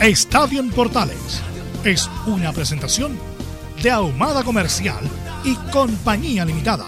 Estadio 0.00 0.60
en 0.60 0.70
Portales 0.70 1.42
es 1.84 2.08
una 2.26 2.54
presentación 2.54 3.18
de 3.82 3.90
Ahumada 3.90 4.42
Comercial 4.42 5.04
y 5.44 5.54
Compañía 5.70 6.46
Limitada. 6.46 6.86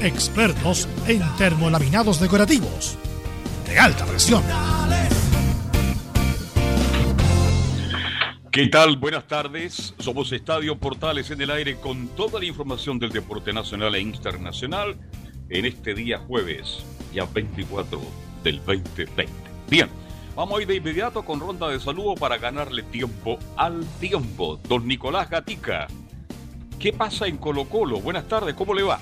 Expertos 0.00 0.88
en 1.06 1.20
termolaminados 1.36 2.18
decorativos 2.20 2.96
de 3.66 3.78
alta 3.78 4.06
presión. 4.06 4.42
¿Qué 8.50 8.68
tal? 8.68 8.96
Buenas 8.96 9.26
tardes. 9.26 9.92
Somos 9.98 10.32
Estadio 10.32 10.78
Portales 10.78 11.30
en 11.30 11.42
el 11.42 11.50
aire 11.50 11.76
con 11.76 12.08
toda 12.16 12.40
la 12.40 12.46
información 12.46 12.98
del 12.98 13.10
deporte 13.10 13.52
nacional 13.52 13.94
e 13.94 14.00
internacional 14.00 14.96
en 15.50 15.66
este 15.66 15.92
día 15.92 16.18
jueves, 16.18 16.82
ya 17.12 17.26
24 17.26 18.00
del 18.42 18.56
2020. 18.64 19.26
Bien, 19.68 19.90
vamos 20.34 20.58
a 20.58 20.62
ir 20.62 20.68
de 20.68 20.76
inmediato 20.76 21.24
con 21.24 21.40
ronda 21.40 21.68
de 21.68 21.80
saludo 21.80 22.14
para 22.14 22.38
ganarle 22.38 22.82
tiempo 22.82 23.38
al 23.56 23.84
tiempo. 24.00 24.58
Don 24.68 24.86
Nicolás 24.86 25.30
Gatica 25.30 25.86
¿Qué 26.78 26.92
pasa 26.92 27.26
en 27.26 27.38
Colo 27.38 27.64
Colo? 27.64 28.00
Buenas 28.00 28.28
tardes, 28.28 28.54
¿cómo 28.54 28.74
le 28.74 28.82
va? 28.82 28.98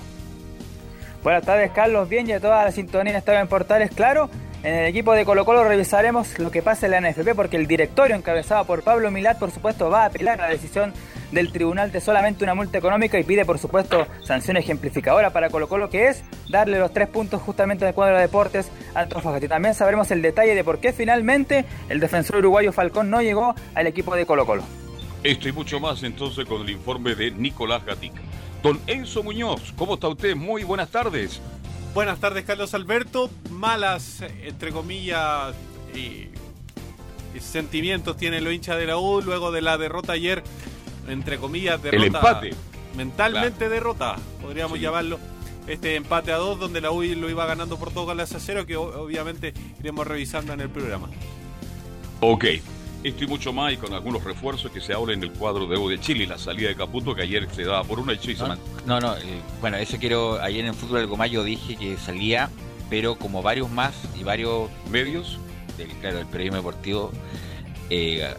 Buenas 1.21 1.43
tardes, 1.43 1.71
Carlos. 1.71 2.07
Bien, 2.07 2.25
ya 2.25 2.39
toda 2.39 2.63
la 2.63 2.71
sintonía 2.71 3.17
estaba 3.17 3.41
en 3.41 3.47
Portales, 3.47 3.91
claro. 3.91 4.29
En 4.63 4.75
el 4.75 4.85
equipo 4.85 5.11
de 5.11 5.25
Colo 5.25 5.43
Colo 5.43 5.65
revisaremos 5.65 6.39
lo 6.39 6.49
que 6.49 6.61
pasa 6.61 6.85
en 6.85 6.91
la 6.93 7.01
NFP 7.01 7.35
porque 7.35 7.57
el 7.57 7.67
directorio 7.67 8.15
encabezado 8.15 8.63
por 8.63 8.81
Pablo 8.81 9.11
Milat, 9.11 9.37
por 9.37 9.51
supuesto, 9.51 9.89
va 9.89 10.03
a 10.03 10.05
apelar 10.05 10.39
a 10.39 10.45
la 10.45 10.53
decisión 10.53 10.93
del 11.33 11.51
tribunal 11.51 11.91
de 11.91 11.99
solamente 11.99 12.45
una 12.45 12.55
multa 12.55 12.77
económica 12.77 13.19
y 13.19 13.25
pide, 13.25 13.43
por 13.43 13.59
supuesto, 13.59 14.07
sanción 14.23 14.55
ejemplificadora 14.55 15.31
para 15.33 15.49
Colo 15.49 15.67
Colo, 15.67 15.89
que 15.89 16.07
es 16.07 16.23
darle 16.47 16.79
los 16.79 16.93
tres 16.93 17.09
puntos 17.09 17.41
justamente 17.41 17.85
al 17.85 17.93
cuadro 17.93 18.15
de 18.15 18.21
deportes 18.21 18.71
a 18.95 19.01
Antofagasta. 19.01 19.45
Y 19.47 19.49
también 19.49 19.73
sabremos 19.73 20.09
el 20.11 20.21
detalle 20.21 20.55
de 20.55 20.63
por 20.63 20.79
qué 20.79 20.93
finalmente 20.93 21.65
el 21.89 21.99
defensor 21.99 22.37
uruguayo 22.37 22.71
Falcón 22.71 23.09
no 23.09 23.21
llegó 23.21 23.55
al 23.75 23.87
equipo 23.87 24.15
de 24.15 24.25
Colo 24.25 24.45
Colo. 24.45 24.63
Esto 25.23 25.49
y 25.49 25.51
mucho 25.51 25.81
más 25.81 26.03
entonces 26.03 26.45
con 26.45 26.61
el 26.61 26.69
informe 26.69 27.15
de 27.15 27.31
Nicolás 27.31 27.83
Gatica. 27.83 28.21
Don 28.61 28.79
Enzo 28.87 29.23
Muñoz, 29.23 29.73
¿cómo 29.75 29.95
está 29.95 30.07
usted? 30.07 30.37
Muy 30.37 30.63
buenas 30.63 30.89
tardes. 30.89 31.41
Buenas 31.93 32.19
tardes, 32.19 32.43
Carlos 32.43 32.73
Alberto. 32.73 33.29
Malas, 33.51 34.23
entre 34.43 34.71
comillas, 34.71 35.53
y, 35.93 36.29
sentimientos 37.39 38.17
tiene 38.17 38.41
lo 38.41 38.51
hincha 38.51 38.75
de 38.75 38.87
la 38.87 38.97
U 38.97 39.21
luego 39.21 39.51
de 39.51 39.61
la 39.61 39.77
derrota 39.77 40.13
ayer, 40.13 40.43
entre 41.07 41.37
comillas, 41.37 41.81
derrota. 41.83 42.03
El 42.03 42.15
empate. 42.15 42.49
Mentalmente 42.95 43.69
derrota, 43.69 44.15
podríamos 44.41 44.79
llamarlo. 44.79 45.19
Este 45.67 45.95
empate 45.95 46.31
a 46.31 46.37
dos, 46.37 46.59
donde 46.59 46.81
la 46.81 46.89
U 46.91 47.03
lo 47.03 47.29
iba 47.29 47.45
ganando 47.45 47.77
por 47.77 47.93
dos 47.93 48.05
goles 48.05 48.33
a 48.33 48.39
cero, 48.39 48.65
que 48.65 48.75
obviamente 48.75 49.53
iremos 49.79 50.07
revisando 50.07 50.51
en 50.51 50.61
el 50.61 50.69
programa. 50.69 51.09
Ok, 52.21 52.45
esto 53.03 53.23
y 53.25 53.27
mucho 53.27 53.51
más 53.51 53.73
y 53.73 53.77
con 53.77 53.93
algunos 53.93 54.23
refuerzos 54.23 54.71
que 54.71 54.79
se 54.79 54.93
habla 54.93 55.13
en 55.13 55.23
el 55.23 55.31
cuadro 55.31 55.67
de 55.67 55.83
de 55.83 55.99
Chile, 55.99 56.25
la 56.25 56.37
salida 56.37 56.69
de 56.69 56.75
Caputo 56.75 57.13
que 57.13 57.23
ayer 57.23 57.47
se 57.53 57.63
daba 57.63 57.83
por 57.83 57.99
una 57.99 58.13
hecho 58.13 58.31
y 58.31 58.35
no, 58.35 58.55
No, 58.85 58.99
no, 58.99 59.17
eh, 59.17 59.41
bueno, 59.59 59.77
eso 59.77 59.97
quiero, 59.99 60.41
ayer 60.41 60.61
en 60.61 60.67
el 60.67 60.73
fútbol 60.73 60.99
del 60.99 61.07
Gomayo 61.07 61.43
dije 61.43 61.75
que 61.75 61.97
salía, 61.97 62.49
pero 62.89 63.15
como 63.15 63.41
varios 63.41 63.69
más 63.69 63.93
y 64.17 64.23
varios 64.23 64.69
medios, 64.89 65.37
del, 65.77 65.89
claro, 65.99 66.19
el 66.19 66.25
periodismo 66.25 66.57
deportivo, 66.57 67.11
eh, 67.89 68.33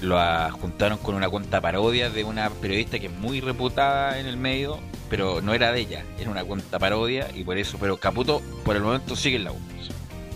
lo 0.00 0.18
juntaron 0.52 0.98
con 0.98 1.14
una 1.14 1.28
cuenta 1.28 1.60
parodia 1.60 2.08
de 2.08 2.24
una 2.24 2.48
periodista 2.48 2.98
que 2.98 3.06
es 3.08 3.12
muy 3.12 3.40
reputada 3.40 4.18
en 4.18 4.26
el 4.26 4.38
medio, 4.38 4.78
pero 5.10 5.42
no 5.42 5.52
era 5.52 5.72
de 5.72 5.80
ella, 5.80 6.04
era 6.18 6.30
una 6.30 6.44
cuenta 6.44 6.78
parodia 6.78 7.28
y 7.34 7.44
por 7.44 7.58
eso, 7.58 7.76
pero 7.78 7.98
Caputo 7.98 8.40
por 8.64 8.76
el 8.76 8.82
momento 8.82 9.14
sigue 9.16 9.36
en 9.36 9.44
la 9.44 9.52
U. 9.52 9.58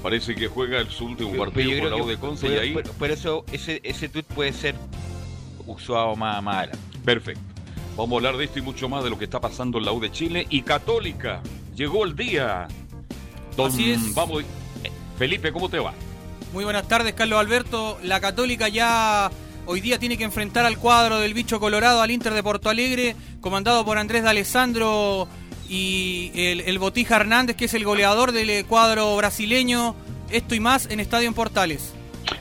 Parece 0.05 0.35
que 0.35 0.49
juega 0.49 0.85
su 0.91 1.07
último 1.07 1.35
partido 1.35 1.81
con 1.81 1.91
la 1.91 1.97
U 1.97 2.07
de 2.07 2.19
Conce 2.19 2.49
y 2.49 2.59
ahí. 2.59 2.75
Por, 2.75 3.11
eso 3.11 3.43
ese, 3.51 3.81
ese 3.83 4.11
tweet 4.11 4.25
puede 4.35 4.53
ser 4.53 4.75
usado 5.67 6.15
más, 6.15 6.43
más 6.43 6.57
adelante. 6.57 6.99
Perfecto. 7.03 7.41
Vamos 7.97 8.13
a 8.13 8.17
hablar 8.17 8.37
de 8.37 8.45
esto 8.45 8.59
y 8.59 8.63
mucho 8.63 8.87
más 8.87 9.03
de 9.03 9.09
lo 9.09 9.19
que 9.19 9.25
está 9.25 9.41
pasando 9.41 9.79
en 9.79 9.87
la 9.87 9.93
U 9.93 10.01
de 10.01 10.13
Chile 10.13 10.47
y 10.51 10.61
Católica. 10.61 11.41
Llegó 11.75 12.05
el 12.05 12.15
día. 12.15 12.69
Don, 13.57 13.73
Así 13.73 13.93
es. 13.93 14.15
Vamos. 14.15 14.43
Eh, 14.43 14.91
Felipe, 15.17 15.51
¿cómo 15.53 15.71
te 15.71 15.79
va? 15.79 15.95
Muy 16.53 16.65
buenas 16.65 16.87
tardes, 16.87 17.15
Carlos 17.15 17.41
Alberto. 17.41 17.99
La 18.03 18.21
Católica 18.21 18.69
ya 18.69 19.31
hoy 19.65 19.81
día 19.81 19.99
tiene 19.99 20.19
que 20.19 20.25
enfrentar 20.25 20.67
al 20.67 20.77
cuadro 20.77 21.19
del 21.19 21.33
bicho 21.33 21.59
colorado 21.59 22.03
al 22.03 22.11
Inter 22.11 22.35
de 22.35 22.43
Porto 22.43 22.69
Alegre, 22.69 23.17
comandado 23.41 23.87
por 23.87 23.97
Andrés 23.97 24.23
de 24.23 24.29
Alessandro 24.29 25.27
y 25.75 26.31
el, 26.37 26.79
Botija 26.79 27.17
Hernández, 27.17 27.57
que 27.57 27.65
es 27.65 27.75
el 27.75 27.85
goleador 27.85 28.31
del 28.31 28.65
cuadro 28.67 29.17
brasileño. 29.17 29.97
Esto 30.31 30.55
y 30.55 30.61
más 30.61 30.87
en 30.89 31.01
Estadio 31.01 31.27
en 31.27 31.35
Portales. 31.35 31.93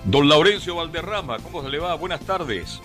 Don 0.06 0.30
Laurencio 0.30 0.76
Valderrama, 0.76 1.40
¿cómo 1.40 1.64
se 1.64 1.70
le 1.70 1.80
va? 1.80 1.96
Buenas 1.96 2.22
tardes. 2.22 2.80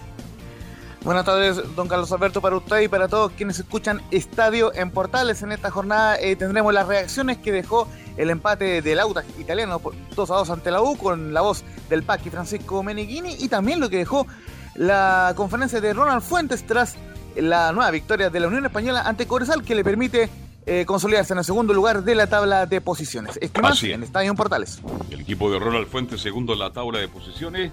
Buenas 1.03 1.27
tardes, 1.27 1.61
don 1.77 1.87
Carlos 1.87 2.11
Alberto, 2.13 2.41
para 2.41 2.57
usted 2.57 2.81
y 2.81 2.89
para 2.89 3.09
todos 3.09 3.33
quienes 3.33 3.59
escuchan 3.59 4.01
Estadio 4.11 4.73
en 4.75 4.91
Portales. 4.91 5.43
En 5.43 5.53
esta 5.53 5.71
jornada 5.71 6.17
eh, 6.19 6.35
tendremos 6.35 6.73
las 6.73 6.89
reacciones 6.89 7.37
que 7.37 7.53
dejó 7.53 7.87
el 8.17 8.31
empate 8.31 8.81
del 8.81 9.01
Audax 9.01 9.39
italiano 9.39 9.81
2 10.17 10.31
a 10.31 10.35
2 10.35 10.51
ante 10.51 10.71
la 10.71 10.81
U 10.81 10.97
con 10.97 11.35
la 11.35 11.43
voz 11.43 11.63
del 11.91 12.03
Paqui 12.03 12.31
Francisco 12.31 12.83
Meneghini 12.83 13.37
y 13.39 13.49
también 13.49 13.81
lo 13.81 13.91
que 13.91 13.99
dejó 13.99 14.27
la 14.75 15.35
conferencia 15.37 15.81
de 15.81 15.93
Ronald 15.93 16.23
Fuentes 16.23 16.67
tras 16.67 16.97
la 17.41 17.73
nueva 17.73 17.91
victoria 17.91 18.31
de 18.31 18.41
la 18.41 18.49
Unión 18.49 18.65
Española 18.65 19.03
ante 19.03 19.27
Cobresal 19.27 19.63
que 19.63 19.75
le 19.75 19.85
permite 19.85 20.29
eh, 20.67 20.85
consolidarse 20.85 21.33
en 21.33 21.39
el 21.39 21.45
segundo 21.45 21.73
lugar 21.73 22.05
de 22.05 22.15
la 22.15 22.27
tabla 22.27 22.67
de 22.67 22.81
posiciones. 22.81 23.39
Esto 23.41 23.63
más 23.63 23.83
en 23.83 24.03
Estadio 24.03 24.35
Portales. 24.35 24.81
El 25.11 25.21
equipo 25.21 25.51
de 25.51 25.59
Ronald 25.59 25.87
Fuentes, 25.87 26.21
segundo 26.21 26.53
en 26.53 26.59
la 26.59 26.71
tabla 26.73 26.99
de 26.99 27.09
posiciones. 27.09 27.73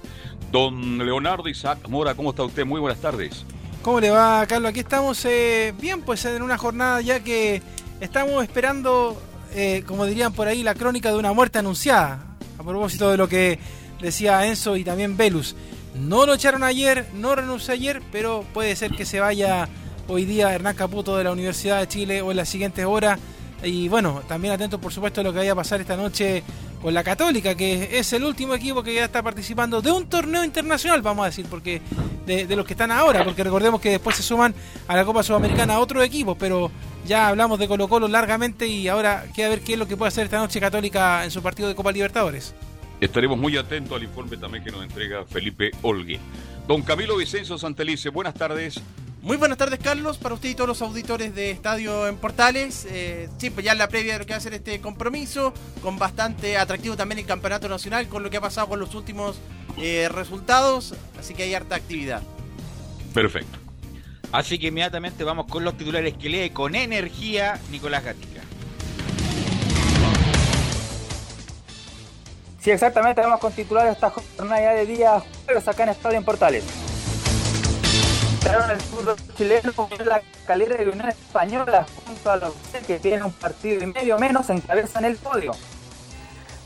Don 0.52 1.00
Leonardo 1.00 1.50
Isaac 1.50 1.90
Mora, 1.90 2.16
¿cómo 2.16 2.30
está 2.30 2.44
usted? 2.44 2.66
Muy 2.66 2.80
buenas 2.80 3.02
tardes. 3.02 3.44
¿Cómo 3.82 4.00
le 4.00 4.10
va, 4.10 4.46
Carlos? 4.48 4.70
Aquí 4.70 4.80
estamos 4.80 5.24
eh, 5.26 5.74
bien, 5.80 6.02
pues 6.04 6.24
en 6.26 6.42
una 6.42 6.58
jornada 6.58 7.02
ya 7.02 7.20
que 7.20 7.62
estamos 8.00 8.42
esperando, 8.44 9.22
eh, 9.54 9.84
como 9.86 10.06
dirían 10.06 10.32
por 10.32 10.48
ahí, 10.48 10.64
la 10.64 10.74
crónica 10.74 11.12
de 11.12 11.18
una 11.18 11.34
muerte 11.34 11.60
anunciada. 11.60 12.38
A 12.58 12.64
propósito 12.64 13.12
de 13.12 13.18
lo 13.18 13.28
que 13.28 13.60
decía 14.00 14.46
Enzo 14.48 14.78
y 14.78 14.84
también 14.86 15.18
Velus. 15.18 15.56
No 16.00 16.26
lo 16.26 16.34
echaron 16.34 16.64
ayer, 16.64 17.08
no 17.14 17.36
renunció 17.36 17.74
ayer, 17.74 18.02
pero 18.12 18.44
puede 18.54 18.76
ser 18.76 18.92
que 18.92 19.06
se 19.06 19.20
vaya 19.20 19.70
hoy 20.08 20.26
día 20.26 20.54
Hernán 20.54 20.76
Caputo 20.76 21.18
de 21.18 21.24
la 21.24 21.32
Universidad 21.32 21.80
de 21.80 21.88
Chile 21.88 22.22
o 22.22 22.32
en 22.32 22.38
las 22.38 22.50
siguientes 22.50 22.86
horas. 22.86 23.20
Y 23.64 23.88
bueno, 23.88 24.22
también 24.28 24.54
atentos 24.54 24.80
por 24.80 24.92
supuesto 24.92 25.22
a 25.22 25.24
lo 25.24 25.32
que 25.32 25.40
vaya 25.40 25.54
a 25.54 25.56
pasar 25.56 25.80
esta 25.80 25.96
noche 25.96 26.44
con 26.82 26.94
la 26.94 27.04
Católica, 27.04 27.56
que 27.56 27.98
es 27.98 28.14
el 28.14 28.24
último 28.24 28.54
equipo 28.54 28.84
que 28.84 28.94
ya 28.94 29.06
está 29.06 29.24
participando 29.24 29.82
de 29.82 29.92
un 29.92 30.08
torneo 30.08 30.44
internacional, 30.44 31.02
vamos 31.02 31.24
a 31.24 31.28
decir, 31.28 31.48
porque 31.50 31.82
de, 32.26 32.56
los 32.56 32.66
que 32.66 32.74
están 32.74 32.92
ahora, 32.92 33.24
porque 33.24 33.44
recordemos 33.44 33.82
que 33.82 33.90
después 33.90 34.16
se 34.16 34.22
suman 34.22 34.54
a 34.88 34.96
la 34.96 35.06
Copa 35.06 35.24
Sudamericana 35.24 35.80
otros 35.80 36.04
equipos, 36.04 36.36
pero 36.40 36.70
ya 37.08 37.30
hablamos 37.30 37.58
de 37.58 37.68
Colo 37.68 37.88
Colo 37.88 38.08
largamente 38.08 38.68
y 38.68 38.88
ahora 38.88 39.26
queda 39.34 39.50
ver 39.50 39.62
qué 39.62 39.74
es 39.74 39.80
lo 39.80 39.88
que 39.88 39.98
puede 39.98 40.10
hacer 40.10 40.26
esta 40.26 40.38
noche 40.38 40.60
Católica 40.60 41.24
en 41.24 41.32
su 41.32 41.42
partido 41.42 41.70
de 41.70 41.76
Copa 41.76 41.92
Libertadores. 41.92 42.54
Estaremos 43.02 43.38
muy 43.38 43.58
atentos 43.58 43.96
al 43.98 44.04
informe 44.04 44.38
también 44.38 44.64
que 44.64 44.72
nos 44.72 44.84
entrega 44.84 45.26
Felipe 45.26 45.72
Olgue. 45.82 46.20
Don 46.68 46.82
Camilo 46.82 47.18
Vicenzo 47.18 47.58
Santelice, 47.58 48.10
buenas 48.10 48.34
tardes. 48.34 48.82
Muy 49.22 49.38
buenas 49.38 49.58
tardes, 49.58 49.80
Carlos, 49.80 50.20
para 50.20 50.36
usted 50.36 50.50
y 50.50 50.56
todos 50.56 50.68
los 50.68 50.82
auditores 50.84 51.34
de 51.34 51.50
Estadio 51.50 52.08
en 52.08 52.16
Portales. 52.18 52.88
Eh, 52.90 53.28
sí, 53.40 53.50
pues 53.50 53.66
ya 53.66 53.74
la 53.74 53.88
previa 53.88 54.14
de 54.14 54.20
lo 54.20 54.26
que 54.26 54.34
va 54.34 54.38
a 54.38 54.42
ser 54.42 54.54
este 54.54 54.80
compromiso, 54.80 55.52
con 55.82 55.98
bastante 55.98 56.58
atractivo 56.58 56.96
también 56.96 57.20
el 57.20 57.26
Campeonato 57.26 57.68
Nacional, 57.68 58.08
con 58.08 58.22
lo 58.22 58.30
que 58.30 58.38
ha 58.38 58.42
pasado 58.42 58.68
con 58.68 58.80
los 58.80 58.94
últimos 58.94 59.38
eh, 59.78 60.10
resultados, 60.12 60.94
así 61.20 61.34
que 61.34 61.42
hay 61.42 61.56
harta 61.56 61.76
actividad. 61.76 62.22
Perfecto. 63.16 63.58
Así 64.32 64.60
que 64.60 64.68
inmediatamente 64.68 65.24
vamos 65.24 65.48
con 65.48 65.64
los 65.64 65.76
titulares 65.76 66.14
que 66.16 66.30
lee 66.30 66.50
con 66.52 66.76
energía 66.76 67.60
Nicolás 67.72 68.04
Gatica. 68.04 68.35
Sí, 72.66 72.72
exactamente, 72.72 73.22
vamos 73.22 73.40
con 73.40 73.54
titulares 73.54 73.94
esta 73.94 74.10
jornada 74.10 74.72
de 74.72 74.88
día 74.88 75.22
jueves 75.46 75.68
acá 75.68 75.84
en 75.84 75.90
Estadio 75.90 76.18
en 76.18 76.26
Portales. 76.26 76.64
Entraron 78.34 78.72
el 78.72 78.82
fútbol 78.82 79.16
chileno 79.38 79.72
en 79.92 80.06
la 80.08 80.24
calera 80.48 80.76
de 80.76 80.86
la 80.88 80.92
Unión 80.94 81.10
Española 81.10 81.86
junto 82.08 82.32
a 82.32 82.38
los 82.38 82.56
que 82.88 82.98
tienen 82.98 83.22
un 83.22 83.34
partido 83.34 83.84
y 83.84 83.86
medio 83.86 84.18
menos 84.18 84.50
encabezan 84.50 85.06
el 85.06 85.16
podio. 85.18 85.52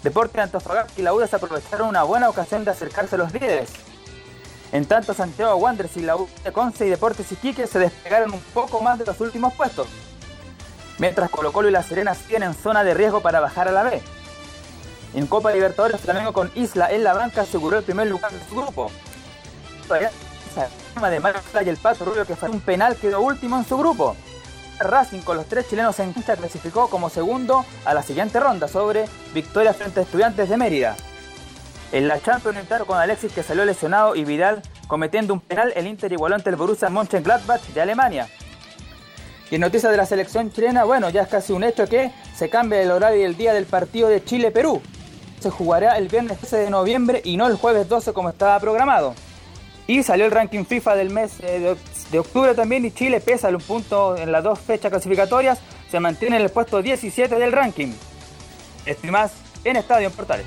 Deporte 0.01 0.37
de 0.37 0.43
Antofagasta 0.43 0.93
y 0.95 1.03
la 1.03 1.13
UDA 1.13 1.27
se 1.27 1.35
aprovecharon 1.35 1.89
una 1.89 2.03
buena 2.03 2.29
ocasión 2.29 2.63
de 2.63 2.71
acercarse 2.71 3.15
a 3.15 3.17
los 3.17 3.33
líderes. 3.33 3.69
En 4.71 4.85
tanto, 4.85 5.13
Santiago 5.13 5.57
Wanderers 5.57 5.97
y 5.97 6.03
la 6.03 6.15
U 6.15 6.29
de 6.45 6.53
Conce 6.53 6.87
y 6.87 6.89
Deportes 6.91 7.29
Iquique 7.29 7.67
se 7.67 7.77
despegaron 7.77 8.31
un 8.31 8.41
poco 8.53 8.79
más 8.79 8.99
de 8.99 9.05
los 9.05 9.19
últimos 9.19 9.53
puestos. 9.53 9.89
Mientras 10.97 11.29
Colo 11.29 11.51
Colo 11.51 11.67
y 11.67 11.73
La 11.73 11.83
Serena 11.83 12.15
siguen 12.15 12.43
en 12.43 12.53
zona 12.53 12.85
de 12.85 12.93
riesgo 12.93 13.19
para 13.19 13.41
bajar 13.41 13.67
a 13.67 13.73
la 13.73 13.83
B. 13.83 14.01
En 15.13 15.25
Copa 15.25 15.51
Libertadores, 15.51 15.99
Flamengo 15.99 16.33
con 16.33 16.51
Isla 16.55 16.91
en 16.91 17.03
la 17.03 17.13
banca 17.13 17.41
aseguró 17.41 17.77
el 17.79 17.83
primer 17.83 18.07
lugar 18.07 18.31
de 18.31 18.39
su 18.47 18.55
grupo. 18.55 18.91
de 19.89 21.69
el 21.69 21.77
Pato 21.77 22.05
Rubio 22.05 22.25
que 22.25 22.35
fue 22.35 22.49
un 22.49 22.59
penal 22.59 22.95
quedó 22.95 23.21
último 23.21 23.57
en 23.57 23.65
su 23.65 23.77
grupo. 23.77 24.15
Racing 24.79 25.21
con 25.21 25.35
los 25.35 25.47
tres 25.47 25.67
chilenos 25.67 25.99
en 25.99 26.13
cancha 26.13 26.37
clasificó 26.37 26.89
como 26.89 27.09
segundo 27.09 27.65
a 27.85 27.93
la 27.93 28.03
siguiente 28.03 28.39
ronda 28.39 28.67
sobre 28.67 29.05
victoria 29.33 29.73
frente 29.73 29.99
a 29.99 30.03
Estudiantes 30.03 30.47
de 30.47 30.57
Mérida. 30.57 30.95
En 31.91 32.07
la 32.07 32.21
Champions 32.21 32.57
entraron 32.57 32.85
con 32.85 32.97
Alexis 32.97 33.33
que 33.33 33.43
salió 33.43 33.65
lesionado 33.65 34.15
y 34.15 34.23
Vidal 34.23 34.61
cometiendo 34.87 35.33
un 35.33 35.39
penal, 35.39 35.73
el 35.75 35.87
Inter 35.87 36.13
igualó 36.13 36.35
ante 36.35 36.49
el 36.49 36.55
Borussia 36.55 36.89
Mönchengladbach 36.89 37.61
de 37.61 37.81
Alemania. 37.81 38.29
Y 39.49 39.55
en 39.55 39.61
noticias 39.61 39.91
de 39.91 39.97
la 39.97 40.05
selección 40.05 40.51
chilena, 40.51 40.83
bueno, 40.83 41.09
ya 41.09 41.23
es 41.23 41.27
casi 41.27 41.53
un 41.53 41.63
hecho 41.63 41.87
que 41.87 42.11
se 42.35 42.49
cambia 42.49 42.81
el 42.81 42.91
horario 42.91 43.21
y 43.21 43.23
el 43.23 43.35
día 43.35 43.53
del 43.53 43.65
partido 43.65 44.07
de 44.07 44.23
Chile-Perú. 44.23 44.81
Se 45.39 45.49
jugará 45.49 45.97
el 45.97 46.07
viernes 46.07 46.37
13 46.39 46.57
de 46.57 46.69
noviembre 46.69 47.21
y 47.23 47.37
no 47.37 47.47
el 47.47 47.55
jueves 47.55 47.87
12 47.87 48.13
como 48.13 48.29
estaba 48.29 48.59
programado. 48.59 49.15
Y 49.87 50.03
salió 50.03 50.25
el 50.25 50.31
ranking 50.31 50.65
FIFA 50.65 50.95
del 50.95 51.09
mes 51.09 51.39
eh, 51.41 51.75
de 52.11 52.19
octubre 52.19 52.53
también 52.53 52.85
y 52.85 52.91
Chile 52.91 53.21
pesa 53.21 53.49
un 53.49 53.61
punto 53.61 54.17
en 54.17 54.31
las 54.31 54.43
dos 54.43 54.59
fechas 54.59 54.91
clasificatorias, 54.91 55.59
se 55.89 55.99
mantiene 55.99 56.35
en 56.37 56.43
el 56.43 56.49
puesto 56.49 56.81
17 56.81 57.35
del 57.35 57.51
ranking. 57.51 57.93
Estoy 58.85 59.11
más 59.11 59.33
en 59.63 59.77
Estadio 59.77 60.07
en 60.07 60.13
Portales. 60.13 60.45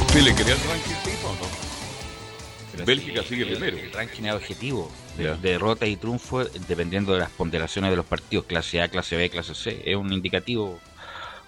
¿Usted 0.00 0.20
le 0.20 0.34
quería 0.34 0.54
el 0.54 0.60
ranking 0.60 0.94
FIFA 1.04 1.28
o 1.28 1.32
no? 1.32 2.84
Bélgica 2.84 3.22
sigue 3.22 3.46
primero. 3.46 3.76
El 3.76 3.92
ranking 3.92 4.24
es 4.24 4.34
objetivo. 4.34 4.90
De, 5.16 5.34
derrota 5.36 5.86
y 5.86 5.96
triunfo 5.96 6.44
dependiendo 6.44 7.14
de 7.14 7.20
las 7.20 7.30
ponderaciones 7.30 7.90
de 7.90 7.96
los 7.96 8.04
partidos, 8.04 8.44
clase 8.44 8.82
A, 8.82 8.88
clase 8.88 9.16
B, 9.16 9.30
clase 9.30 9.54
C. 9.54 9.82
Es 9.84 9.96
un 9.96 10.12
indicativo 10.12 10.78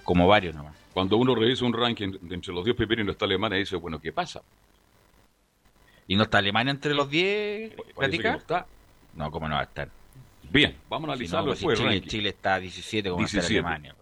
como 0.05 0.27
varios 0.27 0.55
nomás. 0.55 0.75
Cuando 0.99 1.17
uno 1.17 1.33
revisa 1.33 1.65
un 1.65 1.73
ranking 1.73 2.19
entre 2.29 2.53
los 2.53 2.65
10 2.65 2.77
primeros 2.77 3.05
y 3.05 3.07
no 3.07 3.13
está 3.13 3.25
Alemania, 3.25 3.57
dice, 3.57 3.77
bueno, 3.77 4.01
¿qué 4.01 4.11
pasa? 4.11 4.43
¿Y 6.09 6.17
no 6.17 6.25
está 6.25 6.39
Alemania 6.39 6.73
entre 6.73 6.93
los 6.93 7.09
10? 7.09 7.73
Parece 7.95 8.21
no 8.21 8.37
está. 8.37 8.67
No, 9.15 9.31
¿cómo 9.31 9.47
no 9.47 9.55
va 9.55 9.61
a 9.61 9.65
estar? 9.65 9.89
Bien, 10.51 10.75
vamos 10.91 11.09
a 11.09 11.13
analizarlo 11.13 11.55
si 11.55 11.65
no, 11.65 11.67
pues 11.69 11.79
Chile, 11.79 12.03
Chile, 12.03 12.29
está 12.31 12.59
17, 12.59 13.11
como 13.11 13.21
17. 13.21 13.47
está 13.47 13.69
Alemania. 13.69 13.95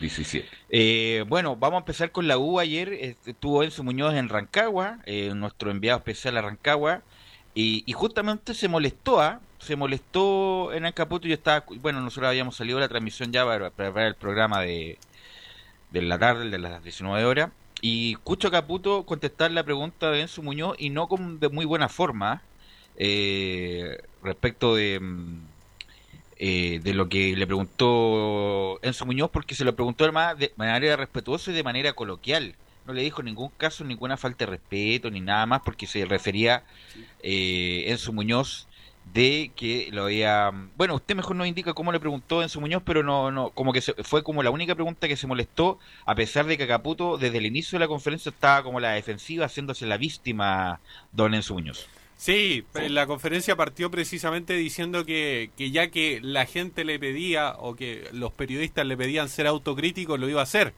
17. 0.00 0.48
Eh, 0.70 1.22
bueno, 1.28 1.54
vamos 1.54 1.76
a 1.76 1.80
empezar 1.80 2.12
con 2.12 2.26
la 2.26 2.38
U. 2.38 2.58
Ayer 2.58 3.14
estuvo 3.26 3.62
Enzo 3.62 3.84
Muñoz 3.84 4.14
en 4.14 4.30
Rancagua, 4.30 5.00
eh, 5.04 5.30
nuestro 5.34 5.70
enviado 5.70 5.98
especial 5.98 6.38
a 6.38 6.40
Rancagua, 6.40 7.02
y, 7.54 7.82
y 7.84 7.92
justamente 7.92 8.54
se 8.54 8.68
molestó, 8.68 9.20
¿ah? 9.20 9.42
se 9.58 9.76
molestó 9.76 10.72
en 10.72 10.86
Ancaputo. 10.86 11.28
Yo 11.28 11.34
estaba, 11.34 11.66
bueno, 11.82 12.00
nosotros 12.00 12.30
habíamos 12.30 12.56
salido 12.56 12.78
de 12.78 12.84
la 12.86 12.88
transmisión 12.88 13.32
ya 13.32 13.44
para, 13.44 13.68
para, 13.68 14.06
el 14.06 14.14
programa 14.14 14.62
de, 14.62 14.96
de 15.90 16.02
la 16.02 16.18
tarde, 16.18 16.50
de 16.50 16.58
las 16.58 16.82
19 16.82 17.24
horas, 17.24 17.50
y 17.80 18.12
escucho 18.12 18.48
a 18.48 18.50
Caputo 18.50 19.04
contestar 19.04 19.50
la 19.52 19.64
pregunta 19.64 20.10
de 20.10 20.22
Enzo 20.22 20.42
Muñoz 20.42 20.76
y 20.78 20.90
no 20.90 21.08
con, 21.08 21.38
de 21.40 21.48
muy 21.48 21.64
buena 21.64 21.88
forma 21.88 22.42
eh, 22.96 24.02
respecto 24.22 24.74
de. 24.74 25.00
Mm, 25.00 25.48
eh, 26.40 26.78
de 26.84 26.94
lo 26.94 27.08
que 27.08 27.34
le 27.34 27.46
preguntó 27.46 28.78
Enzo 28.82 29.04
Muñoz, 29.06 29.28
porque 29.30 29.56
se 29.56 29.64
lo 29.64 29.74
preguntó 29.74 30.04
además 30.04 30.38
de 30.38 30.52
manera 30.56 30.94
respetuosa 30.94 31.50
y 31.50 31.54
de 31.54 31.64
manera 31.64 31.94
coloquial. 31.94 32.54
No 32.86 32.92
le 32.92 33.02
dijo 33.02 33.22
en 33.22 33.26
ningún 33.26 33.50
caso 33.56 33.84
ninguna 33.84 34.16
falta 34.16 34.46
de 34.46 34.52
respeto 34.52 35.10
ni 35.10 35.20
nada 35.20 35.46
más, 35.46 35.62
porque 35.64 35.88
se 35.88 36.04
refería 36.04 36.62
eh, 37.24 37.86
Enzo 37.88 38.12
Muñoz 38.12 38.67
de 39.12 39.50
que 39.56 39.88
lo 39.92 40.04
había... 40.04 40.50
Bueno, 40.76 40.94
usted 40.94 41.14
mejor 41.14 41.36
nos 41.36 41.46
indica 41.46 41.74
cómo 41.74 41.92
le 41.92 42.00
preguntó 42.00 42.42
Enzo 42.42 42.60
Muñoz, 42.60 42.82
pero 42.84 43.02
no, 43.02 43.30
no 43.30 43.50
como 43.50 43.72
que 43.72 43.80
fue 43.80 44.22
como 44.22 44.42
la 44.42 44.50
única 44.50 44.74
pregunta 44.74 45.08
que 45.08 45.16
se 45.16 45.26
molestó, 45.26 45.78
a 46.04 46.14
pesar 46.14 46.46
de 46.46 46.58
que 46.58 46.66
Caputo 46.66 47.18
desde 47.18 47.38
el 47.38 47.46
inicio 47.46 47.78
de 47.78 47.84
la 47.84 47.88
conferencia 47.88 48.30
estaba 48.30 48.62
como 48.62 48.80
la 48.80 48.92
defensiva, 48.92 49.46
haciéndose 49.46 49.86
la 49.86 49.96
víctima 49.96 50.80
don 51.12 51.34
Enzo 51.34 51.54
Muñoz. 51.54 51.88
Sí, 52.16 52.64
la 52.74 53.06
conferencia 53.06 53.54
partió 53.54 53.92
precisamente 53.92 54.54
diciendo 54.54 55.04
que, 55.04 55.50
que 55.56 55.70
ya 55.70 55.90
que 55.90 56.18
la 56.20 56.46
gente 56.46 56.84
le 56.84 56.98
pedía 56.98 57.54
o 57.58 57.76
que 57.76 58.08
los 58.12 58.32
periodistas 58.32 58.84
le 58.86 58.96
pedían 58.96 59.28
ser 59.28 59.46
autocríticos, 59.46 60.18
lo 60.18 60.28
iba 60.28 60.40
a 60.40 60.42
hacer. 60.42 60.74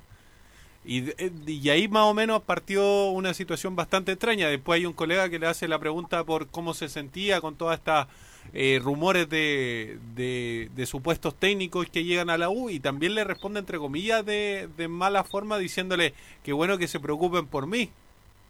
Y, 0.84 1.10
y, 1.46 1.68
ahí 1.68 1.88
más 1.88 2.04
o 2.04 2.14
menos 2.14 2.42
partió 2.42 3.10
una 3.10 3.34
situación 3.34 3.76
bastante 3.76 4.12
extraña. 4.12 4.48
Después 4.48 4.78
hay 4.78 4.86
un 4.86 4.94
colega 4.94 5.28
que 5.28 5.38
le 5.38 5.46
hace 5.46 5.68
la 5.68 5.78
pregunta 5.78 6.24
por 6.24 6.48
cómo 6.48 6.72
se 6.72 6.88
sentía 6.88 7.40
con 7.40 7.54
todas 7.56 7.78
estas 7.78 8.08
eh, 8.54 8.80
rumores 8.82 9.28
de, 9.28 9.98
de, 10.14 10.86
supuestos 10.86 11.34
técnicos 11.34 11.86
que 11.90 12.04
llegan 12.04 12.30
a 12.30 12.38
la 12.38 12.48
U 12.48 12.70
y 12.70 12.80
también 12.80 13.14
le 13.14 13.24
responde 13.24 13.60
entre 13.60 13.78
comillas 13.78 14.24
de, 14.24 14.68
de 14.78 14.88
mala 14.88 15.22
forma 15.22 15.58
diciéndole 15.58 16.14
que 16.42 16.54
bueno 16.54 16.78
que 16.78 16.88
se 16.88 16.98
preocupen 16.98 17.46
por 17.46 17.66
mí. 17.66 17.90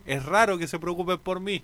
Es 0.06 0.24
raro 0.24 0.56
que 0.56 0.68
se 0.68 0.78
preocupen 0.78 1.18
por 1.18 1.40
mí 1.40 1.62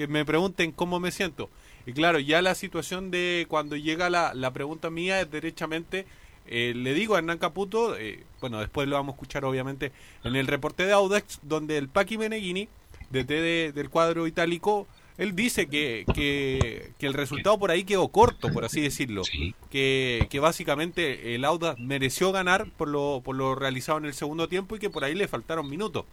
que 0.00 0.08
me 0.08 0.24
pregunten 0.24 0.72
cómo 0.72 0.98
me 0.98 1.10
siento. 1.10 1.50
Y 1.84 1.92
claro, 1.92 2.18
ya 2.18 2.40
la 2.40 2.54
situación 2.54 3.10
de 3.10 3.44
cuando 3.50 3.76
llega 3.76 4.08
la, 4.08 4.32
la 4.32 4.50
pregunta 4.50 4.88
mía 4.88 5.20
es 5.20 5.30
derechamente, 5.30 6.06
eh, 6.52 6.74
le 6.74 6.94
digo 6.94 7.14
a 7.14 7.18
Hernán 7.18 7.38
Caputo, 7.38 7.96
eh, 7.96 8.24
bueno, 8.40 8.58
después 8.58 8.88
lo 8.88 8.96
vamos 8.96 9.12
a 9.12 9.14
escuchar 9.14 9.44
obviamente 9.44 9.92
en 10.24 10.34
el 10.34 10.48
reporte 10.48 10.84
de 10.84 10.92
Audax, 10.92 11.38
donde 11.42 11.78
el 11.78 11.88
Paqui 11.88 12.18
Meneghini, 12.18 12.68
de, 13.10 13.72
del 13.72 13.88
cuadro 13.88 14.26
itálico, 14.26 14.88
él 15.16 15.36
dice 15.36 15.68
que, 15.68 16.04
que, 16.12 16.90
que, 16.98 17.06
el 17.06 17.14
resultado 17.14 17.56
por 17.56 17.70
ahí 17.70 17.84
quedó 17.84 18.08
corto, 18.08 18.52
por 18.52 18.64
así 18.64 18.80
decirlo. 18.80 19.22
Que, 19.70 20.26
que 20.28 20.40
básicamente 20.40 21.36
el 21.36 21.44
Audax 21.44 21.78
mereció 21.78 22.32
ganar 22.32 22.68
por 22.76 22.88
lo, 22.88 23.20
por 23.24 23.36
lo 23.36 23.54
realizado 23.54 23.98
en 23.98 24.06
el 24.06 24.14
segundo 24.14 24.48
tiempo 24.48 24.74
y 24.74 24.80
que 24.80 24.90
por 24.90 25.04
ahí 25.04 25.14
le 25.14 25.28
faltaron 25.28 25.70
minutos. 25.70 26.04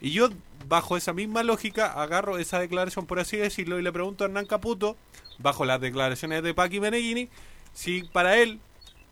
Y 0.00 0.12
yo, 0.12 0.30
bajo 0.66 0.96
esa 0.96 1.12
misma 1.12 1.42
lógica, 1.42 1.92
agarro 1.92 2.38
esa 2.38 2.58
declaración, 2.58 3.04
por 3.04 3.18
así 3.18 3.36
decirlo, 3.36 3.78
y 3.78 3.82
le 3.82 3.92
pregunto 3.92 4.24
a 4.24 4.28
Hernán 4.28 4.46
Caputo, 4.46 4.96
bajo 5.38 5.66
las 5.66 5.80
declaraciones 5.80 6.42
de 6.42 6.54
Paqui 6.54 6.80
Meneghini, 6.80 7.28
si 7.74 8.04
para 8.04 8.38
él 8.38 8.60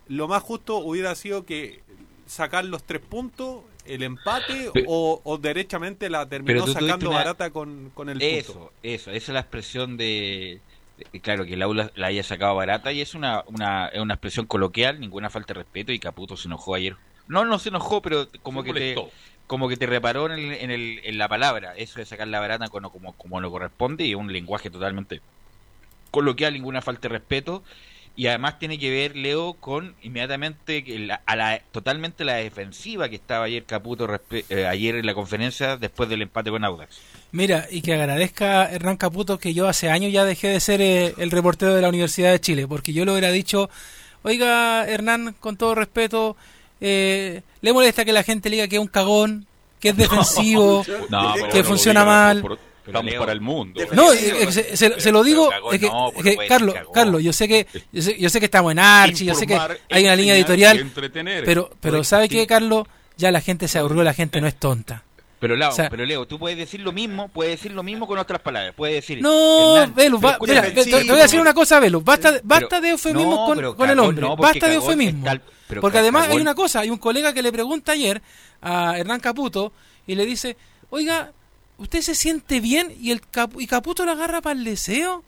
lo 0.08 0.28
más 0.28 0.42
justo 0.42 0.78
hubiera 0.78 1.14
sido 1.14 1.44
que 1.44 1.80
sacar 2.26 2.64
los 2.64 2.84
tres 2.84 3.00
puntos, 3.00 3.62
el 3.84 4.02
empate, 4.02 4.70
o, 4.86 5.38
derechamente 5.40 6.08
la 6.08 6.26
terminó 6.26 6.66
sacando 6.66 7.10
barata 7.10 7.50
con, 7.50 7.90
con 7.94 8.08
el 8.08 8.22
eso, 8.22 8.52
punto. 8.52 8.72
Eso, 8.82 9.10
esa 9.10 9.32
es 9.32 9.34
la 9.34 9.40
expresión 9.40 9.96
de, 9.96 10.60
claro, 11.22 11.44
que 11.44 11.54
el 11.54 11.62
aula 11.62 11.90
la 11.94 12.08
haya 12.08 12.22
sacado 12.22 12.54
barata 12.54 12.92
y 12.92 13.00
es 13.00 13.14
una, 13.14 13.44
una, 13.46 13.90
una 13.94 14.14
expresión 14.14 14.46
coloquial, 14.46 15.00
ninguna 15.00 15.30
falta 15.30 15.54
de 15.54 15.60
respeto 15.60 15.92
y 15.92 15.98
Caputo 15.98 16.36
se 16.36 16.48
enojó 16.48 16.74
ayer. 16.74 16.96
No, 17.28 17.44
no 17.44 17.58
se 17.58 17.70
enojó, 17.70 18.02
pero 18.02 18.28
como 18.42 18.62
que 18.62 18.72
te, 18.72 18.96
como 19.46 19.68
que 19.68 19.76
te 19.76 19.86
reparó 19.86 20.32
en, 20.32 20.52
en, 20.52 20.70
el, 20.70 21.00
en, 21.04 21.18
la 21.18 21.28
palabra. 21.28 21.74
Eso 21.76 21.98
de 21.98 22.06
sacar 22.06 22.28
la 22.28 22.40
barata 22.40 22.68
como, 22.68 22.90
como, 22.90 23.12
como 23.14 23.40
lo 23.40 23.50
corresponde 23.50 24.04
y 24.04 24.14
un 24.14 24.32
lenguaje 24.32 24.70
totalmente 24.70 25.20
coloquial, 26.10 26.54
ninguna 26.54 26.82
falta 26.82 27.08
de 27.08 27.14
respeto. 27.14 27.62
Y 28.14 28.26
además 28.26 28.58
tiene 28.58 28.78
que 28.78 28.90
ver, 28.90 29.16
Leo, 29.16 29.54
con 29.54 29.94
inmediatamente 30.02 30.84
a 31.24 31.36
la, 31.36 31.60
totalmente 31.72 32.24
la 32.24 32.34
defensiva 32.34 33.08
que 33.08 33.16
estaba 33.16 33.46
ayer 33.46 33.64
Caputo 33.64 34.06
eh, 34.30 34.66
ayer 34.66 34.96
en 34.96 35.06
la 35.06 35.14
conferencia 35.14 35.78
después 35.78 36.10
del 36.10 36.20
empate 36.20 36.50
con 36.50 36.62
Audax. 36.62 37.00
Mira, 37.32 37.66
y 37.70 37.80
que 37.80 37.94
agradezca 37.94 38.70
Hernán 38.70 38.98
Caputo 38.98 39.38
que 39.38 39.54
yo 39.54 39.66
hace 39.66 39.88
años 39.88 40.12
ya 40.12 40.24
dejé 40.24 40.48
de 40.48 40.60
ser 40.60 40.82
eh, 40.82 41.14
el 41.16 41.30
reportero 41.30 41.74
de 41.74 41.80
la 41.80 41.88
Universidad 41.88 42.32
de 42.32 42.40
Chile, 42.40 42.68
porque 42.68 42.92
yo 42.92 43.06
le 43.06 43.12
hubiera 43.12 43.30
dicho, 43.30 43.70
oiga 44.22 44.86
Hernán, 44.86 45.34
con 45.40 45.56
todo 45.56 45.74
respeto, 45.74 46.36
eh, 46.82 47.40
le 47.62 47.72
molesta 47.72 48.04
que 48.04 48.12
la 48.12 48.22
gente 48.22 48.50
le 48.50 48.56
diga 48.56 48.68
que 48.68 48.76
es 48.76 48.82
un 48.82 48.88
cagón, 48.88 49.46
que 49.80 49.88
es 49.88 49.96
defensivo, 49.96 50.84
que 51.50 51.64
funciona 51.64 52.04
mal. 52.04 52.58
Estamos 52.86 53.14
para 53.14 53.32
el 53.32 53.40
mundo. 53.40 53.80
No, 53.92 54.12
eh, 54.12 54.50
se, 54.50 55.12
lo 55.12 55.22
digo, 55.22 55.50
que, 56.22 56.36
Carlos, 56.48 56.74
Carlos, 56.92 57.22
yo 57.22 57.32
sé 57.32 57.48
que 57.48 57.66
yo 57.92 58.30
sé, 58.30 58.38
que 58.38 58.46
estamos 58.46 58.72
en 58.72 58.78
Archie, 58.78 59.26
yo 59.26 59.34
sé 59.34 59.46
que 59.46 59.58
hay 59.90 60.04
una 60.04 60.16
línea 60.16 60.34
editorial, 60.34 60.90
pero 61.44 61.70
pero 61.80 62.04
¿sabe 62.04 62.28
qué, 62.28 62.46
Carlos? 62.46 62.86
Ya 63.16 63.30
la 63.30 63.40
gente 63.40 63.68
se 63.68 63.78
aburrió, 63.78 64.02
la 64.02 64.14
gente 64.14 64.40
no 64.40 64.46
es 64.46 64.56
tonta. 64.56 65.04
Pero, 65.42 65.56
Leo, 65.56 65.70
O 65.70 65.72
sea- 65.72 65.90
pero 65.90 66.06
Leo, 66.06 66.24
tú 66.24 66.38
puedes 66.38 66.56
decir 66.56 66.78
lo 66.80 66.92
mismo, 66.92 67.26
puedes 67.26 67.58
decir 67.58 67.72
lo 67.72 67.82
mismo 67.82 68.06
con 68.06 68.16
otras 68.16 68.40
palabras. 68.40 68.74
Puedes 68.76 68.94
decir. 68.94 69.20
No, 69.20 69.76
Hernán, 69.76 69.92
Velus, 69.92 70.24
va- 70.24 70.38
mira, 70.40 70.62
te, 70.72 70.84
voy 71.04 71.18
a 71.18 71.22
decir 71.22 71.40
una 71.40 71.52
cosa, 71.52 71.80
Velus. 71.80 72.04
Basta, 72.04 72.40
basta 72.44 72.80
de 72.80 72.90
eufemismos 72.90 73.56
no, 73.56 73.74
con, 73.74 73.90
el 73.90 73.98
hombre. 73.98 74.22
no, 74.22 74.36
basta 74.36 74.68
de 74.68 74.74
eufemismos. 74.76 75.34
es 75.34 75.40
porque 75.80 75.98
además 75.98 76.28
hay 76.28 76.36
una 76.38 76.54
cosa, 76.54 76.80
hay 76.80 76.90
un 76.90 76.98
colega 76.98 77.32
que 77.32 77.42
le 77.42 77.50
pregunta 77.50 77.90
ayer 77.90 78.22
a 78.60 78.96
Hernán 78.96 79.18
Caputo 79.18 79.72
y 80.06 80.14
le 80.14 80.26
dice, 80.26 80.56
oiga, 80.90 81.32
¿usted 81.82 82.00
se 82.00 82.14
siente 82.14 82.60
bien? 82.60 82.94
Y 83.00 83.10
el 83.10 83.20
Cap- 83.20 83.58
y 83.58 83.66
Caputo 83.66 84.04
lo 84.04 84.12
agarra 84.12 84.40
para 84.40 84.58
el 84.58 84.64
deseo. 84.64 85.22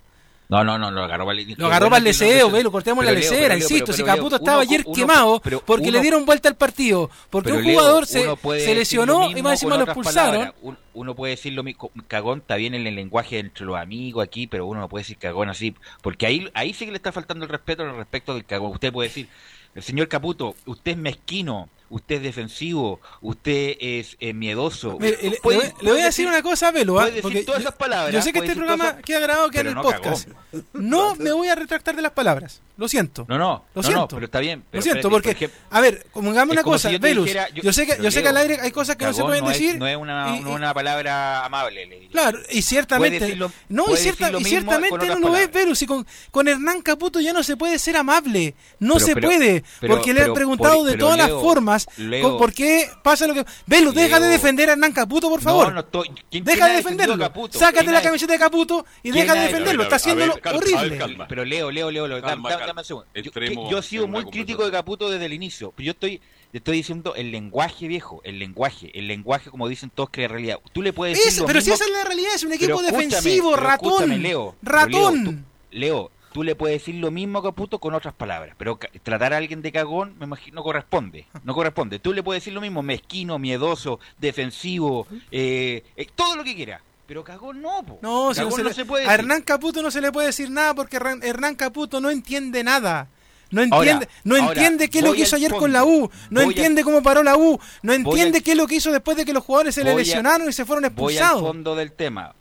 No, 0.48 0.62
no, 0.62 0.78
no, 0.78 0.90
lo 0.90 1.02
agarró 1.04 1.24
para 1.24 1.38
el 1.38 1.54
Lo 1.56 1.66
agarró 1.66 1.86
para 1.86 1.98
el 1.98 2.04
deseo, 2.04 2.50
Velo, 2.50 2.70
cortemos 2.70 3.04
la 3.04 3.12
lecera, 3.12 3.56
insisto. 3.56 3.92
si 3.92 4.02
Caputo 4.02 4.36
estaba 4.36 4.60
ayer 4.60 4.84
quemado 4.94 5.40
porque 5.64 5.90
le 5.90 6.00
dieron 6.00 6.26
vuelta 6.26 6.48
al 6.48 6.56
partido, 6.56 7.10
porque 7.30 7.52
un 7.52 7.64
jugador 7.64 8.06
se, 8.06 8.26
lesionó 8.74 9.30
lo 9.30 9.36
y 9.38 9.42
más 9.42 9.54
encima 9.54 9.76
lo 9.76 9.84
expulsaron. 9.84 10.52
Uno 10.92 11.14
puede 11.14 11.32
decir 11.32 11.54
lo 11.54 11.62
mismo, 11.64 11.90
cagón 12.06 12.38
está 12.38 12.56
bien 12.56 12.74
en 12.74 12.86
el 12.86 12.94
lenguaje 12.94 13.38
entre 13.38 13.64
los 13.64 13.76
amigos 13.76 14.22
aquí, 14.22 14.46
pero 14.46 14.66
uno 14.66 14.80
no 14.80 14.88
puede 14.88 15.02
decir 15.02 15.16
cagón 15.16 15.48
así, 15.48 15.74
porque 16.02 16.26
ahí, 16.26 16.48
ahí 16.54 16.72
sí 16.72 16.84
que 16.84 16.92
le 16.92 16.98
está 16.98 17.10
faltando 17.10 17.44
el 17.44 17.50
respeto 17.50 17.82
al 17.82 17.96
respecto 17.96 18.34
del 18.34 18.44
cagón. 18.44 18.70
Usted 18.72 18.92
puede 18.92 19.08
decir, 19.08 19.28
el 19.74 19.82
señor 19.82 20.06
Caputo, 20.08 20.54
usted 20.66 20.92
es 20.92 20.98
mezquino, 20.98 21.68
usted 21.90 22.16
es 22.16 22.22
defensivo, 22.22 23.00
usted 23.20 23.76
es 23.80 24.16
eh, 24.20 24.32
miedoso. 24.32 24.98
Mire, 24.98 25.18
le, 25.22 25.38
voy, 25.42 25.54
le 25.56 25.60
puede 25.70 25.72
voy 25.82 26.00
a 26.00 26.04
decir 26.06 26.26
una 26.26 26.42
cosa, 26.42 26.70
Velo. 26.70 26.98
¿ah? 27.00 27.08
Porque 27.22 27.42
todas 27.42 27.62
yo- 27.62 27.68
esas 27.68 27.78
palabras, 27.78 28.12
Yo 28.14 28.22
sé 28.22 28.32
que 28.32 28.40
este 28.40 28.54
programa 28.54 28.88
esas- 28.90 29.02
queda 29.02 29.20
grabado, 29.20 29.50
queda 29.50 29.60
en 29.62 29.66
pero 29.68 29.70
el 29.70 29.76
no 29.76 29.82
podcast. 29.82 30.28
No 30.72 31.14
me 31.18 31.32
voy 31.32 31.48
a 31.48 31.54
retractar 31.54 31.94
de 31.96 32.02
las 32.02 32.12
palabras. 32.12 32.60
Lo 32.76 32.88
siento. 32.88 33.24
No, 33.28 33.38
no, 33.38 33.64
Lo 33.74 33.82
siento. 33.84 34.00
no, 34.00 34.08
pero 34.08 34.24
está 34.24 34.40
bien. 34.40 34.64
pero 34.68 34.80
Lo 34.80 34.82
siento, 34.82 35.08
porque, 35.08 35.48
a 35.70 35.80
ver, 35.80 36.04
es 36.12 36.16
una 36.16 36.62
cosa, 36.64 36.88
si 36.88 36.94
yo 36.94 37.00
Velus, 37.00 37.26
dijera- 37.26 37.48
yo, 37.50 37.72
sé 37.72 37.86
que, 37.86 38.02
yo 38.02 38.10
sé 38.10 38.20
que 38.22 38.28
al 38.28 38.36
aire 38.36 38.58
hay 38.60 38.72
cosas 38.72 38.96
que 38.96 39.04
no 39.04 39.12
se 39.12 39.22
pueden 39.22 39.44
es- 39.44 39.52
decir. 39.52 39.78
no 39.78 39.86
es 39.86 39.96
una, 39.96 40.36
y- 40.36 40.44
una 40.44 40.74
palabra 40.74 41.44
amable, 41.44 41.86
le 41.86 41.94
diría. 41.94 42.10
Claro, 42.10 42.38
y 42.50 42.62
ciertamente. 42.62 43.20
Decirlo- 43.20 43.52
no, 43.68 43.84
y, 43.92 43.96
cierta- 43.96 44.32
y 44.38 44.44
ciertamente 44.44 45.06
no 45.08 45.18
lo 45.20 45.36
es. 45.36 45.52
Velus. 45.52 45.80
Y 45.82 45.86
con, 45.86 46.04
con 46.32 46.48
Hernán 46.48 46.80
Caputo 46.82 47.20
ya 47.20 47.32
no 47.32 47.42
se 47.44 47.56
puede 47.56 47.78
ser 47.78 47.96
amable. 47.96 48.54
No 48.80 48.98
se 48.98 49.14
puede. 49.14 49.62
porque 49.86 50.12
le 50.12 50.22
han 50.22 50.34
preguntado 50.34 50.84
de 50.84 50.96
todas 50.96 51.18
las 51.18 51.30
formas. 51.30 51.73
Leo- 51.96 52.36
¿Por 52.38 52.52
qué 52.52 52.88
pasa 53.02 53.26
lo 53.26 53.34
que. 53.34 53.44
Velus, 53.66 53.94
deja 53.94 54.18
de 54.20 54.28
defender 54.28 54.68
a 54.68 54.72
Hernán 54.72 54.92
Caputo, 54.92 55.28
por 55.28 55.40
favor. 55.40 55.68
No, 55.68 55.74
no 55.74 55.80
estoy. 55.80 56.10
¿quién- 56.30 56.44
Deja 56.44 56.56
quién 56.58 56.70
de 56.70 56.76
defenderlo. 56.76 57.16
Sácate 57.52 57.80
¿Quién 57.80 57.92
la 57.92 58.02
camiseta 58.02 58.32
de 58.32 58.38
Caputo 58.38 58.84
y 59.02 59.10
¿Quién 59.10 59.26
deja 59.26 59.34
de 59.34 59.46
defenderlo. 59.46 59.82
Está 59.84 59.96
haciéndolo 59.96 60.34
calma, 60.40 60.58
horrible. 60.58 61.16
Pero 61.28 61.44
Leo, 61.44 61.70
Leo, 61.70 61.90
Leo, 61.90 62.06
Leo, 62.06 62.20
Calma, 62.22 62.50
dame- 62.50 62.72
un 62.80 62.84
segundo. 62.84 63.06
Yo, 63.14 63.20
Entremos 63.22 63.64
que- 63.66 63.70
yo 63.70 63.78
he 63.78 63.82
sido 63.82 64.08
muy 64.08 64.24
crítico 64.26 64.64
de 64.64 64.70
Caputo 64.70 65.10
desde 65.10 65.26
el 65.26 65.32
inicio. 65.32 65.72
Yo 65.78 65.92
estoy, 65.92 66.20
te 66.52 66.58
estoy 66.58 66.76
diciendo 66.76 67.14
el 67.14 67.30
lenguaje 67.30 67.88
viejo, 67.88 68.20
el 68.24 68.38
lenguaje, 68.38 68.90
el 68.98 69.08
lenguaje 69.08 69.50
como 69.50 69.68
dicen 69.68 69.90
todos 69.90 70.10
que 70.10 70.24
es 70.24 70.30
realidad. 70.30 70.58
Tú 70.72 70.82
le 70.82 70.92
puedes 70.92 71.18
decir 71.18 71.44
pero 71.46 71.60
si 71.60 71.70
esa 71.72 71.84
es 71.84 71.90
la 71.90 72.04
realidad, 72.04 72.30
es 72.34 72.44
un 72.44 72.52
equipo 72.52 72.82
defensivo, 72.82 73.56
ratón. 73.56 74.22
Leo, 74.22 74.54
ratón. 74.62 74.90
Leo, 74.90 75.24
tú, 75.24 75.34
Leo, 75.70 76.10
tú 76.34 76.42
le 76.42 76.56
puedes 76.56 76.80
decir 76.80 76.96
lo 76.96 77.12
mismo 77.12 77.38
a 77.38 77.42
Caputo 77.44 77.78
con 77.78 77.94
otras 77.94 78.12
palabras, 78.12 78.56
pero 78.58 78.76
tratar 79.04 79.32
a 79.32 79.36
alguien 79.36 79.62
de 79.62 79.70
cagón 79.70 80.16
me 80.18 80.24
imagino 80.26 80.56
no 80.56 80.62
corresponde, 80.64 81.26
no 81.44 81.54
corresponde. 81.54 82.00
Tú 82.00 82.12
le 82.12 82.24
puedes 82.24 82.42
decir 82.42 82.52
lo 82.52 82.60
mismo, 82.60 82.82
mezquino, 82.82 83.38
miedoso, 83.38 84.00
defensivo, 84.18 85.06
eh, 85.30 85.84
eh, 85.96 86.06
todo 86.14 86.34
lo 86.34 86.42
que 86.42 86.56
quieras. 86.56 86.82
Pero 87.06 87.22
cagón 87.22 87.62
no, 87.62 87.84
po. 87.84 87.98
No, 88.02 88.34
si 88.34 88.40
no 88.40 88.50
se 88.50 88.62
no 88.64 88.68
le- 88.68 88.74
se 88.74 88.84
puede 88.84 89.04
a 89.04 89.10
decir. 89.10 89.20
Hernán 89.20 89.42
Caputo 89.42 89.80
no 89.80 89.92
se 89.92 90.00
le 90.00 90.10
puede 90.10 90.26
decir 90.28 90.50
nada 90.50 90.74
porque 90.74 90.96
Hernán, 90.96 91.54
Caputo 91.54 92.00
no 92.00 92.10
entiende 92.10 92.64
nada. 92.64 93.06
No 93.52 93.60
Ahora, 93.70 93.92
entiende, 93.92 94.08
no 94.24 94.34
ahora, 94.34 94.48
entiende 94.52 94.90
qué 94.90 94.98
es 94.98 95.04
lo 95.04 95.12
que 95.12 95.20
hizo 95.20 95.36
ayer 95.36 95.52
con 95.52 95.72
la 95.72 95.84
U, 95.84 96.10
no 96.30 96.40
entiende 96.40 96.82
cómo 96.82 97.00
paró 97.02 97.22
la 97.22 97.36
U, 97.36 97.60
no 97.82 97.92
entiende 97.92 98.38
al- 98.38 98.42
qué 98.42 98.50
es 98.52 98.56
lo 98.56 98.66
que 98.66 98.74
hizo 98.76 98.90
después 98.90 99.16
de 99.16 99.24
que 99.24 99.32
los 99.32 99.44
jugadores 99.44 99.76
se 99.76 99.84
le 99.84 99.92
a- 99.92 99.94
lesionaron 99.94 100.48
y 100.48 100.52
se 100.52 100.64
fueron 100.64 100.82
Voy 100.82 100.88
al 100.88 100.92
expulsados. 101.22 101.42
fondo 101.42 101.76
del 101.76 101.92
tema. 101.92 102.34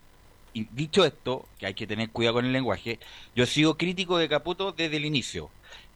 Y 0.54 0.68
dicho 0.72 1.04
esto, 1.06 1.46
que 1.58 1.66
hay 1.66 1.74
que 1.74 1.88
tener 1.88 2.10
cuidado 2.10 2.36
con 2.36 2.46
el 2.46 2.54
lenguaje, 2.54 3.00
yo 3.36 3.46
sigo 3.46 3.78
crítico 3.78 4.18
de 4.18 4.30
Caputo 4.30 4.72
desde 4.72 4.98
el 4.98 5.06
inicio. 5.06 5.50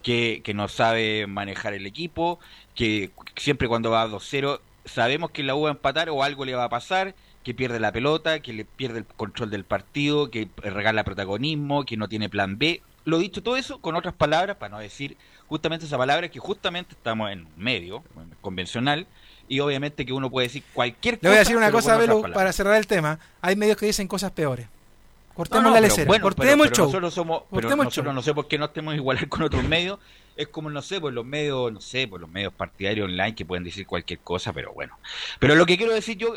Que, 0.03 0.41
no 0.55 0.69
sabe 0.69 1.27
manejar 1.27 1.73
el 1.73 1.85
equipo, 1.85 2.39
que 2.75 3.11
siempre 3.35 3.67
cuando 3.67 3.91
va 3.91 4.03
a 4.03 4.07
2-0 4.07 4.61
sabemos 4.85 5.31
que 5.31 5.43
la 5.43 5.53
U 5.53 5.63
va 5.63 5.69
a 5.69 5.71
empatar 5.73 6.09
o 6.09 6.23
algo 6.23 6.45
le 6.45 6.55
va 6.55 6.63
a 6.63 6.69
pasar, 6.69 7.13
que 7.43 7.53
pierde 7.53 7.79
la 7.79 7.91
pelota, 7.91 8.39
que 8.39 8.53
le 8.53 8.63
pierde 8.63 8.99
el 8.99 9.05
control 9.05 9.49
del 9.49 9.65
partido, 9.65 10.31
que 10.31 10.47
regala 10.57 11.03
protagonismo, 11.03 11.83
que 11.85 11.97
no 11.97 12.07
tiene 12.07 12.29
plan 12.29 12.57
B. 12.57 12.81
Lo 13.03 13.19
dicho 13.19 13.43
todo 13.43 13.57
eso 13.57 13.79
con 13.79 13.95
otras 13.95 14.13
palabras, 14.13 14.57
para 14.57 14.69
no 14.69 14.79
decir 14.79 15.17
justamente 15.47 15.85
esa 15.85 15.97
palabra 15.97 16.29
que 16.29 16.39
justamente 16.39 16.93
estamos 16.93 17.31
en 17.31 17.47
medio 17.57 18.03
en 18.15 18.33
convencional 18.41 19.07
y 19.47 19.59
obviamente 19.59 20.05
que 20.05 20.13
uno 20.13 20.29
puede 20.29 20.47
decir 20.47 20.63
cualquier 20.73 21.15
cosa. 21.19 21.23
Le 21.23 21.29
voy 21.29 21.35
a 21.37 21.39
decir 21.39 21.57
una 21.57 21.71
cosa, 21.71 21.97
Belu, 21.97 22.21
para 22.33 22.51
cerrar 22.53 22.75
el 22.75 22.87
tema. 22.87 23.19
Hay 23.41 23.55
medios 23.55 23.77
que 23.77 23.85
dicen 23.85 24.07
cosas 24.07 24.31
peores. 24.31 24.67
Cortemos 25.33 25.63
No, 25.65 25.69
no, 25.69 25.75
la 25.75 25.81
lecera, 25.81 26.07
bueno, 26.07 26.23
cortemos 26.23 26.47
pero- 26.51 26.63
el 26.63 26.69
pero 26.69 26.75
show. 26.75 26.85
Nosotros 26.87 27.13
somos, 27.13 27.43
pero 27.51 27.61
Cortemos 27.61 27.83
el 27.83 27.87
nosotros 27.87 28.05
show. 28.05 28.13
no 28.15 28.21
sé 28.23 28.33
por 28.33 28.47
qué 28.47 28.57
no 28.57 28.65
estemos 28.65 28.95
igualar 28.95 29.27
con 29.29 29.43
otros 29.43 29.63
medios. 29.63 29.99
Es 30.35 30.47
como, 30.49 30.69
no 30.69 30.81
sé, 30.83 30.99
pues 31.01 31.13
los 31.15 31.25
medios, 31.25 31.71
no 31.73 31.81
sé, 31.81 32.07
pues 32.07 32.21
los 32.21 32.29
medios 32.29 32.53
partidarios 32.53 33.05
online 33.05 33.33
que 33.33 33.43
pueden 33.45 33.63
decir 33.63 33.87
cualquier 33.87 34.19
cosa, 34.19 34.53
pero 34.53 34.71
bueno. 34.73 34.95
Pero 35.39 35.55
lo 35.55 35.65
que 35.65 35.77
quiero 35.77 35.93
decir 35.93 36.15
yo, 36.17 36.35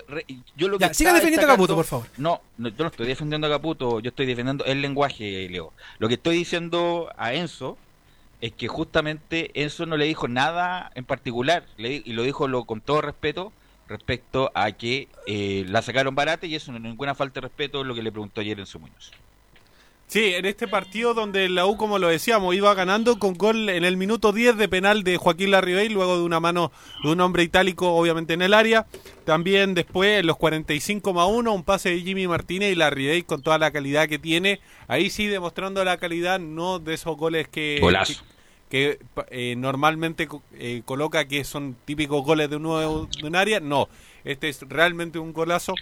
yo 0.56 0.68
lo 0.68 0.78
que 0.78 0.86
Ya, 0.86 0.94
siga 0.94 1.10
estaba 1.10 1.14
defendiendo 1.18 1.46
a 1.46 1.50
Caputo, 1.54 1.74
por 1.74 1.84
favor. 1.84 2.06
No, 2.16 2.40
no, 2.56 2.68
yo 2.68 2.76
no 2.78 2.86
estoy 2.86 3.06
defendiendo 3.06 3.46
a 3.46 3.50
Caputo, 3.50 4.00
yo 4.00 4.08
estoy 4.08 4.24
defendiendo 4.26 4.64
el 4.64 4.80
lenguaje, 4.80 5.46
Leo. 5.50 5.72
Lo 5.98 6.08
que 6.08 6.14
estoy 6.14 6.36
diciendo 6.36 7.10
a 7.18 7.34
Enzo 7.34 7.76
es 8.40 8.52
que 8.52 8.68
justamente 8.68 9.50
Enzo 9.54 9.86
no 9.86 9.96
le 9.96 10.06
dijo 10.06 10.28
nada 10.28 10.90
en 10.94 11.04
particular, 11.04 11.64
le 11.76 12.02
y 12.04 12.12
lo 12.12 12.22
dijo 12.22 12.48
lo, 12.48 12.64
con 12.64 12.80
todo 12.80 13.00
respeto 13.00 13.52
respecto 13.88 14.50
a 14.54 14.70
que 14.72 15.08
eh, 15.26 15.64
la 15.68 15.82
sacaron 15.82 16.14
barata 16.14 16.46
y 16.46 16.54
eso 16.54 16.70
no 16.70 16.78
es 16.78 16.84
ninguna 16.84 17.14
falta 17.14 17.40
de 17.40 17.48
respeto 17.48 17.84
lo 17.84 17.94
que 17.94 18.02
le 18.02 18.12
preguntó 18.12 18.40
ayer 18.40 18.58
Enzo 18.58 18.78
Muñoz. 18.78 19.12
Sí, 20.10 20.34
en 20.34 20.44
este 20.44 20.66
partido 20.66 21.14
donde 21.14 21.48
la 21.48 21.66
U, 21.66 21.76
como 21.76 22.00
lo 22.00 22.08
decíamos, 22.08 22.52
iba 22.56 22.74
ganando 22.74 23.20
con 23.20 23.34
gol 23.34 23.68
en 23.68 23.84
el 23.84 23.96
minuto 23.96 24.32
10 24.32 24.56
de 24.56 24.68
penal 24.68 25.04
de 25.04 25.16
Joaquín 25.18 25.52
Larribey, 25.52 25.88
luego 25.88 26.16
de 26.18 26.24
una 26.24 26.40
mano 26.40 26.72
de 27.04 27.12
un 27.12 27.20
hombre 27.20 27.44
itálico, 27.44 27.94
obviamente 27.94 28.34
en 28.34 28.42
el 28.42 28.52
área. 28.52 28.86
También 29.24 29.72
después, 29.74 30.18
en 30.18 30.26
los 30.26 30.36
45 30.36 31.12
más 31.14 31.28
1, 31.30 31.52
un 31.52 31.62
pase 31.62 31.90
de 31.90 32.00
Jimmy 32.00 32.26
Martínez 32.26 32.72
y 32.72 32.74
Larribey 32.74 33.22
con 33.22 33.40
toda 33.40 33.58
la 33.58 33.70
calidad 33.70 34.08
que 34.08 34.18
tiene. 34.18 34.58
Ahí 34.88 35.10
sí, 35.10 35.28
demostrando 35.28 35.84
la 35.84 35.98
calidad, 35.98 36.40
no 36.40 36.80
de 36.80 36.94
esos 36.94 37.16
goles 37.16 37.46
que, 37.46 37.78
Golazo. 37.80 38.14
que, 38.68 38.98
que, 38.98 39.50
eh, 39.52 39.54
normalmente 39.56 40.26
eh, 40.54 40.82
coloca 40.86 41.28
que 41.28 41.44
son 41.44 41.76
típicos 41.84 42.24
goles 42.24 42.50
de 42.50 42.56
un, 42.56 42.64
nuevo- 42.64 43.08
de 43.22 43.28
un 43.28 43.36
área. 43.36 43.60
No, 43.60 43.88
este 44.24 44.48
es 44.48 44.60
realmente 44.68 45.20
un 45.20 45.32
golazo. 45.32 45.72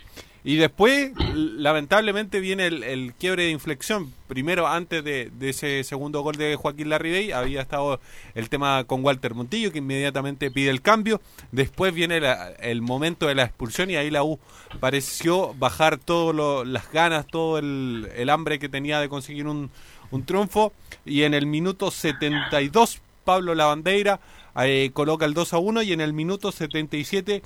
Y 0.49 0.57
después, 0.57 1.13
lamentablemente, 1.35 2.41
viene 2.41 2.67
el, 2.69 2.83
el 2.83 3.13
quiebre 3.13 3.43
de 3.45 3.51
inflexión. 3.51 4.13
Primero, 4.29 4.67
antes 4.67 5.05
de, 5.05 5.31
de 5.39 5.51
ese 5.51 5.85
segundo 5.85 6.23
gol 6.23 6.37
de 6.37 6.57
Joaquín 6.57 6.89
Larribey, 6.89 7.33
había 7.33 7.61
estado 7.61 8.01
el 8.35 8.49
tema 8.49 8.85
con 8.85 9.05
Walter 9.05 9.35
Montillo, 9.35 9.73
que 9.73 9.79
inmediatamente 9.79 10.51
pide 10.51 10.71
el 10.71 10.81
cambio. 10.81 11.21
Después 11.53 11.93
viene 11.93 12.21
la- 12.21 12.51
el 12.61 12.81
momento 12.81 13.27
de 13.27 13.35
la 13.35 13.43
expulsión 13.45 13.91
y 13.91 13.97
ahí 13.97 14.11
la 14.11 14.23
U 14.25 14.39
pareció 14.81 15.53
bajar 15.55 15.99
todas 15.99 16.67
las 16.67 16.91
ganas, 16.93 17.27
todo 17.27 17.59
el, 17.59 18.09
el 18.17 18.31
hambre 18.31 18.59
que 18.59 18.71
tenía 18.71 19.01
de 19.01 19.11
conseguir 19.11 19.47
un, 19.47 19.71
un 20.11 20.25
triunfo. 20.25 20.73
Y 21.05 21.25
en 21.25 21.35
el 21.35 21.45
minuto 21.45 21.91
72, 21.91 23.01
Pablo 23.25 23.55
Lavandeira 23.55 24.19
eh, 24.63 24.91
coloca 24.95 25.27
el 25.27 25.35
2 25.35 25.53
a 25.53 25.59
1 25.59 25.83
y 25.83 25.93
en 25.93 26.01
el 26.01 26.15
minuto 26.15 26.53
77, 26.53 27.43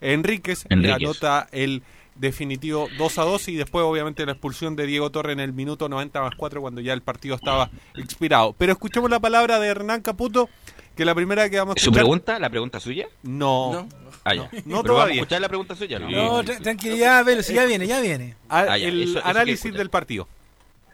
Enríquez, 0.00 0.64
Enríquez. 0.70 0.94
anota 0.96 1.48
el 1.52 1.82
definitivo 2.18 2.88
2 2.98 3.18
a 3.18 3.22
2 3.24 3.48
y 3.48 3.56
después 3.56 3.84
obviamente 3.84 4.24
la 4.26 4.32
expulsión 4.32 4.76
de 4.76 4.86
Diego 4.86 5.10
Torre 5.10 5.32
en 5.32 5.40
el 5.40 5.52
minuto 5.52 5.88
90 5.88 6.20
más 6.20 6.34
4 6.36 6.60
cuando 6.60 6.80
ya 6.80 6.92
el 6.92 7.02
partido 7.02 7.34
estaba 7.34 7.70
expirado. 7.94 8.54
Pero 8.58 8.72
escuchemos 8.72 9.10
la 9.10 9.20
palabra 9.20 9.58
de 9.60 9.68
Hernán 9.68 10.00
Caputo, 10.02 10.48
que 10.96 11.04
la 11.04 11.14
primera 11.14 11.48
que 11.50 11.58
vamos 11.58 11.76
a 11.76 11.78
¿Su 11.80 11.86
escuchar... 11.90 12.02
pregunta? 12.02 12.38
¿La 12.38 12.50
pregunta 12.50 12.80
suya? 12.80 13.06
No. 13.22 13.88
Ah, 14.24 14.34
ya. 14.34 14.42
No 14.42 14.48
Pero 14.50 14.64
vamos 14.64 14.80
a 14.80 14.82
todavía. 14.88 15.14
escuchar 15.16 15.40
la 15.40 15.48
pregunta 15.48 15.74
suya, 15.76 15.98
¿no? 15.98 16.10
No, 16.10 16.42
tra- 16.42 16.60
tranquilidad, 16.60 17.24
Velo, 17.24 17.42
si 17.42 17.54
ya 17.54 17.64
viene, 17.64 17.86
ya 17.86 18.00
viene. 18.00 18.34
A- 18.48 18.60
Ah, 18.72 18.78
ya, 18.78 18.88
el 18.88 19.02
eso- 19.02 19.18
eso 19.18 19.26
análisis 19.28 19.72
del 19.72 19.90
partido. 19.90 20.26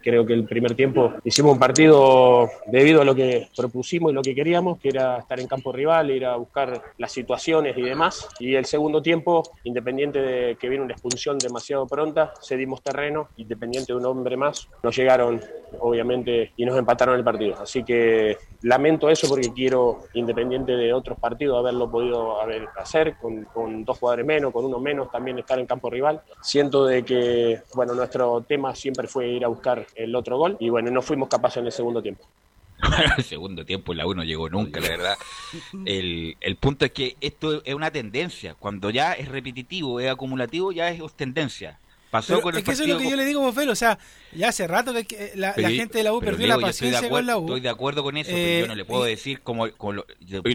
Creo 0.02 0.26
que 0.26 0.34
el 0.34 0.44
primer 0.44 0.74
tiempo 0.74 1.14
hicimos 1.24 1.52
un 1.52 1.58
partido 1.58 2.50
debido 2.66 3.02
a 3.02 3.04
lo 3.04 3.14
que 3.14 3.48
propusimos 3.56 4.12
y 4.12 4.14
lo 4.14 4.22
que 4.22 4.34
queríamos, 4.34 4.78
que 4.78 4.88
era 4.88 5.18
estar 5.18 5.38
en 5.38 5.46
campo 5.46 5.72
rival, 5.72 6.10
ir 6.10 6.26
a 6.26 6.36
buscar 6.36 6.82
las 6.98 7.12
situaciones 7.12 7.76
y 7.76 7.82
demás. 7.82 8.28
Y 8.38 8.54
el 8.54 8.64
segundo 8.64 9.00
tiempo, 9.00 9.42
independiente 9.64 10.20
de 10.20 10.56
que 10.56 10.68
viene 10.68 10.84
una 10.84 10.94
expulsión 10.94 11.38
demasiado 11.38 11.86
pronta, 11.86 12.32
cedimos 12.42 12.82
terreno, 12.82 13.28
independiente 13.36 13.92
de 13.92 13.98
un 13.98 14.06
hombre 14.06 14.36
más, 14.36 14.68
nos 14.82 14.96
llegaron, 14.96 15.40
obviamente, 15.78 16.52
y 16.56 16.64
nos 16.64 16.76
empataron 16.76 17.16
el 17.16 17.24
partido. 17.24 17.56
Así 17.60 17.84
que 17.84 18.36
lamento 18.62 19.08
eso 19.08 19.28
porque 19.28 19.52
quiero, 19.52 20.00
independiente 20.14 20.72
de 20.72 20.92
otros 20.92 21.18
partidos, 21.18 21.58
haberlo 21.58 21.90
podido 21.90 22.40
haber, 22.40 22.68
hacer 22.76 23.16
con, 23.20 23.44
con 23.44 23.84
dos 23.84 23.98
jugadores 23.98 24.26
menos, 24.26 24.52
con 24.52 24.64
uno 24.64 24.78
menos, 24.78 25.10
también 25.10 25.38
estar 25.38 25.58
en 25.58 25.66
campo 25.66 25.90
rival. 25.90 26.20
Siento 26.40 26.86
de 26.86 27.04
que, 27.04 27.62
bueno, 27.74 27.94
nuestro 27.94 28.40
tema 28.42 28.74
siempre 28.74 29.06
fue 29.06 29.28
ir 29.28 29.44
a 29.44 29.48
buscar 29.48 29.84
el 29.94 30.14
otro 30.14 30.38
gol 30.38 30.56
y 30.60 30.68
bueno, 30.68 30.90
no 30.90 31.02
fuimos 31.02 31.28
capaces 31.28 31.58
en 31.58 31.66
el 31.66 31.72
segundo 31.72 32.02
tiempo. 32.02 32.24
Bueno, 32.80 33.14
el 33.18 33.24
segundo 33.24 33.64
tiempo 33.64 33.94
la 33.94 34.06
U 34.06 34.14
no 34.14 34.24
llegó 34.24 34.48
nunca, 34.48 34.80
la 34.80 34.88
verdad. 34.88 35.16
El, 35.84 36.36
el 36.40 36.56
punto 36.56 36.84
es 36.84 36.92
que 36.92 37.16
esto 37.20 37.62
es 37.64 37.74
una 37.74 37.90
tendencia. 37.90 38.54
Cuando 38.54 38.90
ya 38.90 39.12
es 39.12 39.28
repetitivo, 39.28 40.00
es 40.00 40.10
acumulativo, 40.10 40.72
ya 40.72 40.90
es 40.90 41.00
tendencia. 41.14 41.78
Pasó 42.10 42.34
Pero 42.34 42.42
con 42.42 42.54
el 42.54 42.58
es 42.58 42.64
que 42.64 42.72
eso 42.72 42.82
es 42.82 42.88
lo 42.88 42.98
que 42.98 43.08
yo 43.08 43.16
le 43.16 43.24
digo, 43.24 43.40
Bofel, 43.40 43.70
o 43.70 43.74
sea, 43.74 43.98
ya 44.34 44.48
hace 44.48 44.66
rato 44.66 44.92
que- 44.92 45.04
que 45.04 45.32
la, 45.34 45.52
Pero 45.54 45.68
la 45.68 45.74
yo- 45.74 45.80
gente 45.80 45.98
de 45.98 46.04
la 46.04 46.12
U 46.12 46.20
perdió 46.20 46.46
Diego, 46.46 46.60
la 46.60 46.66
paciencia 46.66 47.08
con 47.08 47.26
la 47.26 47.36
U. 47.38 47.42
Estoy 47.42 47.60
de 47.60 47.68
acuerdo 47.68 48.02
con 48.02 48.16
eso, 48.16 48.30
Eh, 48.30 48.34
pero 48.36 48.60
yo 48.60 48.66
no 48.68 48.74
le 48.74 48.84
puedo 48.84 49.06
y- 49.06 49.10
decir 49.10 49.40
como... 49.42 49.66
lo- 49.66 50.06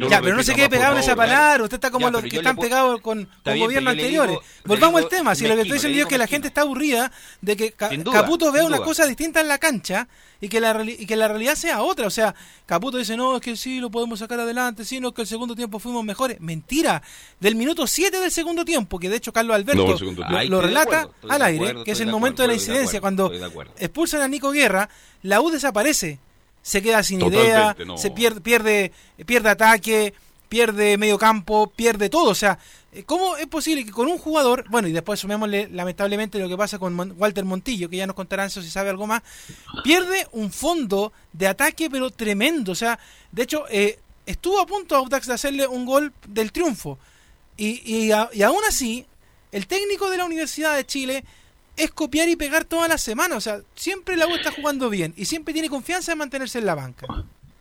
ya, 0.10 0.22
pero 0.22 0.36
no 0.36 0.44
se 0.44 0.56
quede 0.56 0.70
pegado 0.70 0.94
en 0.94 1.00
esa 1.00 1.16
palabra. 1.16 1.64
Usted 1.64 1.76
está 1.78 1.92
como 1.92 2.08
Ya, 2.08 2.12
los 2.12 2.24
que 2.24 2.38
están 2.38 2.56
puedo- 2.56 2.70
pegados 2.70 3.02
con, 3.02 3.28
con 3.44 3.60
gobiernos 3.60 3.92
anteriores. 3.92 4.38
Volvamos 4.66 5.02
al 5.04 5.10
tema. 5.10 5.36
Si 5.36 5.48
lo 5.48 5.56
que 5.56 5.62
estoy 5.62 5.74
diciendo 5.74 5.98
yo 5.98 6.04
es 6.04 6.10
que 6.10 6.18
la 6.18 6.28
gente 6.28 6.48
está 6.48 6.62
aburrida 6.62 7.12
de 7.42 7.56
que 7.58 7.72
Caputo 7.72 8.52
vea 8.52 8.66
una 8.66 8.80
cosa 8.80 9.06
distinta 9.06 9.42
en 9.42 9.48
la 9.48 9.58
cancha 9.58 10.08
y 10.40 10.50
que 10.50 10.60
la, 10.60 10.84
y 10.86 11.06
que 11.08 11.16
la 11.16 11.28
realidad 11.28 11.56
sea 11.56 11.82
otra. 11.82 12.08
O 12.08 12.12
sea, 12.12 12.36
Caputo 12.66 12.98
dice, 12.98 13.18
no, 13.18 13.36
es 13.38 13.42
que 13.42 13.56
sí, 13.56 13.80
lo 13.80 13.90
podemos 13.90 14.20
sacar 14.20 14.40
adelante, 14.40 14.86
sí, 14.86 15.00
no, 15.00 15.10
es 15.10 15.14
que 15.14 15.22
el 15.22 15.28
segundo 15.28 15.56
tiempo 15.56 15.80
fuimos 15.80 16.04
mejores. 16.04 16.40
Mentira. 16.40 17.02
Del 17.40 17.56
minuto 17.56 17.88
7 17.88 18.20
del 18.20 18.32
segundo 18.32 18.64
tiempo, 18.66 19.00
que 19.00 19.10
de 19.10 19.18
hecho 19.18 19.32
Carlos 19.34 19.56
Alberto 19.56 19.86
No, 19.98 20.44
lo, 20.44 20.62
relata 20.62 21.02
acuerdo, 21.02 21.32
al 21.34 21.42
aire, 21.42 21.58
acuerdo, 21.70 21.84
que 21.84 21.92
es 21.92 22.00
el 22.02 22.08
momento 22.08 22.42
de 22.44 22.48
la 22.50 22.54
acuerdo, 22.54 22.62
estoy 22.62 22.76
de 22.76 22.82
incidencia. 22.82 23.00
acuerdo, 23.00 23.28
Cuando 23.30 23.30
expulsan 23.78 24.22
a 24.22 24.28
Nico 24.28 24.52
Guerra, 24.52 24.90
la 25.24 25.42
U 25.42 25.50
desaparece. 25.50 26.20
Se 26.62 26.82
queda 26.82 27.02
sin 27.04 27.20
Totalmente, 27.20 27.48
idea, 27.50 27.76
no. 27.86 27.98
se 27.98 28.12
pierde, 28.12 28.42
pierde, 28.42 28.92
pierde 29.26 29.50
ataque, 29.50 30.14
pierde 30.50 30.98
medio 30.98 31.18
campo, 31.18 31.72
pierde 31.74 32.10
todo. 32.10 32.32
O 32.32 32.36
sea, 32.36 32.60
eh, 32.92 33.04
¿cómo 33.06 33.38
es 33.38 33.48
posible 33.48 33.86
que 33.86 33.92
con 33.92 34.08
un 34.08 34.18
jugador, 34.18 34.66
bueno, 34.70 34.88
y 34.90 34.92
después 34.92 35.18
sumémosle 35.20 35.70
lamentablemente 35.72 36.40
lo 36.40 36.50
que 36.50 36.58
pasa 36.58 36.78
con 36.78 37.16
Walter 37.18 37.46
Montillo, 37.46 37.90
que 37.90 37.98
ya 37.98 38.06
nos 38.08 38.16
contarán 38.18 38.48
eso 38.48 38.62
si 38.62 38.70
sabe 38.70 38.90
algo 38.90 39.08
más, 39.08 39.22
pierde 39.84 40.28
un 40.34 40.52
fondo 40.52 41.14
de 41.32 41.48
ataque 41.48 41.90
pero 41.90 42.10
tremendo. 42.12 42.74
O 42.74 42.76
sea, 42.76 43.00
de 43.32 43.44
hecho, 43.44 43.64
eh, 43.70 44.00
estuvo 44.26 44.60
a 44.60 44.66
punto 44.66 44.96
Audax 44.96 45.28
de 45.28 45.34
hacerle 45.36 45.68
un 45.68 45.86
gol 45.86 46.12
del 46.28 46.52
triunfo. 46.52 47.00
Y, 47.56 47.82
y, 47.86 48.12
a- 48.12 48.30
y 48.34 48.42
aún 48.44 48.60
así, 48.68 49.06
el 49.54 49.68
técnico 49.68 50.10
de 50.10 50.18
la 50.18 50.26
Universidad 50.26 50.76
de 50.76 50.86
Chile 50.86 51.24
es 51.78 51.92
copiar 51.92 52.28
y 52.28 52.36
pegar 52.36 52.66
toda 52.66 52.88
la 52.88 52.98
semana. 52.98 53.38
O 53.38 53.42
sea, 53.42 53.62
siempre 53.76 54.18
la 54.18 54.28
U 54.28 54.36
está 54.36 54.52
jugando 54.52 54.90
bien 54.90 55.14
y 55.16 55.26
siempre 55.26 55.54
tiene 55.54 55.70
confianza 55.70 56.12
en 56.12 56.18
mantenerse 56.18 56.60
en 56.60 56.66
la 56.66 56.76
banca. 56.76 57.08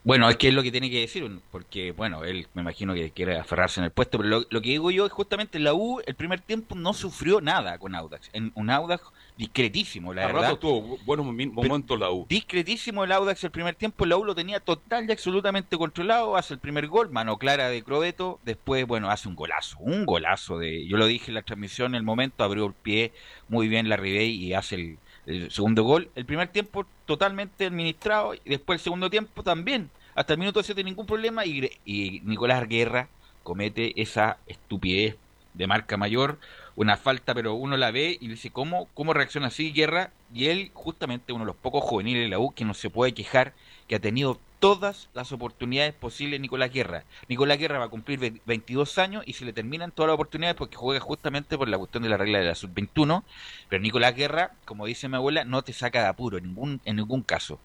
Bueno, 0.06 0.30
es 0.30 0.36
que 0.36 0.46
es 0.46 0.54
lo 0.54 0.62
que 0.62 0.70
tiene 0.70 0.88
que 0.88 1.00
decir, 1.00 1.28
porque, 1.50 1.90
bueno, 1.90 2.22
él 2.22 2.46
me 2.54 2.62
imagino 2.62 2.94
que 2.94 3.10
quiere 3.10 3.38
aferrarse 3.38 3.80
en 3.80 3.84
el 3.86 3.90
puesto, 3.90 4.18
pero 4.18 4.28
lo, 4.30 4.46
lo 4.48 4.62
que 4.62 4.68
digo 4.68 4.92
yo 4.92 5.04
es 5.04 5.10
justamente 5.10 5.58
la 5.58 5.74
U, 5.74 6.00
el 6.06 6.14
primer 6.14 6.40
tiempo 6.40 6.76
no 6.76 6.94
sufrió 6.94 7.40
nada 7.40 7.76
con 7.80 7.92
Audax. 7.96 8.30
En 8.32 8.52
un 8.54 8.70
Audax 8.70 9.02
discretísimo, 9.36 10.14
la 10.14 10.22
A 10.22 10.26
verdad. 10.28 10.42
rato 10.42 10.58
tuvo 10.60 10.96
buenos 11.04 11.26
momen- 11.26 11.50
momentos 11.52 11.98
la 11.98 12.12
U. 12.12 12.24
Discretísimo 12.28 13.02
el 13.02 13.10
Audax 13.10 13.42
el 13.42 13.50
primer 13.50 13.74
tiempo, 13.74 14.06
la 14.06 14.16
U 14.16 14.24
lo 14.24 14.36
tenía 14.36 14.60
total 14.60 15.08
y 15.08 15.12
absolutamente 15.12 15.76
controlado, 15.76 16.36
hace 16.36 16.54
el 16.54 16.60
primer 16.60 16.86
gol, 16.86 17.10
mano 17.10 17.36
clara 17.36 17.68
de 17.68 17.82
Crobeto, 17.82 18.38
después, 18.44 18.86
bueno, 18.86 19.10
hace 19.10 19.26
un 19.26 19.34
golazo, 19.34 19.76
un 19.80 20.06
golazo 20.06 20.56
de, 20.58 20.86
yo 20.86 20.98
lo 20.98 21.06
dije 21.06 21.32
en 21.32 21.34
la 21.34 21.42
transmisión, 21.42 21.92
en 21.92 21.96
el 21.96 22.02
momento 22.04 22.44
abrió 22.44 22.66
el 22.66 22.74
pie 22.74 23.10
muy 23.48 23.66
bien 23.66 23.88
la 23.88 23.96
Ribey 23.96 24.30
y 24.30 24.54
hace 24.54 24.76
el, 24.76 24.98
el 25.26 25.50
segundo 25.50 25.82
gol. 25.82 26.10
El 26.14 26.24
primer 26.26 26.46
tiempo 26.46 26.86
totalmente 27.06 27.66
administrado 27.66 28.34
y 28.34 28.40
después 28.44 28.78
el 28.80 28.84
segundo 28.84 29.10
tiempo 29.10 29.42
también, 29.42 29.90
hasta 30.16 30.32
el 30.34 30.38
minuto 30.40 30.62
7 30.62 30.82
ningún 30.84 31.06
problema 31.06 31.46
y, 31.46 31.70
y 31.84 32.20
Nicolás 32.24 32.68
Guerra 32.68 33.08
comete 33.42 34.00
esa 34.00 34.38
estupidez 34.46 35.16
de 35.54 35.66
marca 35.66 35.96
mayor, 35.96 36.38
una 36.74 36.96
falta, 36.98 37.34
pero 37.34 37.54
uno 37.54 37.76
la 37.76 37.90
ve 37.90 38.18
y 38.20 38.28
dice, 38.28 38.50
¿cómo, 38.50 38.88
cómo 38.94 39.14
reacciona 39.14 39.46
así 39.46 39.72
Guerra? 39.72 40.10
Y 40.34 40.46
él, 40.48 40.70
justamente 40.74 41.32
uno 41.32 41.44
de 41.44 41.48
los 41.48 41.56
pocos 41.56 41.82
juveniles 41.84 42.24
de 42.24 42.28
la 42.28 42.38
U 42.38 42.52
que 42.52 42.64
no 42.66 42.74
se 42.74 42.90
puede 42.90 43.14
quejar, 43.14 43.54
que 43.88 43.94
ha 43.96 44.00
tenido 44.00 44.38
todas 44.58 45.08
las 45.14 45.32
oportunidades 45.32 45.94
posibles 45.94 46.40
Nicolás 46.40 46.72
Guerra. 46.72 47.04
Nicolás 47.28 47.58
Guerra 47.58 47.78
va 47.78 47.86
a 47.86 47.88
cumplir 47.88 48.18
ve- 48.18 48.40
22 48.46 48.98
años 48.98 49.22
y 49.26 49.34
se 49.34 49.44
le 49.44 49.52
terminan 49.52 49.92
todas 49.92 50.08
las 50.08 50.14
oportunidades 50.14 50.56
porque 50.56 50.76
juega 50.76 51.00
justamente 51.00 51.56
por 51.56 51.68
la 51.68 51.78
cuestión 51.78 52.02
de 52.02 52.08
la 52.10 52.16
regla 52.18 52.38
de 52.40 52.46
la 52.46 52.54
sub-21, 52.54 53.24
pero 53.68 53.82
Nicolás 53.82 54.14
Guerra, 54.14 54.52
como 54.64 54.86
dice 54.86 55.08
mi 55.08 55.16
abuela, 55.16 55.44
no 55.44 55.62
te 55.62 55.72
saca 55.72 56.02
de 56.02 56.08
apuro 56.08 56.38
en 56.38 56.44
ningún, 56.44 56.80
en 56.84 56.96
ningún 56.96 57.22
caso. 57.22 57.60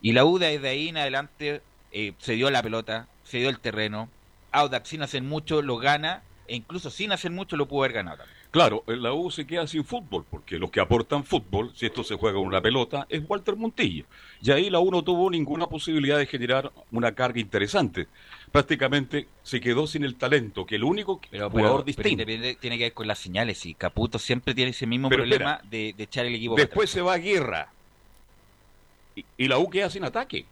Y 0.00 0.12
la 0.12 0.24
U 0.24 0.38
desde 0.38 0.68
ahí 0.68 0.88
en 0.88 0.96
adelante 0.96 1.62
eh, 1.98 2.12
se 2.18 2.34
dio 2.34 2.50
la 2.50 2.62
pelota, 2.62 3.08
se 3.24 3.38
dio 3.38 3.48
el 3.48 3.58
terreno, 3.58 4.10
Audax 4.52 4.86
sin 4.90 5.02
hacer 5.02 5.22
mucho 5.22 5.62
lo 5.62 5.78
gana, 5.78 6.22
e 6.46 6.54
incluso 6.54 6.90
sin 6.90 7.10
hacer 7.10 7.30
mucho 7.30 7.56
lo 7.56 7.66
pudo 7.66 7.84
haber 7.84 7.94
ganado 7.94 8.18
también. 8.18 8.36
Claro, 8.50 8.84
en 8.86 9.02
la 9.02 9.12
U 9.12 9.30
se 9.30 9.46
queda 9.46 9.66
sin 9.66 9.84
fútbol, 9.84 10.24
porque 10.30 10.58
los 10.58 10.70
que 10.70 10.80
aportan 10.80 11.24
fútbol, 11.24 11.72
si 11.74 11.86
esto 11.86 12.04
se 12.04 12.14
juega 12.16 12.36
con 12.38 12.46
una 12.46 12.60
pelota, 12.60 13.06
es 13.08 13.22
Walter 13.26 13.56
Montillo. 13.56 14.04
Y 14.42 14.50
ahí 14.50 14.68
la 14.70 14.78
U 14.78 14.90
no 14.90 15.02
tuvo 15.02 15.30
ninguna 15.30 15.66
posibilidad 15.66 16.18
de 16.18 16.26
generar 16.26 16.70
una 16.92 17.12
carga 17.12 17.40
interesante. 17.40 18.06
Prácticamente 18.52 19.26
se 19.42 19.60
quedó 19.60 19.86
sin 19.86 20.04
el 20.04 20.14
talento, 20.16 20.64
que 20.66 20.76
el 20.76 20.84
único 20.84 21.20
Pero, 21.30 21.50
jugador 21.50 21.84
pero- 21.84 22.02
distinto. 22.02 22.24
Tiene 22.60 22.78
que 22.78 22.84
ver 22.84 22.92
con 22.94 23.06
las 23.06 23.18
señales 23.18 23.64
y 23.66 23.74
Caputo 23.74 24.18
siempre 24.18 24.54
tiene 24.54 24.70
ese 24.70 24.86
mismo 24.86 25.08
problema 25.08 25.60
de, 25.70 25.94
de 25.96 26.04
echar 26.04 26.24
el 26.26 26.34
equipo 26.34 26.54
para 26.54 26.66
Después 26.66 26.88
se 26.90 27.00
va 27.02 27.14
a 27.14 27.18
guerra. 27.18 27.68
Y, 29.14 29.24
y 29.36 29.48
la 29.48 29.58
U 29.58 29.68
queda 29.68 29.90
sin 29.90 30.04
ataque. 30.04 30.46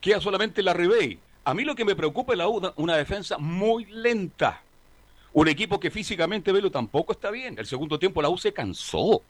Queda 0.00 0.20
solamente 0.20 0.62
la 0.62 0.72
Ribey. 0.74 1.18
A 1.44 1.54
mí 1.54 1.64
lo 1.64 1.74
que 1.74 1.84
me 1.84 1.96
preocupa 1.96 2.32
es 2.32 2.38
la 2.38 2.48
U, 2.48 2.60
una 2.76 2.96
defensa 2.96 3.38
muy 3.38 3.84
lenta. 3.86 4.62
Un 5.32 5.48
equipo 5.48 5.78
que 5.80 5.90
físicamente, 5.90 6.52
Velo, 6.52 6.70
tampoco 6.70 7.12
está 7.12 7.30
bien. 7.30 7.56
El 7.58 7.66
segundo 7.66 7.98
tiempo 7.98 8.20
la 8.22 8.28
U 8.28 8.38
se 8.38 8.52
cansó. 8.52 9.22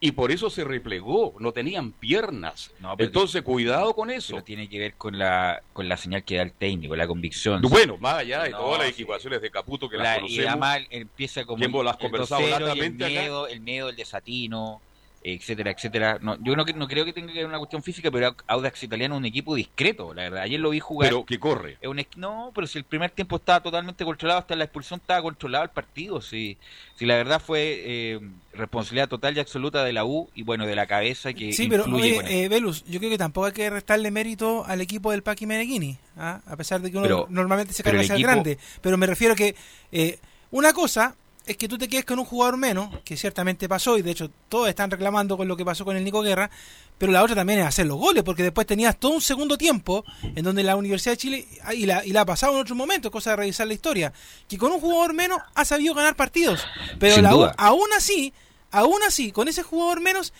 Y 0.00 0.12
por 0.12 0.30
eso 0.32 0.50
se 0.50 0.64
replegó. 0.64 1.34
No 1.38 1.52
tenían 1.52 1.92
piernas. 1.92 2.72
No, 2.80 2.94
Entonces, 2.98 3.42
cuidado 3.42 3.94
con 3.94 4.10
eso. 4.10 4.34
Pero 4.34 4.44
tiene 4.44 4.68
que 4.68 4.78
ver 4.78 4.94
con 4.94 5.18
la, 5.18 5.62
con 5.72 5.88
la 5.88 5.96
señal 5.96 6.24
que 6.24 6.36
da 6.36 6.42
el 6.42 6.52
técnico, 6.52 6.94
la 6.96 7.06
convicción. 7.06 7.62
Bueno, 7.62 7.96
más 7.98 8.16
allá 8.18 8.42
de 8.42 8.50
No, 8.50 8.58
todas 8.58 8.78
las 8.80 8.88
sí. 8.88 8.92
equivocaciones 8.94 9.40
de 9.40 9.50
Caputo 9.50 9.88
que 9.88 9.96
La- 9.96 10.02
las 10.02 10.16
y 10.18 10.20
conocemos. 10.20 10.50
además 10.50 10.78
empieza 10.90 11.44
como 11.46 11.62
Y 11.62 11.66
hemos 11.66 11.84
las 11.84 11.94
el 11.94 12.00
conversado 12.00 12.40
2-0 12.42 12.44
y 12.44 12.44
el 12.46 12.50
largamente 12.50 13.04
acá. 13.04 13.20
miedo, 13.20 13.46
el 13.46 13.60
miedo, 13.60 13.88
el 13.88 13.96
desatino, 13.96 14.80
etcétera, 15.26 15.70
etcétera. 15.70 16.18
No, 16.20 16.36
yo 16.42 16.54
no, 16.54 16.64
no 16.64 16.86
creo 16.86 17.04
que 17.06 17.12
tenga 17.14 17.32
que 17.32 17.38
ver 17.38 17.46
una 17.46 17.56
cuestión 17.58 17.82
física, 17.82 18.10
pero 18.10 18.36
Audax 18.46 18.82
Italiano 18.82 19.14
es 19.14 19.18
un 19.20 19.24
equipo 19.24 19.54
discreto, 19.54 20.12
la 20.12 20.22
verdad. 20.24 20.42
Ayer 20.42 20.60
lo 20.60 20.68
vi 20.70 20.80
jugar. 20.80 21.08
pero 21.08 21.24
que 21.24 21.38
corre. 21.40 21.78
Es 21.80 21.88
un 21.88 22.04
no, 22.16 22.52
pero 22.54 22.66
si 22.66 22.76
el 22.78 22.84
primer 22.84 23.10
tiempo 23.10 23.36
estaba 23.36 23.62
totalmente 23.62 24.04
controlado, 24.04 24.40
hasta 24.40 24.54
la 24.54 24.64
expulsión 24.64 25.00
estaba 25.00 25.22
controlado 25.22 25.64
el 25.64 25.70
partido. 25.70 26.20
Si, 26.20 26.58
si 26.96 27.06
la 27.06 27.14
verdad 27.16 27.40
fue 27.40 27.82
eh, 27.86 28.20
responsabilidad 28.52 29.08
total 29.08 29.34
y 29.36 29.40
absoluta 29.40 29.82
de 29.82 29.94
la 29.94 30.04
U 30.04 30.28
y 30.34 30.42
bueno, 30.42 30.66
de 30.66 30.76
la 30.76 30.86
cabeza 30.86 31.32
que 31.32 31.54
Sí, 31.54 31.68
pero 31.68 31.84
influye 31.84 32.04
oye, 32.04 32.16
con 32.16 32.26
eh, 32.26 32.48
Velus, 32.50 32.84
yo 32.84 32.98
creo 32.98 33.10
que 33.10 33.18
tampoco 33.18 33.46
hay 33.46 33.52
que 33.52 33.70
restarle 33.70 34.10
mérito 34.10 34.64
al 34.66 34.82
equipo 34.82 35.10
del 35.10 35.22
Paqui 35.22 35.46
Meneghini, 35.46 35.96
¿ah? 36.18 36.42
a 36.46 36.56
pesar 36.56 36.82
de 36.82 36.90
que 36.90 36.98
uno 36.98 37.04
Pero- 37.06 37.26
normalmente 37.30 37.72
se 37.72 37.82
carga 37.82 38.00
el 38.02 38.06
ser 38.06 38.16
equipo- 38.16 38.28
grande. 38.28 38.58
Pero 38.82 38.98
me 38.98 39.06
refiero 39.06 39.34
que 39.34 39.54
eh, 39.90 40.18
una 40.50 40.74
cosa 40.74 41.16
es 41.46 41.56
que 41.56 41.68
tú 41.68 41.76
te 41.76 41.88
quedes 41.88 42.04
con 42.04 42.18
un 42.18 42.24
jugador 42.24 42.56
menos, 42.56 42.90
que 43.04 43.16
ciertamente 43.16 43.68
pasó, 43.68 43.98
y 43.98 44.02
de 44.02 44.10
hecho 44.10 44.30
todos 44.48 44.68
están 44.68 44.90
reclamando 44.90 45.36
con 45.36 45.46
lo 45.46 45.56
que 45.56 45.64
pasó 45.64 45.84
con 45.84 45.96
el 45.96 46.04
Nico 46.04 46.22
Guerra, 46.22 46.50
pero 46.96 47.12
la 47.12 47.22
otra 47.22 47.34
también 47.34 47.58
es 47.58 47.66
hacer 47.66 47.86
los 47.86 47.98
goles, 47.98 48.22
porque 48.22 48.42
después 48.42 48.66
tenías 48.66 48.98
todo 48.98 49.12
un 49.12 49.20
segundo 49.20 49.58
tiempo 49.58 50.04
en 50.22 50.42
donde 50.42 50.62
la 50.62 50.76
Universidad 50.76 51.12
de 51.12 51.16
Chile, 51.18 51.48
ah, 51.62 51.74
y 51.74 51.86
la, 51.86 52.04
y 52.04 52.12
la 52.12 52.22
ha 52.22 52.24
pasado 52.24 52.54
en 52.54 52.60
otros 52.60 52.76
momentos, 52.76 53.10
cosa 53.10 53.30
de 53.30 53.36
revisar 53.36 53.66
la 53.66 53.74
historia, 53.74 54.12
que 54.48 54.56
con 54.56 54.72
un 54.72 54.80
jugador 54.80 55.12
menos 55.12 55.38
ha 55.54 55.64
sabido 55.64 55.94
ganar 55.94 56.16
partidos. 56.16 56.64
Pero 56.98 57.20
la 57.20 57.30
aún 57.58 57.88
así, 57.96 58.32
aún 58.70 59.02
así, 59.06 59.30
con 59.32 59.48
ese 59.48 59.62
jugador 59.62 60.00
menos, 60.00 60.32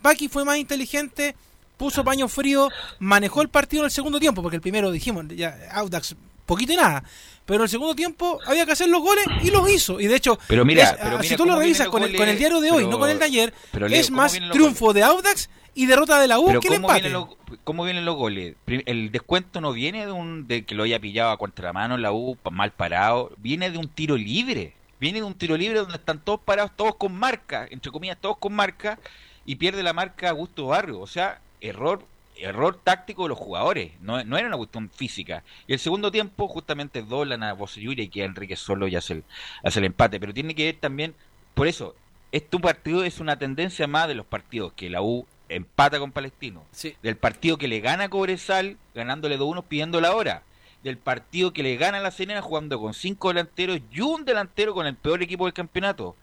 Paqui 0.00 0.28
fue 0.28 0.44
más 0.44 0.58
inteligente, 0.58 1.34
puso 1.76 2.04
paño 2.04 2.28
frío, 2.28 2.68
manejó 3.00 3.42
el 3.42 3.48
partido 3.48 3.82
en 3.82 3.86
el 3.86 3.90
segundo 3.90 4.20
tiempo, 4.20 4.42
porque 4.42 4.56
el 4.56 4.62
primero 4.62 4.92
dijimos, 4.92 5.24
ya 5.34 5.56
Audax, 5.72 6.14
poquito 6.46 6.72
y 6.72 6.76
nada. 6.76 7.02
Pero 7.44 7.56
en 7.58 7.62
el 7.64 7.68
segundo 7.68 7.94
tiempo 7.94 8.38
había 8.46 8.64
que 8.64 8.72
hacer 8.72 8.88
los 8.88 9.02
goles 9.02 9.24
y 9.42 9.50
los 9.50 9.68
hizo. 9.68 10.00
Y 10.00 10.06
de 10.06 10.16
hecho, 10.16 10.38
Pero 10.46 10.64
mira, 10.64 10.84
es- 10.84 10.92
pero 11.02 11.18
ah, 11.18 11.22
si 11.22 11.36
tú 11.36 11.44
lo 11.44 11.58
revisas 11.58 11.88
con 11.88 12.02
el, 12.02 12.16
con 12.16 12.28
el 12.28 12.38
diario 12.38 12.60
de 12.60 12.70
hoy, 12.70 12.78
pero- 12.84 12.90
no 12.90 12.98
con 12.98 13.10
el 13.10 13.18
de 13.18 13.24
ayer, 13.24 13.54
pero, 13.72 13.88
Leo, 13.88 14.00
es 14.00 14.06
¿cómo 14.08 14.16
más 14.22 14.38
triunfo 14.52 14.92
de 14.92 15.02
Audax 15.02 15.50
y 15.74 15.86
derrota 15.86 16.20
de 16.20 16.28
la 16.28 16.38
U 16.38 16.46
Pero 16.46 16.60
que 16.60 16.68
el 16.68 16.74
¿cómo 16.74 16.88
empate. 16.88 17.02
vienen, 17.08 17.12
los, 17.20 17.58
¿cómo 17.64 17.84
vienen 17.84 18.04
los 18.04 18.14
goles? 18.16 18.54
El 18.66 19.10
descuento 19.10 19.60
no 19.60 19.72
viene 19.72 20.06
de 20.06 20.12
un 20.12 20.46
de 20.46 20.64
que 20.64 20.74
lo 20.74 20.84
haya 20.84 21.00
pillado 21.00 21.30
a 21.32 21.38
contramano 21.38 21.96
la 21.98 22.12
U 22.12 22.36
mal 22.50 22.70
parado, 22.72 23.32
viene 23.38 23.70
de 23.70 23.78
un 23.78 23.88
tiro 23.88 24.16
libre. 24.16 24.74
Viene 25.00 25.18
de 25.18 25.24
un 25.24 25.34
tiro 25.34 25.56
libre 25.56 25.80
donde 25.80 25.96
están 25.96 26.20
todos 26.20 26.38
parados, 26.40 26.70
todos 26.76 26.94
con 26.94 27.12
marca, 27.12 27.66
entre 27.70 27.90
comillas, 27.90 28.18
todos 28.20 28.36
con 28.38 28.52
marca, 28.52 29.00
y 29.44 29.56
pierde 29.56 29.82
la 29.82 29.92
marca 29.92 30.30
Augusto 30.30 30.66
Barrio. 30.68 31.00
O 31.00 31.08
sea, 31.08 31.40
error 31.60 32.04
error 32.42 32.80
táctico 32.82 33.22
de 33.22 33.30
los 33.30 33.38
jugadores, 33.38 33.92
no, 34.00 34.22
no 34.24 34.36
era 34.36 34.48
una 34.48 34.56
cuestión 34.56 34.90
física. 34.90 35.44
Y 35.66 35.72
el 35.72 35.78
segundo 35.78 36.10
tiempo 36.10 36.48
justamente 36.48 37.02
doblan 37.02 37.42
a 37.42 37.52
Bosellura 37.52 38.02
y 38.02 38.08
que 38.08 38.24
Enrique 38.24 38.56
solo 38.56 38.88
y 38.88 38.96
hace 38.96 39.14
el, 39.14 39.24
hace 39.64 39.78
el 39.78 39.86
empate. 39.86 40.20
Pero 40.20 40.34
tiene 40.34 40.54
que 40.54 40.66
ver 40.66 40.76
también, 40.76 41.14
por 41.54 41.66
eso, 41.66 41.94
este 42.32 42.58
partido 42.58 43.04
es 43.04 43.20
una 43.20 43.38
tendencia 43.38 43.86
más 43.86 44.08
de 44.08 44.14
los 44.14 44.26
partidos 44.26 44.72
que 44.72 44.90
la 44.90 45.02
U 45.02 45.26
empata 45.48 45.98
con 45.98 46.12
Palestino. 46.12 46.64
Sí. 46.72 46.96
Del 47.02 47.16
partido 47.16 47.58
que 47.58 47.68
le 47.68 47.80
gana 47.80 48.04
a 48.04 48.08
Cobresal, 48.08 48.78
ganándole 48.94 49.38
2-1, 49.38 49.64
pidiendo 49.68 50.00
la 50.00 50.14
hora. 50.14 50.42
Del 50.82 50.98
partido 50.98 51.52
que 51.52 51.62
le 51.62 51.76
gana 51.76 51.98
a 51.98 52.00
La 52.00 52.10
Serena, 52.10 52.42
jugando 52.42 52.80
con 52.80 52.94
cinco 52.94 53.28
delanteros 53.28 53.80
y 53.92 54.00
un 54.00 54.24
delantero 54.24 54.74
con 54.74 54.86
el 54.86 54.96
peor 54.96 55.22
equipo 55.22 55.44
del 55.44 55.54
campeonato. 55.54 56.16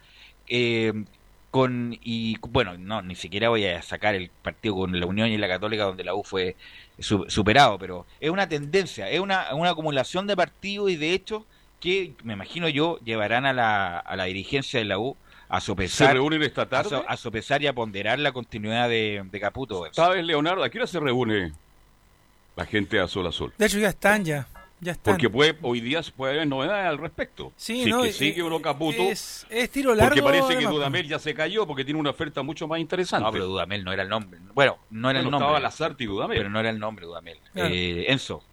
Eh, 0.48 1.06
con 1.52 1.98
y 2.02 2.38
bueno, 2.42 2.78
no, 2.78 3.02
ni 3.02 3.16
siquiera 3.16 3.50
voy 3.50 3.66
a 3.66 3.82
sacar 3.82 4.16
el 4.16 4.30
partido 4.30 4.76
con 4.76 5.00
la 5.00 5.06
Unión 5.06 5.30
y 5.30 5.38
la 5.38 5.48
Católica 5.48 5.84
donde 5.84 6.04
la 6.04 6.14
U 6.14 6.24
fue 6.24 6.56
superado, 7.00 7.80
pero 7.80 8.06
es 8.20 8.30
una 8.30 8.48
tendencia, 8.48 9.10
es 9.10 9.20
una, 9.20 9.54
una 9.54 9.72
acumulación 9.72 10.28
de 10.28 10.36
partidos 10.36 10.92
y 10.92 10.96
de 10.96 11.14
hechos 11.14 11.44
que 11.80 12.14
me 12.24 12.34
imagino 12.34 12.68
yo 12.68 13.00
llevarán 13.00 13.46
a 13.46 13.54
la, 13.54 13.98
a 14.00 14.16
la 14.16 14.26
dirigencia 14.26 14.80
de 14.80 14.86
la 14.86 15.00
U 15.00 15.16
a 15.48 15.60
sopesar. 15.62 16.10
¿Se 16.10 16.14
reúnen 16.14 16.44
esta 16.44 16.68
tarde? 16.68 17.02
A, 17.08 17.18
sopesar 17.18 17.62
y 17.64 17.68
a 17.68 17.74
ponderar 17.74 18.20
la 18.20 18.32
continuidad 18.32 18.88
de, 18.88 19.24
de 19.32 19.40
Caputo. 19.40 19.88
¿Sabes, 19.92 20.24
Leonardo? 20.24 20.64
¿A 20.64 20.70
qué 20.70 20.78
hora 20.78 20.88
se 20.88 21.00
reúne 21.00 21.52
la 22.56 22.66
gente 22.66 23.00
a 23.00 23.08
sol 23.08 23.26
a 23.26 23.32
sol? 23.32 23.52
De 23.58 23.66
hecho, 23.66 23.80
ya 23.80 23.90
están 23.90 24.24
ya. 24.24 24.48
Ya 24.82 24.94
están. 24.94 25.14
Porque 25.14 25.30
puede, 25.30 25.58
hoy 25.62 25.82
día 25.82 26.02
puede 26.16 26.36
haber 26.36 26.48
novedades 26.48 26.86
al 26.88 26.98
respecto. 26.98 27.52
Sí, 27.58 27.84
si 27.84 27.90
no, 27.90 28.04
que 28.04 28.14
sigue 28.14 28.42
uno 28.44 28.62
Caputo. 28.62 29.02
Es, 29.04 29.46
es, 29.50 29.70
tiro 29.70 29.94
largo. 29.94 30.10
Porque 30.10 30.24
parece 30.24 30.58
que 30.58 30.66
Dudamel 30.66 31.08
ya 31.08 31.20
se 31.20 31.34
cayó 31.34 31.68
porque 31.68 31.84
tiene 31.84 32.00
una 32.00 32.12
oferta 32.12 32.44
mucho 32.44 32.68
más 32.68 32.80
interesante. 32.80 33.26
No, 33.26 33.32
pero 33.32 33.46
Dudamel 33.46 33.84
no 33.84 33.92
era 33.92 34.04
el 34.04 34.10
nombre. 34.10 34.40
Bueno, 34.54 34.78
no 34.90 35.10
era 35.10 35.20
bueno, 35.20 35.28
el 35.28 35.32
nombre. 35.32 35.48
Estaba 35.48 35.60
Lazarte 35.60 36.04
y 36.04 36.08
Dudamel. 36.08 36.38
Pero 36.38 36.50
no 36.50 36.60
era 36.60 36.70
el 36.70 36.80
nombre 36.80 37.06
Dudamel. 37.06 37.38
Claro. 37.54 37.70
Eh, 37.74 38.12
Enzo. 38.12 38.44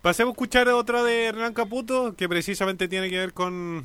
Pasemos 0.00 0.30
a 0.30 0.32
escuchar 0.32 0.66
otra 0.68 1.02
de 1.02 1.24
Hernán 1.26 1.52
Caputo 1.52 2.14
que 2.16 2.26
precisamente 2.26 2.88
tiene 2.88 3.10
que 3.10 3.18
ver 3.18 3.34
con 3.34 3.84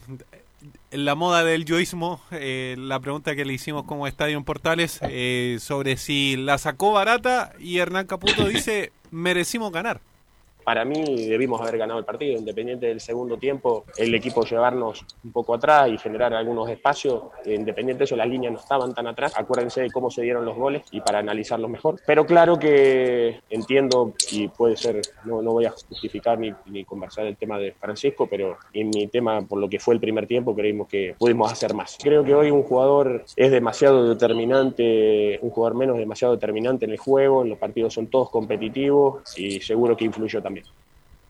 la 0.92 1.16
moda 1.16 1.44
del 1.44 1.66
yoísmo, 1.66 2.22
eh, 2.32 2.76
la 2.78 3.02
pregunta 3.02 3.36
que 3.36 3.44
le 3.44 3.54
hicimos 3.54 3.84
como 3.84 4.08
Estadio 4.08 4.38
en 4.38 4.46
Portales 4.46 5.00
eh, 5.02 5.58
sobre 5.60 5.98
si 5.98 6.38
la 6.38 6.58
sacó 6.58 6.94
barata 6.94 7.52
y 7.60 7.80
Hernán 7.80 8.08
Caputo 8.08 8.46
dice 8.48 8.94
merecimos 9.12 9.74
ganar 9.74 10.00
para 10.66 10.84
mí 10.84 11.28
debimos 11.28 11.62
haber 11.62 11.78
ganado 11.78 12.00
el 12.00 12.06
partido, 12.06 12.38
independiente 12.38 12.88
del 12.88 13.00
segundo 13.00 13.38
tiempo, 13.38 13.86
el 13.98 14.14
equipo 14.16 14.44
llevarnos 14.44 15.06
un 15.24 15.32
poco 15.32 15.54
atrás 15.54 15.90
y 15.90 15.98
generar 16.00 16.34
algunos 16.34 16.68
espacios, 16.70 17.22
independiente 17.46 18.00
de 18.00 18.06
eso 18.06 18.16
las 18.16 18.28
líneas 18.28 18.52
no 18.52 18.60
estaban 18.60 18.94
tan 18.94 19.06
atrás, 19.06 19.34
acuérdense 19.38 19.82
de 19.82 19.92
cómo 19.92 20.10
se 20.10 20.24
dieron 20.24 20.44
los 20.44 20.58
goles 20.58 20.82
y 20.92 21.02
para 21.02 21.20
analizarlos 21.20 21.70
mejor. 21.70 22.02
Pero 22.08 22.26
claro 22.26 22.58
que 22.58 23.42
entiendo 23.50 24.14
y 24.32 24.48
puede 24.48 24.76
ser, 24.76 25.02
no, 25.24 25.44
no 25.44 25.52
voy 25.52 25.66
a 25.66 25.72
justificar 25.72 26.40
ni, 26.40 26.52
ni, 26.66 26.84
conversar 26.84 27.28
el 27.28 27.38
tema 27.38 27.60
de 27.60 27.72
Francisco, 27.74 28.28
pero 28.28 28.58
en 28.74 28.90
mi 28.90 29.06
tema, 29.06 29.42
por 29.42 29.60
lo 29.60 29.70
que 29.70 29.80
fue 29.80 29.94
el 29.94 30.00
primer 30.00 30.26
tiempo, 30.26 30.56
creímos 30.56 30.88
que 30.88 31.16
pudimos 31.20 31.52
hacer 31.52 31.76
más. 31.76 31.98
Creo 32.02 32.24
que 32.24 32.34
hoy 32.34 32.50
un 32.50 32.64
jugador 32.64 33.26
es 33.36 33.52
demasiado 33.52 34.10
determinante, 34.10 35.38
un 35.44 35.52
jugador 35.52 35.78
menos 35.78 35.98
demasiado 35.98 36.34
determinante 36.34 36.86
en 36.86 36.92
el 36.92 36.98
juego, 36.98 37.44
en 37.44 37.50
los 37.50 37.60
partidos 37.60 37.94
son 37.94 38.08
todos 38.08 38.32
competitivos 38.32 39.38
y 39.38 39.60
seguro 39.62 39.96
que 39.96 40.06
influyó 40.06 40.42
también. 40.42 40.55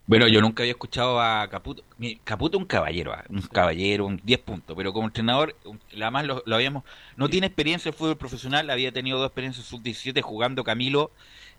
Bueno, 0.08 0.28
yo 0.28 0.40
nunca 0.40 0.62
había 0.62 0.74
escuchado 0.74 1.20
a 1.20 1.48
Caputo. 1.50 1.84
Caputo 2.24 2.58
un 2.60 2.66
caballero, 2.66 3.14
ah, 3.14 3.24
un 3.30 3.42
caballero, 3.42 4.06
un 4.06 4.22
10 4.24 4.40
puntos, 4.42 4.76
pero 4.78 4.94
como 4.94 5.08
entrenador, 5.08 5.56
además 5.94 6.26
lo, 6.26 6.44
lo 6.46 6.56
habíamos. 6.56 6.84
No 7.18 7.28
tiene 7.30 7.48
experiencia 7.48 7.90
en 7.90 7.96
fútbol 7.96 8.18
profesional, 8.18 8.70
había 8.70 8.92
tenido 8.92 9.18
dos 9.18 9.28
experiencias 9.28 9.66
sub-17 9.66 10.22
jugando 10.22 10.64
Camilo, 10.64 11.12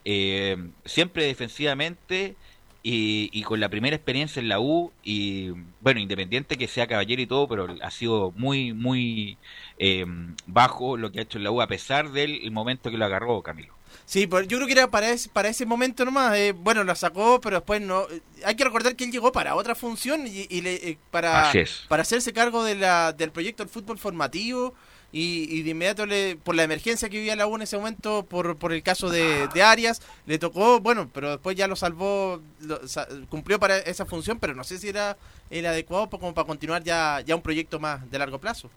eh, 0.05 0.57
siempre 0.85 1.25
defensivamente 1.25 2.37
y, 2.85 3.31
y, 3.33 3.43
con 3.43 3.59
la 3.61 3.69
primera 3.69 3.97
experiencia 3.97 4.41
en 4.41 4.49
la 4.49 4.61
U. 4.61 4.93
Y 5.03 5.51
bueno, 5.81 5.99
independiente 6.01 6.57
que 6.57 6.69
sea 6.69 6.87
caballero 6.87 7.23
y 7.23 7.27
todo, 7.27 7.49
pero 7.49 7.67
ha 7.83 7.91
sido 7.91 8.33
muy, 8.37 8.73
muy 8.73 9.39
eh, 9.79 10.07
bajo 10.47 10.97
lo 10.97 11.11
que 11.13 11.19
ha 11.21 11.23
hecho 11.23 11.39
en 11.39 11.45
la 11.45 11.51
U, 11.51 11.61
a 11.63 11.67
pesar 11.67 12.13
del 12.13 12.51
momento 12.53 12.91
que 12.91 12.99
lo 12.99 13.05
agarró 13.07 13.43
Camilo. 13.43 13.76
Sí, 14.05 14.27
pues 14.27 14.47
yo 14.49 14.59
creo 14.59 14.67
que 14.67 14.73
era 14.73 14.91
para 14.91 15.11
ese, 15.11 15.29
para 15.29 15.49
ese 15.49 15.67
momento 15.67 16.05
nomás. 16.05 16.37
Eh, 16.37 16.53
bueno, 16.53 16.85
lo 16.85 16.95
sacó, 16.95 17.41
pero 17.41 17.57
después 17.57 17.81
no. 17.81 18.07
Hay 18.45 18.55
que 18.55 18.65
recordar 18.65 18.95
que 18.95 19.05
él 19.05 19.13
llegó 19.13 19.33
para 19.33 19.55
otra 19.55 19.75
función 19.75 20.27
y, 20.27 20.47
y 20.49 20.61
le, 20.61 20.75
eh, 20.75 20.99
para, 21.11 21.53
para 21.89 22.03
hacerse 22.03 22.33
cargo 22.33 22.63
de 22.63 22.77
la, 22.77 23.13
del 23.13 23.33
proyecto 23.33 23.65
del 23.65 23.73
fútbol 23.73 23.99
formativo. 23.99 24.75
Y, 25.13 25.47
y 25.51 25.63
de 25.63 25.71
inmediato, 25.71 26.05
le, 26.05 26.37
por 26.37 26.55
la 26.57 26.65
emergencia 26.65 27.09
que 27.09 27.17
vivía 27.17 27.37
la 27.37 27.47
U 27.47 27.55
en 27.57 27.63
ese 27.63 27.77
momento, 27.77 28.27
por, 28.27 28.57
por 28.57 28.73
el 28.73 28.83
caso 28.83 29.09
de, 29.09 29.49
de 29.55 29.63
Arias, 29.63 30.03
le 30.27 30.39
tocó, 30.39 30.81
bueno, 30.81 31.09
pero 31.15 31.31
después 31.31 31.57
ya 31.57 31.69
lo 31.69 31.77
salvó, 31.77 32.43
lo, 32.61 32.87
sa, 32.87 33.09
cumplió 33.31 33.59
para 33.59 33.79
esa 33.79 34.05
función, 34.05 34.39
pero 34.39 34.55
no 34.55 34.63
sé 34.63 34.79
si 34.79 34.89
era 34.89 35.17
el 35.49 35.65
adecuado 35.65 36.11
como 36.11 36.35
para 36.35 36.47
continuar 36.47 36.83
ya, 36.83 37.23
ya 37.25 37.35
un 37.35 37.41
proyecto 37.41 37.79
más 37.79 38.11
de 38.11 38.19
largo 38.19 38.39
plazo. 38.41 38.69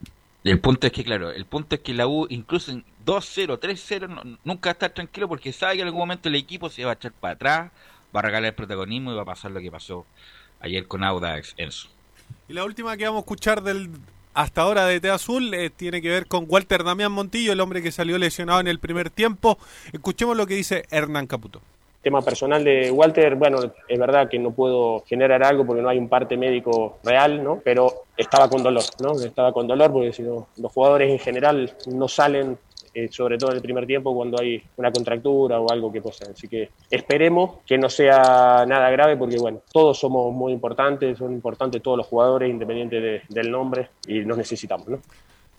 El 0.44 0.60
punto 0.60 0.88
es 0.88 0.94
que, 0.94 1.04
claro, 1.04 1.32
el 1.32 1.46
punto 1.46 1.76
es 1.76 1.82
que 1.82 1.94
la 1.94 2.08
U, 2.08 2.26
incluso 2.30 2.72
en 2.72 2.86
2-0, 3.06 3.60
3-0, 3.60 4.08
no, 4.08 4.38
nunca 4.44 4.70
va 4.70 4.72
a 4.72 4.74
estar 4.74 4.92
tranquilo 4.92 5.28
porque 5.28 5.52
sabe 5.52 5.76
que 5.76 5.82
en 5.82 5.88
algún 5.88 6.00
momento 6.00 6.30
el 6.30 6.36
equipo 6.36 6.70
se 6.70 6.86
va 6.86 6.92
a 6.92 6.94
echar 6.94 7.12
para 7.12 7.34
atrás, 7.34 7.72
va 8.16 8.20
a 8.22 8.24
regalar 8.24 8.50
el 8.50 8.56
protagonismo 8.56 9.12
y 9.12 9.16
va 9.16 9.24
a 9.24 9.26
pasar 9.26 9.52
lo 9.52 9.60
que 9.60 9.70
pasó 9.70 10.06
ayer 10.62 10.88
con 10.88 11.04
Audax 11.04 11.56
Enzo. 11.58 11.90
Y 12.48 12.54
la 12.54 12.64
última 12.64 12.96
que 12.96 13.06
vamos 13.06 13.20
a 13.20 13.26
escuchar 13.26 13.64
del 13.64 13.90
hasta 14.34 14.62
ahora 14.62 14.86
de 14.86 15.02
T 15.02 15.10
Azul 15.10 15.54
eh, 15.54 15.70
tiene 15.70 16.02
que 16.02 16.08
ver 16.08 16.28
con 16.28 16.46
Walter 16.48 16.84
Damián 16.84 17.12
Montillo, 17.12 17.52
el 17.52 17.60
hombre 17.60 17.82
que 17.82 17.92
salió 17.92 18.18
lesionado 18.18 18.62
en 18.62 18.68
el 18.68 18.80
primer 18.80 19.10
tiempo. 19.10 19.58
Escuchemos 19.92 20.38
lo 20.38 20.48
que 20.48 20.54
dice 20.54 20.86
Hernán 20.92 21.28
Caputo 21.28 21.62
tema 22.02 22.22
personal 22.22 22.64
de 22.64 22.92
Walter, 22.92 23.36
bueno, 23.36 23.60
es 23.88 24.00
verdad 24.00 24.30
que 24.30 24.40
no 24.40 24.52
puedo 24.52 25.04
generar 25.06 25.44
algo 25.44 25.66
porque 25.66 25.82
no 25.82 25.90
hay 25.90 25.98
un 25.98 26.08
parte 26.08 26.38
médico 26.38 27.00
real, 27.04 27.44
¿no? 27.44 27.60
Pero 27.64 28.06
estaba 28.16 28.50
con 28.50 28.64
dolor, 28.64 28.84
¿no? 29.02 29.14
Estaba 29.14 29.52
con 29.52 29.68
dolor 29.68 29.92
porque 29.92 30.14
si 30.14 30.24
no, 30.24 30.48
los 30.58 30.72
jugadores 30.72 31.12
en 31.12 31.20
general 31.20 31.74
no 31.88 32.08
salen, 32.08 32.58
eh, 32.94 33.10
sobre 33.12 33.38
todo 33.38 33.52
en 33.52 33.58
el 33.58 33.62
primer 33.62 33.86
tiempo, 33.86 34.16
cuando 34.16 34.40
hay 34.40 34.62
una 34.78 34.92
contractura 34.92 35.60
o 35.60 35.70
algo 35.72 35.92
que 35.92 36.02
pasa. 36.02 36.26
Así 36.32 36.48
que 36.48 36.70
esperemos 36.90 37.58
que 37.66 37.78
no 37.78 37.90
sea 37.90 38.66
nada 38.68 38.90
grave 38.90 39.18
porque, 39.18 39.38
bueno, 39.38 39.62
todos 39.72 40.00
somos 40.00 40.34
muy 40.34 40.54
importantes, 40.54 41.18
son 41.18 41.34
importantes 41.34 41.82
todos 41.82 41.98
los 41.98 42.08
jugadores, 42.08 42.50
independiente 42.50 43.02
de, 43.02 43.22
del 43.28 43.52
nombre, 43.52 43.90
y 44.08 44.20
nos 44.20 44.38
necesitamos, 44.38 44.88
¿no? 44.88 45.00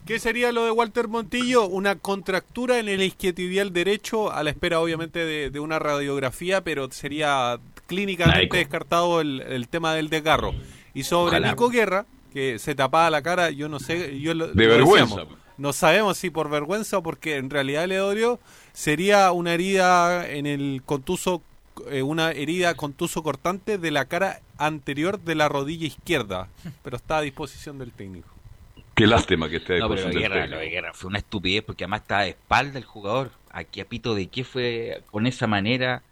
¿Qué 0.07 0.19
sería 0.19 0.51
lo 0.51 0.65
de 0.65 0.71
Walter 0.71 1.09
Montillo? 1.09 1.67
Una 1.67 1.97
contractura 1.97 2.79
en 2.79 2.89
el 2.89 3.03
isquiotibial 3.03 3.73
derecho, 3.73 4.33
a 4.33 4.43
la 4.43 4.51
espera 4.51 4.81
obviamente 4.81 5.25
de, 5.25 5.51
de 5.51 5.61
una 5.61 5.79
radiografía, 5.79 6.63
pero 6.63 6.91
sería 6.91 7.59
clínicamente 7.87 8.41
Laico. 8.41 8.57
descartado 8.57 9.21
el, 9.21 9.41
el, 9.43 9.69
tema 9.69 9.95
del 9.95 10.09
desgarro. 10.09 10.55
Y 10.95 11.05
sobre 11.05 11.37
Ojalá. 11.37 11.51
Nico 11.51 11.69
Guerra, 11.69 12.07
que 12.33 12.59
se 12.59 12.75
tapaba 12.75 13.11
la 13.11 13.23
cara, 13.23 13.51
yo 13.51 13.69
no 13.69 13.79
sé, 13.79 14.19
yo 14.21 14.35
lo, 14.35 14.49
de 14.49 14.65
lo 14.65 14.71
vergüenza. 14.71 15.17
Decíamos, 15.17 15.39
no 15.59 15.75
sabemos 15.75 16.17
si 16.17 16.31
por 16.31 16.49
vergüenza 16.49 16.99
o 16.99 17.03
porque 17.03 17.37
en 17.37 17.51
realidad 17.51 17.87
le 17.87 17.97
dolió, 17.97 18.41
sería 18.73 19.31
una 19.31 19.53
herida 19.53 20.27
en 20.27 20.47
el 20.47 20.83
contuso, 20.87 21.43
eh, 21.91 22.03
una 22.03 22.31
herida 22.31 22.75
contuso 22.75 23.23
cortante 23.23 23.77
de 23.77 23.91
la 23.91 24.07
cara 24.07 24.41
anterior 24.57 25.21
de 25.21 25.35
la 25.35 25.49
rodilla 25.49 25.87
izquierda, 25.87 26.49
pero 26.83 26.97
está 26.97 27.19
a 27.19 27.21
disposición 27.21 27.79
del 27.79 27.93
técnico. 27.93 28.40
Qué 29.01 29.07
lástima 29.07 29.49
que 29.49 29.57
esté 29.57 29.79
no, 29.79 29.89
pero 29.89 30.03
lo 30.03 30.09
de, 30.11 30.19
guerra, 30.21 30.47
lo 30.47 30.59
de 30.59 30.69
guerra 30.69 30.93
fue 30.93 31.09
una 31.09 31.19
estupidez 31.19 31.65
porque 31.65 31.85
además 31.85 32.03
estaba 32.03 32.23
de 32.25 32.31
espalda 32.31 32.79
el 32.79 32.85
jugador. 32.85 33.31
Aquí 33.51 33.81
a 33.81 33.87
pito 33.87 34.15
de 34.15 34.27
qué 34.27 34.45
fue 34.45 35.03
con 35.11 35.27
esa 35.27 35.47
manera 35.47 36.03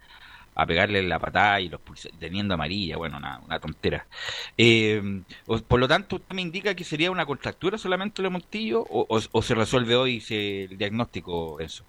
a 0.55 0.65
pegarle 0.65 1.03
la 1.03 1.19
patada 1.19 1.61
y 1.61 1.69
los 1.69 1.79
teniendo 2.19 2.55
amarilla, 2.55 2.97
bueno, 2.97 3.17
una, 3.17 3.41
una 3.45 3.59
tontera. 3.59 4.07
Eh, 4.57 5.21
por 5.67 5.79
lo 5.79 5.87
tanto, 5.87 6.15
¿usted 6.15 6.33
me 6.33 6.41
indica 6.41 6.73
que 6.73 6.83
sería 6.83 7.11
una 7.11 7.27
contractura 7.27 7.77
solamente 7.77 8.23
el 8.23 8.31
montillo 8.31 8.81
o, 8.81 9.05
o, 9.07 9.21
o, 9.31 9.41
se 9.43 9.53
resuelve 9.53 9.95
hoy 9.95 10.19
se, 10.19 10.63
el 10.63 10.77
diagnóstico 10.77 11.59
eso? 11.59 11.83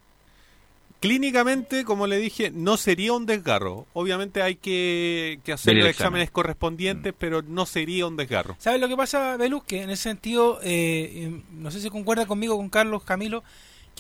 Clínicamente, 1.01 1.85
como 1.85 2.07
le 2.07 2.19
dije, 2.19 2.51
no 2.51 2.77
sería 2.77 3.15
un 3.15 3.25
desgarro. 3.25 3.87
Obviamente 3.95 4.43
hay 4.43 4.57
que, 4.57 5.41
que 5.45 5.53
hacer 5.53 5.75
los 5.75 5.87
examen. 5.87 5.91
exámenes 5.91 6.31
correspondientes, 6.31 7.15
mm. 7.15 7.17
pero 7.19 7.41
no 7.43 7.65
sería 7.65 8.07
un 8.07 8.17
desgarro. 8.17 8.55
¿Sabes 8.59 8.81
lo 8.83 8.89
que 8.89 8.97
pasa, 8.97 9.39
Belus? 9.39 9.65
Que 9.65 9.83
en 9.83 9.91
ese 9.91 10.03
sentido, 10.03 10.61
eh, 10.63 11.43
no 11.53 11.71
sé 11.71 11.81
si 11.81 11.89
concuerda 11.89 12.27
conmigo, 12.27 12.57
con 12.59 12.69
Carlos 12.69 13.03
Camilo, 13.03 13.43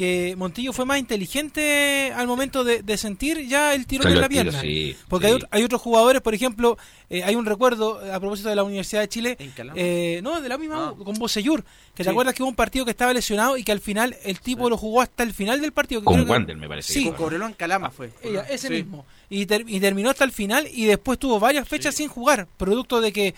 que 0.00 0.34
Montillo 0.34 0.72
fue 0.72 0.86
más 0.86 0.98
inteligente 0.98 2.10
al 2.16 2.26
momento 2.26 2.64
de, 2.64 2.82
de 2.82 2.96
sentir 2.96 3.46
ya 3.46 3.74
el 3.74 3.84
tiro 3.84 4.08
en 4.08 4.18
la 4.18 4.30
pierna. 4.30 4.58
Tiro, 4.58 4.62
sí, 4.62 4.96
porque 5.08 5.28
sí. 5.28 5.34
Hay, 5.34 5.40
hay, 5.50 5.62
otros 5.62 5.82
jugadores, 5.82 6.22
por 6.22 6.32
ejemplo, 6.32 6.78
eh, 7.10 7.22
hay 7.22 7.34
un 7.34 7.44
recuerdo 7.44 8.00
a 8.10 8.18
propósito 8.18 8.48
de 8.48 8.56
la 8.56 8.62
Universidad 8.62 9.02
de 9.02 9.08
Chile, 9.10 9.36
eh, 9.74 10.20
no, 10.22 10.40
de 10.40 10.48
la 10.48 10.56
misma, 10.56 10.94
ah. 10.98 11.04
con 11.04 11.18
Bocellur, 11.18 11.62
que 11.94 12.02
sí. 12.02 12.04
te 12.04 12.08
acuerdas 12.08 12.34
que 12.34 12.42
hubo 12.42 12.48
un 12.48 12.54
partido 12.56 12.86
que 12.86 12.92
estaba 12.92 13.12
lesionado 13.12 13.58
y 13.58 13.62
que 13.62 13.72
al 13.72 13.80
final 13.80 14.16
el 14.24 14.40
tipo 14.40 14.64
sí. 14.64 14.70
lo 14.70 14.78
jugó 14.78 15.02
hasta 15.02 15.22
el 15.22 15.34
final 15.34 15.60
del 15.60 15.72
partido. 15.72 16.02
con 16.02 16.26
Wander, 16.26 16.56
me 16.56 16.66
parece. 16.66 16.94
Sí, 16.94 17.04
con 17.04 17.16
Cobrelón 17.16 17.52
Calama 17.52 17.90
fue. 17.90 18.10
Ella, 18.22 18.46
ese 18.48 18.70
mismo. 18.70 19.04
Y, 19.28 19.44
ter 19.44 19.66
y, 19.68 19.80
terminó 19.80 20.08
hasta 20.08 20.24
el 20.24 20.32
final 20.32 20.66
y 20.72 20.86
después 20.86 21.18
tuvo 21.18 21.38
varias 21.38 21.68
fechas 21.68 21.94
sin 21.94 22.08
jugar, 22.08 22.48
producto 22.56 23.02
de 23.02 23.12
que 23.12 23.34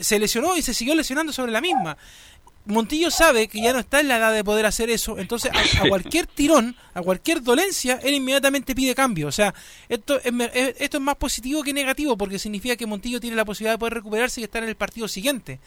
se 0.00 0.18
lesionó 0.18 0.56
y 0.56 0.62
se 0.62 0.72
siguió 0.72 0.94
lesionando 0.94 1.30
sobre 1.30 1.52
la 1.52 1.60
misma. 1.60 1.98
Montillo 2.66 3.10
sabe 3.10 3.48
que 3.48 3.62
ya 3.62 3.72
no 3.72 3.78
está 3.78 4.00
en 4.00 4.08
la 4.08 4.18
edad 4.18 4.32
de 4.32 4.44
poder 4.44 4.66
hacer 4.66 4.90
eso, 4.90 5.18
entonces 5.18 5.50
a, 5.52 5.84
a, 5.84 5.88
cualquier 5.88 6.26
tirón, 6.26 6.76
a 6.94 7.00
cualquier 7.00 7.42
dolencia, 7.42 7.98
él 8.02 8.14
inmediatamente 8.14 8.74
pide 8.74 8.94
cambio. 8.94 9.28
O 9.28 9.32
sea, 9.32 9.54
esto 9.88 10.20
es, 10.22 10.32
esto 10.78 10.98
es 10.98 11.02
más 11.02 11.16
positivo 11.16 11.62
que 11.62 11.72
negativo, 11.72 12.16
porque 12.16 12.38
significa 12.38 12.76
que 12.76 12.86
Montillo 12.86 13.18
tiene 13.18 13.36
la 13.36 13.44
posibilidad 13.44 13.74
de 13.74 13.78
poder 13.78 13.94
recuperarse 13.94 14.40
y 14.40 14.44
estar 14.44 14.62
en 14.62 14.68
el 14.68 14.76
partido 14.76 15.08
siguiente. 15.08 15.58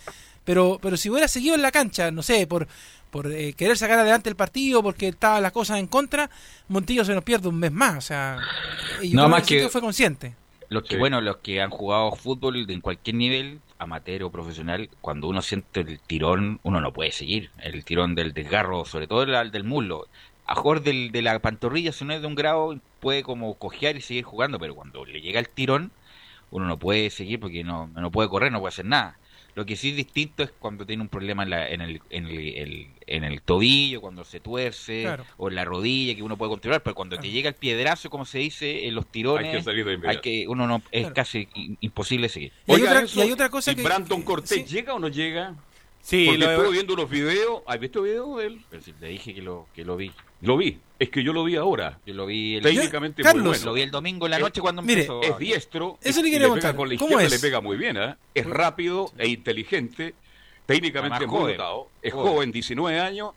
Pero, 0.45 0.79
pero 0.81 0.97
si 0.97 1.09
hubiera 1.09 1.27
seguido 1.27 1.55
en 1.55 1.61
la 1.61 1.71
cancha, 1.71 2.11
no 2.11 2.21
sé, 2.21 2.45
por, 2.47 2.67
por 3.09 3.31
eh, 3.31 3.53
querer 3.53 3.77
sacar 3.77 3.99
adelante 3.99 4.29
el 4.29 4.35
partido, 4.35 4.83
porque 4.83 5.09
estaban 5.09 5.41
las 5.41 5.51
cosas 5.51 5.79
en 5.79 5.87
contra, 5.87 6.29
Montillo 6.67 7.05
se 7.05 7.13
nos 7.13 7.23
pierde 7.23 7.47
un 7.47 7.59
mes 7.59 7.71
más. 7.71 7.97
O 7.97 8.01
sea, 8.01 8.39
y 9.01 9.13
no, 9.13 9.29
más 9.29 9.43
que 9.43 9.69
fue 9.69 9.81
consciente. 9.81 10.35
Los 10.69 10.83
que, 10.83 10.95
sí. 10.95 10.99
bueno, 10.99 11.21
los 11.21 11.37
que 11.37 11.61
han 11.61 11.69
jugado 11.69 12.15
fútbol 12.15 12.69
en 12.69 12.81
cualquier 12.81 13.15
nivel 13.15 13.59
amateur 13.83 14.23
o 14.23 14.31
profesional, 14.31 14.89
cuando 15.01 15.27
uno 15.27 15.41
siente 15.41 15.81
el 15.81 15.99
tirón, 15.99 16.59
uno 16.63 16.81
no 16.81 16.93
puede 16.93 17.11
seguir. 17.11 17.51
El 17.59 17.85
tirón 17.85 18.15
del 18.15 18.33
desgarro, 18.33 18.85
sobre 18.85 19.07
todo 19.07 19.23
el 19.23 19.51
del 19.51 19.63
muslo. 19.63 20.07
A 20.45 20.55
mejor 20.55 20.81
del, 20.83 21.11
de 21.11 21.21
la 21.21 21.39
pantorrilla, 21.39 21.91
si 21.91 22.05
no 22.05 22.13
es 22.13 22.21
de 22.21 22.27
un 22.27 22.35
grado, 22.35 22.77
puede 22.99 23.23
como 23.23 23.53
cojear 23.55 23.95
y 23.95 24.01
seguir 24.01 24.23
jugando, 24.25 24.59
pero 24.59 24.75
cuando 24.75 25.05
le 25.05 25.21
llega 25.21 25.39
el 25.39 25.49
tirón, 25.49 25.91
uno 26.51 26.65
no 26.65 26.77
puede 26.77 27.09
seguir 27.09 27.39
porque 27.39 27.63
no, 27.63 27.87
no 27.87 28.11
puede 28.11 28.29
correr, 28.29 28.51
no 28.51 28.59
puede 28.59 28.69
hacer 28.69 28.85
nada. 28.85 29.17
Lo 29.55 29.65
que 29.65 29.75
sí 29.75 29.89
es 29.91 29.95
distinto 29.95 30.43
es 30.43 30.51
cuando 30.57 30.85
tiene 30.85 31.03
un 31.03 31.09
problema 31.09 31.43
en, 31.43 31.53
en, 31.53 31.81
el, 31.81 32.01
en, 32.09 32.25
el, 32.27 32.87
en 33.05 33.23
el 33.23 33.41
tobillo, 33.41 34.01
cuando 34.01 34.23
se 34.23 34.39
tuerce, 34.39 35.07
o 35.37 35.49
en 35.49 35.55
la 35.55 35.63
rodilla, 35.63 36.15
que 36.15 36.23
uno 36.23 36.37
puede 36.37 36.49
controlar, 36.49 36.81
pero 36.81 36.95
cuando 36.95 37.17
te 37.17 37.29
llega 37.29 37.49
el 37.49 37.55
piedrazo, 37.55 38.09
como 38.09 38.25
se 38.25 38.39
dice, 38.39 38.87
en 38.87 38.95
los 38.95 39.05
tirones, 39.07 39.51
hay 39.51 39.57
que, 39.57 39.63
salir 39.63 39.85
de 39.85 40.09
hay 40.09 40.17
que 40.17 40.47
uno 40.47 40.65
no 40.67 40.81
es 40.91 41.11
casi 41.11 41.47
imposible 41.81 42.29
seguir. 42.29 42.51
Y 42.65 42.73
hay, 42.73 42.81
otra, 42.81 43.05
y 43.13 43.21
hay 43.21 43.31
otra 43.31 43.49
cosa 43.49 43.75
que... 43.75 43.83
Brandon 43.83 44.23
Cortés 44.23 44.69
llega 44.69 44.93
o 44.93 44.99
no 44.99 45.07
llega? 45.07 45.55
Sí, 46.01 46.25
Porque 46.25 46.39
lo 46.39 46.51
estuve 46.51 46.71
viendo 46.71 46.93
unos 46.95 47.09
videos. 47.09 47.61
¿Has 47.65 47.79
visto 47.79 48.01
videos 48.01 48.37
de 48.37 48.45
él? 48.47 48.61
Pero 48.69 48.83
si 48.83 48.93
le 48.99 49.07
dije 49.07 49.33
que 49.33 49.41
lo, 49.41 49.67
que 49.73 49.85
lo 49.85 49.95
vi. 49.95 50.11
Lo 50.43 50.57
vi. 50.57 50.77
Es 50.99 51.09
que 51.09 51.23
yo 51.23 51.33
lo 51.33 51.43
vi 51.43 51.55
ahora. 51.55 51.99
Yo 52.05 52.13
lo 52.13 52.25
vi 52.25 52.55
el, 52.55 52.63
técnicamente 52.63 53.23
muy 53.23 53.41
bueno. 53.41 53.65
Lo 53.65 53.73
vi 53.73 53.81
el 53.81 53.91
domingo 53.91 54.25
en 54.25 54.31
la 54.31 54.39
noche 54.39 54.61
cuando 54.61 54.81
mire, 54.81 55.01
empezó. 55.01 55.21
Es 55.21 55.37
diestro. 55.37 55.97
Eso 56.01 56.21
le 56.21 56.31
quería 56.31 56.47
contar. 56.47 56.75
Con 56.75 56.87
la 56.87 56.93
izquierda 56.93 57.27
le 57.27 57.39
pega 57.39 57.61
muy 57.61 57.77
bien, 57.77 57.97
¿eh? 57.97 58.15
Es 58.33 58.45
rápido 58.45 59.11
e 59.17 59.27
inteligente. 59.27 60.13
Técnicamente 60.65 61.27
muy 61.27 61.53
dotado. 61.53 61.87
Es 62.01 62.13
joven, 62.13 62.51
19 62.51 62.99
años 62.99 63.31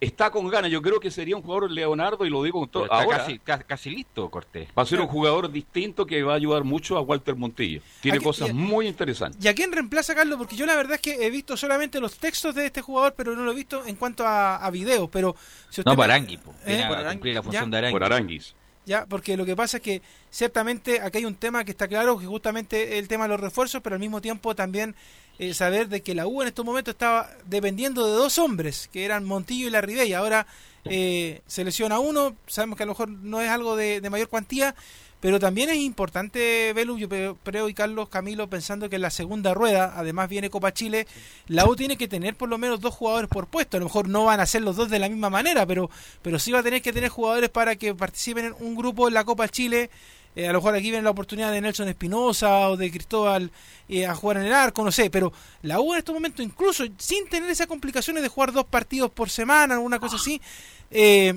está 0.00 0.30
con 0.30 0.48
ganas. 0.48 0.70
Yo 0.70 0.82
creo 0.82 1.00
que 1.00 1.10
sería 1.10 1.36
un 1.36 1.42
jugador 1.42 1.70
Leonardo 1.70 2.24
y 2.24 2.30
lo 2.30 2.42
digo 2.42 2.60
con 2.60 2.68
todo. 2.68 2.92
Ahora 2.92 3.18
casi, 3.18 3.38
casi, 3.38 3.90
listo, 3.90 4.28
Cortés. 4.30 4.68
Va 4.76 4.82
a 4.82 4.86
ser 4.86 5.00
un 5.00 5.06
jugador 5.06 5.50
distinto 5.50 6.06
que 6.06 6.22
va 6.22 6.32
a 6.32 6.36
ayudar 6.36 6.64
mucho 6.64 6.96
a 6.96 7.00
Walter 7.00 7.36
Montillo. 7.36 7.80
Tiene 8.00 8.20
cosas 8.20 8.52
muy 8.52 8.86
interesantes. 8.86 9.44
¿Y 9.44 9.48
a 9.48 9.54
quién 9.54 9.72
reemplaza 9.72 10.14
Carlos? 10.14 10.38
Porque 10.38 10.56
yo 10.56 10.66
la 10.66 10.76
verdad 10.76 10.94
es 10.94 11.00
que 11.00 11.26
he 11.26 11.30
visto 11.30 11.56
solamente 11.56 12.00
los 12.00 12.18
textos 12.18 12.54
de 12.54 12.66
este 12.66 12.82
jugador, 12.82 13.14
pero 13.16 13.34
no 13.34 13.42
lo 13.42 13.52
he 13.52 13.54
visto 13.54 13.84
en 13.86 13.96
cuanto 13.96 14.24
a, 14.26 14.68
video. 14.70 15.08
Pero 15.08 15.36
no, 15.84 15.96
para 15.96 16.14
Arangui, 16.14 16.38
¿Eh? 16.66 16.88
la 17.32 17.42
función 17.42 17.70
de 17.70 17.90
Por 17.90 18.04
Aranguis. 18.04 18.54
Ya, 18.86 19.04
porque 19.04 19.36
lo 19.36 19.44
que 19.44 19.56
pasa 19.56 19.78
es 19.78 19.82
que 19.82 20.00
ciertamente 20.30 21.00
aquí 21.00 21.18
hay 21.18 21.24
un 21.24 21.34
tema 21.34 21.64
que 21.64 21.72
está 21.72 21.88
claro, 21.88 22.20
que 22.20 22.26
justamente 22.26 22.98
el 22.98 23.08
tema 23.08 23.24
de 23.24 23.30
los 23.30 23.40
refuerzos, 23.40 23.82
pero 23.82 23.94
al 23.94 24.00
mismo 24.00 24.20
tiempo 24.20 24.54
también 24.54 24.94
eh, 25.38 25.54
saber 25.54 25.88
de 25.88 26.02
que 26.02 26.14
la 26.14 26.26
U 26.26 26.42
en 26.42 26.48
estos 26.48 26.64
momentos 26.64 26.94
estaba 26.94 27.30
dependiendo 27.44 28.06
de 28.06 28.12
dos 28.12 28.38
hombres, 28.38 28.88
que 28.92 29.04
eran 29.04 29.24
Montillo 29.24 29.66
y 29.66 29.70
la 29.70 30.04
y 30.04 30.12
Ahora 30.12 30.46
eh, 30.84 31.42
se 31.46 31.62
uno, 31.62 32.36
sabemos 32.46 32.76
que 32.76 32.82
a 32.84 32.86
lo 32.86 32.92
mejor 32.92 33.08
no 33.10 33.40
es 33.40 33.48
algo 33.50 33.76
de, 33.76 34.00
mayor 34.08 34.28
cuantía, 34.28 34.74
pero 35.20 35.40
también 35.40 35.70
es 35.70 35.76
importante, 35.76 36.72
Velu, 36.74 36.98
yo 36.98 37.08
creo, 37.08 37.68
y 37.68 37.74
Carlos 37.74 38.08
Camilo, 38.08 38.48
pensando 38.48 38.88
que 38.88 38.96
en 38.96 39.02
la 39.02 39.10
segunda 39.10 39.54
rueda, 39.54 39.94
además 39.96 40.28
viene 40.28 40.50
Copa 40.50 40.72
Chile, 40.72 41.06
la 41.48 41.66
U 41.66 41.74
tiene 41.74 41.96
que 41.96 42.06
tener 42.06 42.36
por 42.36 42.48
lo 42.48 42.58
menos 42.58 42.80
dos 42.80 42.94
jugadores 42.94 43.28
por 43.28 43.46
puesto. 43.46 43.76
A 43.76 43.80
lo 43.80 43.86
mejor 43.86 44.08
no 44.08 44.24
van 44.24 44.40
a 44.40 44.46
ser 44.46 44.62
los 44.62 44.76
dos 44.76 44.88
de 44.88 44.98
la 44.98 45.08
misma 45.08 45.30
manera, 45.30 45.66
pero, 45.66 45.90
pero 46.22 46.38
sí 46.38 46.52
va 46.52 46.60
a 46.60 46.62
tener 46.62 46.82
que 46.82 46.92
tener 46.92 47.08
jugadores 47.08 47.50
para 47.50 47.76
que 47.76 47.94
participen 47.94 48.46
en 48.46 48.54
un 48.60 48.76
grupo 48.76 49.08
en 49.08 49.14
la 49.14 49.24
Copa 49.24 49.48
Chile 49.48 49.90
eh, 50.36 50.46
a 50.46 50.52
lo 50.52 50.58
mejor 50.58 50.74
aquí 50.74 50.90
viene 50.90 51.02
la 51.02 51.10
oportunidad 51.10 51.50
de 51.50 51.62
Nelson 51.62 51.88
Espinosa 51.88 52.68
o 52.68 52.76
de 52.76 52.90
Cristóbal 52.90 53.50
eh, 53.88 54.06
a 54.06 54.14
jugar 54.14 54.36
en 54.36 54.44
el 54.44 54.52
arco, 54.52 54.84
no 54.84 54.92
sé, 54.92 55.08
pero 55.08 55.32
la 55.62 55.80
U 55.80 55.94
en 55.94 55.98
estos 55.98 56.14
momentos, 56.14 56.44
incluso 56.44 56.84
sin 56.98 57.26
tener 57.28 57.48
esas 57.48 57.66
complicaciones 57.66 58.22
de 58.22 58.28
jugar 58.28 58.52
dos 58.52 58.66
partidos 58.66 59.10
por 59.10 59.30
semana, 59.30 59.74
alguna 59.74 59.98
cosa 59.98 60.16
así, 60.16 60.40
eh, 60.90 61.34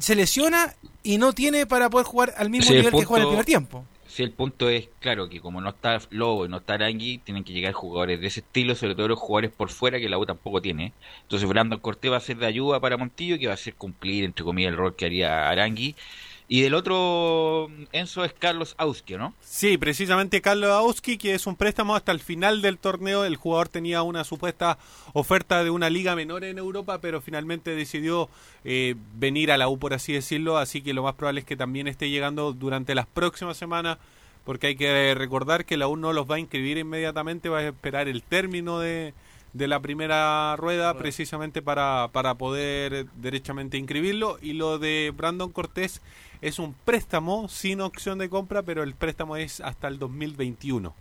se 0.00 0.16
lesiona 0.16 0.74
y 1.04 1.18
no 1.18 1.32
tiene 1.32 1.64
para 1.64 1.88
poder 1.88 2.06
jugar 2.06 2.34
al 2.36 2.50
mismo 2.50 2.74
nivel 2.74 2.92
que 2.92 3.04
juega 3.04 3.22
en 3.22 3.22
el 3.22 3.28
primer 3.28 3.46
tiempo. 3.46 3.84
Sí, 4.14 4.22
el 4.22 4.30
punto 4.30 4.68
es, 4.68 4.88
claro, 5.00 5.28
que 5.28 5.40
como 5.40 5.60
no 5.60 5.70
está 5.70 6.00
Lobo 6.10 6.46
y 6.46 6.48
no 6.48 6.58
está 6.58 6.74
Arangui, 6.74 7.18
tienen 7.18 7.42
que 7.42 7.52
llegar 7.52 7.72
jugadores 7.72 8.20
de 8.20 8.28
ese 8.28 8.40
estilo, 8.40 8.76
sobre 8.76 8.94
todo 8.94 9.08
los 9.08 9.18
jugadores 9.18 9.50
por 9.50 9.70
fuera, 9.70 9.98
que 9.98 10.08
la 10.08 10.18
U 10.18 10.24
tampoco 10.24 10.62
tiene. 10.62 10.92
Entonces 11.22 11.48
Brandon 11.48 11.80
Cortés 11.80 12.12
va 12.12 12.18
a 12.18 12.20
ser 12.20 12.36
de 12.36 12.46
ayuda 12.46 12.78
para 12.78 12.96
Montillo, 12.96 13.40
que 13.40 13.46
va 13.46 13.52
a 13.52 13.54
hacer 13.54 13.74
cumplir, 13.74 14.24
entre 14.24 14.44
comillas, 14.44 14.70
el 14.70 14.76
rol 14.76 14.94
que 14.94 15.06
haría 15.06 15.48
Arangui. 15.48 15.96
Y 16.46 16.60
del 16.60 16.74
otro 16.74 17.70
Enzo 17.92 18.22
es 18.22 18.34
Carlos 18.34 18.74
Auski, 18.76 19.14
¿no? 19.14 19.32
Sí, 19.40 19.78
precisamente 19.78 20.42
Carlos 20.42 20.70
Auski, 20.70 21.16
que 21.16 21.34
es 21.34 21.46
un 21.46 21.56
préstamo 21.56 21.96
hasta 21.96 22.12
el 22.12 22.20
final 22.20 22.60
del 22.60 22.76
torneo. 22.76 23.24
El 23.24 23.36
jugador 23.36 23.68
tenía 23.68 24.02
una 24.02 24.24
supuesta 24.24 24.76
oferta 25.14 25.64
de 25.64 25.70
una 25.70 25.88
liga 25.88 26.14
menor 26.14 26.44
en 26.44 26.58
Europa, 26.58 26.98
pero 27.00 27.22
finalmente 27.22 27.74
decidió 27.74 28.28
eh, 28.64 28.94
venir 29.14 29.52
a 29.52 29.58
la 29.58 29.68
U, 29.68 29.78
por 29.78 29.94
así 29.94 30.12
decirlo. 30.12 30.58
Así 30.58 30.82
que 30.82 30.92
lo 30.92 31.02
más 31.02 31.14
probable 31.14 31.40
es 31.40 31.46
que 31.46 31.56
también 31.56 31.88
esté 31.88 32.10
llegando 32.10 32.52
durante 32.52 32.94
las 32.94 33.06
próximas 33.06 33.56
semanas, 33.56 33.96
porque 34.44 34.66
hay 34.66 34.76
que 34.76 35.14
recordar 35.14 35.64
que 35.64 35.78
la 35.78 35.88
U 35.88 35.96
no 35.96 36.12
los 36.12 36.30
va 36.30 36.36
a 36.36 36.40
inscribir 36.40 36.76
inmediatamente, 36.76 37.48
va 37.48 37.60
a 37.60 37.68
esperar 37.68 38.06
el 38.06 38.22
término 38.22 38.80
de, 38.80 39.14
de 39.54 39.68
la 39.68 39.80
primera 39.80 40.56
rueda 40.56 40.94
precisamente 40.94 41.62
para, 41.62 42.10
para 42.12 42.34
poder 42.34 43.06
derechamente 43.16 43.78
inscribirlo. 43.78 44.36
Y 44.42 44.52
lo 44.52 44.78
de 44.78 45.12
Brandon 45.16 45.50
Cortés 45.50 46.02
es 46.42 46.58
un 46.58 46.74
préstamo 46.84 47.48
sin 47.48 47.80
opción 47.80 48.18
de 48.18 48.28
compra, 48.28 48.62
pero 48.62 48.82
el 48.82 48.94
préstamo 48.94 49.36
es 49.36 49.60
hasta 49.60 49.88
el 49.88 49.98
2021. 49.98 50.94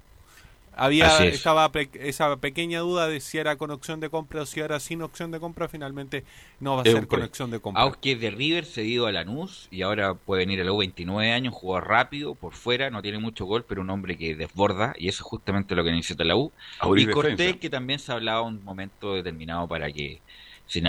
Había 0.76 1.26
estaba 1.26 1.72
esa 1.94 2.38
pequeña 2.38 2.80
duda 2.80 3.08
de 3.08 3.20
si 3.20 3.38
era 3.38 3.56
con 3.56 3.72
opción 3.72 4.00
de 4.00 4.10
compra 4.10 4.42
o 4.42 4.46
si 4.46 4.60
era 4.60 4.80
sin 4.80 5.02
opción 5.02 5.32
de 5.32 5.40
compra, 5.40 5.68
finalmente 5.68 6.24
no 6.60 6.76
va 6.76 6.82
a 6.82 6.86
ser 6.86 7.08
con 7.08 7.22
opción 7.22 7.52
de 7.52 7.60
compra. 7.60 7.84
Aunque 7.84 8.14
es 8.14 8.20
de 8.20 8.32
River 8.32 8.66
cedido 8.66 9.06
a 9.08 9.12
Lanús 9.12 9.68
y 9.72 9.82
ahora 9.84 10.16
puede 10.16 10.42
venir 10.42 10.62
a 10.62 10.64
los 10.64 10.78
29 10.78 11.32
años, 11.32 11.54
jugar 11.54 11.88
rápido, 11.88 12.36
por 12.36 12.54
fuera, 12.54 12.90
no 12.90 13.02
tiene 13.02 13.20
mucho 13.20 13.46
gol, 13.46 13.66
pero 13.68 13.82
un 13.82 13.90
hombre 13.90 14.18
que 14.18 14.36
desborda 14.36 14.94
y 14.98 15.08
eso 15.08 15.24
es 15.24 15.30
justamente 15.30 15.76
lo 15.76 15.84
que 15.84 15.92
necesita 15.92 16.24
la 16.24 16.36
U. 16.36 16.52
y 16.96 17.08
Cortés, 17.08 17.58
que 17.58 17.70
también 17.70 18.00
se 18.00 18.12
ha 18.12 18.16
hablado 18.16 18.46
un 18.46 18.64
momento 18.64 19.14
determinado 19.16 19.68
para 19.68 19.92
que 19.92 20.22
se 20.66 20.82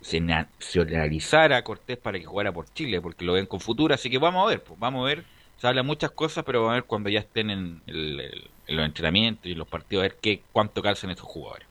se 0.00 0.20
nacionalizara 0.20 1.58
a 1.58 1.62
Cortés 1.62 1.96
para 1.96 2.18
que 2.18 2.24
jugara 2.24 2.52
por 2.52 2.72
Chile, 2.72 3.00
porque 3.00 3.24
lo 3.24 3.34
ven 3.34 3.46
con 3.46 3.60
futuro, 3.60 3.94
así 3.94 4.10
que 4.10 4.18
vamos 4.18 4.44
a 4.44 4.50
ver, 4.50 4.62
pues 4.62 4.78
vamos 4.78 5.04
a 5.04 5.14
ver, 5.14 5.24
se 5.62 5.68
habla 5.68 5.84
muchas 5.84 6.10
cosas, 6.10 6.42
pero 6.44 6.62
vamos 6.62 6.72
a 6.72 6.74
ver 6.74 6.84
cuando 6.86 7.08
ya 7.08 7.20
estén 7.20 7.48
en, 7.48 7.80
los 7.86 8.84
entrenamientos 8.84 9.46
y 9.46 9.54
los 9.54 9.68
partidos, 9.68 10.02
a 10.02 10.08
ver 10.08 10.18
qué, 10.20 10.42
cuánto 10.50 10.82
calzan 10.82 11.10
estos 11.10 11.28
jugadores. 11.28 11.68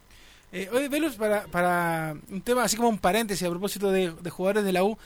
Eh, 0.53 0.69
oye, 0.71 0.87
Velus, 0.87 1.17
para, 1.17 1.43
para 1.47 2.15
un 2.29 2.39
tema 2.39 2.63
así 2.63 2.77
como 2.77 2.87
un 2.87 2.99
paréntesis 2.99 3.45
a 3.45 3.49
propósito 3.49 3.91
de, 3.91 4.13
jugadores 4.29 4.63
de 4.63 4.71
la 4.71 4.85
U, 4.85 4.97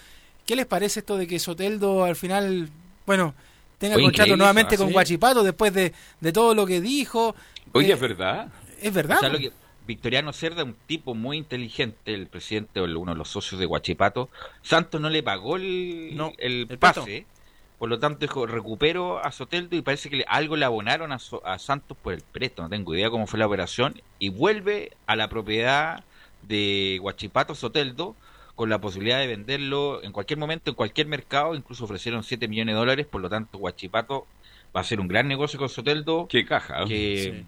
¿qué 0.46 0.56
les 0.56 0.68
parece 0.68 1.00
esto 1.00 1.18
de 1.18 1.26
que 1.26 1.40
Soteldo 1.40 2.04
al 2.04 2.16
final, 2.16 2.70
bueno, 3.08 3.34
tenga 3.80 3.96
contrato 3.96 4.38
nuevamente 4.38 4.78
con 4.78 4.92
Guachipato 4.92 5.42
después 5.42 5.74
de, 5.74 5.92
de, 6.22 6.32
todo 6.32 6.54
lo 6.54 6.68
que 6.68 6.80
dijo? 6.80 7.36
Oye, 7.72 7.92
es 7.92 8.00
verdad. 8.00 8.50
Es 8.84 8.94
verdad. 8.94 9.20
Victoriano 9.88 10.32
Cerda, 10.32 10.64
un 10.64 10.76
tipo 10.86 11.16
muy 11.16 11.38
inteligente, 11.38 12.14
el 12.14 12.28
presidente 12.28 12.82
o 12.82 12.84
uno 12.84 13.14
de 13.14 13.18
los 13.18 13.30
socios 13.30 13.60
de 13.60 13.66
Guachipato. 13.66 14.30
Santos 14.62 15.02
no 15.02 15.10
le 15.10 15.24
pagó 15.24 15.56
el, 15.56 16.16
el, 16.38 16.78
pase, 16.78 17.26
por 17.78 17.90
lo 17.90 18.00
tanto 18.00 18.20
dijo, 18.20 18.46
recupero 18.46 19.24
a 19.24 19.32
Soteldo 19.32 19.76
y 19.76 19.82
parece 19.82 20.10
que 20.10 20.26
algo 20.28 20.56
le 20.56 20.66
abonaron 20.66 21.12
a, 21.12 21.20
a, 21.44 21.60
Santos 21.60 21.98
por 22.02 22.14
el 22.14 22.22
presto, 22.22 22.62
no 22.62 22.70
tengo 22.70 22.96
idea 22.96 23.10
cómo 23.10 23.28
fue 23.28 23.40
la 23.40 23.48
operación, 23.48 24.02
y 24.20 24.30
vuelve 24.30 24.92
a 25.08 25.16
la 25.16 25.28
propiedad 25.28 26.04
de 26.44 26.98
Guachipato 27.02 27.56
Soteldo 27.56 28.16
con 28.56 28.70
la 28.70 28.80
posibilidad 28.80 29.20
de 29.20 29.28
venderlo 29.28 30.02
en 30.04 30.12
cualquier 30.12 30.40
momento, 30.40 30.70
en 30.70 30.76
cualquier 30.76 31.08
mercado, 31.08 31.56
incluso 31.56 31.84
ofrecieron 31.84 32.24
7 32.24 32.48
millones 32.48 32.74
de 32.76 32.80
dólares, 32.80 33.06
por 33.06 33.22
lo 33.22 33.30
tanto 33.30 33.58
Guachipato 33.58 34.26
va 34.76 34.82
a 34.82 34.84
ser 34.84 35.00
un 35.00 35.08
gran 35.08 35.28
negocio 35.28 35.60
con 35.60 35.70
Soteldo. 35.70 36.28
Qué 36.30 36.46
caja. 36.46 36.86
Que, 36.86 37.44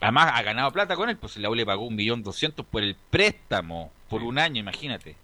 Además 0.00 0.32
ha 0.34 0.42
ganado 0.42 0.70
plata 0.70 0.96
con 0.96 1.08
él, 1.08 1.16
pues 1.16 1.38
la 1.38 1.48
U 1.48 1.54
le 1.54 1.64
pagó 1.64 1.86
un 1.86 1.94
millón 1.94 2.22
doscientos 2.22 2.66
por 2.66 2.82
el 2.82 2.94
préstamo, 3.10 3.90
por 4.10 4.22
un 4.22 4.38
año, 4.38 4.60
imagínate. 4.60 5.16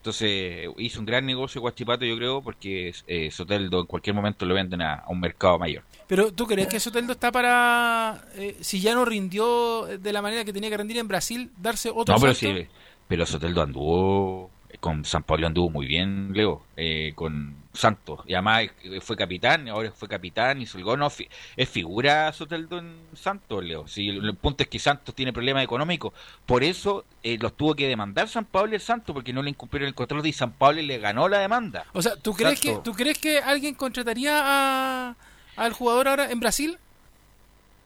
Entonces 0.00 0.70
hizo 0.78 0.98
un 0.98 1.04
gran 1.04 1.26
negocio 1.26 1.60
Guachipato, 1.60 2.06
yo 2.06 2.16
creo, 2.16 2.40
porque 2.40 2.94
eh, 3.06 3.30
Soteldo 3.30 3.80
en 3.80 3.86
cualquier 3.86 4.16
momento 4.16 4.46
lo 4.46 4.54
venden 4.54 4.80
a, 4.80 5.04
un 5.08 5.20
mercado 5.20 5.58
mayor. 5.58 5.82
Pero 6.06 6.32
¿tú 6.32 6.46
crees 6.46 6.68
que 6.68 6.80
Soteldo 6.80 7.12
está 7.12 7.30
para, 7.30 8.24
eh, 8.34 8.56
si 8.60 8.80
ya 8.80 8.94
no 8.94 9.04
rindió 9.04 9.84
de 9.84 10.12
la 10.12 10.22
manera 10.22 10.42
que 10.42 10.54
tenía 10.54 10.70
que 10.70 10.78
rendir 10.78 10.96
en 10.96 11.06
Brasil, 11.06 11.50
darse 11.58 11.90
otro 11.94 12.14
No, 12.14 12.20
pero 12.20 12.32
sí, 12.32 12.66
pero 13.06 13.26
Soteldo 13.26 13.60
anduvo 13.60 14.50
con 14.80 15.04
San 15.04 15.22
Pablo 15.22 15.46
anduvo 15.46 15.70
muy 15.70 15.86
bien, 15.86 16.32
Leo, 16.32 16.62
eh, 16.76 17.12
con 17.14 17.54
Santos. 17.74 18.20
Y 18.26 18.32
además 18.32 18.64
eh, 18.82 19.00
fue 19.00 19.14
capitán, 19.14 19.68
ahora 19.68 19.92
fue 19.92 20.08
capitán, 20.08 20.60
y 20.60 20.64
el 20.64 20.84
gol. 20.84 21.00
es 21.56 21.68
figura 21.68 22.32
Soteldo 22.32 22.78
en 22.78 22.96
Santos, 23.14 23.62
Leo. 23.62 23.86
Si 23.86 24.08
el, 24.08 24.34
punto 24.36 24.62
es 24.62 24.68
que 24.68 24.78
Santos 24.78 25.14
tiene 25.14 25.32
problemas 25.32 25.62
económicos, 25.62 26.14
por 26.46 26.64
eso 26.64 27.04
eh, 27.22 27.36
los 27.38 27.54
tuvo 27.56 27.74
que 27.74 27.86
demandar 27.86 28.28
San 28.28 28.46
Pablo 28.46 28.72
y 28.72 28.76
el 28.76 28.80
Santos, 28.80 29.12
porque 29.12 29.32
no 29.32 29.42
le 29.42 29.50
incumplieron 29.50 29.86
el 29.86 29.94
contrato 29.94 30.26
y 30.26 30.32
San 30.32 30.52
Pablo 30.52 30.80
le 30.80 30.98
ganó 30.98 31.28
la 31.28 31.38
demanda. 31.38 31.84
O 31.92 32.00
sea, 32.00 32.16
¿tú 32.16 32.32
crees, 32.32 32.60
que, 32.60 32.78
¿tú 32.82 32.94
crees 32.94 33.18
que 33.18 33.38
alguien 33.38 33.74
contrataría 33.74 34.40
a, 34.42 35.16
al 35.56 35.72
jugador 35.74 36.08
ahora 36.08 36.30
en 36.30 36.40
Brasil? 36.40 36.78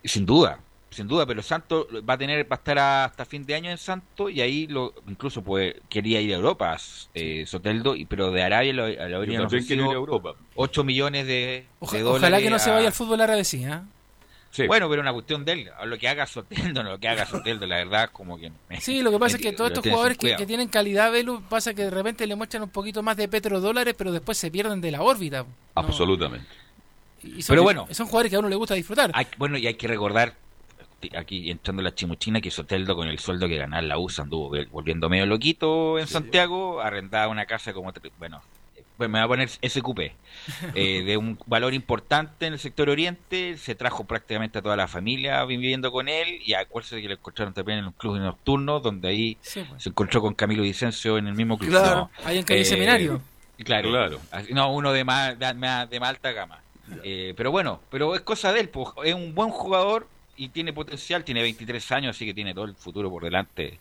Sin 0.04 0.26
duda, 0.26 0.60
sin 0.94 1.08
duda, 1.08 1.26
pero 1.26 1.42
Santos 1.42 1.86
va 2.08 2.14
a 2.14 2.18
tener, 2.18 2.44
va 2.44 2.56
a 2.56 2.58
estar 2.58 2.78
hasta 2.78 3.24
fin 3.24 3.44
de 3.44 3.54
año 3.54 3.70
en 3.70 3.78
Santos 3.78 4.30
y 4.30 4.40
ahí 4.40 4.66
lo 4.66 4.94
incluso 5.08 5.42
pues 5.42 5.74
quería 5.88 6.20
ir 6.20 6.32
a 6.32 6.36
Europa, 6.36 6.76
eh, 7.14 7.44
Soteldo, 7.46 7.94
y, 7.96 8.04
pero 8.04 8.30
de 8.30 8.42
Arabia 8.42 8.72
lo, 8.72 8.88
lo 8.88 9.16
habrían 9.16 9.42
ofrecido 9.42 9.92
Europa. 9.92 10.34
8 10.54 10.84
millones 10.84 11.26
de, 11.26 11.66
dólares. 11.80 12.06
Ojalá 12.06 12.40
que 12.40 12.50
no 12.50 12.58
se 12.58 12.70
vaya 12.70 12.86
al 12.86 12.92
fútbol 12.92 13.20
árabe, 13.20 13.44
sí, 13.44 13.64
¿eh? 13.64 13.80
Bueno, 14.68 14.88
pero 14.88 15.02
una 15.02 15.12
cuestión 15.12 15.44
de 15.44 15.52
él, 15.52 15.70
lo 15.84 15.98
que 15.98 16.08
haga 16.08 16.26
Soteldo, 16.26 16.82
no 16.82 16.90
lo 16.90 16.98
que 16.98 17.08
haga 17.08 17.26
Soteldo, 17.26 17.66
la 17.66 17.76
verdad, 17.76 18.10
como 18.12 18.38
que... 18.38 18.52
sí, 18.80 19.02
lo 19.02 19.10
que 19.10 19.18
pasa 19.18 19.36
es 19.36 19.42
que 19.42 19.52
todos 19.52 19.70
estos 19.70 19.84
jugadores 19.84 20.16
que, 20.16 20.46
tienen 20.46 20.68
calidad, 20.68 21.10
Velu, 21.10 21.42
pasa 21.48 21.74
que 21.74 21.84
de 21.84 21.90
repente 21.90 22.26
le 22.26 22.36
muestran 22.36 22.62
un 22.62 22.70
poquito 22.70 23.02
más 23.02 23.16
de 23.16 23.28
petrodólares, 23.28 23.94
pero 23.96 24.12
después 24.12 24.38
se 24.38 24.50
pierden 24.50 24.80
de 24.80 24.90
la 24.92 25.02
órbita. 25.02 25.44
Absolutamente. 25.74 26.46
pero 27.48 27.62
bueno... 27.62 27.86
Son 27.90 28.06
jugadores 28.06 28.30
que 28.30 28.36
a 28.36 28.38
uno 28.38 28.48
le 28.48 28.56
gusta 28.56 28.74
disfrutar. 28.74 29.12
bueno, 29.38 29.58
y 29.58 29.66
hay 29.66 29.74
que 29.74 29.88
recordar, 29.88 30.34
aquí 31.16 31.50
entrando 31.50 31.82
la 31.82 31.94
chimuchina, 31.94 32.40
que 32.40 32.50
Soteldo 32.50 32.96
con 32.96 33.08
el 33.08 33.18
sueldo 33.18 33.48
que 33.48 33.56
ganaba 33.56 33.82
la 33.82 33.98
USA 33.98 34.22
anduvo 34.22 34.52
volviendo 34.70 35.08
medio 35.08 35.26
loquito 35.26 35.98
en 35.98 36.06
Santiago, 36.06 36.80
arrendaba 36.80 37.28
una 37.28 37.46
casa 37.46 37.72
como... 37.72 37.92
Bueno, 38.18 38.42
pues 38.96 39.10
me 39.10 39.18
va 39.18 39.24
a 39.24 39.28
poner 39.28 39.48
SQP, 39.48 39.98
eh, 40.74 41.02
de 41.06 41.16
un 41.16 41.38
valor 41.46 41.74
importante 41.74 42.46
en 42.46 42.52
el 42.52 42.58
sector 42.58 42.88
oriente, 42.88 43.56
se 43.56 43.74
trajo 43.74 44.04
prácticamente 44.04 44.58
a 44.58 44.62
toda 44.62 44.76
la 44.76 44.86
familia 44.86 45.44
viviendo 45.44 45.90
con 45.90 46.08
él 46.08 46.40
y 46.44 46.54
acuérdense 46.54 47.02
que 47.02 47.08
lo 47.08 47.14
encontraron 47.14 47.54
también 47.54 47.80
en 47.80 47.86
un 47.86 47.92
club 47.92 48.18
nocturno, 48.18 48.80
donde 48.80 49.08
ahí 49.08 49.36
pues. 49.36 49.66
se 49.78 49.88
encontró 49.88 50.20
con 50.20 50.34
Camilo 50.34 50.62
Vicencio 50.62 51.18
en 51.18 51.26
el 51.26 51.34
mismo 51.34 51.58
club. 51.58 51.70
Claro, 51.70 52.10
ahí 52.24 52.38
en 52.38 52.44
calle 52.44 52.60
eh, 52.60 52.64
Seminario. 52.64 53.20
Claro, 53.64 53.90
claro. 53.90 54.20
No, 54.50 54.72
uno 54.72 54.92
de 54.92 55.04
más, 55.04 55.38
de, 55.38 55.46
de 55.46 56.00
más 56.00 56.08
alta 56.08 56.32
gama. 56.32 56.60
Eh, 57.02 57.34
pero 57.36 57.50
bueno, 57.50 57.80
pero 57.90 58.14
es 58.14 58.20
cosa 58.20 58.52
de 58.52 58.60
él, 58.60 58.68
pues, 58.68 58.88
es 59.04 59.14
un 59.14 59.34
buen 59.34 59.50
jugador, 59.50 60.06
y 60.36 60.48
tiene 60.48 60.72
potencial, 60.72 61.24
tiene 61.24 61.42
23 61.42 61.92
años, 61.92 62.16
así 62.16 62.26
que 62.26 62.34
tiene 62.34 62.54
todo 62.54 62.64
el 62.64 62.74
futuro 62.74 63.10
por 63.10 63.24
delante. 63.24 63.78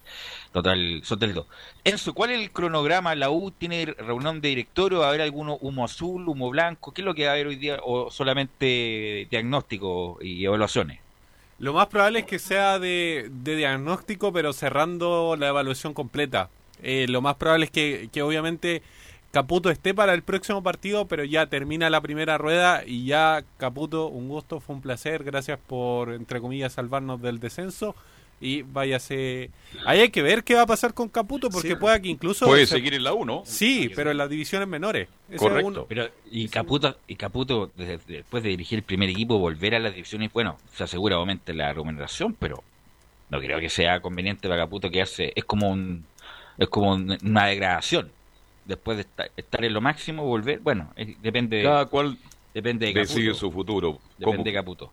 Total, 0.52 1.02
Soteldo. 1.04 1.48
Enzo, 1.84 2.14
¿cuál 2.14 2.32
es 2.32 2.40
el 2.40 2.52
cronograma? 2.52 3.16
¿La 3.16 3.30
U 3.30 3.52
tiene 3.52 3.86
reunión 3.86 4.42
de 4.42 4.50
directorio? 4.50 5.00
¿Va 5.00 5.06
a 5.06 5.10
haber 5.10 5.22
alguno 5.22 5.58
humo 5.62 5.86
azul, 5.86 6.28
humo 6.28 6.50
blanco? 6.50 6.94
¿Qué 6.94 7.02
es 7.02 7.06
lo 7.06 7.16
que 7.16 7.26
va 7.26 7.32
a 7.32 7.34
haber 7.34 7.48
hoy 7.48 7.56
día? 7.56 7.80
¿O 7.84 8.12
solamente 8.12 9.28
diagnóstico 9.30 10.18
y 10.22 10.46
evaluaciones? 10.46 11.00
Lo 11.60 11.74
más 11.74 11.88
probable 11.88 12.20
es 12.20 12.26
que 12.26 12.40
sea 12.40 12.80
de, 12.80 13.30
diagnóstico, 13.32 14.34
pero 14.34 14.54
cerrando 14.54 15.36
la 15.38 15.48
evaluación 15.48 15.94
completa. 15.94 16.50
Eh, 16.82 17.06
lo 17.08 17.22
más 17.22 17.36
probable 17.36 17.66
es 17.66 17.72
que, 17.72 18.10
que 18.12 18.22
obviamente 18.22 18.84
Caputo 19.34 19.72
esté 19.72 19.96
para 19.96 20.14
el 20.14 20.22
próximo 20.22 20.62
partido, 20.62 21.08
pero 21.08 21.24
ya 21.24 21.48
termina 21.48 21.90
la 21.90 22.02
primera 22.02 22.38
rueda 22.38 22.84
y 22.86 23.06
ya 23.06 23.44
Caputo, 23.58 24.06
un 24.06 24.30
gusto, 24.30 24.60
fue 24.60 24.76
un 24.76 24.82
placer, 24.84 25.24
gracias 25.24 25.58
por, 25.66 26.14
entre 26.14 26.40
comillas, 26.40 26.74
salvarnos 26.74 27.20
del 27.20 27.40
descenso 27.40 27.96
y 28.40 28.62
váyase. 28.62 29.50
Ahí 29.88 30.02
hay 30.02 30.12
que 30.12 30.22
ver 30.22 30.44
qué 30.44 30.54
va 30.54 30.62
a 30.62 30.66
pasar 30.68 30.94
con 30.94 31.10
Caputo, 31.10 31.50
porque 31.50 31.76
pueda 31.76 32.00
que 32.00 32.10
incluso. 32.10 32.46
Puede 32.46 32.68
seguir 32.68 32.94
en 32.94 33.04
la 33.04 33.14
1. 33.14 33.42
Sí, 33.44 33.90
pero 33.96 34.12
en 34.12 34.18
las 34.18 34.30
divisiones 34.30 34.68
menores. 34.68 35.08
Correcto. 35.36 35.88
Pero, 35.90 36.10
y 36.30 36.48
Caputo, 36.50 36.96
y 37.08 37.16
Caputo 37.16 37.72
después 37.76 38.44
de 38.44 38.50
dirigir 38.50 38.78
el 38.78 38.84
primer 38.84 39.10
equipo, 39.10 39.40
volver 39.40 39.74
a 39.74 39.80
las 39.80 39.96
divisiones, 39.96 40.32
bueno, 40.32 40.60
se 40.76 40.84
asegura 40.84 41.18
obviamente 41.18 41.56
la 41.56 41.74
remuneración, 41.74 42.36
pero 42.36 42.64
no 43.32 43.40
creo 43.40 43.60
que 43.60 43.70
sea 43.70 44.00
conveniente 44.00 44.48
para 44.48 44.62
Caputo 44.62 44.92
que 44.92 45.02
hace. 45.02 45.34
Es 45.36 45.44
como 45.44 45.72
un. 45.72 46.06
Es 46.60 46.70
como 46.70 46.92
una 46.94 47.48
degradación 47.48 48.12
después 48.66 48.98
de 48.98 49.06
estar, 49.38 49.64
en 49.64 49.74
lo 49.74 49.82
máximo, 49.82 50.24
volver. 50.24 50.60
Bueno, 50.60 50.94
depende. 51.22 51.64
Cada 51.64 51.86
cual 51.86 52.18
depende 52.54 52.88
de 52.88 52.94
decide 52.94 53.34
su 53.34 53.52
futuro. 53.52 54.00
Depende 54.18 54.44
de 54.44 54.54
Caputo. 54.54 54.92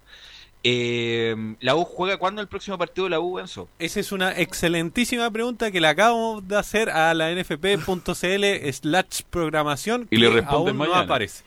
Eh, 0.62 1.54
¿La 1.61 1.74
U 1.74 1.85
juega 1.85 2.18
cuándo 2.18 2.42
el 2.42 2.48
próximo 2.48 2.76
partido 2.76 3.04
de 3.04 3.11
la 3.11 3.20
U, 3.20 3.38
Enzo? 3.38 3.68
Esa 3.78 4.00
es 4.00 4.12
una 4.12 4.33
excelentísima 4.33 5.30
pregunta 5.30 5.70
que 5.70 5.80
le 5.80 5.88
acabo 5.88 6.42
de 6.42 6.59
hacer 6.59 6.90
a 6.90 7.14
la 7.14 7.30
nfp.cl 7.35 8.72
slash 8.72 9.22
programación 9.30 10.06
y 10.11 10.18
le 10.18 10.28
responden 10.28 10.76
mañana. 10.76 10.98
no 10.98 11.02
aparece. 11.04 11.44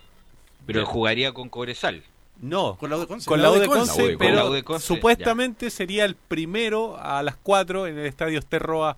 Pero 0.65 0.85
jugaría 0.85 1.31
con 1.31 1.49
Cobresal. 1.49 2.03
No, 2.41 2.75
con 2.75 2.89
la 2.89 2.97
U 2.97 3.01
de 3.01 3.07
Conce. 3.07 3.27
Con 3.27 3.41
la 3.41 3.51
U 3.51 3.59
de 3.59 3.67
Conce, 3.67 4.17
pero 4.17 4.79
supuestamente 4.79 5.69
sería 5.69 6.05
el 6.05 6.15
primero 6.15 6.97
a 6.99 7.21
las 7.21 7.35
4 7.37 7.87
en 7.87 7.99
el 7.99 8.05
Estadio 8.07 8.39
Esterroa 8.39 8.97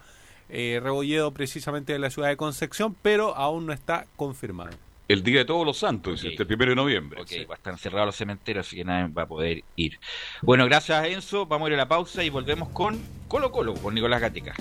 eh, 0.49 0.79
Rebolledo 0.81 1.31
precisamente 1.31 1.93
de 1.93 1.99
la 1.99 2.09
ciudad 2.09 2.29
de 2.29 2.37
Concepción, 2.37 2.95
pero 3.01 3.35
aún 3.35 3.65
no 3.65 3.73
está 3.73 4.05
confirmado. 4.15 4.71
El 5.07 5.21
día 5.21 5.39
de 5.39 5.45
todos 5.45 5.65
los 5.65 5.77
santos, 5.77 6.23
este 6.23 6.45
primero 6.45 6.71
de 6.71 6.75
noviembre. 6.75 7.21
Ok, 7.21 7.31
va 7.49 7.53
a 7.53 7.57
estar 7.57 7.77
cerrado 7.77 8.07
los 8.07 8.15
cementerios, 8.15 8.65
así 8.65 8.75
que 8.75 8.83
nadie 8.83 9.13
va 9.13 9.23
a 9.23 9.27
poder 9.27 9.63
ir. 9.75 9.99
Bueno, 10.41 10.65
gracias 10.65 11.05
Enzo, 11.05 11.45
vamos 11.45 11.67
a 11.67 11.69
ir 11.69 11.73
a 11.75 11.77
la 11.77 11.87
pausa 11.87 12.23
y 12.23 12.29
volvemos 12.29 12.69
con 12.69 12.99
Colo 13.27 13.51
Colo, 13.51 13.75
con 13.75 13.93
Nicolás 13.93 14.21
Gatica. 14.21 14.55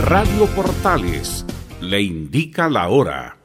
Radio 0.00 0.46
Portales 0.54 1.44
le 1.80 2.00
indica 2.00 2.70
la 2.70 2.88
hora. 2.88 3.36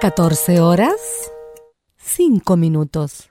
14 0.00 0.60
horas, 0.60 1.30
5 1.96 2.56
minutos. 2.56 3.30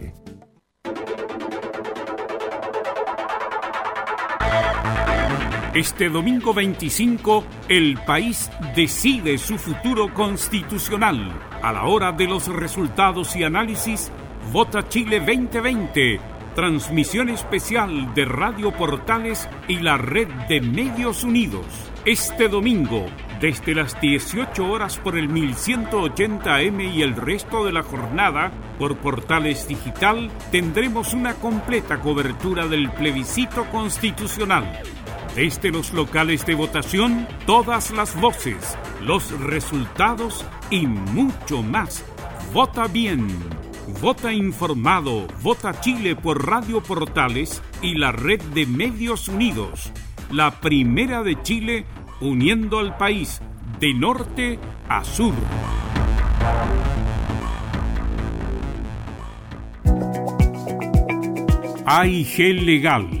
Este 5.73 6.09
domingo 6.09 6.53
25, 6.53 7.45
el 7.69 7.97
país 8.05 8.51
decide 8.75 9.37
su 9.37 9.57
futuro 9.57 10.13
constitucional. 10.13 11.31
A 11.61 11.71
la 11.71 11.85
hora 11.85 12.11
de 12.11 12.27
los 12.27 12.47
resultados 12.47 13.37
y 13.37 13.45
análisis, 13.45 14.11
Vota 14.51 14.89
Chile 14.89 15.21
2020. 15.21 16.19
Transmisión 16.55 17.29
especial 17.29 18.13
de 18.13 18.25
Radio 18.25 18.73
Portales 18.73 19.47
y 19.69 19.79
la 19.79 19.95
red 19.95 20.27
de 20.49 20.59
Medios 20.59 21.23
Unidos. 21.23 21.65
Este 22.03 22.49
domingo, 22.49 23.05
desde 23.39 23.73
las 23.73 23.99
18 24.01 24.69
horas 24.69 24.97
por 24.97 25.17
el 25.17 25.29
1180M 25.29 26.93
y 26.93 27.01
el 27.01 27.15
resto 27.15 27.63
de 27.63 27.71
la 27.71 27.83
jornada, 27.83 28.51
por 28.77 28.97
Portales 28.97 29.69
Digital, 29.69 30.29
tendremos 30.51 31.13
una 31.13 31.35
completa 31.35 32.01
cobertura 32.01 32.67
del 32.67 32.91
plebiscito 32.91 33.63
constitucional 33.71 34.67
desde 35.35 35.71
los 35.71 35.93
locales 35.93 36.45
de 36.45 36.55
votación, 36.55 37.27
todas 37.45 37.91
las 37.91 38.19
voces, 38.19 38.77
los 39.01 39.31
resultados 39.39 40.45
y 40.69 40.87
mucho 40.87 41.63
más. 41.63 42.03
Vota 42.53 42.87
bien. 42.87 43.27
Vota 44.01 44.31
informado. 44.31 45.27
Vota 45.41 45.79
Chile 45.79 46.15
por 46.15 46.45
Radio 46.47 46.81
Portales 46.81 47.61
y 47.81 47.95
la 47.95 48.11
red 48.11 48.41
de 48.53 48.65
Medios 48.65 49.27
Unidos. 49.27 49.91
La 50.31 50.59
primera 50.59 51.23
de 51.23 51.41
Chile 51.41 51.85
uniendo 52.19 52.79
al 52.79 52.97
país 52.97 53.41
de 53.79 53.93
norte 53.93 54.59
a 54.87 55.03
sur. 55.03 55.33
AIG 61.85 62.37
Legal 62.63 63.20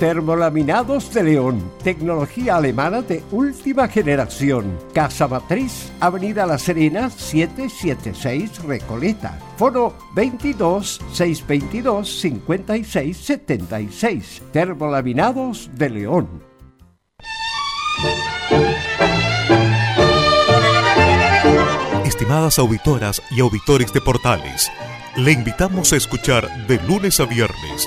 Termolaminados 0.00 1.12
de 1.12 1.22
León, 1.22 1.70
tecnología 1.84 2.56
alemana 2.56 3.02
de 3.02 3.22
última 3.32 3.86
generación. 3.86 4.78
Casa 4.94 5.28
Matriz, 5.28 5.92
Avenida 6.00 6.46
La 6.46 6.56
Serena, 6.56 7.10
776 7.10 8.64
Recoleta. 8.64 9.38
Foro 9.58 9.94
22 10.14 11.02
622 11.12 12.18
5676. 12.18 14.42
Termolaminados 14.50 15.68
de 15.74 15.90
León. 15.90 16.44
Estimadas 22.06 22.58
auditoras 22.58 23.20
y 23.30 23.40
auditores 23.40 23.92
de 23.92 24.00
Portales, 24.00 24.72
le 25.16 25.32
invitamos 25.32 25.92
a 25.92 25.96
escuchar 25.96 26.66
de 26.66 26.80
lunes 26.88 27.20
a 27.20 27.26
viernes, 27.26 27.86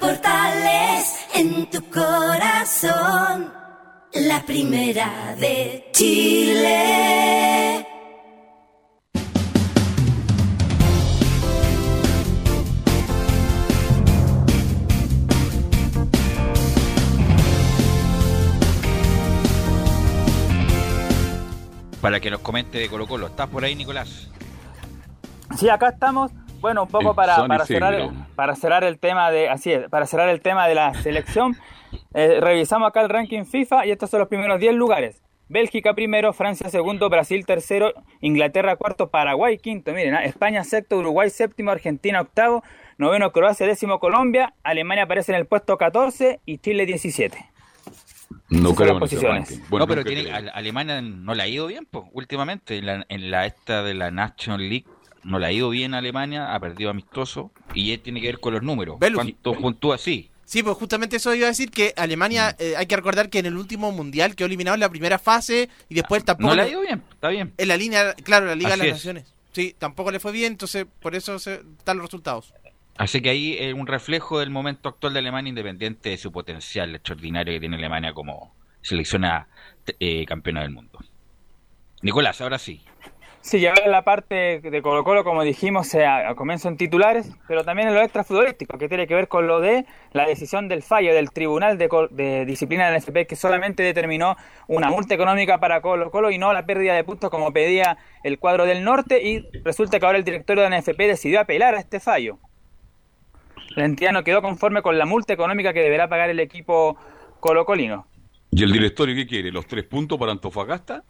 Portales 0.00 1.26
en 1.34 1.68
tu 1.70 1.82
corazón 1.90 3.52
la 4.14 4.44
primera 4.44 5.34
de 5.38 5.88
Chile. 5.92 7.86
Para 22.00 22.20
que 22.20 22.30
nos 22.30 22.40
comente 22.40 22.78
de 22.78 22.88
Colo 22.88 23.06
Colo. 23.06 23.26
¿Estás 23.26 23.48
por 23.48 23.64
ahí, 23.64 23.74
Nicolás? 23.74 24.28
Sí, 25.56 25.68
acá 25.68 25.88
estamos. 25.88 26.30
Bueno, 26.60 26.82
un 26.84 26.88
poco 26.88 27.14
para, 27.14 27.46
para 27.46 27.64
cerrar, 27.64 28.10
para 28.34 28.56
cerrar 28.56 28.84
el 28.84 28.98
tema 28.98 29.30
de 29.30 29.48
así 29.48 29.72
es, 29.72 29.88
para 29.88 30.06
cerrar 30.06 30.28
el 30.28 30.40
tema 30.40 30.66
de 30.66 30.74
la 30.74 30.94
selección. 30.94 31.56
Eh, 32.12 32.38
revisamos 32.40 32.88
acá 32.88 33.00
el 33.00 33.08
ranking 33.08 33.44
FIFA 33.44 33.86
y 33.86 33.90
estos 33.90 34.10
son 34.10 34.20
los 34.20 34.28
primeros 34.28 34.60
10 34.60 34.74
lugares. 34.74 35.22
Bélgica 35.48 35.94
primero, 35.94 36.34
Francia 36.34 36.68
segundo, 36.68 37.08
Brasil 37.08 37.46
tercero, 37.46 37.94
Inglaterra 38.20 38.76
cuarto, 38.76 39.08
Paraguay 39.08 39.56
quinto, 39.56 39.92
miren, 39.92 40.14
¿ah? 40.14 40.24
España 40.24 40.64
sexto, 40.64 40.98
Uruguay 40.98 41.30
séptimo, 41.30 41.70
Argentina 41.70 42.20
octavo, 42.20 42.62
noveno 42.98 43.32
Croacia, 43.32 43.66
décimo 43.66 44.00
Colombia, 44.00 44.52
Alemania 44.62 45.04
aparece 45.04 45.32
en 45.32 45.38
el 45.38 45.46
puesto 45.46 45.78
14 45.78 46.40
y 46.44 46.58
Chile 46.58 46.84
17. 46.84 47.38
No 48.50 48.74
creo 48.74 48.98
posiciones. 48.98 49.62
Bueno, 49.70 49.86
no, 49.86 49.88
pero 49.88 50.04
tiene, 50.04 50.30
Alemania 50.30 51.00
no 51.00 51.34
le 51.34 51.42
ha 51.42 51.46
ido 51.48 51.66
bien, 51.66 51.86
pues, 51.90 52.04
últimamente, 52.12 52.78
en 52.78 52.86
la, 52.86 53.06
en 53.08 53.30
la 53.30 53.46
esta 53.46 53.82
de 53.82 53.94
la 53.94 54.10
National 54.10 54.60
League 54.60 54.86
no 55.28 55.38
le 55.38 55.46
ha 55.46 55.52
ido 55.52 55.68
bien 55.68 55.94
a 55.94 55.98
Alemania, 55.98 56.54
ha 56.54 56.60
perdido 56.60 56.90
amistoso 56.90 57.52
y 57.74 57.96
tiene 57.98 58.20
que 58.20 58.28
ver 58.28 58.40
con 58.40 58.54
los 58.54 58.62
números. 58.62 58.96
¿Cuánto 58.98 59.52
puntúa 59.54 59.96
así? 59.96 60.30
Sí, 60.44 60.62
pues 60.62 60.78
justamente 60.78 61.16
eso 61.16 61.34
iba 61.34 61.46
a 61.46 61.50
decir 61.50 61.70
que 61.70 61.92
Alemania, 61.96 62.56
mm. 62.58 62.62
eh, 62.62 62.76
hay 62.78 62.86
que 62.86 62.96
recordar 62.96 63.28
que 63.28 63.38
en 63.38 63.46
el 63.46 63.56
último 63.58 63.92
mundial 63.92 64.34
quedó 64.34 64.46
eliminado 64.46 64.74
en 64.74 64.80
la 64.80 64.88
primera 64.88 65.18
fase 65.18 65.68
y 65.90 65.94
después 65.94 66.24
tampoco. 66.24 66.48
No 66.48 66.54
le 66.56 66.62
ha 66.62 66.68
ido 66.68 66.80
bien, 66.80 67.02
está 67.12 67.28
bien. 67.28 67.52
En 67.58 67.68
la 67.68 67.76
línea, 67.76 68.14
claro, 68.14 68.46
la 68.46 68.54
Liga 68.54 68.70
de 68.70 68.78
las 68.78 68.88
Naciones. 68.88 69.34
Sí, 69.52 69.74
tampoco 69.78 70.10
le 70.10 70.20
fue 70.20 70.32
bien, 70.32 70.52
entonces 70.52 70.86
por 71.00 71.14
eso 71.14 71.36
están 71.36 71.98
los 71.98 72.06
resultados. 72.06 72.54
Así 72.96 73.20
que 73.20 73.28
ahí 73.28 73.56
es 73.58 73.74
un 73.74 73.86
reflejo 73.86 74.40
del 74.40 74.48
momento 74.48 74.88
actual 74.88 75.12
de 75.12 75.18
Alemania, 75.18 75.50
independiente 75.50 76.08
de 76.08 76.16
su 76.16 76.32
potencial 76.32 76.94
extraordinario 76.94 77.52
que 77.52 77.60
tiene 77.60 77.76
Alemania 77.76 78.14
como 78.14 78.54
selecciona 78.80 79.48
eh, 80.00 80.24
campeona 80.24 80.62
del 80.62 80.70
mundo. 80.70 80.98
Nicolás, 82.00 82.40
ahora 82.40 82.58
sí. 82.58 82.80
Sí, 83.40 83.60
ya 83.60 83.72
la 83.86 84.02
parte 84.02 84.60
de 84.60 84.82
Colo 84.82 85.04
Colo, 85.04 85.24
como 85.24 85.42
dijimos, 85.42 85.86
se 85.86 86.04
comienzo 86.36 86.68
en 86.68 86.76
titulares, 86.76 87.30
pero 87.46 87.64
también 87.64 87.88
en 87.88 87.94
lo 87.94 88.00
extrafutbolístico, 88.02 88.76
que 88.78 88.88
tiene 88.88 89.06
que 89.06 89.14
ver 89.14 89.28
con 89.28 89.46
lo 89.46 89.60
de 89.60 89.86
la 90.12 90.26
decisión 90.26 90.68
del 90.68 90.82
fallo 90.82 91.14
del 91.14 91.30
Tribunal 91.30 91.78
de, 91.78 92.44
Disciplina 92.44 92.90
del 92.90 93.00
NFP, 93.00 93.26
que 93.26 93.36
solamente 93.36 93.82
determinó 93.82 94.36
una 94.66 94.90
multa 94.90 95.14
económica 95.14 95.58
para 95.58 95.80
Colo 95.80 96.10
Colo 96.10 96.30
y 96.30 96.38
no 96.38 96.52
la 96.52 96.66
pérdida 96.66 96.94
de 96.94 97.04
puntos 97.04 97.30
como 97.30 97.52
pedía 97.52 97.96
el 98.22 98.38
cuadro 98.38 98.66
del 98.66 98.84
norte, 98.84 99.26
y 99.26 99.46
resulta 99.62 99.98
que 99.98 100.06
ahora 100.06 100.18
el 100.18 100.24
directorio 100.24 100.64
del 100.64 100.78
NFP 100.78 100.98
decidió 100.98 101.40
apelar 101.40 101.74
a 101.74 101.78
este 101.80 102.00
fallo. 102.00 102.38
La 103.76 103.84
entidad 103.84 104.12
no 104.12 104.24
quedó 104.24 104.42
conforme 104.42 104.82
con 104.82 104.98
la 104.98 105.06
multa 105.06 105.32
económica 105.32 105.72
que 105.72 105.80
deberá 105.80 106.08
pagar 106.08 106.28
el 106.28 106.40
equipo 106.40 106.98
colocolino. 107.40 108.06
¿Y 108.50 108.62
el 108.62 108.72
directorio 108.72 109.14
qué 109.14 109.26
quiere? 109.26 109.52
¿Los 109.52 109.66
tres 109.66 109.84
puntos 109.84 110.18
para 110.18 110.32
Antofagasta? 110.32 111.04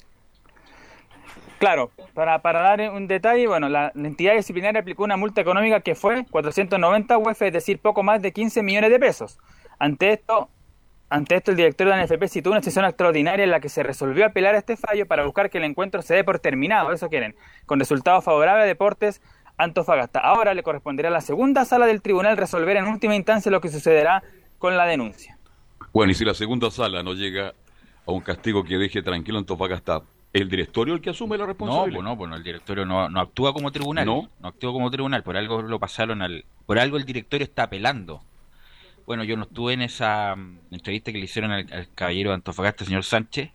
Claro, 1.59 1.91
para, 2.15 2.41
para 2.41 2.61
dar 2.61 2.81
un 2.93 3.09
detalle, 3.09 3.49
bueno, 3.49 3.69
la, 3.69 3.93
entidad 3.97 4.35
disciplinaria 4.35 4.81
aplicó 4.81 5.03
una 5.03 5.17
multa 5.17 5.41
económica 5.41 5.81
que 5.81 5.97
fue 5.97 6.25
490 6.31 7.19
UF, 7.19 7.43
es 7.43 7.53
decir, 7.53 7.81
poco 7.81 8.05
más 8.05 8.23
de 8.23 8.33
15 8.33 8.63
millones 8.63 8.91
de 8.91 9.01
pesos. 9.01 9.39
Ante 9.81 10.13
esto, 10.13 10.51
ante 11.11 11.35
esto, 11.35 11.51
el 11.51 11.57
director 11.57 11.89
de 11.89 11.97
la 11.97 12.05
NFP 12.05 12.29
citó 12.29 12.51
una 12.51 12.63
sesión 12.63 12.85
extraordinaria 12.85 13.45
en 13.45 13.51
la 13.51 13.59
que 13.59 13.69
se 13.69 13.83
resolvió 13.83 14.27
apelar 14.27 14.55
a 14.55 14.59
este 14.59 14.77
fallo 14.77 15.07
para 15.07 15.25
buscar 15.25 15.51
que 15.51 15.59
el 15.59 15.65
encuentro 15.65 16.01
se 16.03 16.15
dé 16.15 16.23
por 16.23 16.39
terminado, 16.39 16.93
eso 16.93 17.09
quieren, 17.09 17.35
con 17.67 17.81
resultado 17.81 18.23
favorable 18.23 18.63
a 18.63 18.67
Deportes 18.67 19.21
Antofagasta. 19.57 20.21
Ahora 20.21 20.55
le 20.55 20.63
corresponderá 20.63 21.09
a 21.09 21.13
la 21.13 21.21
segunda 21.21 21.65
sala 21.65 21.87
del 21.87 22.03
tribunal 22.03 22.37
resolver 22.37 22.77
en 22.77 22.87
última 22.87 23.17
instancia 23.17 23.51
lo 23.51 23.61
que 23.61 23.69
sucederá 23.69 24.23
con 24.59 24.77
la 24.77 24.87
denuncia. 24.87 25.37
Bueno, 25.93 26.13
y 26.13 26.15
si 26.15 26.25
la 26.25 26.35
segunda 26.35 26.71
sala 26.71 27.03
no 27.03 27.15
llega 27.15 27.55
a 28.07 28.13
un 28.13 28.21
castigo 28.21 28.63
que 28.63 28.79
deje 28.79 29.03
tranquilo 29.03 29.39
Antofagasta, 29.39 30.03
¿El 30.33 30.49
directorio 30.49 30.95
el 30.95 31.01
que 31.01 31.11
asume 31.11 31.39
la 31.39 31.47
responsabilidad? 31.47 32.03
No, 32.03 32.17
pues 32.17 32.29
no, 32.31 32.37
el 32.37 32.43
directorio 32.43 32.85
no, 32.85 33.03
actúa 33.21 33.53
como 33.53 33.73
tribunal. 33.73 34.07
No. 34.07 34.31
No 34.41 34.49
actúa 34.49 34.73
como 34.73 34.91
tribunal, 34.91 35.23
por 35.23 35.37
algo 35.37 35.63
lo 35.63 35.79
pasaron 35.79 36.23
al... 36.23 36.45
Por 36.67 36.79
algo 36.79 36.99
el 36.99 37.05
directorio 37.05 37.45
está 37.45 37.65
apelando. 37.65 38.23
Bueno, 39.07 39.25
yo 39.25 39.37
no 39.37 39.45
estuve 39.45 39.73
en 39.73 39.81
esa 39.81 40.37
mm, 40.37 40.59
entrevista 40.71 41.13
que 41.13 41.19
le 41.19 41.25
hicieron 41.25 41.51
al, 41.51 41.89
caballero 41.95 42.31
de 42.31 42.35
Antofagasta, 42.35 42.85
señor 42.85 43.05
Sánchez, 43.05 43.51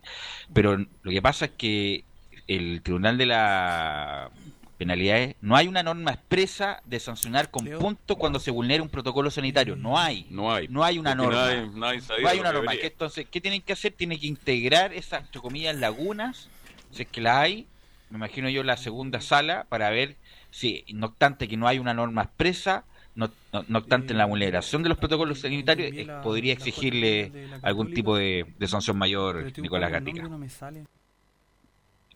pero 0.52 0.76
lo 0.76 1.10
que 1.12 1.22
pasa 1.22 1.44
es 1.44 1.52
que 1.52 2.04
el 2.48 2.82
tribunal 2.82 3.16
de 3.18 3.26
la 3.26 4.30
penalidades, 4.76 5.36
no 5.40 5.54
hay 5.54 5.68
una 5.68 5.84
norma 5.84 6.10
expresa 6.10 6.82
de 6.84 6.98
sancionar 6.98 7.50
con 7.50 7.64
punto 7.64 8.16
cuando 8.16 8.40
se 8.40 8.50
vulnera 8.50 8.82
un 8.82 8.88
protocolo 8.88 9.30
sanitario. 9.30 9.76
No 9.76 9.96
hay. 9.96 10.26
No 10.30 10.52
hay. 10.52 10.66
No 10.66 10.82
hay 10.82 10.98
una 10.98 11.14
norma. 11.14 11.54
no 11.72 11.86
hay 11.86 12.38
una 12.40 12.52
norma. 12.52 12.74
entonces, 12.74 13.26
¿qué 13.30 13.40
tienen 13.40 13.62
que 13.62 13.72
hacer? 13.72 13.92
Tienen 13.92 14.18
que 14.18 14.26
integrar 14.26 14.92
esas, 14.92 15.22
entre 15.22 15.40
comillas, 15.40 15.76
lagunas 15.76 16.48
si 16.94 17.02
es 17.02 17.08
que 17.08 17.20
la 17.20 17.40
hay, 17.40 17.66
me 18.10 18.16
imagino 18.16 18.48
yo 18.48 18.62
la 18.62 18.76
segunda 18.76 19.20
sala 19.20 19.66
para 19.68 19.90
ver 19.90 20.16
si, 20.50 20.84
no 20.94 21.06
obstante 21.06 21.48
que 21.48 21.56
no 21.56 21.66
hay 21.66 21.78
una 21.78 21.94
norma 21.94 22.22
expresa, 22.22 22.84
no, 23.14 23.30
no, 23.68 23.78
obstante 23.78 24.12
en 24.12 24.18
la 24.18 24.24
vulneración 24.24 24.82
de 24.82 24.88
los 24.88 24.98
protocolos 24.98 25.40
sanitarios, 25.40 25.92
eh, 25.94 26.08
podría 26.22 26.52
exigirle 26.52 27.48
algún 27.62 27.92
tipo 27.92 28.16
de, 28.16 28.46
sanción 28.66 28.96
mayor, 28.96 29.52
Nicolás 29.58 29.90
Gatica. 29.90 30.28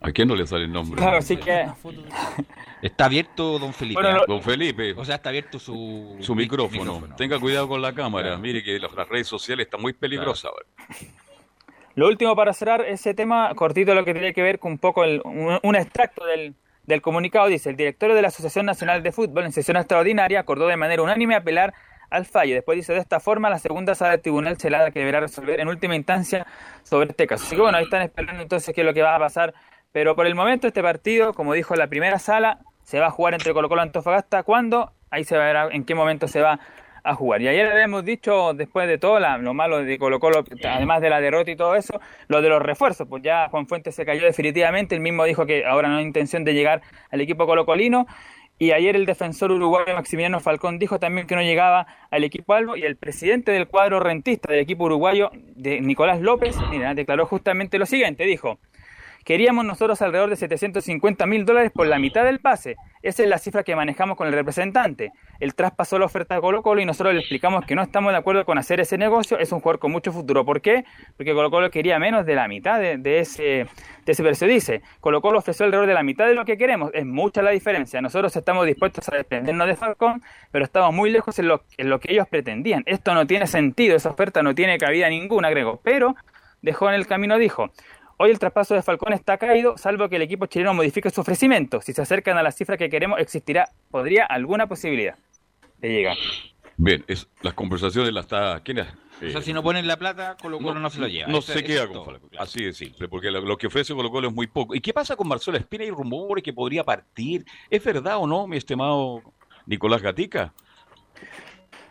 ¿A 0.00 0.12
quién 0.12 0.28
no 0.28 0.36
le 0.36 0.46
sale 0.46 0.64
el 0.64 0.72
nombre? 0.72 1.00
Claro, 1.00 1.20
sí 1.22 1.36
que... 1.36 1.66
Está 2.80 3.06
abierto 3.06 3.58
don 3.58 3.74
Felipe. 3.74 4.00
don 4.28 4.40
Felipe. 4.40 4.92
O 4.96 5.04
sea, 5.04 5.16
está 5.16 5.30
abierto 5.30 5.58
su, 5.58 6.16
su 6.20 6.34
micrófono. 6.36 7.02
Tenga 7.16 7.40
cuidado 7.40 7.66
con 7.66 7.82
la 7.82 7.92
cámara. 7.92 8.36
Mire 8.36 8.62
que 8.62 8.78
las 8.78 8.92
redes 9.08 9.26
sociales 9.26 9.66
están 9.66 9.80
muy 9.80 9.92
peligrosas. 9.92 10.52
Lo 11.98 12.06
último 12.06 12.36
para 12.36 12.52
cerrar 12.52 12.82
ese 12.82 13.12
tema, 13.12 13.52
cortito 13.56 13.92
lo 13.92 14.04
que 14.04 14.12
tiene 14.12 14.32
que 14.32 14.40
ver 14.40 14.60
con 14.60 14.70
un 14.70 14.78
poco 14.78 15.02
el, 15.02 15.20
un, 15.24 15.74
extracto 15.74 16.24
del, 16.26 16.54
del 16.84 17.02
comunicado, 17.02 17.48
dice, 17.48 17.70
el 17.70 17.76
directorio 17.76 18.14
de 18.14 18.22
la 18.22 18.28
Asociación 18.28 18.66
Nacional 18.66 19.02
de 19.02 19.10
Fútbol 19.10 19.46
en 19.46 19.50
sesión 19.50 19.76
extraordinaria 19.76 20.38
acordó 20.38 20.68
de 20.68 20.76
manera 20.76 21.02
unánime 21.02 21.34
apelar 21.34 21.74
al 22.08 22.24
fallo. 22.24 22.54
Después 22.54 22.76
dice, 22.76 22.92
de 22.92 23.00
esta 23.00 23.18
forma, 23.18 23.50
la 23.50 23.58
segunda 23.58 23.96
sala 23.96 24.12
del 24.12 24.20
tribunal 24.20 24.56
será 24.58 24.84
la 24.84 24.92
que 24.92 25.00
deberá 25.00 25.18
resolver 25.18 25.58
en 25.58 25.66
última 25.66 25.96
instancia 25.96 26.46
sobre 26.84 27.10
este 27.10 27.26
caso. 27.26 27.44
Así 27.44 27.56
que 27.56 27.62
bueno, 27.62 27.78
ahí 27.78 27.82
están 27.82 28.02
esperando 28.02 28.42
entonces 28.44 28.72
qué 28.72 28.82
es 28.82 28.86
lo 28.86 28.94
que 28.94 29.02
va 29.02 29.16
a 29.16 29.18
pasar. 29.18 29.52
Pero 29.90 30.14
por 30.14 30.28
el 30.28 30.36
momento 30.36 30.68
este 30.68 30.84
partido, 30.84 31.34
como 31.34 31.52
dijo 31.52 31.74
la 31.74 31.88
primera 31.88 32.20
sala, 32.20 32.60
se 32.84 33.00
va 33.00 33.06
a 33.06 33.10
jugar 33.10 33.34
entre 33.34 33.52
Colo 33.52 33.68
Colo 33.68 33.82
y 33.82 33.86
Antofagasta. 33.86 34.44
¿Cuándo? 34.44 34.92
Ahí 35.10 35.24
se 35.24 35.36
verá 35.36 35.66
en 35.72 35.82
qué 35.82 35.96
momento 35.96 36.28
se 36.28 36.42
va 36.42 36.60
a 37.08 37.14
jugar. 37.14 37.40
Y 37.42 37.48
ayer 37.48 37.66
habíamos 37.66 38.04
dicho, 38.04 38.52
después 38.54 38.86
de 38.86 38.98
todo 38.98 39.18
lo 39.18 39.54
malo 39.54 39.82
de 39.82 39.98
Colo 39.98 40.20
Colo, 40.20 40.44
además 40.64 41.00
de 41.00 41.10
la 41.10 41.20
derrota 41.20 41.50
y 41.50 41.56
todo 41.56 41.74
eso, 41.74 42.00
lo 42.28 42.42
de 42.42 42.48
los 42.48 42.62
refuerzos. 42.62 43.08
Pues 43.08 43.22
ya 43.22 43.48
Juan 43.48 43.66
Fuentes 43.66 43.94
se 43.94 44.04
cayó 44.04 44.24
definitivamente. 44.24 44.94
Él 44.94 45.00
mismo 45.00 45.24
dijo 45.24 45.46
que 45.46 45.64
ahora 45.64 45.88
no 45.88 45.96
hay 45.96 46.04
intención 46.04 46.44
de 46.44 46.54
llegar 46.54 46.82
al 47.10 47.20
equipo 47.20 47.46
colocolino. 47.46 48.06
Y 48.60 48.72
ayer 48.72 48.96
el 48.96 49.06
defensor 49.06 49.52
uruguayo 49.52 49.94
Maximiliano 49.94 50.40
Falcón 50.40 50.80
dijo 50.80 50.98
también 50.98 51.28
que 51.28 51.36
no 51.36 51.42
llegaba 51.42 51.86
al 52.10 52.24
equipo 52.24 52.54
Albo 52.54 52.76
y 52.76 52.82
el 52.82 52.96
presidente 52.96 53.52
del 53.52 53.68
cuadro 53.68 54.00
rentista 54.00 54.50
del 54.50 54.60
equipo 54.60 54.84
uruguayo, 54.84 55.30
de 55.54 55.80
Nicolás 55.80 56.20
López, 56.20 56.56
mira, 56.68 56.92
declaró 56.94 57.24
justamente 57.24 57.78
lo 57.78 57.86
siguiente, 57.86 58.24
dijo, 58.24 58.58
Queríamos 59.24 59.64
nosotros 59.64 60.00
alrededor 60.02 60.30
de 60.30 60.36
750 60.36 61.26
mil 61.26 61.44
dólares 61.44 61.70
por 61.74 61.86
la 61.86 61.98
mitad 61.98 62.24
del 62.24 62.40
pase. 62.40 62.76
Esa 63.02 63.22
es 63.22 63.28
la 63.28 63.38
cifra 63.38 63.62
que 63.62 63.76
manejamos 63.76 64.16
con 64.16 64.26
el 64.26 64.32
representante. 64.32 65.12
Él 65.38 65.54
traspasó 65.54 65.98
la 65.98 66.06
oferta 66.06 66.34
de 66.34 66.40
Colo 66.40 66.62
Colo 66.62 66.80
y 66.80 66.84
nosotros 66.84 67.14
le 67.14 67.20
explicamos 67.20 67.64
que 67.64 67.74
no 67.74 67.82
estamos 67.82 68.12
de 68.12 68.18
acuerdo 68.18 68.44
con 68.44 68.58
hacer 68.58 68.80
ese 68.80 68.98
negocio. 68.98 69.38
Es 69.38 69.52
un 69.52 69.60
jugador 69.60 69.78
con 69.78 69.92
mucho 69.92 70.12
futuro. 70.12 70.44
¿Por 70.44 70.60
qué? 70.60 70.84
Porque 71.16 71.32
Colo 71.32 71.50
Colo 71.50 71.70
quería 71.70 71.98
menos 71.98 72.26
de 72.26 72.34
la 72.34 72.48
mitad 72.48 72.80
de, 72.80 73.18
ese, 73.18 73.66
de 74.04 74.14
precio. 74.14 74.48
Dice, 74.48 74.82
Colo 75.00 75.20
Colo 75.20 75.38
ofreció 75.38 75.66
alrededor 75.66 75.86
de 75.86 75.94
la 75.94 76.02
mitad 76.02 76.26
de 76.26 76.34
lo 76.34 76.44
que 76.44 76.56
queremos. 76.56 76.90
Es 76.92 77.06
mucha 77.06 77.42
la 77.42 77.50
diferencia. 77.50 78.00
Nosotros 78.00 78.34
estamos 78.34 78.66
dispuestos 78.66 79.08
a 79.08 79.16
desprendernos 79.16 79.66
de 79.66 79.76
Falcón, 79.76 80.22
pero 80.50 80.64
estamos 80.64 80.92
muy 80.92 81.10
lejos 81.10 81.38
en 81.38 81.48
lo, 81.48 81.60
que 82.00 82.12
ellos 82.12 82.26
pretendían. 82.28 82.82
Esto 82.86 83.14
no 83.14 83.26
tiene 83.26 83.46
sentido. 83.46 83.96
Esa 83.96 84.10
oferta 84.10 84.42
no 84.42 84.54
tiene 84.54 84.78
cabida 84.78 85.08
ninguna, 85.08 85.48
agregó. 85.48 85.80
Pero 85.82 86.16
dejó 86.62 86.88
en 86.88 86.94
el 86.94 87.06
camino, 87.06 87.38
dijo, 87.38 87.70
Hoy 88.20 88.32
el 88.32 88.38
traspaso 88.40 88.74
de 88.74 88.82
Falcón 88.82 89.12
está 89.12 89.38
caído, 89.38 89.78
salvo 89.78 90.08
que 90.08 90.16
el 90.16 90.22
equipo 90.22 90.46
chileno 90.46 90.74
modifique 90.74 91.08
su 91.08 91.20
ofrecimiento. 91.20 91.80
Si 91.80 91.92
se 91.92 92.02
acercan 92.02 92.36
a 92.36 92.42
la 92.42 92.50
cifra 92.50 92.76
que 92.76 92.90
queremos, 92.90 93.20
existirá, 93.20 93.70
podría 93.92 94.24
alguna 94.24 94.66
posibilidad 94.66 95.16
de 95.78 95.88
llegar. 95.88 96.16
Bien, 96.76 97.04
es, 97.06 97.28
las 97.42 97.54
conversaciones 97.54 98.12
las 98.12 98.24
está... 98.24 98.60
¿Quién 98.64 98.78
es? 98.78 98.88
o 99.22 99.30
sea, 99.30 99.40
si 99.40 99.52
no 99.52 99.62
ponen 99.62 99.86
la 99.86 99.96
plata, 99.96 100.36
Colo 100.42 100.58
Colo 100.58 100.80
no, 100.80 100.90
se 100.90 100.98
lo 100.98 101.06
lleva. 101.06 101.28
No 101.28 101.40
se 101.40 101.62
queda 101.62 101.86
con 101.86 102.04
Falcón. 102.04 102.30
Así 102.40 102.64
de 102.64 102.72
simple, 102.72 103.06
porque 103.06 103.30
lo, 103.30 103.56
que 103.56 103.68
ofrece 103.68 103.94
Colo 103.94 104.10
Colo 104.10 104.28
es 104.28 104.34
muy 104.34 104.48
poco. 104.48 104.74
¿Y 104.74 104.80
qué 104.80 104.92
pasa 104.92 105.14
con 105.14 105.28
Marcelo 105.28 105.56
Espina? 105.56 105.84
Hay 105.84 105.90
rumores 105.90 106.42
que 106.42 106.52
podría 106.52 106.82
partir. 106.82 107.44
¿Es 107.70 107.84
verdad 107.84 108.16
o 108.18 108.26
no, 108.26 108.48
mi 108.48 108.56
estimado 108.56 109.22
Nicolás 109.66 110.02
Gatica? 110.02 110.52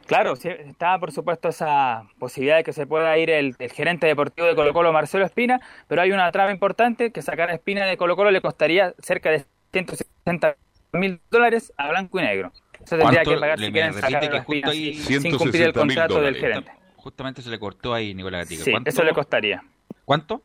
Claro, 0.08 0.34
está 0.34 0.98
por 1.00 1.12
supuesto 1.12 1.50
esa 1.50 2.04
posibilidad 2.18 2.56
de 2.56 2.64
que 2.64 2.72
se 2.72 2.88
pueda 2.88 3.18
ir 3.18 3.30
el, 3.30 3.56
gerente 3.74 4.08
deportivo 4.08 4.48
de 4.48 4.56
Colo 4.56 4.74
Colo, 4.74 4.94
Marcelo 4.94 5.26
Espina, 5.26 5.60
pero 5.88 6.02
hay 6.02 6.12
una 6.14 6.32
traba 6.32 6.52
importante 6.52 7.12
que 7.12 7.22
sacar 7.22 7.50
a 7.50 7.54
Espina 7.54 7.86
de 7.86 7.98
Colo 7.98 8.16
Colo 8.16 8.32
le 8.32 8.40
costaría 8.40 8.94
cerca 9.00 9.30
de 9.30 9.46
160 9.74 10.56
mil 10.94 11.20
dólares 11.30 11.74
a 11.76 11.90
blanco 11.90 12.20
y 12.20 12.24
negro. 12.24 12.54
Eso 12.82 12.98
tendría 12.98 13.24
que 13.24 13.38
pagar 13.38 13.60
si 13.60 13.72
quieren 13.72 13.94
sacar 13.94 14.24
a 14.24 14.38
Espina 14.38 14.72
sin 14.72 15.38
cumplir 15.38 15.64
el 15.64 15.74
contrato 15.74 16.22
del 16.22 16.36
gerente. 16.36 16.72
Justamente 16.96 17.42
se 17.42 17.50
le 17.50 17.60
cortó 17.60 17.94
ahí 17.94 18.14
Nicolás 18.14 18.46
Gatica. 18.46 18.64
Sí, 18.64 18.74
eso 18.86 19.04
le 19.04 19.14
costaría. 19.14 19.62
¿Cuánto? 20.06 20.42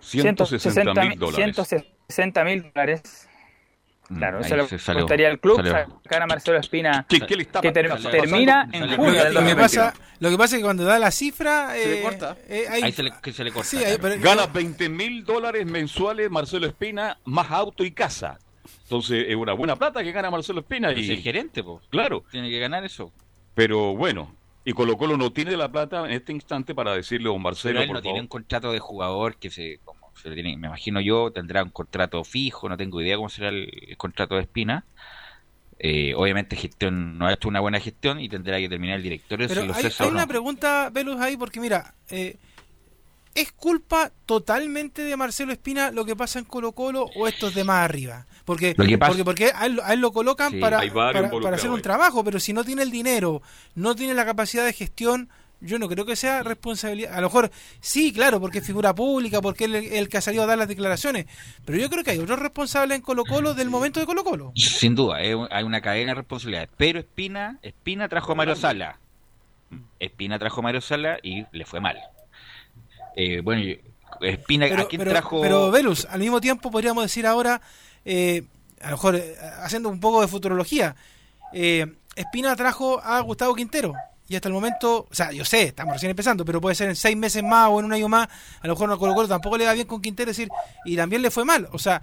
160 0.00 1.04
mil 1.04 1.18
dólares. 1.18 1.54
160 1.54 2.44
mil 2.44 2.70
dólares 2.74 3.28
Mm, 4.08 4.18
claro, 4.18 4.40
eso 4.40 4.56
le 4.56 5.00
gustaría 5.00 5.28
al 5.28 5.38
club 5.38 5.64
sacar 5.64 6.22
a 6.22 6.26
Marcelo 6.26 6.58
Espina 6.58 7.06
que, 7.08 7.20
termina 7.72 8.68
en 8.72 8.96
junio 8.96 9.30
Lo 9.30 9.44
que, 9.44 9.56
pasa, 9.56 9.94
lo 10.18 10.28
que 10.28 10.36
pasa 10.36 10.56
es 10.56 10.60
que 10.60 10.64
cuando 10.64 10.84
da 10.84 10.98
la 10.98 11.10
cifra... 11.10 11.72
Se 11.72 11.86
le 11.86 12.00
eh, 12.00 12.02
corta. 12.02 12.36
Eh, 12.48 12.66
ahí 12.68 12.92
se 12.92 13.04
le, 13.04 13.12
que 13.22 13.32
se 13.32 13.44
le 13.44 13.52
corta. 13.52 13.76
Gana 14.18 14.46
20 14.46 14.88
mil 14.88 15.24
dólares 15.24 15.64
mensuales 15.66 16.30
Marcelo 16.30 16.66
Espina, 16.66 17.18
más 17.24 17.50
auto 17.50 17.84
y 17.84 17.92
casa. 17.92 18.38
Entonces 18.82 19.26
es 19.28 19.36
una 19.36 19.52
buena 19.52 19.76
plata 19.76 20.02
que 20.02 20.12
gana 20.12 20.30
Marcelo 20.30 20.60
Espina. 20.60 20.92
y 20.92 21.04
es 21.04 21.10
el 21.10 21.22
gerente, 21.22 21.62
pues. 21.62 21.82
Claro. 21.88 22.24
Tiene 22.30 22.50
que 22.50 22.58
ganar 22.58 22.84
eso. 22.84 23.12
Pero 23.54 23.94
bueno, 23.94 24.34
y 24.64 24.72
Colo 24.72 24.96
Colo 24.96 25.16
no 25.16 25.32
tiene 25.32 25.56
la 25.56 25.70
plata 25.70 26.04
en 26.04 26.12
este 26.12 26.32
instante 26.32 26.74
para 26.74 26.94
decirle 26.94 27.28
a 27.28 27.32
don 27.32 27.42
Marcelo. 27.42 27.80
Pero 27.80 27.90
él 27.90 27.94
no 27.94 28.02
tiene 28.02 28.20
un 28.20 28.26
contrato 28.26 28.72
de 28.72 28.78
jugador 28.78 29.36
que 29.36 29.50
se 29.50 29.80
me 30.24 30.50
imagino 30.52 31.00
yo, 31.00 31.30
tendrá 31.32 31.62
un 31.62 31.70
contrato 31.70 32.22
fijo, 32.24 32.68
no 32.68 32.76
tengo 32.76 33.00
idea 33.00 33.16
cómo 33.16 33.28
será 33.28 33.48
el, 33.48 33.94
contrato 33.96 34.36
de 34.36 34.42
Espina. 34.42 34.84
Eh, 35.78 36.14
obviamente 36.16 36.54
gestión 36.54 37.18
no 37.18 37.26
ha 37.26 37.32
hecho 37.32 37.48
una 37.48 37.58
buena 37.58 37.80
gestión 37.80 38.20
y 38.20 38.28
tendrá 38.28 38.58
que 38.58 38.68
terminar 38.68 38.96
el 38.96 39.02
directorio. 39.02 39.48
Pero 39.48 39.62
hay, 39.62 39.90
hay 39.98 40.08
una 40.08 40.26
pregunta, 40.26 40.90
Velus, 40.92 41.20
ahí, 41.20 41.36
porque 41.36 41.58
mira, 41.58 41.94
eh, 42.08 42.36
¿es 43.34 43.50
culpa 43.52 44.12
totalmente 44.26 45.02
de 45.02 45.16
Marcelo 45.16 45.52
Espina 45.52 45.90
lo 45.90 46.04
que 46.04 46.14
pasa 46.14 46.38
en 46.38 46.44
Colo 46.44 46.72
Colo 46.72 47.10
o 47.16 47.26
esto 47.26 47.48
es 47.48 47.54
de 47.54 47.64
más 47.64 47.84
arriba? 47.84 48.26
Porque, 48.44 48.74
porque, 48.74 49.24
porque 49.24 49.52
a 49.54 49.66
él, 49.66 50.00
lo 50.00 50.12
colocan 50.12 50.58
para, 50.58 50.80
para 50.92 51.56
hacer 51.56 51.70
un 51.70 51.82
trabajo, 51.82 52.24
pero 52.24 52.40
si 52.40 52.52
no 52.52 52.64
tiene 52.64 52.82
el 52.82 52.90
dinero, 52.90 53.40
no 53.74 53.94
tiene 53.94 54.14
la 54.14 54.24
capacidad 54.24 54.64
de 54.64 54.72
gestión 54.72 55.30
yo 55.62 55.78
no 55.78 55.88
creo 55.88 56.04
que 56.04 56.16
sea 56.16 56.42
responsabilidad. 56.42 57.14
A 57.14 57.20
lo 57.20 57.28
mejor 57.28 57.50
sí, 57.80 58.12
claro, 58.12 58.40
porque 58.40 58.58
es 58.58 58.66
figura 58.66 58.94
pública, 58.94 59.40
porque 59.40 59.64
es 59.64 59.92
el, 59.92 60.08
que 60.08 60.18
ha 60.18 60.20
salido 60.20 60.42
a 60.42 60.46
dar 60.46 60.58
las 60.58 60.68
declaraciones. 60.68 61.26
Pero 61.64 61.78
yo 61.78 61.88
creo 61.88 62.04
que 62.04 62.10
hay 62.10 62.18
otros 62.18 62.38
responsables 62.38 62.96
en 62.96 63.02
Colo 63.02 63.24
Colo 63.24 63.54
del 63.54 63.70
momento 63.70 64.00
de 64.00 64.06
Colo 64.06 64.24
Colo. 64.24 64.52
Sin 64.56 64.94
duda, 64.94 65.16
hay 65.16 65.62
una 65.62 65.80
cadena 65.80 66.10
de 66.10 66.16
responsabilidades. 66.16 66.68
Pero 66.76 66.98
Espina, 66.98 67.58
Espina 67.62 68.08
trajo 68.08 68.32
a 68.32 68.34
Mario 68.34 68.56
Sala. 68.56 68.98
Espina 70.00 70.38
trajo 70.38 70.60
a 70.60 70.62
Mario 70.64 70.80
Sala 70.80 71.18
y 71.22 71.46
le 71.52 71.64
fue 71.64 71.80
mal. 71.80 71.98
Eh, 73.16 73.40
bueno, 73.40 73.62
Espina, 74.20 74.66
pero, 74.68 74.82
¿a 74.82 74.88
quién 74.88 75.04
trajo? 75.04 75.40
Pero 75.40 75.70
Velus, 75.70 76.06
al 76.06 76.20
mismo 76.20 76.40
tiempo 76.40 76.70
podríamos 76.70 77.04
decir 77.04 77.26
ahora, 77.26 77.60
eh, 78.04 78.42
a 78.80 78.86
lo 78.86 78.96
mejor 78.96 79.16
eh, 79.16 79.36
haciendo 79.62 79.88
un 79.88 80.00
poco 80.00 80.20
de 80.20 80.28
futurología, 80.28 80.96
Espina 81.52 82.56
trajo 82.56 83.00
a 83.02 83.20
Gustavo 83.20 83.54
Quintero 83.54 83.94
y 84.32 84.36
hasta 84.36 84.48
el 84.48 84.54
momento, 84.54 85.06
o 85.10 85.14
sea, 85.14 85.30
yo 85.30 85.44
sé, 85.44 85.64
estamos 85.64 85.92
recién 85.92 86.08
empezando, 86.08 86.42
pero 86.42 86.58
puede 86.58 86.74
ser 86.74 86.88
en 86.88 86.96
seis 86.96 87.14
meses 87.14 87.42
más 87.42 87.68
o 87.68 87.80
en 87.80 87.84
un 87.84 87.92
año 87.92 88.08
más, 88.08 88.28
a 88.62 88.66
lo 88.66 88.72
mejor 88.72 88.88
no 88.88 88.98
Colo 88.98 89.14
Colo 89.14 89.28
tampoco 89.28 89.58
le 89.58 89.66
va 89.66 89.74
bien 89.74 89.86
con 89.86 90.00
Quintero, 90.00 90.30
decir, 90.30 90.48
y 90.86 90.96
también 90.96 91.20
le 91.20 91.30
fue 91.30 91.44
mal, 91.44 91.68
o 91.70 91.78
sea, 91.78 92.00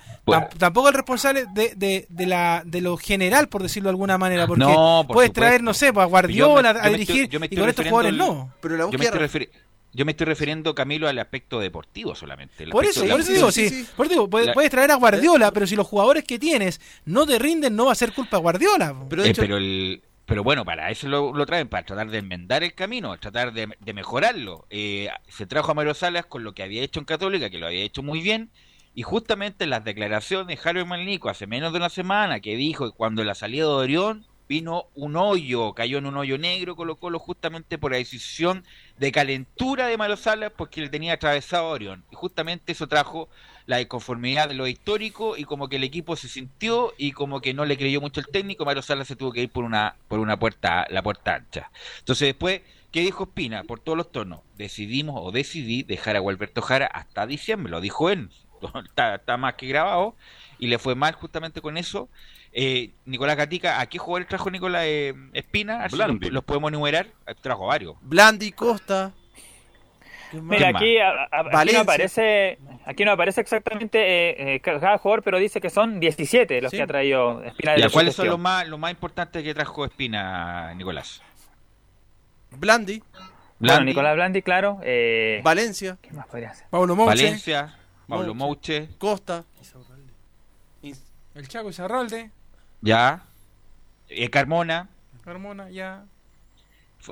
tampoco 0.60 0.90
el 0.90 0.94
responsable 0.94 1.48
de, 1.56 1.74
de, 1.76 2.06
de, 2.08 2.26
la, 2.28 2.62
de 2.64 2.82
lo 2.82 2.98
general, 2.98 3.50
por 3.50 3.64
decirlo 3.64 3.88
de 3.88 3.94
alguna 3.94 4.20
manera, 4.20 4.46
porque 4.46 4.64
puedes 5.12 5.34
traer, 5.34 5.64
no 5.64 5.74
sé, 5.74 5.92
pues, 5.92 6.04
a 6.04 6.08
Guardiola 6.08 6.70
a 6.70 6.90
dirigir 6.90 7.28
y 7.34 7.56
con 7.58 7.68
estos 7.68 7.88
jugadores 7.88 8.14
no. 8.14 8.54
Pero 8.62 8.78
la 8.78 8.92
yo, 8.92 9.00
me 9.00 9.50
yo 9.92 10.06
me 10.06 10.12
estoy 10.12 10.26
refiriendo, 10.26 10.76
Camilo, 10.76 11.08
al 11.08 11.18
aspecto 11.18 11.60
deportivo 11.60 12.14
solamente. 12.14 12.68
Por 12.68 12.86
eso, 12.86 13.08
por 13.08 13.20
eso 13.20 13.34
digo, 13.34 13.52
sí, 13.52 13.88
por 13.96 14.06
eso 14.06 14.14
digo, 14.14 14.30
puedes, 14.30 14.70
traer 14.70 14.92
a 14.92 14.96
Guardiola, 14.96 15.52
pero 15.52 15.66
si 15.66 15.76
los 15.76 15.88
jugadores 15.88 16.24
que 16.26 16.38
tienes 16.38 16.80
no 17.06 17.26
te 17.26 17.40
rinden, 17.40 17.76
no 17.76 17.86
va 17.86 17.94
a 17.94 17.96
ser 17.96 18.14
culpa 18.14 18.38
de 18.38 18.44
Guardiola. 18.44 18.96
Pero, 19.10 19.24
de 19.24 19.30
eh, 19.30 19.34
pero 19.36 19.58
el, 19.58 20.04
pero 20.30 20.44
bueno, 20.44 20.64
para 20.64 20.92
eso 20.92 21.08
lo, 21.08 21.46
traen, 21.48 21.68
para 21.68 21.84
tratar 21.84 22.12
de 22.12 22.20
enmendar 22.20 22.64
el 22.64 22.76
camino, 22.76 23.18
tratar 23.18 23.52
de, 23.52 23.68
mejorarlo. 23.96 24.68
Eh, 24.70 25.10
se 25.28 25.48
trajo 25.48 25.72
a 25.72 25.74
Mario 25.74 25.96
Salas 25.96 26.28
con 26.28 26.44
lo 26.44 26.54
que 26.54 26.62
había 26.62 26.84
hecho 26.84 27.00
en 27.00 27.08
Católica, 27.08 27.50
que 27.50 27.58
lo 27.58 27.66
había 27.66 27.82
hecho 27.82 28.04
muy 28.04 28.22
bien, 28.22 28.52
y 28.94 29.02
justamente 29.02 29.66
las 29.66 29.84
declaraciones 29.84 30.46
de 30.46 30.58
Javier 30.58 30.86
Malnico 30.86 31.30
hace 31.30 31.48
menos 31.48 31.72
de 31.74 31.80
una 31.80 31.90
semana, 31.90 32.42
que 32.42 32.56
dijo 32.56 32.92
que 32.92 32.96
cuando 32.96 33.24
la 33.24 33.34
salida 33.34 33.66
de 33.66 33.72
Orión 33.72 34.28
vino 34.48 34.86
un 34.94 35.16
hoyo, 35.16 35.74
cayó 35.74 35.98
en 35.98 36.06
un 36.06 36.18
hoyo 36.18 36.38
negro 36.38 36.76
Colo 36.76 36.98
Colo 36.98 37.18
justamente 37.18 37.80
por 37.80 37.92
la 37.92 37.98
decisión 37.98 38.64
de 39.00 39.12
calentura 39.12 39.88
de 39.88 39.98
Mario 39.98 40.18
Salas 40.18 40.52
porque 40.56 40.82
le 40.82 40.90
tenía 40.90 41.14
atravesado 41.14 41.68
a 41.68 41.72
Orión. 41.72 42.04
Y 42.12 42.16
justamente 42.16 42.72
eso 42.72 42.88
trajo 42.88 43.30
la 43.70 43.80
inconformidad 43.80 44.50
de 44.50 44.56
lo 44.56 44.66
histórico 44.66 45.38
y 45.38 45.44
como 45.44 45.70
que 45.70 45.76
el 45.76 45.84
equipo 45.84 46.16
se 46.16 46.28
sintió 46.28 46.92
y 46.98 47.12
como 47.12 47.40
que 47.40 47.54
no 47.54 47.66
le 47.66 47.78
creyó 47.78 48.02
mucho 48.02 48.20
el 48.20 48.26
técnico, 48.26 48.66
Mario 48.66 48.82
Salas 48.82 49.08
se 49.08 49.16
tuvo 49.16 49.32
que 49.32 49.44
ir 49.44 49.52
por 49.52 49.64
una 49.64 49.96
por 50.08 50.18
una 50.18 50.40
puerta 50.40 50.88
la 50.90 51.04
puerta 51.04 51.36
ancha. 51.36 51.70
Entonces 52.00 52.30
después, 52.30 52.62
¿qué 52.92 53.02
dijo 53.02 53.26
Espina? 53.26 53.64
Por 53.66 53.80
todos 53.80 53.96
los 53.96 54.12
tonos, 54.12 54.40
decidimos 54.58 55.22
o 55.24 55.32
decidí 55.32 55.84
dejar 55.84 56.16
a 56.16 56.20
Gualberto 56.20 56.64
Jara 56.64 56.88
hasta 56.88 57.28
diciembre, 57.28 57.70
lo 57.70 57.80
dijo 57.80 58.10
él, 58.10 58.32
está, 58.88 59.38
más 59.38 59.54
que 59.54 59.68
grabado 59.68 60.16
y 60.58 60.66
le 60.66 60.80
fue 60.80 60.96
mal 60.96 61.14
justamente 61.14 61.62
con 61.62 61.78
eso. 61.78 62.10
Eh, 62.52 62.90
Nicolás 63.06 63.38
Gatica, 63.38 63.82
¿a 63.82 63.86
qué 63.86 64.00
jugador 64.00 64.28
trajo 64.28 64.50
Nicolás 64.50 64.86
eh, 64.88 65.14
Espina? 65.34 65.88
Los, 65.92 66.32
los, 66.32 66.44
podemos 66.44 66.70
enumerar, 66.70 67.06
trajo 67.40 67.68
varios. 67.68 67.98
Blandi, 68.02 68.52
Costa. 68.52 69.14
Mira, 70.34 70.70
aquí, 70.70 70.98
aquí 71.00 71.74
no 71.74 71.80
aparece, 71.80 72.60
aquí 72.86 73.06
no 73.06 73.12
aparece 73.12 73.42
exactamente 73.42 74.00
eh, 74.00 74.56
eh, 74.56 74.60
cada 74.60 74.98
jugador, 74.98 75.24
pero 75.24 75.40
dice 75.40 75.60
que 75.60 75.70
son 75.70 76.00
17 76.00 76.62
los 76.62 76.72
que 76.72 76.82
ha 76.82 76.88
traído 76.88 77.44
Espina. 77.44 77.78
¿Y 77.78 77.90
cuáles 77.90 78.16
son 78.16 78.28
los 78.28 78.40
más, 78.40 78.68
los 78.68 78.80
más 78.80 78.92
importantes 78.92 79.44
que 79.44 79.54
trajo 79.54 79.86
Espina, 79.86 80.74
Nicolás? 80.76 81.22
Blandi. 82.52 83.02
Bueno, 83.60 83.84
Nicolás 83.84 84.16
Blandi, 84.16 84.42
claro. 84.42 84.80
Eh, 84.84 85.42
Valencia. 85.44 85.98
¿Qué 86.02 86.12
más 86.12 86.28
podría 86.28 86.54
ser? 86.54 86.68
Pablo 86.70 86.96
Mouche. 86.96 87.10
Valencia. 87.10 87.76
Pablo 88.08 88.34
Mouche. 88.34 88.90
Costa. 88.98 89.44
El 91.36 91.48
Chaco 91.48 91.70
Izarralde. 91.70 92.32
Ya. 92.82 93.24
Eh, 94.10 94.30
Carmona. 94.30 94.90
Carmona, 95.24 95.70
ya. 95.70 96.06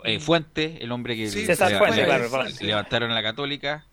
Eh, 0.03 0.19
Fuente, 0.19 0.77
el 0.81 0.91
hombre 0.91 1.15
que 1.15 1.29
sí, 1.29 1.45
le, 1.45 1.55
Fuente, 1.55 2.03
claro, 2.05 2.27
levantaron 2.61 3.11
a 3.11 3.15
la 3.15 3.23
Católica. 3.23 3.85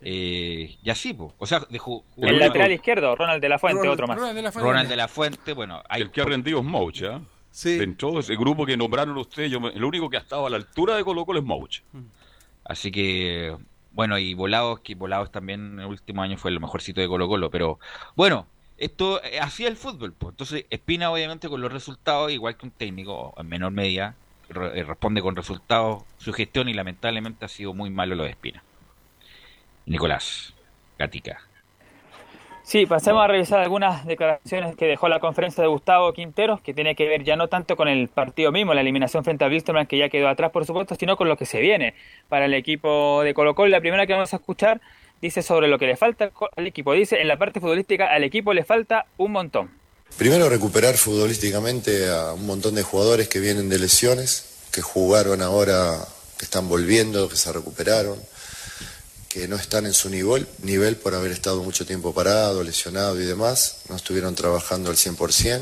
Eh, 0.00 0.76
y 0.82 0.90
así, 0.90 1.16
o 1.18 1.46
sea, 1.46 1.66
dejó, 1.70 2.04
el 2.18 2.38
lateral 2.38 2.70
izquierdo, 2.70 3.16
Ronald 3.16 3.42
de 3.42 3.48
la 3.48 3.58
Fuente, 3.58 3.88
otro 3.88 4.06
más. 4.06 4.16
Ronald 4.16 4.88
de 4.88 4.96
la 4.96 5.08
Fuente, 5.08 5.52
bueno, 5.52 5.82
hay... 5.88 6.02
el 6.02 6.10
que 6.10 6.20
ha 6.20 6.24
rendido 6.24 6.60
es 6.60 6.64
Mouche, 6.64 7.06
¿eh? 7.06 7.18
Sí. 7.50 7.76
Dentro 7.76 8.12
de 8.12 8.20
ese 8.20 8.36
grupo 8.36 8.64
que 8.64 8.76
nombraron 8.76 9.16
ustedes, 9.16 9.50
yo, 9.50 9.58
el 9.58 9.82
único 9.82 10.08
que 10.08 10.18
ha 10.18 10.20
estado 10.20 10.46
a 10.46 10.50
la 10.50 10.56
altura 10.56 10.94
de 10.94 11.02
Colo 11.02 11.26
Colo 11.26 11.40
es 11.40 11.44
Mouche. 11.44 11.82
Mm. 11.92 12.04
Así 12.64 12.92
que, 12.92 13.56
bueno, 13.92 14.18
y 14.18 14.34
Volados, 14.34 14.80
que 14.80 14.94
Volados 14.94 15.32
también 15.32 15.72
en 15.72 15.80
el 15.80 15.86
último 15.86 16.22
año 16.22 16.36
fue 16.36 16.52
el 16.52 16.60
mejorcito 16.60 17.00
de 17.00 17.08
Colo 17.08 17.26
Colo, 17.26 17.50
pero 17.50 17.80
bueno, 18.14 18.46
esto 18.76 19.20
eh, 19.24 19.40
hacía 19.40 19.66
el 19.68 19.76
fútbol, 19.76 20.12
pues. 20.12 20.32
Entonces, 20.32 20.66
Espina, 20.70 21.10
obviamente, 21.10 21.48
con 21.48 21.60
los 21.60 21.72
resultados, 21.72 22.30
igual 22.30 22.56
que 22.56 22.66
un 22.66 22.72
técnico, 22.72 23.34
en 23.36 23.48
menor 23.48 23.72
medida, 23.72 24.14
eh, 24.50 24.82
responde 24.82 25.20
con 25.20 25.36
resultados 25.36 26.04
su 26.16 26.32
gestión 26.32 26.68
y 26.68 26.74
lamentablemente 26.74 27.44
ha 27.44 27.48
sido 27.48 27.74
muy 27.74 27.90
malo 27.90 28.14
lo 28.14 28.24
de 28.24 28.30
Espina. 28.30 28.62
Nicolás, 29.86 30.54
Gatica. 30.98 31.40
Sí, 32.68 32.84
pasemos 32.84 33.24
a 33.24 33.26
revisar 33.26 33.60
algunas 33.60 34.04
declaraciones 34.04 34.76
que 34.76 34.84
dejó 34.84 35.08
la 35.08 35.20
conferencia 35.20 35.62
de 35.62 35.68
Gustavo 35.68 36.12
Quinteros, 36.12 36.60
que 36.60 36.74
tiene 36.74 36.94
que 36.94 37.08
ver 37.08 37.24
ya 37.24 37.34
no 37.34 37.48
tanto 37.48 37.76
con 37.76 37.88
el 37.88 38.08
partido 38.08 38.52
mismo, 38.52 38.74
la 38.74 38.82
eliminación 38.82 39.24
frente 39.24 39.42
a 39.46 39.48
Wilstermann, 39.48 39.86
que 39.86 39.96
ya 39.96 40.10
quedó 40.10 40.28
atrás, 40.28 40.50
por 40.50 40.66
supuesto, 40.66 40.94
sino 40.94 41.16
con 41.16 41.30
lo 41.30 41.38
que 41.38 41.46
se 41.46 41.60
viene 41.60 41.94
para 42.28 42.44
el 42.44 42.52
equipo 42.52 43.22
de 43.22 43.32
Colo 43.32 43.54
Colo. 43.54 43.70
La 43.70 43.80
primera 43.80 44.06
que 44.06 44.12
vamos 44.12 44.34
a 44.34 44.36
escuchar 44.36 44.82
dice 45.22 45.40
sobre 45.40 45.66
lo 45.68 45.78
que 45.78 45.86
le 45.86 45.96
falta 45.96 46.30
al 46.56 46.66
equipo. 46.66 46.92
Dice, 46.92 47.22
en 47.22 47.28
la 47.28 47.38
parte 47.38 47.58
futbolística 47.58 48.12
al 48.12 48.22
equipo 48.22 48.52
le 48.52 48.64
falta 48.64 49.06
un 49.16 49.32
montón. 49.32 49.70
Primero 50.16 50.48
recuperar 50.48 50.96
futbolísticamente 50.96 52.08
a 52.08 52.32
un 52.32 52.46
montón 52.46 52.74
de 52.74 52.82
jugadores 52.82 53.28
que 53.28 53.38
vienen 53.38 53.68
de 53.68 53.78
lesiones, 53.78 54.44
que 54.72 54.82
jugaron 54.82 55.42
ahora, 55.42 56.06
que 56.36 56.44
están 56.44 56.68
volviendo, 56.68 57.28
que 57.28 57.36
se 57.36 57.52
recuperaron, 57.52 58.18
que 59.28 59.46
no 59.46 59.56
están 59.56 59.86
en 59.86 59.94
su 59.94 60.08
nivel, 60.08 60.96
por 60.96 61.14
haber 61.14 61.32
estado 61.32 61.62
mucho 61.62 61.86
tiempo 61.86 62.14
parado, 62.14 62.64
lesionado 62.64 63.20
y 63.20 63.24
demás, 63.24 63.76
no 63.88 63.96
estuvieron 63.96 64.34
trabajando 64.34 64.90
al 64.90 64.96
100%. 64.96 65.60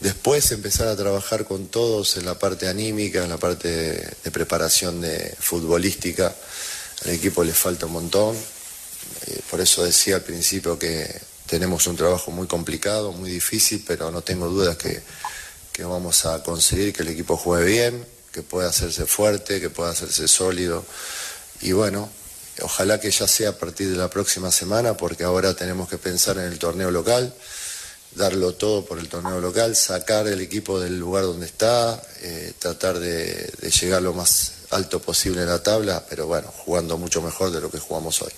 Después 0.00 0.50
empezar 0.50 0.88
a 0.88 0.96
trabajar 0.96 1.44
con 1.44 1.68
todos 1.68 2.16
en 2.16 2.24
la 2.24 2.36
parte 2.36 2.66
anímica, 2.66 3.22
en 3.22 3.28
la 3.28 3.36
parte 3.36 3.68
de, 4.24 4.30
preparación 4.32 5.00
de 5.00 5.32
futbolística. 5.38 6.34
Al 7.04 7.10
equipo 7.10 7.44
le 7.44 7.52
falta 7.52 7.86
un 7.86 7.92
montón. 7.92 8.36
Eh, 9.26 9.40
por 9.48 9.60
eso 9.60 9.84
decía 9.84 10.16
al 10.16 10.22
principio 10.22 10.76
que 10.76 11.08
tenemos 11.52 11.86
un 11.86 11.96
trabajo 11.96 12.30
muy 12.30 12.46
complicado, 12.46 13.12
muy 13.12 13.30
difícil, 13.30 13.84
pero 13.86 14.10
no 14.10 14.22
tengo 14.22 14.48
dudas 14.48 14.78
que, 14.78 15.02
vamos 15.84 16.24
a 16.24 16.42
conseguir 16.42 16.94
que 16.94 17.02
el 17.02 17.08
equipo 17.08 17.36
juegue 17.36 17.66
bien, 17.66 18.06
que 18.32 18.40
pueda 18.40 18.70
hacerse 18.70 19.04
fuerte, 19.04 19.60
que 19.60 19.68
pueda 19.68 19.90
hacerse 19.90 20.28
sólido. 20.28 20.82
Y 21.60 21.72
bueno, 21.72 22.08
ojalá 22.62 22.98
que 22.98 23.10
ya 23.10 23.28
sea 23.28 23.50
a 23.50 23.58
partir 23.58 23.90
de 23.90 23.98
la 23.98 24.08
próxima 24.08 24.50
semana, 24.50 24.96
porque 24.96 25.24
ahora 25.24 25.52
tenemos 25.52 25.90
que 25.90 25.98
pensar 25.98 26.38
en 26.38 26.44
el 26.44 26.58
torneo 26.58 26.90
local, 26.90 27.34
darlo 28.12 28.54
todo 28.54 28.86
por 28.86 28.98
el 28.98 29.10
torneo 29.10 29.38
local, 29.38 29.76
sacar 29.76 30.28
el 30.28 30.40
equipo 30.40 30.80
del 30.80 30.98
lugar 30.98 31.24
donde 31.24 31.44
está, 31.44 32.02
eh, 32.22 32.54
tratar 32.58 32.98
de 32.98 33.52
llegar 33.78 34.00
lo 34.00 34.14
más 34.14 34.52
alto 34.70 35.02
posible 35.02 35.42
en 35.42 35.48
la 35.48 35.62
tabla, 35.62 36.02
pero 36.08 36.26
bueno, 36.26 36.50
jugando 36.64 36.96
mucho 36.96 37.20
mejor 37.20 37.50
de 37.50 37.60
lo 37.60 37.70
que 37.70 37.78
jugamos 37.78 38.22
hoy. 38.22 38.32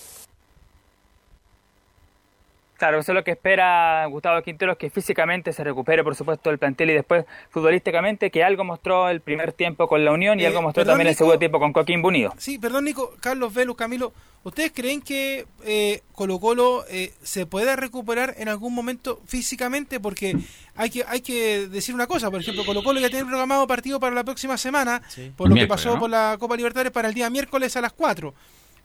Claro, 2.85 2.99
eso 2.99 3.13
es 3.13 3.15
lo 3.15 3.25
que 3.25 3.31
espera 3.31 4.05
Gustavo 4.11 4.43
Quinteros, 4.43 4.77
que 4.77 4.91
físicamente 4.91 5.55
se 5.55 5.65
recupere, 5.65 6.05
por 6.05 6.15
supuesto, 6.15 6.51
el 6.51 6.59
plantel 6.59 6.91
y 6.91 6.93
después 6.93 7.25
futbolísticamente, 7.49 8.31
que 8.31 8.45
algo 8.45 8.63
mostró 8.63 9.09
el 9.09 9.23
primer 9.23 9.55
tiempo 9.55 9.89
con 9.89 10.05
la 10.05 10.13
Unión 10.13 10.39
y 10.39 10.43
eh, 10.43 10.49
algo 10.49 10.61
mostró 10.61 10.85
también 10.85 11.09
el 11.09 11.15
segundo 11.15 11.39
tiempo 11.39 11.59
con 11.59 11.73
Coquín 11.73 12.05
Unido. 12.05 12.35
Sí, 12.37 12.59
perdón, 12.59 12.85
Nico, 12.85 13.15
Carlos 13.21 13.55
Velus, 13.55 13.75
Camilo, 13.75 14.13
¿ustedes 14.43 14.71
creen 14.75 15.01
que 15.01 15.47
eh, 15.65 16.03
Colo 16.13 16.39
Colo 16.39 16.85
eh, 16.91 17.15
se 17.23 17.47
puede 17.47 17.75
recuperar 17.75 18.35
en 18.37 18.51
algún 18.51 18.75
momento 18.75 19.19
físicamente? 19.25 19.99
Porque 19.99 20.37
hay 20.77 20.91
que 20.91 21.07
hay 21.09 21.23
que 21.23 21.67
decir 21.69 21.95
una 21.95 22.07
cosa, 22.07 22.31
por 22.31 22.43
ejemplo, 22.43 22.67
Colo 22.67 22.83
Colo 22.83 23.01
ya 23.01 23.09
tiene 23.09 23.25
programado 23.25 23.67
partido 23.67 23.99
para 23.99 24.15
la 24.15 24.25
próxima 24.25 24.59
semana, 24.59 25.01
por 25.39 25.49
lo 25.49 25.55
que 25.55 25.67
pasó 25.67 25.99
por 25.99 26.11
la 26.11 26.37
Copa 26.39 26.55
Libertadores 26.55 26.93
para 26.93 27.09
el 27.09 27.15
día 27.15 27.31
miércoles 27.31 27.75
a 27.79 27.81
las 27.81 27.95
4. 27.95 28.35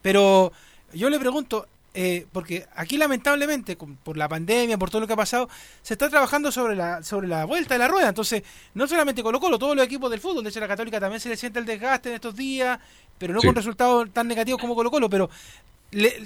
Pero 0.01 0.53
yo 0.93 1.09
le 1.09 1.19
pregunto, 1.19 1.67
eh, 1.93 2.27
porque 2.31 2.67
aquí 2.75 2.97
lamentablemente, 2.97 3.75
por 3.75 4.15
la 4.15 4.29
pandemia, 4.29 4.77
por 4.77 4.89
todo 4.89 5.01
lo 5.01 5.07
que 5.07 5.13
ha 5.13 5.17
pasado, 5.17 5.49
se 5.81 5.95
está 5.95 6.09
trabajando 6.09 6.51
sobre 6.51 6.75
la, 6.75 7.03
sobre 7.03 7.27
la 7.27 7.45
vuelta 7.45 7.73
de 7.73 7.79
la 7.79 7.87
rueda. 7.87 8.09
Entonces, 8.09 8.43
no 8.75 8.87
solamente 8.87 9.23
Colo 9.23 9.39
Colo, 9.39 9.57
todos 9.57 9.75
los 9.75 9.85
equipos 9.85 10.11
del 10.11 10.19
fútbol, 10.19 10.43
de 10.43 10.51
hecho 10.51 10.59
la 10.59 10.67
Católica 10.67 10.99
también 10.99 11.19
se 11.19 11.29
le 11.29 11.37
siente 11.37 11.59
el 11.59 11.65
desgaste 11.65 12.09
en 12.09 12.15
estos 12.15 12.35
días, 12.35 12.79
pero 13.17 13.33
no 13.33 13.41
con 13.41 13.55
resultados 13.55 14.11
tan 14.11 14.27
negativos 14.27 14.61
como 14.61 14.75
Colo 14.75 14.91
Colo, 14.91 15.09
pero 15.09 15.29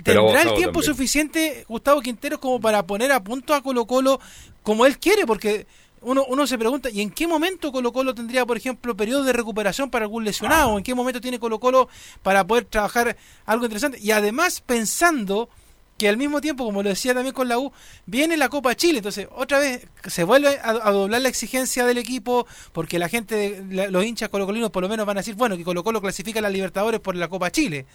¿tendrá 0.04 0.42
el 0.42 0.54
tiempo 0.56 0.82
suficiente 0.82 1.66
Gustavo 1.68 2.02
Quinteros 2.02 2.40
como 2.40 2.60
para 2.60 2.86
poner 2.86 3.12
a 3.12 3.24
punto 3.24 3.54
a 3.54 3.62
Colo 3.62 3.86
Colo 3.86 4.20
como 4.64 4.86
él 4.86 5.00
quiere? 5.00 5.26
Porque 5.26 5.66
uno, 6.04 6.26
uno 6.28 6.48
se 6.48 6.58
pregunta, 6.58 6.90
¿y 6.90 7.02
en 7.02 7.10
qué 7.10 7.28
momento 7.28 7.72
Colo 7.72 7.92
Colo 7.92 8.14
tendría, 8.14 8.46
por 8.46 8.58
ejemplo, 8.58 8.96
periodo 8.96 9.24
de 9.24 9.34
recuperación 9.34 9.90
para 9.90 10.06
algún 10.06 10.24
lesionado? 10.24 10.78
¿En 10.78 10.84
qué 10.84 10.94
momento 10.94 11.22
tiene 11.22 11.40
Colo 11.40 11.60
Colo 11.60 11.90
para 12.22 12.46
poder 12.46 12.66
trabajar 12.66 13.18
algo 13.46 13.66
interesante? 13.66 14.00
Y 14.02 14.12
además 14.12 14.62
pensando 14.62 15.50
que 15.98 16.10
al 16.10 16.18
mismo 16.18 16.42
tiempo, 16.42 16.66
como 16.66 16.84
lo 16.84 16.90
decía 16.90 17.14
también 17.14 17.34
con 17.34 17.48
la 17.48 17.60
U, 17.60 17.72
viene 18.06 18.36
la 18.36 18.50
Copa 18.50 18.76
Chile, 18.76 18.98
entonces 18.98 19.28
otra 19.32 19.60
vez 19.60 19.88
se 20.08 20.24
vuelve 20.24 20.60
a, 20.64 20.92
doblar 20.92 21.22
la 21.22 21.30
exigencia 21.30 21.86
del 21.86 21.98
equipo, 21.98 22.48
porque 22.72 23.00
la 23.00 23.10
gente, 23.10 23.64
los 23.70 24.04
hinchas 24.04 24.30
colocolinos 24.30 24.72
por 24.72 24.84
lo 24.84 24.90
menos 24.90 25.06
van 25.06 25.18
a 25.18 25.22
decir, 25.22 25.36
bueno, 25.36 25.56
que 25.56 25.64
Colo 25.64 25.84
Colo 25.84 26.02
clasifica 26.02 26.40
a 26.40 26.42
la 26.42 26.50
Libertadores 26.50 27.00
por 27.00 27.16
la 27.16 27.28
Copa 27.28 27.52
Chile 27.52 27.86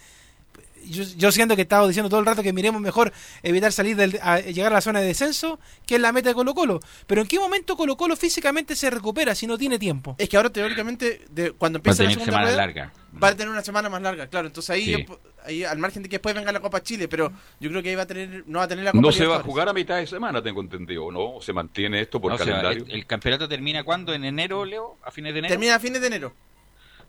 yo, 0.89 1.31
siento 1.31 1.55
que 1.55 1.61
he 1.61 1.63
estado 1.63 1.87
diciendo 1.87 2.09
todo 2.09 2.19
el 2.19 2.25
rato 2.25 2.43
que 2.43 2.53
miremos 2.53 2.81
mejor 2.81 3.13
evitar 3.43 3.71
salir 3.71 3.95
del, 3.95 4.19
a 4.21 4.39
llegar 4.39 4.71
a 4.71 4.75
la 4.75 4.81
zona 4.81 5.01
de 5.01 5.07
descenso, 5.07 5.59
que 5.85 5.95
es 5.95 6.01
la 6.01 6.11
meta 6.11 6.29
de 6.29 6.35
Colo 6.35 6.53
Colo. 6.53 6.79
Pero 7.07 7.21
¿en 7.21 7.27
qué 7.27 7.39
momento 7.39 7.75
Colo 7.77 7.97
Colo 7.97 8.15
físicamente 8.15 8.75
se 8.75 8.89
recupera 8.89 9.35
si 9.35 9.47
no 9.47 9.57
tiene 9.57 9.79
tiempo? 9.79 10.15
Es 10.17 10.29
que 10.29 10.37
ahora 10.37 10.49
teóricamente, 10.49 11.25
de, 11.29 11.51
cuando 11.51 11.77
empieza 11.77 12.03
la 12.03 12.09
segunda 12.11 12.31
semana 12.31 12.51
larga. 12.51 12.93
va 13.21 13.29
a 13.29 13.35
tener 13.35 13.49
una 13.49 13.63
semana 13.63 13.89
más 13.89 14.01
larga, 14.01 14.27
claro. 14.27 14.47
Entonces 14.47 14.69
ahí, 14.69 15.05
ahí, 15.45 15.63
al 15.63 15.77
margen 15.77 16.03
de 16.03 16.09
que 16.09 16.15
después 16.15 16.35
venga 16.35 16.51
la 16.51 16.59
Copa 16.59 16.81
Chile, 16.81 17.07
pero 17.07 17.31
yo 17.59 17.69
creo 17.69 17.83
que 17.83 17.89
ahí 17.89 17.95
va 17.95 18.03
a 18.03 18.07
tener, 18.07 18.43
no 18.47 18.59
va 18.59 18.65
a 18.65 18.67
tener 18.67 18.85
la 18.85 18.91
Copa 18.91 19.01
No 19.01 19.11
se 19.11 19.25
va 19.25 19.37
a 19.37 19.43
jugar 19.43 19.69
a 19.69 19.73
mitad 19.73 19.97
de 19.97 20.07
semana, 20.07 20.41
tengo 20.41 20.61
entendido, 20.61 21.11
¿no? 21.11 21.35
¿O 21.35 21.41
se 21.41 21.53
mantiene 21.53 22.01
esto 22.01 22.19
por 22.19 22.37
calendario? 22.37 22.85
el, 22.87 23.05
campeonato 23.05 23.47
termina 23.47 23.83
cuándo? 23.83 24.13
¿En 24.13 24.25
enero, 24.25 24.65
Leo? 24.65 24.97
¿A 25.03 25.11
fines 25.11 25.33
de 25.33 25.39
enero? 25.39 25.51
Termina 25.51 25.75
a 25.75 25.79
fines 25.79 26.01
de 26.01 26.07
enero. 26.07 26.33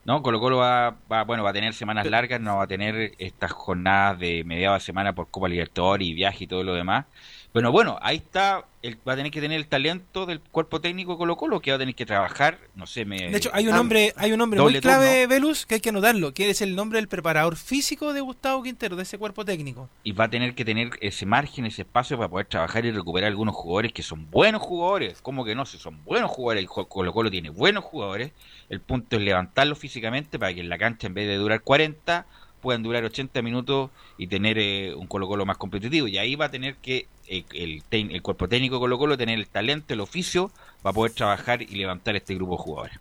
No, 0.05 0.23
Colo 0.23 0.41
Colo 0.41 0.57
va, 0.57 0.97
bueno, 1.25 1.45
va 1.45 1.51
a 1.51 1.53
tener 1.53 1.75
semanas 1.75 2.07
largas, 2.07 2.41
no 2.41 2.57
va 2.57 2.65
a 2.65 2.67
tener 2.67 3.13
estas 3.19 3.53
jornadas 3.53 4.19
de 4.19 4.45
mediada 4.45 4.81
semana 4.81 5.15
por 5.15 5.31
Copa 5.31 5.49
Libertadores 5.49 6.09
y 6.09 6.15
viaje 6.15 6.45
y 6.45 6.47
todo 6.47 6.65
lo 6.65 6.75
demás. 6.75 7.07
Bueno, 7.53 7.71
bueno, 7.71 7.99
ahí 8.01 8.17
está, 8.17 8.65
el, 8.83 8.97
va 9.07 9.12
a 9.12 9.16
tener 9.16 9.31
que 9.31 9.41
tener 9.41 9.59
el 9.59 9.66
talento 9.66 10.26
del 10.26 10.41
cuerpo 10.41 10.81
técnico 10.81 11.12
de 11.12 11.18
Colo 11.18 11.37
Colo, 11.37 11.61
que 11.61 11.70
va 11.70 11.76
a 11.76 11.78
tener 11.78 11.95
que 11.95 12.07
trabajar, 12.07 12.59
no 12.74 12.87
sé, 12.87 13.05
me... 13.05 13.31
De 13.31 13.37
hecho, 13.37 13.51
hay 13.53 13.66
un 13.68 13.74
nombre, 13.74 14.14
hay 14.16 14.33
un 14.33 14.39
nombre 14.39 14.61
muy 14.61 14.81
clave, 14.81 15.26
Velus, 15.26 15.66
que 15.66 15.74
hay 15.74 15.81
que 15.81 15.91
anotarlo, 15.91 16.33
que 16.33 16.49
es 16.49 16.62
el 16.62 16.74
nombre 16.74 16.99
del 16.99 17.09
preparador 17.09 17.57
físico 17.57 18.12
de 18.12 18.20
Gustavo 18.20 18.62
Quintero, 18.62 18.97
de 18.97 19.03
ese 19.03 19.18
cuerpo 19.18 19.45
técnico. 19.45 19.89
Y 20.03 20.12
va 20.12 20.24
a 20.24 20.31
tener 20.31 20.55
que 20.55 20.64
tener 20.64 20.91
ese 21.01 21.26
margen, 21.26 21.66
ese 21.66 21.83
espacio 21.83 22.16
para 22.16 22.28
poder 22.28 22.47
trabajar 22.47 22.85
y 22.87 22.91
recuperar 22.91 23.28
algunos 23.28 23.55
jugadores 23.55 23.93
que 23.93 24.03
son 24.03 24.31
buenos 24.31 24.62
jugadores, 24.62 25.20
como 25.20 25.45
que 25.45 25.55
no, 25.55 25.66
si 25.66 25.78
son 25.78 26.03
buenos 26.05 26.31
jugadores, 26.31 26.62
el 26.62 26.68
Colo 26.68 27.12
Colo 27.12 27.31
tiene 27.31 27.51
buenos 27.51 27.85
jugadores, 27.85 28.33
el 28.68 28.81
punto 28.81 29.16
es 29.16 29.22
levantarlo 29.22 29.76
físicamente 29.76 30.39
para 30.39 30.55
que 30.55 30.61
en 30.61 30.68
la 30.68 30.78
cancha 30.78 31.07
en 31.07 31.14
vez 31.14 31.28
de 31.28 31.37
durar 31.37 31.61
40 31.62 32.26
puedan 32.61 32.83
durar 32.83 33.05
80 33.05 33.43
minutos 33.43 33.91
y 34.19 34.27
tener 34.27 34.59
eh, 34.59 34.95
un 34.95 35.07
Colo 35.07 35.27
Colo 35.29 35.47
más 35.47 35.57
competitivo. 35.57 36.07
Y 36.07 36.19
ahí 36.19 36.35
va 36.37 36.47
a 36.47 36.51
tener 36.51 36.77
que 36.77 37.07
eh, 37.29 37.45
el, 37.55 37.83
el, 37.91 38.23
cuerpo 38.23 38.49
técnico 38.49 38.79
Colo 38.79 38.99
Colo 38.99 39.17
tener 39.17 39.39
el 39.39 39.49
talento, 39.49 39.95
el 39.95 40.01
oficio 40.01 40.51
para 40.83 40.95
poder 40.95 41.13
trabajar 41.13 41.63
y 41.63 41.75
levantar 41.75 42.17
este 42.17 42.35
grupo 42.35 42.57
de 42.57 42.63
jugadores. 42.63 42.99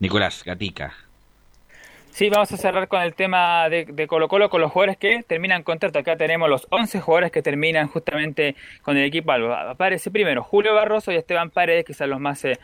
Nicolás, 0.00 0.42
Gatica. 0.44 0.94
Sí, 2.12 2.28
vamos 2.28 2.52
a 2.52 2.58
cerrar 2.58 2.88
con 2.88 3.00
el 3.00 3.14
tema 3.14 3.70
de, 3.70 4.06
Colo 4.06 4.28
Colo, 4.28 4.50
con 4.50 4.60
los 4.60 4.70
jugadores 4.70 4.98
que 4.98 5.22
terminan 5.22 5.62
contrato. 5.62 5.98
Acá 5.98 6.14
tenemos 6.14 6.48
los 6.50 6.66
11 6.68 7.00
jugadores 7.00 7.32
que 7.32 7.40
terminan 7.40 7.88
justamente 7.88 8.54
con 8.82 8.98
el 8.98 9.04
equipo 9.04 9.32
Aparece 9.32 10.10
primero 10.10 10.42
Julio 10.42 10.74
Barroso 10.74 11.10
y 11.10 11.16
Esteban 11.16 11.48
Paredes, 11.48 11.86
quizás 11.86 12.06
los 12.08 12.20
más 12.20 12.44
eh, 12.44 12.58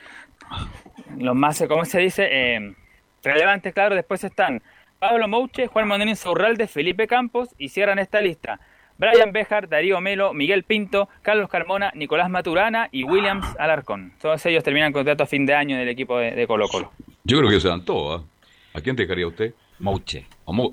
los 1.16 1.34
más, 1.34 1.64
¿cómo 1.66 1.86
se 1.86 2.00
dice? 2.00 2.28
Eh, 2.30 2.74
relevantes, 3.22 3.72
claro. 3.72 3.94
Después 3.94 4.22
están 4.22 4.62
Pablo 4.98 5.28
Mouche, 5.28 5.68
Juan 5.68 5.86
Manuel 5.86 6.16
Saurralde, 6.16 6.66
Felipe 6.66 7.06
Campos 7.06 7.54
y 7.56 7.68
cierran 7.68 7.98
esta 7.98 8.20
lista. 8.20 8.60
Brian 8.96 9.30
Bejar, 9.32 9.68
Darío 9.68 10.00
Melo, 10.00 10.34
Miguel 10.34 10.64
Pinto, 10.64 11.08
Carlos 11.22 11.48
Carmona, 11.48 11.92
Nicolás 11.94 12.28
Maturana 12.28 12.88
y 12.90 13.04
Williams 13.04 13.46
Alarcón. 13.60 14.12
Todos 14.20 14.44
ellos 14.46 14.64
terminan 14.64 14.92
contrato 14.92 15.22
a 15.22 15.26
fin 15.26 15.46
de 15.46 15.54
año 15.54 15.76
del 15.76 15.88
equipo 15.88 16.18
de, 16.18 16.44
Colo 16.48 16.66
Colo. 16.66 16.90
Yo 17.22 17.38
creo 17.38 17.48
que 17.48 17.60
se 17.60 17.68
dan 17.68 17.84
todos. 17.84 18.22
¿eh? 18.22 18.24
¿A 18.74 18.80
quién 18.80 18.96
dejaría 18.96 19.28
usted? 19.28 19.54
Mouche. 19.80 20.26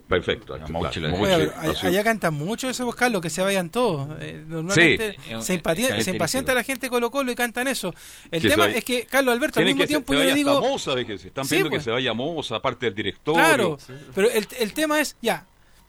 perfecto. 0.08 0.56
allá 0.56 2.04
cantan 2.04 2.34
mucho 2.34 2.70
eso, 2.70 2.90
Carlos, 2.92 3.22
que 3.22 3.30
se 3.30 3.42
vayan 3.42 3.70
todos. 3.70 4.08
Eh, 4.20 4.44
normalmente 4.48 5.18
se, 5.42 5.54
impacienta 5.54 6.54
la 6.54 6.64
gente 6.64 6.90
Colo 6.90 7.12
Colo 7.12 7.32
y 7.32 7.36
cantan 7.36 7.68
eso. 7.68 7.94
El 8.32 8.42
tema 8.42 8.68
es 8.68 8.84
que, 8.84 9.06
Carlos 9.06 9.34
Alberto, 9.34 9.60
al 9.60 9.66
mismo 9.66 9.86
tiempo 9.86 10.14
yo 10.14 10.24
le 10.24 10.34
digo... 10.34 10.60
Moza, 10.62 11.00
están 11.00 11.48
pidiendo 11.48 11.70
que 11.70 11.78
pues. 11.78 11.84
se 11.84 11.92
vaya 11.92 12.14
Moza, 12.14 12.56
aparte 12.56 12.88
del 12.88 12.96
director. 12.96 13.36
Claro, 13.36 13.78
pero 14.14 14.30
el, 14.30 14.48
el 14.60 14.74
tema 14.74 15.00
es, 15.00 15.16
ya, 15.22 15.46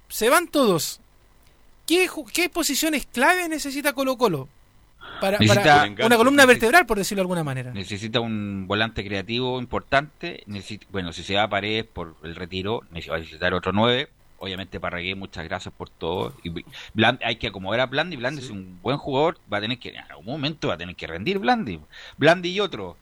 se 0.08 0.28
van 0.28 0.48
todos. 0.48 1.00
¿Qué, 1.86 2.08
¿Qué 2.32 2.48
posiciones 2.48 3.06
clave 3.06 3.48
necesita 3.48 3.92
Colo 3.92 4.16
Colo? 4.18 4.48
Para, 5.20 5.38
una 6.04 6.16
columna 6.16 6.46
vertebral, 6.46 6.86
por 6.86 6.98
decirlo 6.98 7.20
de 7.20 7.22
alguna 7.22 7.44
manera. 7.44 7.72
Necesita 7.72 8.20
un 8.20 8.66
volante 8.66 9.04
creativo 9.04 9.58
importante. 9.60 10.44
bueno, 10.90 11.12
si 11.12 11.22
se 11.22 11.34
va 11.34 11.44
a 11.44 11.48
Paredes 11.48 11.84
por 11.84 12.16
el 12.22 12.34
retiro, 12.34 12.82
necesita 12.90 13.18
necesitar 13.18 13.54
otro 13.54 13.72
9. 13.72 14.08
Obviamente 14.38 14.78
Parragué, 14.78 15.14
muchas 15.14 15.44
gracias 15.44 15.72
por 15.74 15.88
todo. 15.88 16.34
Y 16.42 16.52
hay 17.22 17.36
que 17.36 17.46
acomodar 17.46 17.80
a 17.80 17.86
Blandi. 17.86 18.16
Blandi 18.16 18.42
es 18.42 18.50
un 18.50 18.80
buen 18.82 18.98
jugador. 18.98 19.38
Va 19.52 19.58
a 19.58 19.60
tener 19.60 19.78
que, 19.78 19.90
en 19.90 20.04
algún 20.10 20.26
momento 20.26 20.68
va 20.68 20.74
a 20.74 20.78
tener 20.78 20.94
que 20.94 21.06
rendir 21.06 21.38
Blandi. 21.38 21.80
Blandi 22.18 22.50
y 22.50 22.60
otro. 22.60 22.96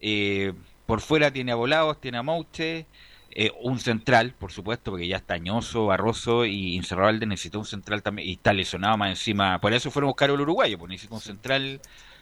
Eh, 0.00 0.52
por 0.86 1.00
fuera 1.00 1.30
tiene 1.30 1.52
a 1.52 1.54
Volados, 1.54 2.00
tiene 2.00 2.18
a 2.18 2.22
Mouche. 2.22 2.86
Eh, 3.32 3.52
un 3.60 3.78
central, 3.78 4.34
por 4.38 4.50
supuesto, 4.50 4.90
porque 4.90 5.06
ya 5.06 5.18
está 5.18 5.34
Añoso, 5.34 5.86
Barroso 5.86 6.44
y 6.44 6.74
Incerralde 6.74 7.26
necesita 7.26 7.58
un 7.58 7.64
central 7.64 8.02
también, 8.02 8.28
y 8.28 8.32
está 8.32 8.52
lesionado 8.52 8.96
más 8.96 9.10
encima. 9.10 9.60
Por 9.60 9.72
eso 9.72 9.90
fueron 9.90 10.08
a 10.08 10.10
buscar 10.10 10.30
al 10.30 10.40
uruguayo, 10.40 10.78
porque 10.78 10.94
necesita 10.94 11.14
un 11.14 11.20
central 11.20 11.80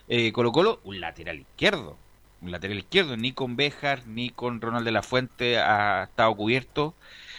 eh, 0.08 0.32
Colo 0.32 0.52
Colo, 0.52 0.80
un 0.84 1.00
lateral 1.00 1.40
izquierdo. 1.40 1.96
Un 2.40 2.52
lateral 2.52 2.78
izquierdo, 2.78 3.16
ni 3.16 3.32
con 3.32 3.56
Béjar, 3.56 4.06
ni 4.06 4.30
con 4.30 4.60
Ronald 4.60 4.84
de 4.84 4.92
la 4.92 5.02
Fuente 5.02 5.58
ha 5.58 6.04
estado 6.04 6.34
cubierto. 6.36 6.94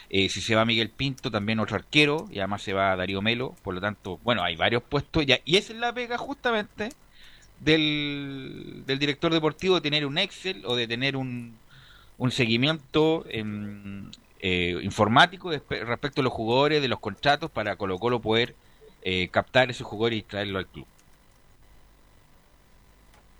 Eh, 0.09 0.29
si 0.29 0.41
se 0.41 0.55
va 0.55 0.65
Miguel 0.65 0.89
Pinto, 0.89 1.29
también 1.31 1.59
otro 1.59 1.75
arquero, 1.75 2.27
y 2.31 2.39
además 2.39 2.63
se 2.63 2.73
va 2.73 2.95
Darío 2.95 3.21
Melo, 3.21 3.55
por 3.63 3.75
lo 3.75 3.81
tanto, 3.81 4.19
bueno, 4.23 4.43
hay 4.43 4.55
varios 4.55 4.81
puestos, 4.83 5.25
ya, 5.25 5.39
y 5.45 5.57
esa 5.57 5.73
es 5.73 5.79
la 5.79 5.93
pega 5.93 6.17
justamente 6.17 6.89
del, 7.59 8.83
del 8.87 8.99
director 8.99 9.31
deportivo, 9.31 9.75
de 9.75 9.81
tener 9.81 10.05
un 10.07 10.17
Excel 10.17 10.63
o 10.65 10.75
de 10.75 10.87
tener 10.87 11.15
un, 11.15 11.55
un 12.19 12.31
seguimiento 12.31 13.25
em, 13.29 14.11
eh, 14.41 14.77
informático 14.83 15.51
respecto 15.51 16.21
a 16.21 16.23
los 16.23 16.33
jugadores, 16.33 16.81
de 16.81 16.87
los 16.87 16.99
contratos, 16.99 17.49
para 17.49 17.75
Colo 17.77 17.97
Colo 17.97 18.19
poder 18.19 18.55
eh, 19.01 19.29
captar 19.31 19.71
esos 19.71 19.87
jugadores 19.87 20.19
y 20.19 20.21
traerlo 20.21 20.59
al 20.59 20.67
club. 20.67 20.85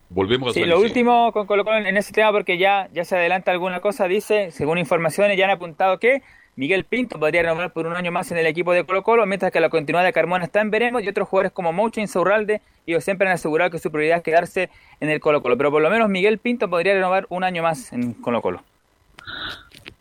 Volvemos 0.10 0.50
a 0.50 0.54
Sí, 0.54 0.66
lo 0.66 0.80
último 0.80 1.32
con 1.34 1.46
Colo 1.46 1.64
Colo 1.66 1.78
en 1.78 1.98
ese 1.98 2.14
tema, 2.14 2.32
porque 2.32 2.58
ya, 2.58 2.90
ya 2.94 3.06
se 3.06 3.18
adelanta 3.18 3.52
alguna 3.52 3.82
cosa, 3.82 4.08
dice, 4.08 4.50
según 4.52 4.78
informaciones, 4.78 5.38
ya 5.38 5.46
han 5.46 5.52
apuntado 5.52 6.00
que 6.00 6.24
Miguel 6.60 6.84
Pinto 6.84 7.18
podría 7.18 7.44
renovar 7.44 7.72
por 7.72 7.88
un 7.88 7.96
año 7.96 8.12
más 8.12 8.34
en 8.34 8.38
el 8.38 8.46
equipo 8.46 8.74
de 8.74 8.84
Colo 8.84 9.02
Colo, 9.02 9.26
mientras 9.26 9.50
que 9.50 9.62
la 9.62 9.70
continuidad 9.70 10.04
de 10.04 10.12
Carmona 10.12 10.44
está 10.44 10.60
en 10.60 10.70
veremos 10.70 11.02
y 11.02 11.08
otros 11.08 11.30
jugadores 11.30 11.54
como 11.54 11.72
Mouche 11.72 12.02
y 12.02 12.04
Insaurralde, 12.04 12.60
ellos 12.86 13.02
siempre 13.02 13.30
han 13.30 13.34
asegurado 13.34 13.72
que 13.72 13.80
su 13.80 13.90
prioridad 13.90 14.18
es 14.18 14.24
quedarse 14.24 14.70
en 15.00 15.10
el 15.10 15.22
Colo 15.22 15.42
Colo, 15.42 15.56
pero 15.56 15.72
por 15.72 15.82
lo 15.82 15.90
menos 15.90 16.10
Miguel 16.10 16.38
Pinto 16.38 16.70
podría 16.70 16.96
renovar 16.96 17.28
un 17.30 17.46
año 17.46 17.64
más 17.64 17.94
en 17.94 18.12
Colo 18.12 18.42
Colo. 18.42 18.62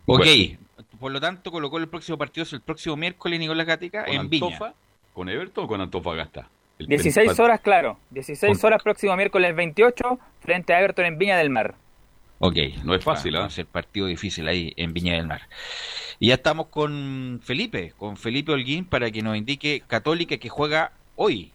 Ok, 0.07 0.27
por 0.99 1.13
lo 1.13 1.21
tanto 1.21 1.53
colocó 1.53 1.79
el 1.79 1.87
próximo 1.87 2.19
partido 2.19 2.43
es 2.43 2.53
el 2.53 2.61
próximo 2.61 2.97
miércoles 2.97 3.39
Nicolás 3.39 3.65
Gatica 3.65 4.05
en 4.07 4.23
Antofa, 4.23 4.65
Viña. 4.65 4.75
¿Con 5.15 5.29
Everton 5.29 5.65
o 5.65 5.69
con 5.69 5.81
Antofagasta? 5.81 6.49
16 6.81 7.39
horas, 7.39 7.61
claro. 7.61 7.99
16 8.11 8.65
horas 8.65 8.83
próximo 8.83 9.15
miércoles 9.15 9.55
28 9.55 10.19
frente 10.41 10.75
a 10.75 10.81
Everton 10.81 11.05
en 11.05 11.19
Viña 11.19 11.37
del 11.39 11.51
Mar. 11.51 11.77
Ok, 12.41 12.57
no 12.85 12.95
es 12.95 13.03
fácil, 13.03 13.35
¿eh? 13.35 13.39
Va 13.39 13.47
a 13.47 13.51
ser 13.51 13.67
partido 13.67 14.07
difícil 14.07 14.47
ahí 14.47 14.73
en 14.77 14.93
Viña 14.93 15.15
del 15.15 15.27
Mar. 15.27 15.43
Y 16.21 16.29
ya 16.29 16.35
estamos 16.35 16.67
con 16.69 17.41
Felipe, 17.43 17.93
con 17.97 18.17
Felipe 18.17 18.53
Holguín 18.53 18.85
para 18.85 19.11
que 19.11 19.23
nos 19.23 19.37
indique 19.37 19.83
Católica 19.87 20.37
que 20.37 20.49
juega 20.49 20.93
hoy, 21.17 21.51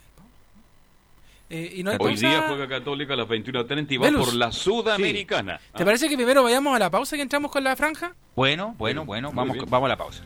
eh, 1.50 1.84
Hoy 2.00 2.16
día 2.16 2.46
juega 2.48 2.68
Católica 2.68 3.14
a 3.14 3.18
las 3.18 3.28
21.30 3.28 3.92
y 3.92 3.98
va 3.98 4.10
por 4.12 4.34
la 4.34 4.52
Sudamericana. 4.52 5.60
¿Te 5.76 5.86
parece 5.86 6.10
que 6.10 6.16
primero 6.16 6.42
vayamos 6.42 6.76
a 6.76 6.80
la 6.80 6.90
pausa 6.90 7.16
y 7.16 7.22
entramos 7.22 7.52
con 7.52 7.64
la 7.64 7.76
franja? 7.76 8.16
Bueno, 8.36 8.74
bueno, 8.78 9.06
bueno, 9.06 9.32
vamos, 9.32 9.58
vamos 9.68 9.86
a 9.86 9.90
la 9.90 9.98
pausa. 9.98 10.24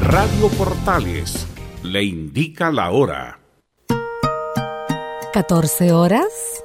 Radio 0.00 0.48
Portales 0.58 1.46
le 1.84 2.02
indica 2.02 2.72
la 2.72 2.90
hora. 2.90 3.38
14 5.32 5.92
horas 5.92 6.64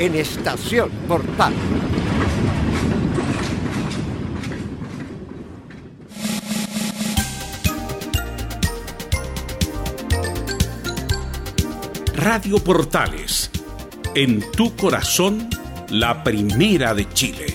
en 0.00 0.14
Estación 0.14 0.88
Portal. 1.06 1.52
Radio 12.14 12.64
Portales, 12.64 13.50
en 14.14 14.40
tu 14.52 14.74
corazón, 14.74 15.50
la 15.90 16.24
primera 16.24 16.94
de 16.94 17.06
Chile. 17.12 17.46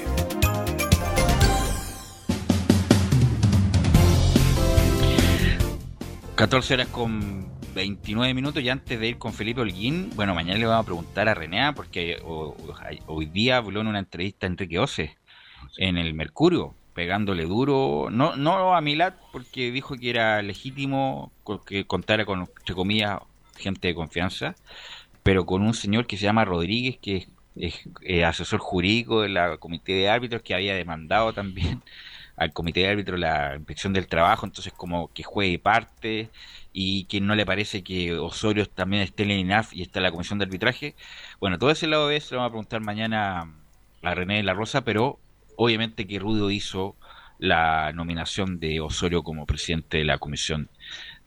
...14 6.35 6.73
horas 6.73 6.87
con 6.89 7.44
29 7.75 8.33
minutos 8.33 8.63
y 8.63 8.69
antes 8.69 8.97
de 8.99 9.09
ir 9.09 9.17
con 9.17 9.33
Felipe 9.33 9.59
Holguín, 9.59 10.09
bueno, 10.15 10.33
mañana 10.33 10.57
le 10.57 10.65
vamos 10.65 10.83
a 10.83 10.85
preguntar 10.85 11.27
a 11.27 11.33
René, 11.33 11.73
porque 11.73 12.17
hoy 12.23 13.25
día 13.25 13.57
habló 13.57 13.81
en 13.81 13.87
una 13.87 13.99
entrevista 13.99 14.47
a 14.47 14.49
Enrique 14.49 14.79
Ose 14.79 15.17
en 15.77 15.97
el 15.97 16.13
Mercurio, 16.13 16.73
pegándole 16.93 17.43
duro, 17.43 18.07
no, 18.09 18.37
no 18.37 18.73
a 18.73 18.79
Milad, 18.79 19.13
porque 19.33 19.71
dijo 19.71 19.95
que 19.95 20.09
era 20.09 20.41
legítimo 20.41 21.33
que 21.67 21.85
contara 21.85 22.25
con, 22.25 22.41
entre 22.41 22.75
comillas, 22.75 23.19
gente 23.57 23.89
de 23.89 23.95
confianza, 23.95 24.55
pero 25.21 25.45
con 25.45 25.61
un 25.61 25.73
señor 25.73 26.07
que 26.07 26.15
se 26.15 26.23
llama 26.23 26.45
Rodríguez, 26.45 26.97
que 26.97 27.27
es, 27.57 27.81
eh, 28.03 28.23
asesor 28.23 28.59
jurídico 28.61 29.21
de 29.21 29.29
la 29.29 29.57
comité 29.57 29.91
de 29.93 30.09
árbitros, 30.09 30.41
que 30.43 30.55
había 30.55 30.75
demandado 30.75 31.33
también 31.33 31.81
al 32.37 32.53
comité 32.53 32.81
de 32.81 32.87
árbitros 32.87 33.19
la 33.19 33.55
inspección 33.57 33.91
del 33.91 34.07
trabajo, 34.07 34.45
entonces 34.45 34.71
como 34.71 35.11
que 35.13 35.23
juegue 35.23 35.59
parte 35.59 36.29
y 36.77 37.05
que 37.05 37.21
no 37.21 37.35
le 37.35 37.45
parece 37.45 37.85
que 37.85 38.13
Osorio 38.15 38.65
también 38.65 39.01
esté 39.01 39.23
en 39.23 39.31
INAF 39.31 39.73
y 39.73 39.81
está 39.81 39.99
en 39.99 40.03
la 40.03 40.11
comisión 40.11 40.39
de 40.39 40.43
arbitraje. 40.43 40.93
Bueno, 41.39 41.57
todo 41.57 41.71
ese 41.71 41.87
lado 41.87 42.09
de 42.09 42.17
eso 42.17 42.35
lo 42.35 42.41
vamos 42.41 42.49
a 42.49 42.51
preguntar 42.51 42.81
mañana 42.81 43.49
a 44.03 44.13
René 44.13 44.35
de 44.35 44.43
la 44.43 44.53
Rosa, 44.53 44.83
pero 44.83 45.17
obviamente 45.55 46.05
que 46.05 46.19
Rudo 46.19 46.51
hizo 46.51 46.97
la 47.39 47.93
nominación 47.93 48.59
de 48.59 48.81
Osorio 48.81 49.23
como 49.23 49.45
presidente 49.45 49.99
de 49.99 50.03
la 50.03 50.17
comisión 50.17 50.69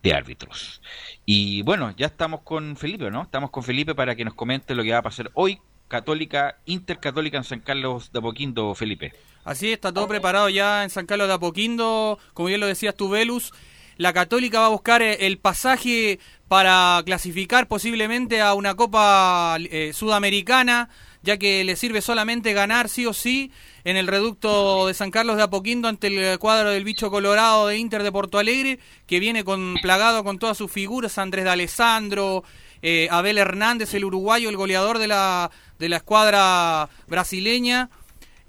de 0.02 0.12
árbitros. 0.12 0.82
Y 1.24 1.62
bueno, 1.62 1.94
ya 1.96 2.04
estamos 2.04 2.42
con 2.42 2.76
Felipe, 2.76 3.10
¿no? 3.10 3.22
Estamos 3.22 3.48
con 3.48 3.62
Felipe 3.62 3.94
para 3.94 4.14
que 4.14 4.26
nos 4.26 4.34
comente 4.34 4.74
lo 4.74 4.82
que 4.82 4.92
va 4.92 4.98
a 4.98 5.02
pasar 5.02 5.30
hoy, 5.32 5.60
Católica, 5.88 6.58
Intercatólica 6.66 7.38
en 7.38 7.44
San 7.44 7.60
Carlos 7.60 8.12
de 8.12 8.18
Apoquindo, 8.18 8.74
Felipe. 8.74 9.14
Así 9.46 9.72
está 9.72 9.94
todo 9.94 10.08
preparado 10.08 10.50
ya 10.50 10.84
en 10.84 10.90
San 10.90 11.06
Carlos 11.06 11.26
de 11.26 11.32
Apoquindo, 11.32 12.18
como 12.34 12.48
bien 12.48 12.60
lo 12.60 12.66
decías 12.66 12.94
tú, 12.94 13.08
Velus. 13.08 13.54
La 13.98 14.14
Católica 14.14 14.60
va 14.60 14.66
a 14.66 14.70
buscar 14.70 15.02
eh, 15.02 15.26
el 15.26 15.38
pasaje 15.38 16.18
para 16.48 17.02
clasificar 17.04 17.68
posiblemente 17.68 18.40
a 18.40 18.54
una 18.54 18.74
Copa 18.74 19.58
eh, 19.58 19.92
Sudamericana 19.92 20.88
ya 21.22 21.36
que 21.36 21.64
le 21.64 21.76
sirve 21.76 22.00
solamente 22.00 22.52
ganar 22.52 22.88
sí 22.88 23.06
o 23.06 23.12
sí 23.12 23.50
en 23.84 23.96
el 23.96 24.06
reducto 24.06 24.86
de 24.86 24.94
San 24.94 25.10
Carlos 25.10 25.36
de 25.36 25.42
Apoquindo 25.42 25.88
ante 25.88 26.06
el 26.06 26.38
cuadro 26.38 26.70
del 26.70 26.84
bicho 26.84 27.10
colorado 27.10 27.66
de 27.66 27.78
Inter 27.78 28.02
de 28.02 28.12
Porto 28.12 28.38
Alegre, 28.38 28.78
que 29.06 29.20
viene 29.20 29.44
con 29.44 29.74
plagado 29.82 30.24
con 30.24 30.38
todas 30.38 30.56
sus 30.56 30.70
figuras, 30.70 31.18
Andrés 31.18 31.44
de 31.44 31.50
Alessandro, 31.50 32.44
eh, 32.82 33.08
Abel 33.10 33.38
Hernández, 33.38 33.92
el 33.94 34.04
uruguayo, 34.04 34.48
el 34.48 34.56
goleador 34.56 34.98
de 34.98 35.08
la, 35.08 35.50
de 35.78 35.88
la 35.88 35.96
escuadra 35.96 36.88
brasileña, 37.08 37.90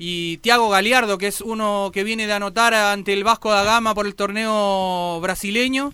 y 0.02 0.38
Tiago 0.38 0.70
Galiardo, 0.70 1.18
que 1.18 1.28
es 1.28 1.42
uno 1.42 1.92
que 1.94 2.06
viene 2.06 2.26
de 2.26 2.32
anotar 2.32 2.74
ante 2.74 3.12
el 3.12 3.26
Vasco 3.26 3.52
da 3.52 3.66
Gama 3.66 3.94
por 3.94 4.08
el 4.08 4.16
torneo 4.16 5.20
brasileño. 5.22 5.94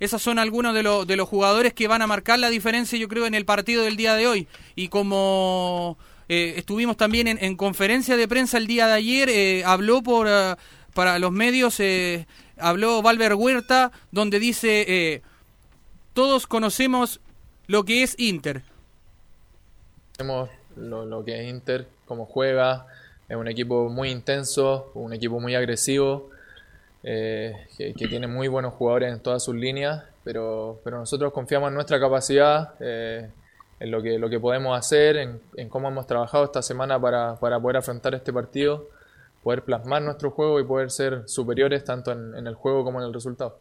Esos 0.00 0.20
son 0.20 0.38
algunos 0.38 0.74
de, 0.74 0.82
de 0.82 1.16
los 1.16 1.28
jugadores 1.28 1.72
que 1.72 1.88
van 1.88 2.02
a 2.02 2.06
marcar 2.06 2.38
la 2.38 2.50
diferencia, 2.50 2.98
yo 2.98 3.08
creo, 3.08 3.24
en 3.24 3.34
el 3.34 3.46
partido 3.46 3.84
del 3.84 3.96
día 3.96 4.16
de 4.16 4.26
hoy. 4.26 4.48
Y 4.76 4.88
como 4.88 5.96
eh, 6.28 6.54
estuvimos 6.58 6.98
también 6.98 7.26
en, 7.40 7.56
conferencia 7.56 8.18
de 8.18 8.28
prensa 8.28 8.58
el 8.58 8.66
día 8.66 8.86
de 8.86 8.92
ayer, 8.92 9.30
eh, 9.30 9.64
habló 9.64 10.02
por, 10.02 10.26
eh, 10.28 10.56
para 10.92 11.18
los 11.18 11.32
medios, 11.32 11.80
habló 12.58 13.00
Valver 13.00 13.32
Huerta, 13.32 13.92
donde 14.10 14.38
dice, 14.38 15.22
todos 16.12 16.46
conocemos 16.46 17.20
lo 17.66 17.84
que 17.84 18.02
es 18.02 18.14
Inter. 18.18 18.62
Conocemos 20.18 20.50
lo, 20.76 21.24
que 21.24 21.40
es 21.40 21.48
Inter, 21.48 21.88
cómo 22.04 22.26
juega, 22.26 22.86
es 23.28 23.36
un 23.36 23.48
equipo 23.48 23.88
muy 23.88 24.10
intenso, 24.10 24.90
un 24.94 25.12
equipo 25.12 25.40
muy 25.40 25.54
agresivo, 25.54 26.30
que, 27.02 27.94
tiene 27.96 28.26
muy 28.26 28.48
buenos 28.48 28.74
jugadores 28.74 29.12
en 29.12 29.20
todas 29.20 29.42
sus 29.42 29.54
líneas, 29.54 30.04
pero, 30.24 30.80
pero 30.84 30.98
nosotros 30.98 31.32
confiamos 31.32 31.68
en 31.68 31.74
nuestra 31.74 32.00
capacidad 32.00 32.74
en 33.80 33.90
lo 33.90 34.02
que, 34.02 34.18
lo 34.18 34.28
que 34.28 34.40
podemos 34.40 34.78
hacer, 34.78 35.16
en, 35.16 35.68
cómo 35.68 35.88
hemos 35.88 36.06
trabajado 36.06 36.44
esta 36.44 36.62
semana 36.62 37.00
para, 37.00 37.36
poder 37.36 37.76
afrontar 37.76 38.14
este 38.14 38.32
partido, 38.32 38.88
poder 39.42 39.62
plasmar 39.62 40.02
nuestro 40.02 40.30
juego 40.30 40.60
y 40.60 40.64
poder 40.64 40.90
ser 40.90 41.28
superiores 41.28 41.84
tanto 41.84 42.12
en, 42.12 42.46
el 42.46 42.54
juego 42.54 42.84
como 42.84 43.00
en 43.00 43.06
el 43.06 43.14
resultado 43.14 43.58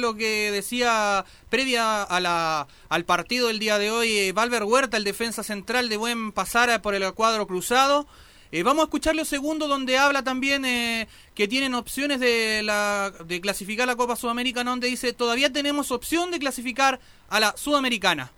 lo 0.00 0.14
que 0.14 0.50
decía 0.50 1.24
previa 1.48 2.02
a 2.02 2.20
la, 2.20 2.66
al 2.88 3.04
partido 3.04 3.48
del 3.48 3.58
día 3.58 3.78
de 3.78 3.90
hoy, 3.90 4.16
eh, 4.16 4.32
Valver 4.32 4.64
Huerta, 4.64 4.96
el 4.96 5.04
defensa 5.04 5.42
central 5.42 5.88
de 5.88 5.96
buen 5.96 6.32
pasar 6.32 6.82
por 6.82 6.94
el 6.94 7.12
cuadro 7.12 7.46
cruzado. 7.46 8.06
Eh, 8.52 8.64
vamos 8.64 8.82
a 8.82 8.84
escucharle 8.86 9.22
un 9.22 9.26
segundo 9.26 9.68
donde 9.68 9.96
habla 9.96 10.24
también 10.24 10.64
eh, 10.64 11.06
que 11.34 11.46
tienen 11.46 11.74
opciones 11.74 12.18
de, 12.18 12.62
la, 12.64 13.12
de 13.24 13.40
clasificar 13.40 13.86
la 13.86 13.94
Copa 13.94 14.16
Sudamericana, 14.16 14.70
donde 14.70 14.88
dice 14.88 15.12
todavía 15.12 15.52
tenemos 15.52 15.92
opción 15.92 16.32
de 16.32 16.40
clasificar 16.40 16.98
a 17.28 17.38
la 17.38 17.56
Sudamericana. 17.56 18.32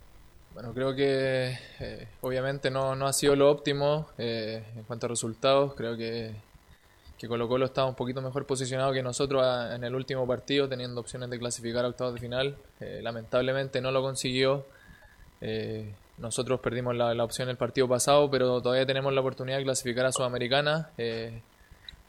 Bueno, 0.53 0.71
creo 0.71 0.95
que 0.95 1.57
eh, 1.79 2.07
obviamente 2.21 2.69
no, 2.69 2.95
no, 2.95 3.07
ha 3.07 3.13
sido 3.13 3.35
lo 3.35 3.49
óptimo 3.49 4.07
en 4.19 4.83
cuanto 4.85 5.07
a 5.07 5.09
resultados. 5.09 5.73
Creo 5.73 5.97
que, 5.97 6.35
que 7.23 7.29
Colo 7.29 7.47
Colo 7.47 7.63
estaba 7.63 7.87
un 7.87 7.95
poquito 7.95 8.21
mejor 8.21 8.45
posicionado 8.45 8.91
que 8.91 9.01
nosotros 9.01 9.45
en 9.71 9.85
el 9.85 9.95
último 9.95 10.27
partido, 10.27 10.67
teniendo 10.67 10.99
opciones 10.99 11.29
de 11.29 11.39
clasificar 11.39 11.85
a 11.85 11.87
octavos 11.87 12.15
de 12.15 12.19
final. 12.19 12.57
lamentablemente 13.01 13.79
no 13.79 13.91
lo 13.91 14.01
consiguió. 14.01 14.65
Nosotros 16.17 16.59
perdimos 16.59 16.95
la, 16.95 17.13
la, 17.13 17.23
opción 17.23 17.49
el 17.49 17.57
partido 17.57 17.87
pasado, 17.87 18.29
pero 18.29 18.61
todavía 18.61 18.85
tenemos 18.85 19.13
la 19.13 19.21
oportunidad 19.21 19.57
de 19.57 19.63
clasificar 19.63 20.05
a 20.05 20.11
Sudamericana. 20.11 20.89
Eh, 20.97 21.41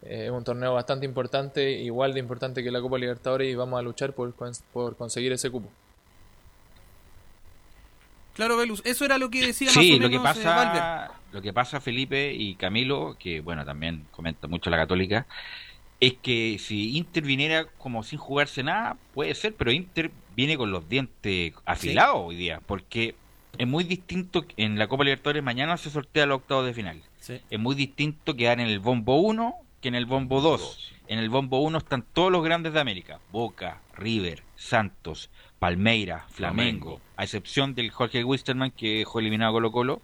eh, 0.03 0.25
es 0.25 0.31
un 0.31 0.43
torneo 0.43 0.73
bastante 0.73 1.05
importante, 1.05 1.71
igual 1.71 2.13
de 2.13 2.19
importante 2.19 2.63
que 2.63 2.69
la 2.69 2.81
Copa 2.81 2.97
Libertadores, 2.99 3.51
y 3.51 3.55
vamos 3.55 3.79
a 3.79 3.81
luchar 3.81 4.13
por, 4.13 4.33
por 4.71 4.95
conseguir 4.95 5.31
ese 5.31 5.49
cupo. 5.49 5.69
Claro, 8.35 8.57
Velus, 8.57 8.81
eso 8.85 9.05
era 9.05 9.17
lo 9.17 9.29
que 9.29 9.47
decía 9.47 9.71
sí, 9.71 9.91
más 9.91 9.99
o 9.99 10.03
lo 10.03 10.09
que 10.09 10.15
eh, 10.17 10.19
pasa, 10.21 11.11
lo 11.35 11.41
que 11.41 11.51
pasa 11.51 11.81
Felipe 11.81 12.33
y 12.33 12.55
Camilo, 12.55 13.17
que 13.19 13.41
bueno, 13.41 13.65
también 13.65 14.05
comenta 14.11 14.47
mucho 14.47 14.69
la 14.69 14.77
Católica, 14.77 15.27
es 15.99 16.13
que 16.13 16.57
si 16.59 16.95
Inter 16.95 17.23
viniera 17.23 17.65
como 17.77 18.03
sin 18.03 18.19
jugarse 18.19 18.63
nada, 18.63 18.95
puede 19.13 19.35
ser, 19.35 19.53
pero 19.53 19.73
Inter 19.73 20.11
viene 20.33 20.55
con 20.55 20.71
los 20.71 20.87
dientes 20.87 21.53
afilados 21.65 22.21
hoy 22.23 22.37
día, 22.37 22.61
porque 22.65 23.15
es 23.57 23.67
muy 23.67 23.83
distinto 23.83 24.45
en 24.55 24.79
la 24.79 24.87
Copa 24.87 25.03
Libertadores 25.03 25.43
mañana 25.43 25.75
se 25.75 25.89
sortea 25.89 26.25
los 26.25 26.37
octavos 26.37 26.65
de 26.65 26.73
final. 26.73 27.01
Es 27.49 27.59
muy 27.59 27.75
distinto 27.75 28.35
quedar 28.37 28.61
en 28.61 28.67
el 28.67 28.79
bombo 28.79 29.17
1 29.17 29.55
que 29.81 29.89
en 29.89 29.95
el 29.95 30.05
bombo 30.05 30.39
2. 30.39 30.93
En 31.07 31.19
el 31.19 31.29
bombo 31.29 31.59
1 31.59 31.79
están 31.79 32.05
todos 32.13 32.31
los 32.31 32.45
grandes 32.45 32.71
de 32.71 32.79
América, 32.79 33.19
Boca, 33.33 33.81
River, 33.93 34.41
Santos, 34.55 35.29
Palmeira, 35.59 36.27
Flamengo, 36.29 37.01
a 37.17 37.23
excepción 37.23 37.75
del 37.75 37.91
Jorge 37.91 38.23
Wisterman 38.23 38.71
que 38.71 38.99
dejó 38.99 39.19
eliminado 39.19 39.51
Colo 39.51 39.71
Colo, 39.73 40.01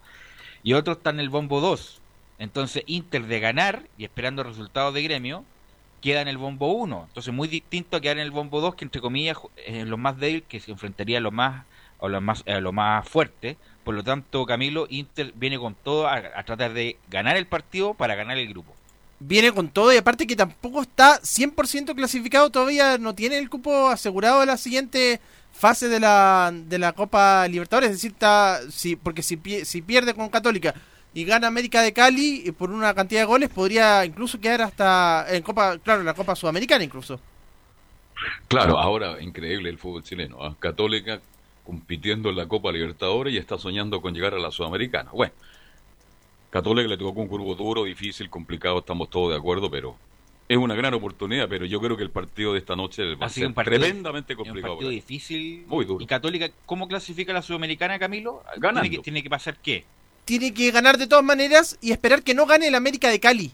y 0.64 0.74
otros 0.74 0.98
están 0.98 1.16
en 1.16 1.22
el 1.22 1.30
bombo 1.30 1.62
2. 1.62 2.00
Entonces 2.40 2.84
Inter 2.88 3.26
de 3.28 3.40
ganar 3.40 3.84
y 3.98 4.04
esperando 4.04 4.44
resultados 4.44 4.94
de 4.94 5.04
gremio, 5.04 5.44
queda 6.02 6.22
en 6.22 6.28
el 6.28 6.38
bombo 6.38 6.74
1. 6.74 7.06
Entonces 7.08 7.34
muy 7.34 7.48
distinto 7.48 7.98
a 7.98 8.02
quedar 8.02 8.18
en 8.18 8.24
el 8.24 8.32
bombo 8.32 8.62
2, 8.62 8.76
que 8.76 8.86
entre 8.86 9.02
comillas 9.02 9.38
es 9.66 9.86
lo 9.88 9.98
más 9.98 10.18
débil, 10.18 10.44
que 10.44 10.60
se 10.60 10.72
enfrentaría 10.72 11.20
a 11.20 11.22
lo 11.22 11.32
más 11.32 11.66
o 12.00 12.10
lo 12.10 12.20
más, 12.20 12.44
eh, 12.46 12.60
lo 12.60 12.72
más 12.74 13.08
fuerte. 13.08 13.58
Por 13.84 13.96
lo 13.96 14.04
tanto, 14.04 14.46
Camilo, 14.46 14.88
Inter 14.90 15.34
viene 15.36 15.58
con 15.58 15.76
todo 15.76 16.08
a, 16.08 16.44
tratar 16.44 16.74
de 16.74 16.98
ganar 17.10 17.38
el 17.38 17.46
partido 17.46 17.94
para 17.94 18.16
ganar 18.16 18.38
el 18.38 18.50
grupo. 18.50 18.74
Viene 19.20 19.52
con 19.52 19.70
todo 19.70 19.94
y 19.94 19.98
aparte 19.98 20.26
que 20.26 20.36
tampoco 20.36 20.82
está 20.82 21.22
100% 21.22 21.96
clasificado, 21.96 22.50
todavía 22.50 22.98
no 22.98 23.14
tiene 23.14 23.38
el 23.38 23.52
cupo 23.52 23.88
asegurado 23.88 24.40
de 24.40 24.48
la 24.48 24.58
siguiente 24.58 25.22
fase 25.54 25.88
de 25.88 26.00
la, 26.00 26.52
de 26.54 26.80
la 26.80 26.94
Copa 26.94 27.48
Libertadores. 27.48 27.92
Es 27.92 27.98
decir, 27.98 28.12
está, 28.12 28.60
si, 28.70 28.96
porque 28.96 29.22
si, 29.24 29.40
si 29.66 29.82
pierde 29.82 30.14
con 30.14 30.30
Católica, 30.30 30.74
y 31.14 31.26
gana 31.26 31.48
América 31.48 31.82
de 31.82 31.94
Cali 31.94 32.52
por 32.58 32.72
una 32.72 32.94
cantidad 32.94 33.22
de 33.22 33.26
goles, 33.26 33.50
podría 33.50 34.06
incluso 34.06 34.40
quedar 34.40 34.62
hasta 34.62 35.26
en 35.30 35.44
Copa, 35.44 35.78
claro, 35.80 36.02
en 36.02 36.06
la 36.06 36.14
Copa 36.14 36.36
Sudamericana 36.36 36.84
incluso. 36.84 37.20
Claro, 38.48 38.78
ahora 38.78 39.22
increíble 39.22 39.70
el 39.70 39.78
fútbol 39.78 40.04
chileno. 40.04 40.38
¿ah? 40.42 40.56
Católica 40.60 41.20
compitiendo 41.66 42.30
en 42.30 42.38
la 42.38 42.48
Copa 42.48 42.72
Libertadores 42.72 43.34
y 43.34 43.38
está 43.38 43.58
soñando 43.58 44.02
con 44.02 44.14
llegar 44.14 44.34
a 44.34 44.40
la 44.40 44.52
Sudamericana. 44.52 45.12
Bueno, 45.12 45.34
Católica 46.50 46.88
le 46.88 46.98
tocó 46.98 47.22
un 47.22 47.30
grupo 47.30 47.56
duro, 47.56 47.84
difícil, 47.84 48.30
complicado, 48.30 48.80
estamos 48.80 49.10
todos 49.10 49.32
de 49.32 49.38
acuerdo, 49.38 49.70
pero 49.70 49.96
es 50.52 50.58
una 50.58 50.76
gran 50.76 50.94
oportunidad, 50.94 51.48
pero 51.48 51.66
yo 51.66 51.80
creo 51.80 51.96
que 51.96 52.04
el 52.04 52.10
partido 52.10 52.52
de 52.52 52.60
esta 52.60 52.76
noche 52.76 53.16
va 53.16 53.28
a 53.28 53.30
ser 53.30 53.54
tremendamente 53.54 54.36
complicado. 54.36 54.74
un 54.74 54.80
partido 54.80 54.92
difícil. 54.92 55.64
Muy 55.66 55.86
duro. 55.86 56.04
¿Y 56.04 56.06
Católica 56.06 56.50
cómo 56.66 56.90
clasifica 56.90 57.32
la 57.32 57.42
Sudamericana, 57.42 57.98
Camilo? 57.98 58.44
¿Tiene 58.60 58.90
que, 58.90 58.98
¿Tiene 58.98 59.24
que 59.24 59.30
pasar 59.30 59.56
qué? 59.64 59.86
Tiene 60.26 60.54
que 60.54 60.70
ganar 60.72 60.98
de 60.98 61.08
todas 61.08 61.24
maneras 61.24 61.78
y 61.80 61.94
esperar 61.94 62.22
que 62.22 62.34
no 62.34 62.46
gane 62.46 62.68
el 62.68 62.76
América 62.76 63.08
de 63.08 63.22
Cali. 63.22 63.54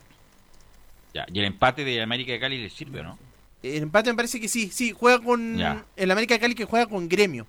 Ya, 1.13 1.27
y 1.31 1.37
el 1.37 1.45
empate 1.45 1.83
de 1.83 2.01
América 2.01 2.31
de 2.31 2.39
Cali 2.39 2.57
le 2.57 2.71
sirve, 2.71 3.03
¿no? 3.03 3.19
El 3.61 3.83
empate 3.83 4.09
me 4.09 4.15
parece 4.15 4.41
que 4.41 4.47
sí, 4.47 4.71
sí, 4.71 4.91
juega 4.91 5.19
con 5.19 5.61
el 5.95 6.11
América 6.11 6.33
de 6.33 6.39
Cali 6.39 6.55
que 6.55 6.65
juega 6.65 6.87
con 6.87 7.07
Gremio. 7.07 7.45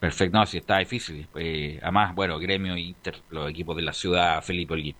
Perfecto, 0.00 0.36
no, 0.36 0.44
sí, 0.46 0.58
está 0.58 0.78
difícil. 0.78 1.28
Eh, 1.36 1.78
además, 1.80 2.12
bueno, 2.16 2.40
Gremio 2.40 2.76
Inter, 2.76 3.22
los 3.30 3.48
equipos 3.48 3.76
de 3.76 3.82
la 3.82 3.92
ciudad, 3.92 4.42
Felipe 4.42 4.74
Olguín. 4.74 4.96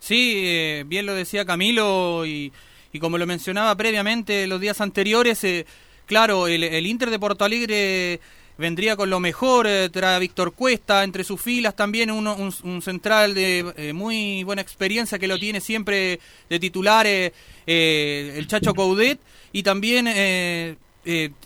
Sí, 0.00 0.42
eh, 0.44 0.84
bien 0.86 1.06
lo 1.06 1.14
decía 1.14 1.44
Camilo 1.44 2.24
y, 2.26 2.52
como 3.00 3.18
lo 3.18 3.26
mencionaba 3.26 3.76
previamente 3.76 4.46
los 4.46 4.60
días 4.60 4.80
anteriores, 4.80 5.42
eh, 5.44 5.66
claro, 6.06 6.48
el, 6.48 6.86
Inter 6.86 7.10
de 7.10 7.18
Porto 7.18 7.44
Alegre 7.44 8.20
vendría 8.56 8.96
con 8.96 9.08
lo 9.08 9.20
mejor, 9.20 9.66
eh, 9.68 9.88
trae 9.88 10.18
Víctor 10.18 10.52
Cuesta, 10.52 11.04
entre 11.04 11.22
sus 11.22 11.40
filas 11.40 11.76
también 11.76 12.10
un, 12.10 12.82
central 12.82 13.34
de 13.34 13.92
muy 13.94 14.42
buena 14.42 14.62
experiencia 14.62 15.18
que 15.18 15.28
lo 15.28 15.38
tiene 15.38 15.60
siempre 15.60 16.18
de 16.48 16.58
titular 16.58 17.06
el 17.06 18.46
Chacho 18.48 18.74
Coudet 18.74 19.20
y 19.52 19.62
también 19.62 20.76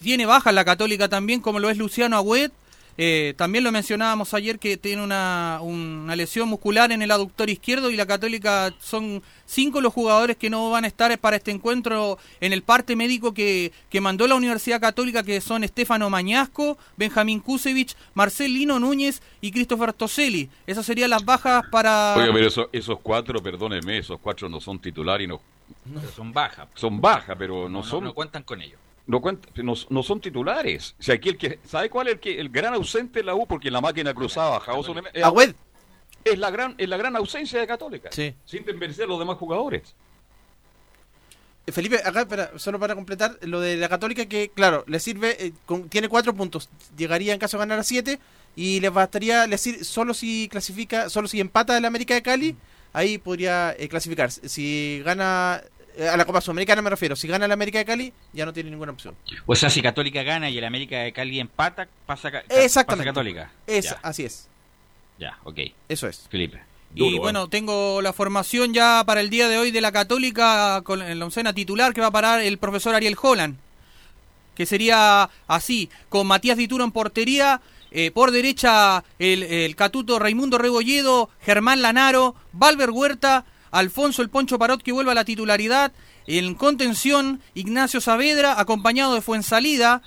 tiene 0.00 0.26
baja 0.26 0.52
la 0.52 0.64
Católica 0.64 1.08
también 1.08 1.40
como 1.40 1.58
lo 1.58 1.68
es 1.68 1.76
Luciano 1.76 2.16
Agüet 2.16 2.52
eh, 2.98 3.32
también 3.36 3.64
lo 3.64 3.72
mencionábamos 3.72 4.34
ayer 4.34 4.58
que 4.58 4.76
tiene 4.76 5.02
una, 5.02 5.60
una, 5.62 6.14
lesión 6.14 6.48
muscular 6.48 6.92
en 6.92 7.00
el 7.00 7.10
aductor 7.10 7.48
izquierdo 7.48 7.90
y 7.90 7.96
la 7.96 8.04
Católica 8.04 8.74
son 8.80 9.22
cinco 9.46 9.80
los 9.80 9.94
jugadores 9.94 10.36
que 10.36 10.50
no 10.50 10.70
van 10.70 10.84
a 10.84 10.88
estar 10.88 11.16
para 11.18 11.36
este 11.36 11.50
encuentro 11.50 12.18
en 12.40 12.52
el 12.52 12.62
parte 12.62 12.94
médico 12.94 13.32
que, 13.32 13.72
que 13.88 14.00
mandó 14.00 14.26
la 14.26 14.34
Universidad 14.34 14.80
Católica, 14.80 15.22
que 15.22 15.40
son 15.40 15.64
Estefano 15.64 16.10
Mañasco, 16.10 16.76
Benjamín 16.96 17.40
Kusevich, 17.40 17.96
Marcelino 18.12 18.78
Núñez 18.78 19.22
y 19.40 19.50
Christopher 19.52 19.94
Toselli. 19.94 20.50
Esas 20.66 20.84
serían 20.84 21.10
las 21.10 21.24
bajas 21.24 21.64
para... 21.70 22.14
Oiga, 22.16 22.32
pero 22.32 22.68
esos 22.72 22.98
cuatro, 23.02 23.42
perdónenme, 23.42 23.98
esos 23.98 24.20
cuatro 24.20 24.48
no 24.50 24.60
son 24.60 24.78
titulares 24.78 25.24
y 25.24 25.28
no... 25.28 25.40
son 26.14 26.32
bajas. 26.32 26.68
Son 26.74 27.00
bajas, 27.00 27.36
pero 27.38 27.68
no, 27.70 27.82
son... 27.82 28.04
No 28.04 28.12
cuentan 28.12 28.42
con 28.42 28.60
ellos 28.60 28.78
no, 29.06 29.20
no, 29.56 29.74
no, 29.90 30.02
son 30.02 30.20
titulares. 30.20 30.94
O 30.98 31.02
sea, 31.02 31.16
aquí 31.16 31.30
el 31.30 31.36
que, 31.36 31.58
¿Sabe 31.64 31.90
cuál 31.90 32.08
es 32.08 32.14
el, 32.14 32.20
que, 32.20 32.40
el 32.40 32.48
gran 32.48 32.74
ausente 32.74 33.20
de 33.20 33.24
la 33.24 33.34
U? 33.34 33.46
Porque 33.46 33.70
la 33.70 33.80
máquina 33.80 34.14
cruzaba 34.14 34.62
la 35.14 35.30
web 35.30 35.54
Es 36.24 36.38
la 36.38 36.50
gran, 36.50 36.74
es 36.78 36.88
la 36.88 36.96
gran 36.96 37.16
ausencia 37.16 37.60
de 37.60 37.66
Católica. 37.66 38.10
Sí. 38.12 38.34
Sin 38.44 38.64
desmerecer 38.64 39.04
a 39.04 39.08
los 39.08 39.18
demás 39.18 39.38
jugadores. 39.38 39.94
Eh, 41.66 41.72
Felipe, 41.72 42.00
acá, 42.04 42.52
solo 42.56 42.78
para 42.78 42.94
completar, 42.94 43.38
lo 43.42 43.60
de 43.60 43.76
la 43.76 43.88
Católica 43.88 44.26
que, 44.26 44.50
claro, 44.50 44.84
le 44.86 44.98
sirve, 44.98 45.36
eh, 45.46 45.52
tiene 45.88 46.08
cuatro 46.08 46.34
puntos, 46.34 46.68
llegaría 46.96 47.32
en 47.32 47.38
caso 47.38 47.56
de 47.56 47.62
ganar 47.62 47.78
a 47.78 47.84
siete, 47.84 48.18
y 48.56 48.80
le 48.80 48.90
bastaría, 48.90 49.46
le 49.46 49.58
sirve, 49.58 49.84
solo 49.84 50.12
si 50.12 50.48
clasifica, 50.50 51.08
solo 51.08 51.28
si 51.28 51.40
empata 51.40 51.76
el 51.76 51.84
América 51.84 52.14
de 52.14 52.22
Cali, 52.22 52.56
ahí 52.92 53.18
podría 53.18 53.74
eh, 53.78 53.88
clasificar. 53.88 54.30
Si 54.30 55.02
gana 55.04 55.62
a 55.98 56.16
la 56.16 56.24
Copa 56.24 56.40
Sudamericana 56.40 56.82
me 56.82 56.90
refiero. 56.90 57.16
Si 57.16 57.28
gana 57.28 57.46
el 57.46 57.52
América 57.52 57.78
de 57.78 57.84
Cali, 57.84 58.12
ya 58.32 58.46
no 58.46 58.52
tiene 58.52 58.70
ninguna 58.70 58.92
opción. 58.92 59.16
O 59.46 59.54
sea, 59.54 59.70
si 59.70 59.82
Católica 59.82 60.22
gana 60.22 60.50
y 60.50 60.58
el 60.58 60.64
América 60.64 60.98
de 60.98 61.12
Cali 61.12 61.40
empata, 61.40 61.88
pasa, 62.06 62.30
Exactamente. 62.48 63.10
Católica. 63.10 63.50
Es, 63.66 63.94
así 64.02 64.24
es. 64.24 64.48
Ya, 65.18 65.38
ok. 65.44 65.58
Eso 65.88 66.08
es. 66.08 66.26
Felipe. 66.30 66.60
y 66.94 67.18
bueno, 67.18 67.48
tengo 67.48 68.02
la 68.02 68.12
formación 68.12 68.74
ya 68.74 69.02
para 69.04 69.20
el 69.20 69.30
día 69.30 69.48
de 69.48 69.58
hoy 69.58 69.70
de 69.70 69.80
la 69.80 69.92
Católica 69.92 70.80
con 70.84 70.98
la 70.98 71.24
oncena 71.24 71.52
titular 71.52 71.94
que 71.94 72.00
va 72.00 72.08
a 72.08 72.12
parar 72.12 72.40
el 72.40 72.58
profesor 72.58 72.94
Ariel 72.94 73.16
Holland. 73.20 73.56
Que 74.54 74.66
sería 74.66 75.30
así, 75.46 75.88
con 76.08 76.26
Matías 76.26 76.58
Dituro 76.58 76.84
en 76.84 76.92
portería, 76.92 77.62
eh, 77.90 78.10
por 78.10 78.30
derecha 78.30 79.04
el, 79.18 79.42
el, 79.42 79.76
Catuto 79.76 80.18
Raimundo 80.18 80.58
Rebolledo, 80.58 81.30
Germán 81.42 81.82
Lanaro, 81.82 82.34
Valver 82.52 82.90
Huerta, 82.90 83.44
Alfonso 83.72 84.22
el 84.22 84.28
Poncho 84.28 84.58
Parot 84.58 84.82
que 84.82 84.92
vuelve 84.92 85.10
a 85.10 85.14
la 85.14 85.24
titularidad. 85.24 85.92
En 86.26 86.54
contención, 86.54 87.40
Ignacio 87.54 88.00
Saavedra, 88.00 88.60
acompañado 88.60 89.14
de 89.14 89.22
Fuensalida. 89.22 90.02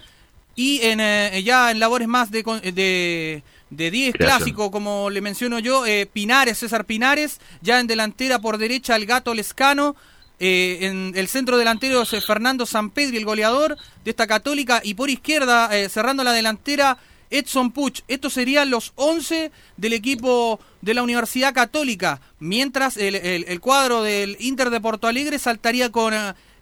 Y 0.55 0.81
en, 0.83 1.01
eh, 1.01 1.43
ya 1.43 1.71
en 1.71 1.79
labores 1.79 2.07
más 2.07 2.31
de, 2.31 2.43
de, 2.73 3.43
de 3.71 3.91
10 3.91 4.15
clásico, 4.15 4.71
como 4.71 5.09
le 5.09 5.19
menciono 5.19 5.59
yo, 5.59 5.85
eh, 5.85 6.05
Pinares, 6.05 6.59
César 6.59 6.85
Pinares. 6.85 7.41
Ya 7.61 7.81
en 7.81 7.87
delantera 7.87 8.39
por 8.39 8.57
derecha, 8.57 8.95
el 8.95 9.05
gato 9.05 9.33
Lescano. 9.33 9.95
Eh, 10.39 10.79
en 10.81 11.13
el 11.15 11.27
centro 11.27 11.57
delantero 11.57 12.03
es 12.03 12.25
Fernando 12.25 12.65
Sampedri, 12.65 13.17
el 13.17 13.25
goleador 13.25 13.77
de 14.05 14.11
esta 14.11 14.27
católica. 14.27 14.79
Y 14.83 14.93
por 14.93 15.09
izquierda, 15.09 15.69
cerrando 15.89 16.23
la 16.23 16.31
delantera, 16.33 16.97
Edson 17.37 17.71
Puch. 17.71 18.01
Estos 18.07 18.33
serían 18.33 18.69
los 18.69 18.93
11 18.95 19.51
del 19.77 19.93
equipo 19.93 20.59
de 20.81 20.93
la 20.93 21.03
Universidad 21.03 21.53
Católica, 21.53 22.21
mientras 22.39 22.97
el, 22.97 23.59
cuadro 23.59 24.03
del 24.03 24.37
Inter 24.39 24.69
de 24.69 24.81
Porto 24.81 25.07
Alegre 25.07 25.39
saltaría 25.39 25.91
con 25.91 26.13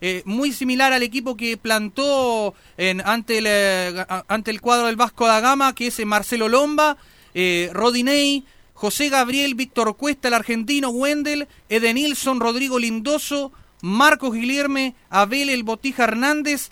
eh, 0.01 0.21
muy 0.25 0.51
similar 0.51 0.93
al 0.93 1.03
equipo 1.03 1.37
que 1.37 1.57
plantó 1.57 2.53
en, 2.77 3.01
ante, 3.05 3.37
el, 3.37 3.45
eh, 3.47 4.05
ante 4.27 4.51
el 4.51 4.61
cuadro 4.61 4.87
del 4.87 4.95
Vasco 4.95 5.27
da 5.27 5.39
Gama, 5.39 5.75
que 5.75 5.87
es 5.87 5.99
eh, 5.99 6.05
Marcelo 6.05 6.49
Lomba, 6.49 6.97
Rodinei, 7.71 8.43
José 8.73 9.09
Gabriel, 9.09 9.55
Víctor 9.55 9.95
Cuesta, 9.95 10.27
el 10.27 10.33
argentino, 10.33 10.89
Wendel, 10.89 11.47
Edenilson, 11.69 12.39
Rodrigo 12.39 12.79
Lindoso, 12.79 13.51
Marcos 13.81 14.33
Guillerme, 14.33 14.95
Abel 15.09 15.49
El 15.49 15.63
Botija 15.63 16.03
Hernández, 16.03 16.69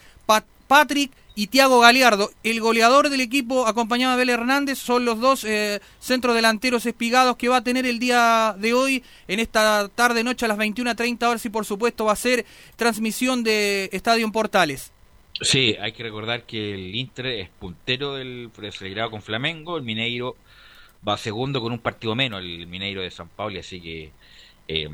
Patrick 0.71 1.11
y 1.35 1.47
Tiago 1.47 1.79
Galeardo. 1.79 2.31
El 2.43 2.59
goleador 2.59 3.09
del 3.09 3.21
equipo, 3.21 3.67
acompañado 3.67 4.11
de 4.11 4.15
Abel 4.15 4.29
Hernández, 4.29 4.77
son 4.77 5.05
los 5.05 5.19
dos 5.19 5.43
eh, 5.43 5.79
centros 5.99 6.35
delanteros 6.35 6.85
espigados 6.85 7.37
que 7.37 7.49
va 7.49 7.57
a 7.57 7.63
tener 7.63 7.85
el 7.85 7.99
día 7.99 8.55
de 8.57 8.73
hoy, 8.73 9.03
en 9.27 9.39
esta 9.39 9.89
tarde-noche 9.89 10.45
a 10.45 10.49
las 10.49 10.57
21.30 10.57 11.27
horas, 11.27 11.45
y 11.45 11.49
por 11.49 11.65
supuesto 11.65 12.05
va 12.05 12.13
a 12.13 12.17
ser 12.17 12.45
transmisión 12.75 13.43
de 13.43 13.89
Estadio 13.91 14.29
Portales. 14.31 14.91
Sí, 15.39 15.75
hay 15.79 15.93
que 15.93 16.03
recordar 16.03 16.43
que 16.43 16.73
el 16.73 16.93
Inter 16.93 17.27
es 17.27 17.49
puntero 17.49 18.15
del 18.15 18.51
celebrado 18.71 19.11
con 19.11 19.21
Flamengo, 19.21 19.77
el 19.77 19.83
Mineiro 19.83 20.35
va 21.07 21.17
segundo 21.17 21.61
con 21.61 21.71
un 21.71 21.79
partido 21.79 22.13
menos, 22.13 22.41
el 22.41 22.67
Mineiro 22.67 23.01
de 23.01 23.11
San 23.11 23.29
Paulo, 23.29 23.59
así 23.59 23.81
que... 23.81 24.11
Eh, 24.67 24.89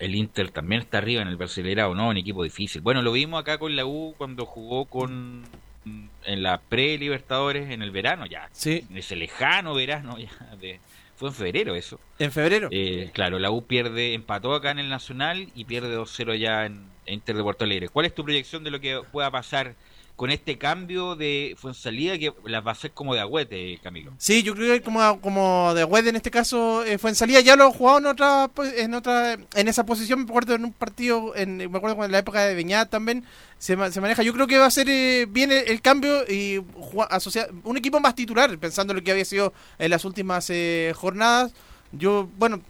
el 0.00 0.16
Inter 0.16 0.50
también 0.50 0.82
está 0.82 0.98
arriba 0.98 1.22
en 1.22 1.28
el 1.28 1.36
Brasileirao, 1.36 1.94
¿no? 1.94 2.08
Un 2.08 2.16
equipo 2.16 2.42
difícil. 2.42 2.82
Bueno, 2.82 3.00
lo 3.00 3.12
vimos 3.12 3.40
acá 3.40 3.58
con 3.58 3.76
la 3.76 3.86
U 3.86 4.12
cuando 4.18 4.44
jugó 4.44 4.86
con 4.86 5.44
en 5.84 6.42
la 6.42 6.60
pre-Libertadores 6.60 7.70
en 7.70 7.82
el 7.82 7.90
verano, 7.90 8.26
ya. 8.26 8.48
Sí. 8.52 8.84
En 8.90 8.96
ese 8.96 9.16
lejano 9.16 9.74
verano, 9.74 10.18
ya. 10.18 10.56
De, 10.56 10.80
fue 11.16 11.28
en 11.28 11.34
febrero 11.34 11.74
eso. 11.74 12.00
¿En 12.18 12.32
febrero? 12.32 12.68
Eh, 12.70 13.10
claro, 13.12 13.38
la 13.38 13.50
U 13.50 13.66
pierde, 13.66 14.14
empató 14.14 14.54
acá 14.54 14.70
en 14.70 14.80
el 14.80 14.88
Nacional 14.88 15.48
y 15.54 15.64
pierde 15.64 15.96
2-0 15.96 16.36
ya 16.38 16.66
en, 16.66 16.86
en 17.06 17.14
Inter 17.14 17.36
de 17.36 17.42
Puerto 17.42 17.64
Alegre. 17.64 17.88
¿Cuál 17.88 18.06
es 18.06 18.14
tu 18.14 18.24
proyección 18.24 18.64
de 18.64 18.70
lo 18.70 18.80
que 18.80 19.00
pueda 19.12 19.30
pasar 19.30 19.74
con 20.16 20.30
este 20.30 20.58
cambio 20.58 21.16
de 21.16 21.56
Fuensalida 21.58 22.18
que 22.18 22.32
las 22.44 22.64
va 22.64 22.70
a 22.70 22.76
ser 22.76 22.92
como 22.92 23.14
de 23.14 23.20
agüete, 23.20 23.78
Camilo. 23.82 24.12
Sí, 24.18 24.42
yo 24.42 24.54
creo 24.54 24.74
que 24.74 24.82
como, 24.82 25.20
como 25.20 25.72
de 25.74 25.82
agüete 25.82 26.10
en 26.10 26.16
este 26.16 26.30
caso 26.30 26.84
eh, 26.84 26.98
Fuensalida 26.98 27.40
ya 27.40 27.56
lo 27.56 27.64
ha 27.64 27.70
jugado 27.72 27.98
en 27.98 28.06
otra 28.06 28.50
pues, 28.54 28.78
en 28.78 28.94
otra 28.94 29.32
en 29.32 29.68
esa 29.68 29.84
posición, 29.84 30.20
me 30.20 30.26
acuerdo 30.26 30.54
en 30.54 30.64
un 30.64 30.72
partido 30.72 31.34
en 31.34 31.56
me 31.56 31.78
acuerdo 31.78 32.04
en 32.04 32.12
la 32.12 32.18
época 32.18 32.44
de 32.44 32.54
Beñat 32.54 32.90
también 32.90 33.24
se, 33.58 33.92
se 33.92 34.00
maneja. 34.00 34.22
Yo 34.22 34.34
creo 34.34 34.46
que 34.46 34.58
va 34.58 34.66
a 34.66 34.70
ser 34.70 34.88
eh, 34.90 35.26
bien 35.28 35.50
el, 35.50 35.80
cambio 35.80 36.24
y 36.28 36.62
asociar 37.08 37.50
un 37.64 37.76
equipo 37.76 37.98
más 37.98 38.14
titular, 38.14 38.56
pensando 38.58 38.92
lo 38.92 39.02
que 39.02 39.10
había 39.10 39.24
sido 39.24 39.52
en 39.78 39.90
las 39.90 40.04
últimas 40.04 40.50
eh, 40.50 40.92
jornadas. 40.94 41.52
Yo, 41.92 42.28
bueno, 42.36 42.60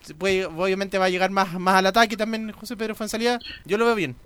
obviamente 0.56 0.98
va 0.98 1.06
a 1.06 1.10
llegar 1.10 1.30
más, 1.30 1.54
más 1.54 1.76
al 1.76 1.86
ataque 1.86 2.16
también 2.16 2.52
José 2.52 2.76
Pedro 2.76 2.94
Fuensalida. 2.94 3.40
Yo 3.64 3.76
lo 3.76 3.86
veo 3.86 3.94
bien. 3.94 4.16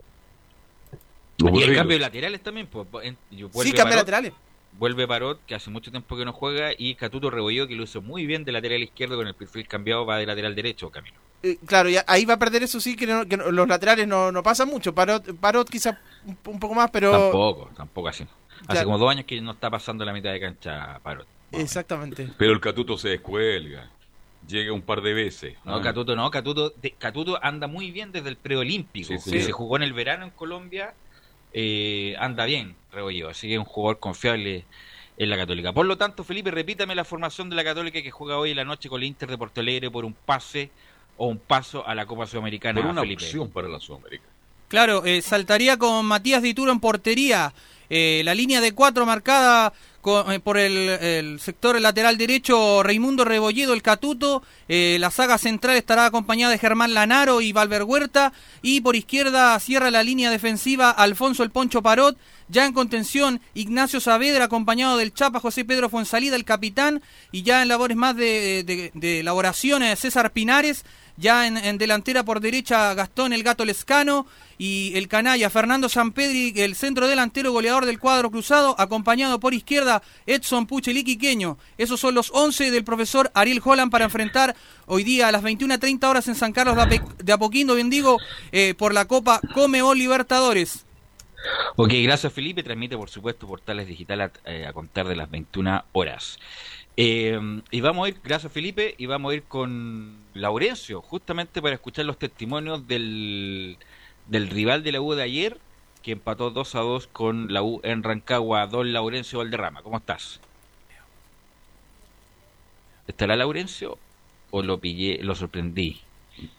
Y 1.39 1.63
el 1.63 1.75
cambio 1.75 1.97
de 1.97 2.01
laterales 2.01 2.43
también. 2.43 2.67
Pues, 2.67 3.15
sí, 3.31 3.73
cambio 3.73 3.95
de 3.95 3.97
laterales. 3.97 4.33
Vuelve 4.73 5.09
Parot, 5.09 5.45
que 5.45 5.55
hace 5.55 5.71
mucho 5.71 5.91
tiempo 5.91 6.17
que 6.17 6.25
no 6.25 6.33
juega, 6.33 6.71
y 6.77 6.95
Catuto 6.95 7.31
Rebolledo, 7.31 7.67
que 7.67 7.75
lo 7.75 7.83
hizo 7.83 8.01
muy 8.01 8.27
bien 8.27 8.45
de 8.45 8.53
lateral 8.53 8.83
izquierdo 8.83 9.17
con 9.17 9.27
el 9.27 9.35
perfil 9.35 9.67
cambiado, 9.67 10.07
va 10.07 10.19
de 10.19 10.27
lateral 10.27 10.55
derecho, 10.55 10.91
Camilo. 10.91 11.17
Eh, 11.43 11.57
claro, 11.67 11.89
ahí 12.07 12.25
va 12.25 12.35
a 12.35 12.39
perder 12.39 12.63
eso 12.63 12.81
sí, 12.81 12.95
que, 12.97 13.07
los 13.07 13.69
laterales 13.69 14.07
no, 14.07 14.31
no 14.31 14.43
pasa 14.43 14.67
mucho. 14.67 14.95
Parot, 14.95 15.37
Parot 15.39 15.69
quizá 15.69 16.01
un, 16.27 16.37
poco 16.37 16.75
más, 16.75 16.91
pero... 16.91 17.11
Tampoco, 17.11 17.71
tampoco 17.77 18.09
así. 18.09 18.25
Hace 18.67 18.85
como 18.85 18.99
dos 18.99 19.11
años 19.11 19.25
que 19.25 19.41
no 19.41 19.53
está 19.53 19.71
pasando 19.71 20.05
la 20.05 20.13
mitad 20.13 20.33
de 20.33 20.41
cancha 20.41 21.01
Parot. 21.03 21.27
Exactamente. 21.53 22.29
Pero 22.37 22.53
el 22.53 22.61
Catuto 22.61 22.99
se 22.99 23.09
descuelga. 23.11 23.89
Llega 24.47 24.73
un 24.73 24.83
par 24.83 25.03
de 25.03 25.13
veces. 25.13 25.57
No, 25.65 25.77
Ah. 25.77 25.83
Catuto 25.83 26.17
no, 26.17 26.31
Catuto, 26.31 26.71
de- 26.71 26.93
Catuto 26.93 27.39
anda 27.43 27.67
muy 27.67 27.91
bien 27.91 28.13
desde 28.13 28.29
el 28.29 28.37
preolímpico. 28.37 29.09
Sí, 29.09 29.19
sí. 29.19 29.31
que 29.31 29.43
se 29.43 29.53
jugó 29.53 29.77
en 29.77 29.83
el 29.83 29.93
verano 29.93 30.25
en 30.25 30.31
Colombia, 30.31 30.95
eh, 31.53 32.15
anda 32.19 32.45
bien, 32.45 32.77
Rebolledo. 32.93 33.29
Así 33.29 33.49
que 33.49 33.55
es 33.55 33.59
un 33.59 33.65
jugador 33.65 33.99
confiable 33.99 34.65
en 35.17 35.31
la 35.31 35.37
Católica. 35.37 35.73
Por 35.73 35.87
lo 35.87 35.97
tanto, 35.97 36.25
Felipe, 36.25 36.51
repítame 36.51 36.95
la 36.95 37.05
formación 37.05 37.51
de 37.51 37.57
la 37.57 37.65
Católica 37.65 38.03
que 38.03 38.11
juega 38.11 38.39
hoy 38.39 38.51
en 38.51 38.57
la 38.57 38.65
noche 38.65 38.89
con 38.89 39.01
el 39.01 39.07
Inter 39.09 39.29
de 39.29 39.39
Porto 39.39 39.61
Alegre 39.61 39.91
por 39.91 40.05
un 40.05 40.15
pase 40.15 40.71
o 41.17 41.27
un 41.27 41.39
paso 41.39 41.87
a 41.87 41.95
la 41.95 42.07
Copa 42.07 42.27
Sudamericana. 42.27 42.81
Por 42.81 42.91
una 42.91 43.01
Felipe. 43.01 43.25
opción 43.25 43.51
para 43.51 43.69
la 43.69 43.81
Sudamérica. 43.81 44.25
Claro, 44.69 45.05
eh, 45.05 45.23
saltaría 45.23 45.77
con 45.79 46.07
Matías 46.07 46.43
Dituro 46.43 46.71
en 46.71 46.79
portería. 46.79 47.53
Eh, 47.91 48.21
la 48.25 48.35
línea 48.35 48.61
de 48.61 48.73
cuatro 48.73 49.07
marcada 49.07 49.73
con- 50.01 50.31
eh, 50.33 50.41
por 50.41 50.59
el, 50.59 50.73
el 50.89 51.41
sector 51.41 51.81
lateral 51.81 52.17
derecho 52.17 52.83
Raimundo 52.83 53.25
Rebolledo, 53.25 53.73
el 53.75 53.83
Catuto. 53.83 54.43
Eh, 54.69 54.97
la 55.01 55.11
saga 55.11 55.39
central 55.39 55.77
estará 55.77 56.07
acompañada 56.07 56.53
de 56.53 56.59
Germán 56.59 56.95
Lanaro 56.95 57.41
y 57.41 57.53
Valver 57.53 57.83
Huerta. 57.83 58.33
Y 58.63 58.81
por 58.81 58.97
izquierda 58.97 59.59
cierra 59.61 59.91
la 59.91 60.03
línea 60.03 60.31
defensiva 60.31 60.91
Alfonso 60.91 61.43
el 61.43 61.51
Poncho 61.51 61.83
Parot. 61.83 62.17
Ya 62.49 62.65
en 62.65 62.73
contención 62.73 63.41
Ignacio 63.55 64.01
Saavedra 64.01 64.45
acompañado 64.45 64.97
del 64.97 65.13
Chapa 65.13 65.41
José 65.41 65.65
Pedro 65.65 65.89
Fonsalida, 65.91 66.37
el 66.37 66.45
capitán. 66.45 67.03
Y 67.33 67.43
ya 67.43 67.61
en 67.63 67.69
labores 67.69 67.97
más 67.97 68.17
de, 68.17 68.63
de, 68.65 68.91
de 68.95 69.21
elaboraciones 69.21 69.99
César 69.99 70.33
Pinares. 70.33 70.85
Ya 71.19 71.49
en, 71.49 71.79
delantera 71.79 72.25
por 72.25 72.39
derecha 72.39 72.95
Gastón 72.95 73.33
el 73.33 73.43
Gato 73.43 73.65
Lescano 73.65 74.25
y 74.57 74.97
el 74.97 75.09
canalla 75.09 75.51
Fernando 75.51 75.89
Sampedri, 75.89 76.53
el 76.57 76.77
centro 76.77 77.09
delantero 77.09 77.51
goleador 77.51 77.87
del 77.87 77.99
cuadro 77.99 78.31
cruzado, 78.31 78.77
acompañado 78.79 79.41
por 79.41 79.53
izquierda 79.53 80.01
Edson 80.27 80.67
Puchelik 80.69 81.09
Iqueño. 81.09 81.59
Esos 81.77 81.99
son 81.99 82.15
los 82.15 82.31
11 82.33 82.71
del 82.71 82.85
profesor 82.85 83.33
Ariel 83.35 83.61
Holland 83.65 83.91
para 83.91 84.05
enfrentar 84.05 84.55
hoy 84.87 85.03
día 85.03 85.27
a 85.27 85.33
las 85.33 85.43
21.30 85.43 86.09
horas 86.09 86.29
en 86.29 86.37
San 86.37 86.53
Carlos 86.53 86.77
de, 87.19 87.33
Apoquindo, 87.33 87.75
bien 87.75 87.91
digo, 87.91 88.19
eh, 88.53 88.75
por 88.79 88.95
la 88.95 89.07
Copa 89.07 89.41
Comebol 89.55 89.99
Libertadores. 89.99 90.87
Ok, 91.77 91.93
gracias 92.03 92.33
Felipe. 92.33 92.63
Transmite, 92.63 92.97
por 92.97 93.11
supuesto, 93.11 93.47
Portales 93.47 93.87
Digital 93.87 94.21
a, 94.21 94.31
eh, 94.45 94.67
a 94.67 94.73
contar 94.73 95.09
de 95.09 95.17
las 95.17 95.31
21 95.31 95.85
horas. 95.93 96.39
Eh, 97.01 97.39
y 97.71 97.81
vamos 97.81 98.07
a 98.07 98.09
ir, 98.09 98.21
gracias 98.25 98.53
Felipe, 98.53 98.97
y 98.99 99.07
vamos 99.07 99.31
a 99.31 99.37
ir 99.37 99.45
con 99.45 100.17
Laurencio, 100.35 101.01
justamente 101.01 101.63
para 101.63 101.77
escuchar 101.77 102.05
los 102.07 102.19
testimonios 102.19 102.89
del, 102.89 103.77
del 104.27 104.49
rival 104.51 104.83
de 104.83 104.91
la 104.91 105.01
U 105.01 105.15
de 105.15 105.23
ayer, 105.23 105.59
que 106.03 106.11
empató 106.11 106.51
2 106.51 106.75
a 106.75 106.81
2 106.81 107.07
con 107.07 107.53
la 107.53 107.63
U 107.63 107.81
en 107.85 108.03
Rancagua, 108.03 108.67
don 108.67 108.93
Laurencio 108.93 109.39
Valderrama. 109.39 109.83
¿Cómo 109.83 109.99
estás? 109.99 110.41
¿Estará 113.07 113.37
Laurencio 113.37 113.97
o 114.51 114.63
lo 114.65 114.81
pillé, 114.81 115.23
lo 115.23 115.37
sorprendí? 115.37 116.01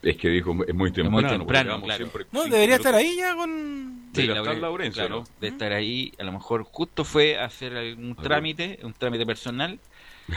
Es 0.02 0.16
que 0.16 0.30
dijo, 0.30 0.52
es 0.66 0.74
muy 0.74 0.94
temprano. 0.94 1.12
muy 1.12 1.26
temprano, 1.26 1.82
claro. 1.82 2.10
No, 2.32 2.44
debería 2.46 2.78
estar 2.78 2.96
ahí 2.96 3.18
ya 3.18 3.36
con... 3.36 4.10
Sí, 4.14 4.22
estar 4.22 4.58
Laurencio, 4.58 5.04
claro, 5.04 5.20
¿no? 5.20 5.28
De 5.42 5.50
estar 5.50 5.74
ahí, 5.74 6.14
a 6.18 6.24
lo 6.24 6.32
mejor 6.32 6.64
justo 6.64 7.04
fue 7.04 7.38
a 7.38 7.44
hacer 7.44 7.76
algún 7.76 8.16
trámite, 8.16 8.80
un 8.84 8.94
trámite 8.94 9.26
personal, 9.26 9.80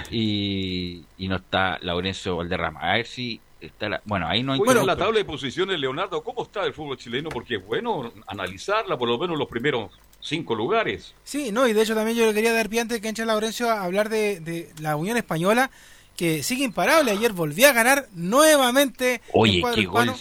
y, 0.10 1.04
y 1.18 1.28
no 1.28 1.36
está 1.36 1.78
Laurencio 1.82 2.36
Valderrama. 2.36 2.80
A 2.80 2.94
ver 2.96 3.06
si 3.06 3.40
está 3.60 3.88
la- 3.88 4.02
Bueno, 4.04 4.26
ahí 4.28 4.42
no 4.42 4.52
hay 4.52 4.58
Bueno, 4.58 4.84
la 4.84 4.96
tabla 4.96 5.18
de 5.18 5.24
posiciones, 5.24 5.78
Leonardo, 5.78 6.22
¿cómo 6.22 6.42
está 6.42 6.64
el 6.64 6.72
fútbol 6.72 6.96
chileno? 6.96 7.28
Porque 7.28 7.56
es 7.56 7.66
bueno 7.66 8.12
analizarla, 8.26 8.96
por 8.98 9.08
lo 9.08 9.18
menos 9.18 9.38
los 9.38 9.48
primeros 9.48 9.90
cinco 10.20 10.54
lugares. 10.54 11.14
Sí, 11.24 11.50
no, 11.52 11.66
y 11.66 11.72
de 11.72 11.82
hecho 11.82 11.94
también 11.94 12.16
yo 12.16 12.26
le 12.26 12.34
quería 12.34 12.52
dar 12.52 12.68
pie 12.68 12.80
antes 12.80 13.00
que 13.00 13.08
entre 13.08 13.24
Laurencio 13.26 13.68
a 13.70 13.82
hablar 13.84 14.08
de, 14.08 14.40
de 14.40 14.70
la 14.80 14.96
Unión 14.96 15.16
Española, 15.16 15.70
que 16.16 16.42
sigue 16.42 16.64
imparable. 16.64 17.10
Ayer 17.10 17.32
volvió 17.32 17.68
a 17.68 17.72
ganar 17.72 18.06
nuevamente. 18.14 19.20
Oye, 19.32 19.62
qué 19.74 19.84
gol, 19.86 20.12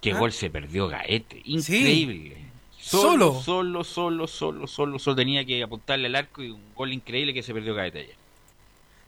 qué 0.00 0.12
¿Ah? 0.12 0.18
gol 0.18 0.32
se 0.32 0.50
perdió 0.50 0.88
Gaete. 0.88 1.42
Sí. 1.60 1.76
Increíble. 1.78 2.36
Solo. 2.78 3.40
Solo, 3.42 3.82
solo, 3.82 4.26
solo, 4.26 4.66
solo, 4.66 4.98
solo 4.98 5.16
tenía 5.16 5.44
que 5.44 5.62
apuntarle 5.62 6.06
al 6.06 6.14
arco 6.14 6.42
y 6.42 6.50
un 6.50 6.62
gol 6.74 6.92
increíble 6.92 7.34
que 7.34 7.42
se 7.42 7.52
perdió 7.52 7.74
Gaete 7.74 7.98
ayer. 8.00 8.14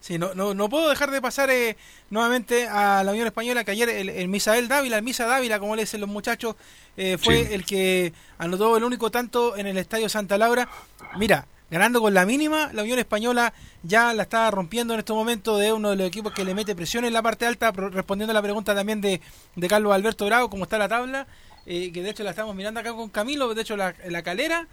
Sí, 0.01 0.17
no, 0.19 0.33
no, 0.35 0.55
no 0.55 0.69
puedo 0.69 0.89
dejar 0.89 1.11
de 1.11 1.21
pasar 1.21 1.51
eh, 1.51 1.77
nuevamente 2.11 2.67
a 2.69 3.03
la 3.03 3.11
Unión 3.11 3.27
Española, 3.27 3.65
que 3.65 3.73
ayer 3.73 3.89
el, 3.89 4.09
el 4.09 4.29
Misael 4.29 4.69
Dávila, 4.69 4.97
el 4.97 5.03
Misa 5.03 5.27
Dávila, 5.27 5.59
como 5.59 5.75
le 5.77 5.83
dicen 5.83 6.01
los 6.01 6.09
muchachos, 6.09 6.55
eh, 6.97 7.19
fue 7.21 7.45
Sí. 7.47 7.53
el 7.55 7.65
que 7.67 8.13
anotó 8.39 8.77
el 8.77 8.85
único 8.85 9.11
tanto 9.11 9.57
en 9.57 9.67
el 9.67 9.77
Estadio 9.77 10.09
Santa 10.09 10.39
Laura. 10.39 10.69
Mira, 11.17 11.47
ganando 11.71 12.01
con 12.01 12.15
la 12.15 12.25
mínima, 12.25 12.71
la 12.73 12.83
Unión 12.83 12.99
Española 13.01 13.53
ya 13.83 14.15
la 14.15 14.23
está 14.23 14.51
rompiendo 14.51 14.95
en 14.95 15.01
estos 15.01 15.17
momentos 15.17 15.61
de 15.61 15.73
uno 15.73 15.91
de 15.91 15.97
los 15.97 16.07
equipos 16.07 16.33
que 16.33 16.45
le 16.45 16.55
mete 16.55 16.75
presión 16.77 17.05
en 17.05 17.13
la 17.13 17.21
parte 17.23 17.45
alta, 17.45 17.73
respondiendo 17.73 18.31
a 18.31 18.35
la 18.35 18.43
pregunta 18.43 18.75
también 18.75 19.01
de, 19.01 19.21
de 19.57 19.69
Carlos 19.69 19.93
Alberto 19.93 20.27
Bravo, 20.27 20.49
cómo 20.49 20.65
está 20.65 20.79
la 20.79 20.89
tabla, 20.89 21.27
eh, 21.67 21.91
que 21.93 22.03
de 22.03 22.11
hecho 22.11 22.23
la 22.23 22.31
estamos 22.31 22.55
mirando 22.55 22.79
acá 22.81 22.93
con 22.95 23.09
Camilo, 23.11 23.53
de 23.53 23.63
hecho 23.63 23.77
la, 23.77 23.95
la 24.07 24.23
calera. 24.23 24.67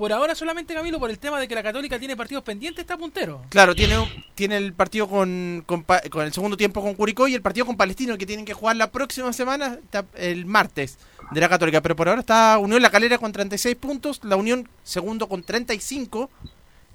Por 0.00 0.14
ahora 0.14 0.34
solamente 0.34 0.72
Camilo, 0.72 0.98
por 0.98 1.10
el 1.10 1.18
tema 1.18 1.38
de 1.38 1.46
que 1.46 1.54
la 1.54 1.62
Católica 1.62 1.98
tiene 1.98 2.16
partidos 2.16 2.42
pendientes, 2.42 2.80
está 2.80 2.96
puntero. 2.96 3.42
Claro, 3.50 3.74
tiene, 3.74 3.96
tiene 4.34 4.56
el 4.56 4.72
partido 4.72 5.06
con, 5.06 5.62
con, 5.66 5.84
el 6.22 6.32
segundo 6.32 6.56
tiempo 6.56 6.80
con 6.80 6.94
Curicó 6.94 7.28
y 7.28 7.34
el 7.34 7.42
partido 7.42 7.66
con 7.66 7.76
Palestino 7.76 8.16
que 8.16 8.24
tienen 8.24 8.46
que 8.46 8.54
jugar 8.54 8.76
la 8.76 8.90
próxima 8.90 9.30
semana, 9.34 9.78
el 10.14 10.46
martes 10.46 10.96
de 11.32 11.40
la 11.42 11.50
Católica. 11.50 11.82
Pero 11.82 11.96
por 11.96 12.08
ahora 12.08 12.22
está 12.22 12.56
Unión 12.56 12.80
La 12.80 12.88
Calera 12.88 13.18
con 13.18 13.30
36 13.30 13.76
puntos, 13.76 14.20
la 14.24 14.36
Unión 14.36 14.66
segundo 14.84 15.28
con 15.28 15.42
35, 15.42 16.30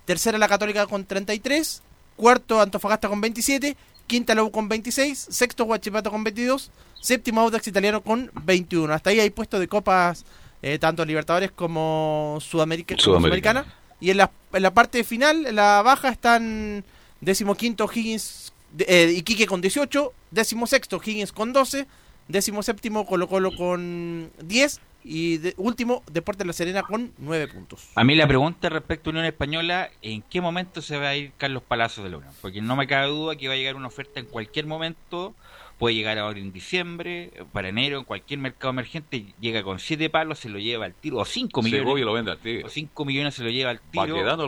tercera 0.06 0.40
la 0.40 0.48
Católica 0.48 0.88
con 0.88 1.06
33, 1.06 1.84
cuarto 2.16 2.60
Antofagasta 2.60 3.08
con 3.08 3.22
27, 3.22 3.78
quinta 4.08 4.34
la 4.34 4.42
U 4.42 4.50
con 4.50 4.68
26, 4.68 5.28
sexto 5.30 5.66
Huachipato 5.66 6.10
con 6.10 6.24
22, 6.24 6.72
séptimo 7.00 7.42
Audax 7.42 7.68
Italiano 7.68 8.02
con 8.02 8.32
21. 8.34 8.92
Hasta 8.92 9.12
ahí 9.12 9.20
hay 9.20 9.30
puesto 9.30 9.60
de 9.60 9.68
copas 9.68 10.26
eh, 10.66 10.80
tanto 10.80 11.06
Libertadores 11.06 11.52
como 11.52 12.40
Sudamérica, 12.42 12.96
como 12.96 13.04
Sudamericana. 13.04 13.62
Sudamericana. 13.62 13.82
Y 14.02 14.10
en 14.10 14.18
la, 14.18 14.32
en 14.52 14.64
la 14.64 14.74
parte 14.74 15.04
final, 15.04 15.46
en 15.46 15.56
la 15.56 15.82
baja, 15.84 16.10
están 16.10 16.84
décimo 17.22 17.54
quinto 17.56 17.88
Higgins, 17.94 18.52
de- 18.72 18.86
eh, 18.88 19.12
Iquique 19.12 19.46
con 19.46 19.62
18, 19.62 20.12
décimo 20.32 20.66
sexto 20.68 21.00
Higgins 21.04 21.32
con 21.32 21.54
12, 21.54 21.86
décimo 22.28 22.64
séptimo 22.64 23.06
Colo 23.06 23.28
Colo 23.28 23.56
con 23.56 24.32
10 24.44 24.82
y 25.04 25.38
de- 25.38 25.54
último 25.58 26.02
Deportes 26.12 26.48
La 26.48 26.54
Serena 26.54 26.82
con 26.82 27.12
9 27.20 27.48
puntos. 27.48 27.90
A 27.94 28.04
mí 28.04 28.16
la 28.16 28.28
pregunta 28.28 28.68
respecto 28.70 29.10
a 29.10 29.12
Unión 29.12 29.26
Española, 29.26 29.90
¿en 30.02 30.24
qué 30.24 30.42
momento 30.42 30.82
se 30.82 30.98
va 30.98 31.10
a 31.10 31.16
ir 31.16 31.32
Carlos 31.38 31.62
Palacios 31.62 32.04
de 32.04 32.10
la 32.10 32.18
Unión? 32.18 32.34
Porque 32.42 32.62
no 32.62 32.76
me 32.76 32.88
cabe 32.88 33.08
duda 33.10 33.36
que 33.36 33.48
va 33.48 33.54
a 33.54 33.58
llegar 33.58 33.76
una 33.76 33.88
oferta 33.88 34.20
en 34.20 34.26
cualquier 34.26 34.66
momento, 34.66 35.36
puede 35.78 35.96
llegar 35.96 36.18
ahora 36.18 36.40
en 36.40 36.52
diciembre, 36.54 37.32
para 37.52 37.70
enero, 37.70 37.98
en 38.00 38.06
cualquier 38.06 38.40
mercado 38.40 38.70
emergente, 38.72 39.26
llega 39.40 39.62
con 39.64 39.80
siete 39.80 40.10
palos, 40.10 40.40
se 40.40 40.50
lo 40.50 40.60
lleva 40.60 40.86
al 40.86 40.94
tiro, 40.94 41.18
o 41.18 41.26
cinco 41.26 41.62
millones. 41.62 41.82
Segovia 41.86 42.06
lo 42.06 42.14
vende 42.14 42.32
al 42.32 42.38
tiro. 42.40 42.66
O 42.68 42.70
5 42.70 43.06
millones 43.06 43.34
se 43.36 43.44
lo 43.44 43.50
lleva 43.50 43.72
al 43.72 43.80
tiro. 43.80 44.04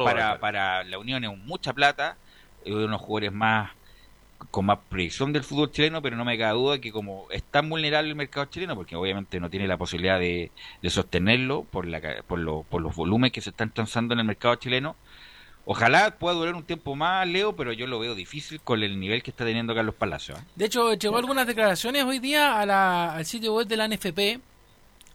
Para, 0.05 0.39
para 0.39 0.83
la 0.85 0.97
Unión 0.99 1.23
es 1.23 1.37
mucha 1.37 1.73
plata, 1.73 2.17
es 2.63 2.71
uno 2.71 2.81
de 2.81 2.87
los 2.87 3.01
jugadores 3.01 3.33
más 3.33 3.71
con 4.51 4.67
más 4.67 4.77
proyección 4.87 5.33
del 5.33 5.43
fútbol 5.43 5.71
chileno, 5.71 6.01
pero 6.03 6.15
no 6.15 6.23
me 6.23 6.37
cabe 6.37 6.53
duda 6.59 6.79
que 6.79 6.91
como 6.91 7.25
es 7.31 7.41
tan 7.43 7.69
vulnerable 7.69 8.09
el 8.11 8.15
mercado 8.15 8.45
chileno, 8.45 8.75
porque 8.75 8.95
obviamente 8.95 9.39
no 9.39 9.49
tiene 9.49 9.67
la 9.67 9.77
posibilidad 9.77 10.19
de, 10.19 10.51
de 10.81 10.89
sostenerlo 10.91 11.63
por, 11.63 11.87
la, 11.87 11.99
por, 12.27 12.37
lo- 12.39 12.63
por 12.69 12.81
los 12.83 12.95
volúmenes 12.95 13.31
que 13.31 13.41
se 13.41 13.49
están 13.49 13.71
transando 13.71 14.13
en 14.13 14.19
el 14.19 14.25
mercado 14.25 14.53
chileno, 14.55 14.95
ojalá 15.69 16.15
pueda 16.17 16.33
durar 16.35 16.55
un 16.55 16.63
tiempo 16.63 16.95
más, 16.95 17.27
Leo, 17.27 17.55
pero 17.55 17.73
yo 17.73 17.85
lo 17.87 17.99
veo 17.99 18.15
difícil 18.15 18.59
con 18.61 18.81
el 18.81 18.99
nivel 18.99 19.21
que 19.21 19.29
está 19.31 19.43
teniendo 19.45 19.75
Carlos 19.75 19.93
Palacios. 19.95 20.39
¿eh? 20.39 20.43
De 20.55 20.65
hecho, 20.65 20.93
llegó 20.93 21.17
algunas 21.17 21.45
declaraciones 21.45 22.03
hoy 22.05 22.19
día 22.19 22.59
a 22.59 22.65
la- 22.65 23.13
al 23.13 23.25
sitio 23.25 23.53
web 23.53 23.67
de 23.67 23.77
la 23.77 23.85
NFP, 23.87 24.39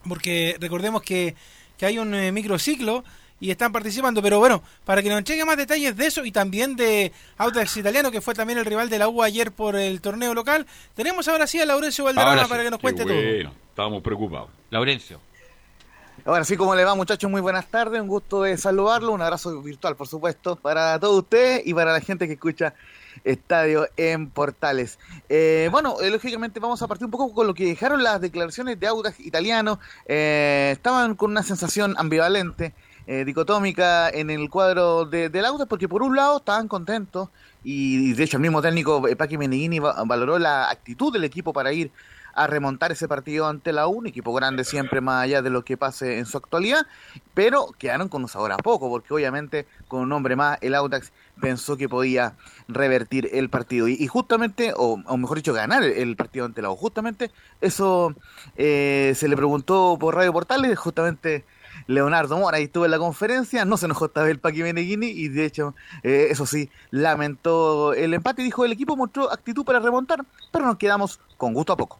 porque 0.09 0.57
recordemos 0.61 1.03
que, 1.03 1.35
que 1.79 1.87
hay 1.87 1.99
un 1.99 2.15
eh, 2.15 2.33
microciclo 2.33 3.03
y 3.41 3.51
están 3.51 3.73
participando, 3.73 4.23
pero 4.23 4.39
bueno, 4.39 4.62
para 4.85 5.03
que 5.03 5.09
nos 5.09 5.19
entregue 5.19 5.45
más 5.45 5.57
detalles 5.57 5.97
de 5.97 6.07
eso 6.07 6.24
y 6.24 6.31
también 6.31 6.77
de 6.77 7.11
Audax 7.39 7.77
Italiano, 7.79 8.11
que 8.12 8.20
fue 8.20 8.35
también 8.35 8.59
el 8.59 8.65
rival 8.65 8.89
de 8.89 8.99
la 9.01 9.09
U 9.09 9.20
ayer 9.23 9.51
por 9.51 9.74
el 9.74 10.01
torneo 10.01 10.33
local, 10.35 10.66
tenemos 10.95 11.27
ahora 11.27 11.47
sí 11.49 11.59
a 11.61 11.66
Laurencio 11.66 12.05
Valderrama 12.05 12.45
sí, 12.45 12.49
para 12.51 12.62
que 12.62 12.70
nos 12.70 12.79
Qué 12.79 12.83
cuente 12.83 13.03
todo. 13.05 13.15
bueno, 13.15 13.53
estábamos 13.70 14.03
preocupados. 14.03 14.49
Laurencio. 14.70 15.20
Ahora 16.24 16.44
sí, 16.44 16.57
¿cómo 16.57 16.77
le 16.77 16.85
va 16.85 16.94
muchachos? 16.94 17.28
Muy 17.28 17.40
buenas 17.40 17.66
tardes, 17.66 18.01
un 18.01 18.07
gusto 18.07 18.43
de 18.43 18.57
saludarlo, 18.57 19.11
un 19.12 19.20
abrazo 19.23 19.61
virtual 19.61 19.97
por 19.97 20.07
supuesto 20.07 20.55
para 20.55 21.01
todos 21.01 21.19
ustedes 21.19 21.62
y 21.66 21.74
para 21.74 21.93
la 21.93 22.01
gente 22.01 22.28
que 22.28 22.35
escucha 22.35 22.74
Estadio 23.24 23.89
en 23.97 24.31
Portales. 24.31 25.01
Eh, 25.28 25.69
bueno, 25.73 25.97
eh, 26.01 26.11
lógicamente 26.11 26.61
vamos 26.61 26.81
a 26.81 26.86
partir 26.86 27.07
un 27.07 27.11
poco 27.11 27.35
con 27.35 27.49
lo 27.49 27.55
que 27.55 27.65
dejaron 27.66 28.05
las 28.05 28.20
declaraciones 28.20 28.78
de 28.78 28.86
Audax 28.86 29.19
italiano, 29.19 29.81
Eh, 30.07 30.70
estaban 30.73 31.16
con 31.16 31.32
una 31.32 31.43
sensación 31.43 31.94
ambivalente, 31.99 32.73
dicotómica 33.05 34.09
en 34.09 34.31
el 34.31 34.49
cuadro 34.49 35.05
de, 35.05 35.28
del 35.28 35.44
Audax 35.44 35.69
porque 35.69 35.89
por 35.89 36.03
un 36.05 36.15
lado 36.15 36.36
estaban 36.36 36.69
contentos 36.69 37.31
y, 37.65 38.12
de 38.12 38.23
hecho 38.23 38.36
el 38.36 38.43
mismo 38.43 38.62
técnico 38.62 39.03
Paqui 39.19 39.36
Meneghini 39.36 39.81
va- 39.81 40.05
valoró 40.05 40.39
la 40.39 40.70
actitud 40.70 41.12
del 41.12 41.24
equipo 41.24 41.53
para 41.53 41.73
ir 41.73 41.90
a 42.34 42.46
remontar 42.46 42.92
ese 42.92 43.09
partido 43.09 43.46
ante 43.46 43.72
la 43.72 43.86
U, 43.86 43.98
un 43.98 44.06
equipo 44.06 44.32
grande 44.32 44.64
siempre 44.64 45.00
más 45.00 45.24
allá 45.24 45.42
de 45.42 45.50
lo 45.50 45.64
que 45.64 45.76
pase 45.76 46.18
en 46.18 46.26
su 46.26 46.36
actualidad, 46.36 46.86
pero 47.34 47.68
quedaron 47.78 48.09
con 48.09 48.22
un 48.22 48.28
sabor 48.28 48.52
a 48.52 48.56
poco, 48.56 48.88
porque 48.88 49.12
obviamente 49.14 49.66
con 49.88 50.00
un 50.00 50.12
hombre 50.12 50.36
más 50.36 50.59
el 50.60 50.74
Audax 50.74 51.12
pensó 51.40 51.76
que 51.76 51.88
podía 51.88 52.34
revertir 52.68 53.28
el 53.32 53.48
partido 53.48 53.88
y, 53.88 54.06
justamente, 54.06 54.72
o, 54.76 54.96
mejor 55.16 55.38
dicho, 55.38 55.52
ganar 55.52 55.82
el, 55.82 56.16
partido 56.16 56.44
ante 56.44 56.62
la 56.62 56.70
U. 56.70 56.76
Justamente 56.76 57.30
eso 57.60 58.14
eh, 58.56 59.12
se 59.16 59.28
le 59.28 59.36
preguntó 59.36 59.96
por 59.98 60.14
Radio 60.14 60.32
Portales, 60.32 60.78
justamente 60.78 61.44
Leonardo 61.86 62.38
Mora 62.38 62.59
estuvo 62.59 62.84
en 62.84 62.90
la 62.90 62.98
conferencia, 62.98 63.64
no 63.64 63.76
se 63.76 63.86
enojó 63.86 64.06
esta 64.06 64.22
vez 64.22 64.32
el 64.32 64.38
Paqui 64.38 64.62
Meneghini 64.62 65.06
y 65.06 65.28
de 65.28 65.44
hecho, 65.44 65.74
eh, 66.02 66.28
eso 66.30 66.46
sí, 66.46 66.70
lamentó 66.90 67.92
el 67.94 68.14
empate 68.14 68.42
y 68.42 68.46
dijo 68.46 68.64
el 68.64 68.72
equipo 68.72 68.96
mostró 68.96 69.32
actitud 69.32 69.64
para 69.64 69.80
remontar, 69.80 70.24
pero 70.50 70.66
nos 70.66 70.76
quedamos 70.76 71.20
con 71.36 71.54
gusto 71.54 71.72
a 71.72 71.76
poco. 71.76 71.98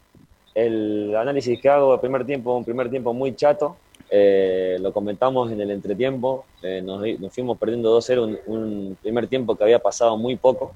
El 0.55 1.15
análisis 1.17 1.61
que 1.61 1.69
hago 1.69 1.93
del 1.93 2.01
primer 2.01 2.27
tiempo, 2.27 2.55
un 2.55 2.65
primer 2.65 2.91
tiempo 2.91 3.15
muy 3.15 3.35
chato, 3.35 3.77
eh, 4.11 4.77
lo 4.81 4.93
comentamos 4.93 5.51
en 5.51 5.61
el 5.61 5.71
entretiempo, 5.71 6.45
eh, 6.63 6.83
nos, 6.83 7.03
fuimos 7.33 7.57
perdiendo 7.57 7.99
2-0, 7.99 8.41
un, 8.47 8.99
primer 9.01 9.27
tiempo 9.27 9.57
que 9.57 9.65
había 9.65 9.79
pasado 9.79 10.19
muy 10.19 10.37
poco, 10.37 10.73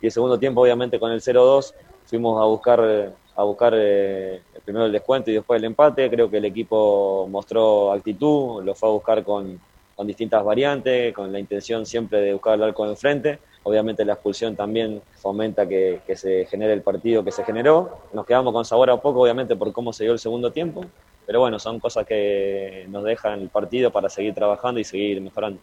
y 0.00 0.06
el 0.06 0.12
segundo 0.12 0.38
tiempo 0.38 0.60
obviamente 0.60 1.00
con 1.00 1.10
el 1.10 1.20
0-2 1.20 1.74
fuimos 2.04 2.40
a 2.40 2.44
buscar, 2.44 3.12
a 3.34 3.42
buscar 3.42 3.72
eh, 3.76 4.40
primero 4.64 4.86
el 4.86 4.92
descuento 4.92 5.30
y 5.30 5.34
después 5.34 5.58
el 5.58 5.64
empate, 5.64 6.08
creo 6.08 6.30
que 6.30 6.36
el 6.36 6.44
equipo 6.44 7.26
mostró 7.28 7.90
actitud, 7.92 8.62
lo 8.62 8.74
fue 8.76 8.88
a 8.88 8.92
buscar 8.92 9.24
con, 9.24 9.58
con 9.96 10.06
distintas 10.06 10.44
variantes, 10.44 11.12
con 11.12 11.32
la 11.32 11.40
intención 11.40 11.86
siempre 11.86 12.20
de 12.20 12.34
buscar 12.34 12.54
el 12.54 12.62
arco 12.62 12.86
enfrente, 12.86 13.40
obviamente 13.66 14.04
la 14.04 14.12
expulsión 14.12 14.54
también 14.54 15.02
fomenta 15.14 15.66
que, 15.66 16.00
que 16.06 16.14
se 16.14 16.46
genere 16.46 16.72
el 16.72 16.82
partido 16.82 17.24
que 17.24 17.32
se 17.32 17.42
generó, 17.42 17.98
nos 18.12 18.24
quedamos 18.24 18.52
con 18.52 18.64
sabor 18.64 18.90
a 18.90 18.96
poco 18.96 19.22
obviamente 19.22 19.56
por 19.56 19.72
cómo 19.72 19.92
se 19.92 20.04
dio 20.04 20.12
el 20.12 20.20
segundo 20.20 20.52
tiempo, 20.52 20.84
pero 21.26 21.40
bueno, 21.40 21.58
son 21.58 21.80
cosas 21.80 22.06
que 22.06 22.86
nos 22.88 23.02
dejan 23.02 23.40
el 23.40 23.48
partido 23.48 23.90
para 23.90 24.08
seguir 24.08 24.34
trabajando 24.34 24.78
y 24.78 24.84
seguir 24.84 25.20
mejorando. 25.20 25.58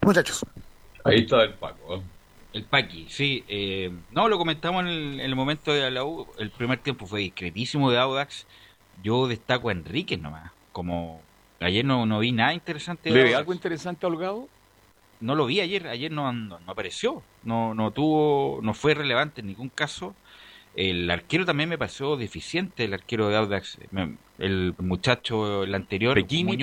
Muchachos. 0.00 0.42
Ahí 1.04 1.18
está 1.18 1.42
el 1.42 1.52
Paco. 1.52 1.96
¿eh? 1.96 2.02
El 2.54 2.64
Paqui, 2.64 3.04
sí. 3.10 3.44
Eh, 3.46 3.92
no, 4.10 4.26
lo 4.26 4.38
comentamos 4.38 4.86
en 4.86 5.20
el, 5.20 5.36
momento 5.36 5.74
de 5.74 5.90
la 5.90 6.02
U. 6.02 6.26
El 6.38 6.50
primer 6.50 6.78
tiempo 6.78 7.04
fue 7.04 7.20
discretísimo 7.20 7.90
de 7.90 7.98
Audax. 7.98 8.46
Yo 9.02 9.28
destaco 9.28 9.68
a 9.68 9.72
Enrique 9.72 10.16
nomás. 10.16 10.50
Como 10.72 11.20
ayer 11.60 11.84
no, 11.84 12.06
no 12.06 12.20
vi 12.20 12.32
nada 12.32 12.54
interesante. 12.54 13.10
¿Le 13.10 13.22
ve 13.22 13.34
algo 13.34 13.52
interesante 13.52 14.06
a 14.06 14.08
Holgado? 14.08 14.48
No 15.20 15.34
lo 15.34 15.46
vi 15.46 15.60
ayer. 15.60 15.88
Ayer 15.88 16.10
no, 16.10 16.32
no, 16.32 16.60
no 16.60 16.72
apareció. 16.72 17.22
No, 17.44 17.74
no 17.74 17.90
tuvo, 17.90 18.60
no 18.62 18.74
fue 18.74 18.94
relevante 18.94 19.40
en 19.40 19.48
ningún 19.48 19.68
caso. 19.68 20.14
El 20.74 21.10
arquero 21.10 21.44
también 21.44 21.68
me 21.68 21.76
pareció 21.76 22.16
deficiente, 22.16 22.84
el 22.84 22.94
arquero 22.94 23.28
de 23.28 23.36
Audax. 23.36 23.78
El 24.38 24.74
muchacho, 24.78 25.64
el 25.64 25.74
anterior. 25.74 26.14
Pequini, 26.14 26.56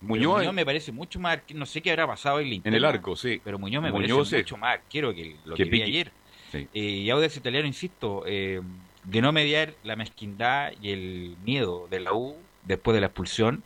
Muñoz, 0.00 0.38
Muñoz, 0.38 0.54
me 0.54 0.64
parece 0.64 0.92
mucho 0.92 1.18
más 1.18 1.38
no 1.54 1.66
sé 1.66 1.80
qué 1.80 1.90
habrá 1.90 2.06
pasado 2.06 2.40
en, 2.40 2.60
en 2.62 2.74
el 2.74 2.84
arco, 2.84 3.16
sí. 3.16 3.40
Pero 3.42 3.58
Muñoz 3.58 3.82
me 3.82 3.92
parece 3.92 4.12
mucho 4.12 4.56
más 4.56 4.74
arquero 4.74 5.14
que 5.14 5.36
lo 5.44 5.56
que, 5.56 5.64
vi 5.64 5.82
ayer. 5.82 6.12
Eh, 6.52 6.68
y 6.72 7.10
Audax 7.10 7.36
italiano, 7.36 7.66
insisto, 7.66 8.22
eh, 8.26 8.60
de 9.02 9.20
no 9.20 9.32
mediar 9.32 9.74
la 9.82 9.96
mezquindad 9.96 10.72
y 10.80 10.90
el 10.90 11.36
miedo 11.44 11.88
de 11.90 12.00
la 12.00 12.12
U 12.12 12.36
después 12.64 12.94
de 12.94 13.00
la 13.00 13.08
expulsión, 13.08 13.62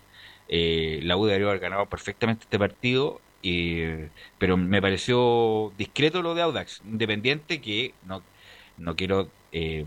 eh, 0.48 1.01
la 1.02 1.16
U 1.16 1.26
debería 1.26 1.48
haber 1.48 1.60
ganado 1.60 1.86
perfectamente 1.86 2.44
este 2.44 2.59
partido, 2.59 3.20
pero 4.39 4.56
me 4.56 4.82
pareció 4.82 5.73
discreto 5.78 6.23
lo 6.23 6.35
de 6.35 6.43
Audax, 6.43 6.82
independiente 6.85 7.60
que 7.60 7.94
no, 8.06 8.23
no 8.77 8.97
quiero 8.97 9.28
eh, 9.52 9.85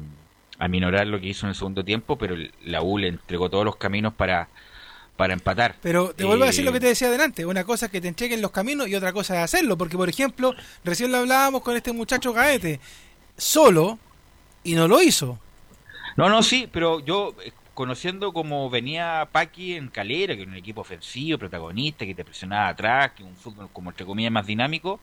aminorar 0.59 1.07
lo 1.07 1.19
que 1.19 1.27
hizo 1.27 1.45
en 1.45 1.49
el 1.49 1.55
segundo 1.55 1.83
tiempo, 1.83 2.17
pero 2.17 2.35
la 2.63 2.81
U 2.81 2.97
le 2.97 3.09
entregó 3.09 3.49
todos 3.49 3.65
los 3.65 3.75
caminos 3.75 4.13
para, 4.13 4.47
para 5.17 5.33
empatar. 5.33 5.75
Pero 5.81 6.13
te 6.13 6.23
vuelvo 6.23 6.43
a 6.43 6.47
decir 6.47 6.63
lo 6.63 6.71
que 6.71 6.79
te 6.79 6.87
decía 6.87 7.07
adelante, 7.07 7.45
una 7.45 7.63
cosa 7.63 7.87
es 7.87 7.91
que 7.91 8.01
te 8.01 8.07
entreguen 8.07 8.41
los 8.41 8.51
caminos 8.51 8.87
y 8.87 8.95
otra 8.95 9.11
cosa 9.11 9.35
es 9.35 9.43
hacerlo, 9.43 9.77
porque 9.77 9.97
por 9.97 10.07
ejemplo, 10.07 10.53
recién 10.83 11.11
lo 11.11 11.17
hablábamos 11.17 11.61
con 11.61 11.75
este 11.75 11.91
muchacho 11.91 12.33
Gaete, 12.33 12.79
solo 13.37 13.99
y 14.63 14.75
no 14.75 14.87
lo 14.87 15.01
hizo. 15.01 15.39
No, 16.17 16.29
no, 16.29 16.43
sí, 16.43 16.69
pero 16.71 16.99
yo 16.99 17.35
eh, 17.43 17.51
conociendo 17.73 18.33
como 18.33 18.69
venía 18.69 19.27
Paqui 19.31 19.75
en 19.75 19.87
Calera, 19.87 20.35
que 20.35 20.41
era 20.43 20.51
un 20.51 20.57
equipo 20.57 20.81
ofensivo, 20.81 21.37
protagonista, 21.37 22.05
que 22.05 22.15
te 22.15 22.25
presionaba 22.25 22.69
atrás, 22.69 23.11
que 23.15 23.23
un 23.23 23.35
fútbol 23.35 23.69
como 23.71 23.89
entre 23.89 24.05
comillas 24.05 24.31
más 24.31 24.45
dinámico, 24.45 24.99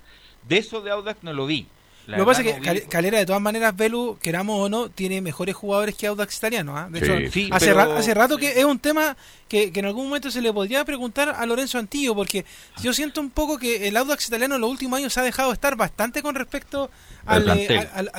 de 0.47 0.59
eso 0.59 0.81
de 0.81 0.91
Audax 0.91 1.23
no 1.23 1.33
lo 1.33 1.47
vi. 1.47 1.67
Lo 2.07 2.17
que 2.17 2.25
pasa 2.25 2.41
es 2.43 2.61
que 2.61 2.89
Calera, 2.89 3.19
de 3.19 3.27
todas 3.27 3.43
maneras, 3.43 3.77
Belu, 3.77 4.17
queramos 4.23 4.59
o 4.59 4.69
no, 4.71 4.89
tiene 4.89 5.21
mejores 5.21 5.55
jugadores 5.55 5.95
que 5.95 6.07
Audax 6.07 6.39
Italiano. 6.39 6.75
¿ah? 6.75 6.89
De 6.91 7.01
hecho, 7.01 7.13
hace, 7.53 7.71
hace, 7.71 8.15
rato 8.15 8.39
que 8.39 8.59
es 8.59 8.65
un 8.65 8.79
tema 8.79 9.15
que, 9.47 9.71
en 9.75 9.85
algún 9.85 10.07
momento 10.07 10.31
se 10.31 10.41
le 10.41 10.51
podría 10.51 10.87
preguntar 10.87 11.29
a 11.29 11.45
Lorenzo 11.45 11.79
Antillo, 11.79 12.15
porque 12.15 12.47
yo 12.83 12.95
siento 12.95 13.21
un 13.21 13.29
poco 13.29 13.59
que 13.59 13.89
el 13.89 13.97
Audax 13.99 14.27
Italiano 14.27 14.55
en 14.55 14.63
los 14.63 14.71
últimos 14.71 14.99
años 14.99 15.13
se 15.13 15.21
ha 15.21 15.23
dejado 15.23 15.53
estar 15.53 15.77
bastante 15.77 16.23
con 16.23 16.35
respecto 16.35 16.87
eh, 16.87 16.89
a, 17.27 17.39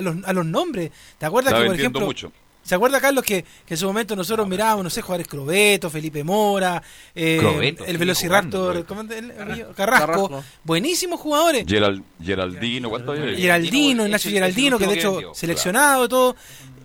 los, 0.01 0.23
a, 0.23 0.33
los, 0.33 0.45
nombres. 0.45 0.91
¿Te 1.17 1.25
acuerdas 1.25 1.55
que, 1.55 1.65
por 1.65 1.75
ejemplo, 1.75 2.01
mucho. 2.01 2.31
¿Se 2.69 2.75
acuerda, 2.75 3.01
Carlos, 3.01 3.23
que, 3.23 3.43
en 3.67 3.77
su 3.77 3.87
momento 3.87 4.15
nosotros 4.15 4.47
mirábamos, 4.47 4.83
no 4.83 4.89
sé, 4.91 5.01
jugadores 5.01 5.27
Crobeto, 5.27 5.89
Felipe 5.89 6.23
Mora, 6.23 6.79
eh, 7.15 7.75
el 7.87 7.97
Velociraptor, 7.97 8.85
Carrasco, 9.75 10.43
buenísimos 10.63 11.19
jugadores. 11.19 11.65
Geraldino, 12.23 12.91
¿cuánto 12.91 13.15
Geraldino, 13.15 14.05
Ignacio 14.05 14.29
Geraldino, 14.29 14.77
que 14.77 14.85
de 14.85 14.93
hecho 14.93 15.33
seleccionado, 15.33 16.07
todo. 16.07 16.35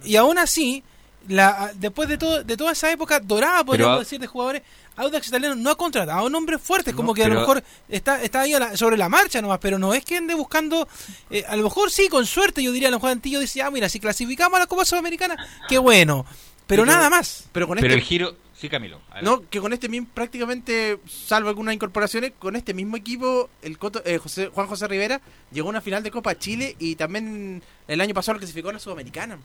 Y 0.05 0.16
aún 0.16 0.39
así, 0.39 0.82
la, 1.29 1.73
después 1.75 2.09
de, 2.09 2.19
todo, 2.19 2.45
de 2.45 2.57
toda 2.57 2.73
esa 2.73 2.91
época 2.91 3.21
dorada, 3.21 3.65
podríamos 3.65 4.01
decir, 4.01 4.21
de 4.21 4.27
jugadores, 4.27 4.63
Audax 4.97 5.29
Italiano 5.29 5.55
no 5.57 5.71
ha 5.71 5.77
contratado 5.77 6.29
nombres 6.31 6.61
fuertes, 6.61 6.95
como 6.95 7.15
que 7.15 7.25
a 7.25 7.29
lo 7.29 7.41
mejor 7.41 7.63
está, 7.89 8.23
está 8.23 8.43
ahí 8.43 8.55
sobre 8.75 8.97
la 8.97 9.09
marcha 9.09 9.43
nomás, 9.43 9.59
pero 9.59 9.79
no 9.79 9.95
es 9.95 10.05
que 10.05 10.17
ande 10.17 10.35
buscando, 10.35 10.87
eh, 11.31 11.45
a 11.49 11.57
lo 11.57 11.65
mejor 11.65 11.91
sí, 11.91 12.09
con 12.09 12.27
suerte, 12.27 12.63
yo 12.63 12.73
diría, 12.73 12.89
a 12.89 12.91
lo 12.91 12.99
mejor 12.99 13.11
Antillo 13.11 13.41
dice, 13.41 13.63
ah, 13.63 13.71
mira, 13.71 13.89
si 13.89 14.01
clasificamos 14.01 14.57
a 14.57 14.61
la 14.61 14.67
Copa 14.67 14.85
Sudamericana, 14.85 15.37
qué 15.69 15.79
bueno, 15.79 16.27
pero, 16.67 16.87
nada 16.87 17.11
más. 17.11 17.45
Pero, 17.53 17.67
con 17.67 17.79
este, 17.79 17.93
el 17.93 18.01
giro, 18.01 18.37
sí, 18.55 18.69
Camilo. 18.69 19.01
No, 19.23 19.49
que 19.49 19.61
con 19.61 19.73
este 19.73 19.89
mismo, 19.89 20.09
prácticamente, 20.15 20.99
salvo 21.07 21.49
algunas 21.49 21.75
incorporaciones, 21.75 22.33
con 22.39 22.57
este 22.57 22.73
mismo 22.73 22.97
equipo, 22.97 23.51
el 23.63 23.79
Coto, 23.79 24.03
eh, 24.05 24.19
José, 24.19 24.49
Juan 24.49 24.67
José 24.67 24.89
Rivera 24.89 25.21
llegó 25.53 25.69
a 25.69 25.71
una 25.71 25.81
final 25.81 26.03
de 26.03 26.11
Copa 26.11 26.39
Chile 26.39 26.77
y 26.79 26.97
también 26.97 27.63
el 27.87 28.01
año 28.01 28.15
pasado 28.15 28.39
clasificó 28.39 28.71
a 28.71 28.75
la 28.75 28.79
Sudamericana. 28.79 29.39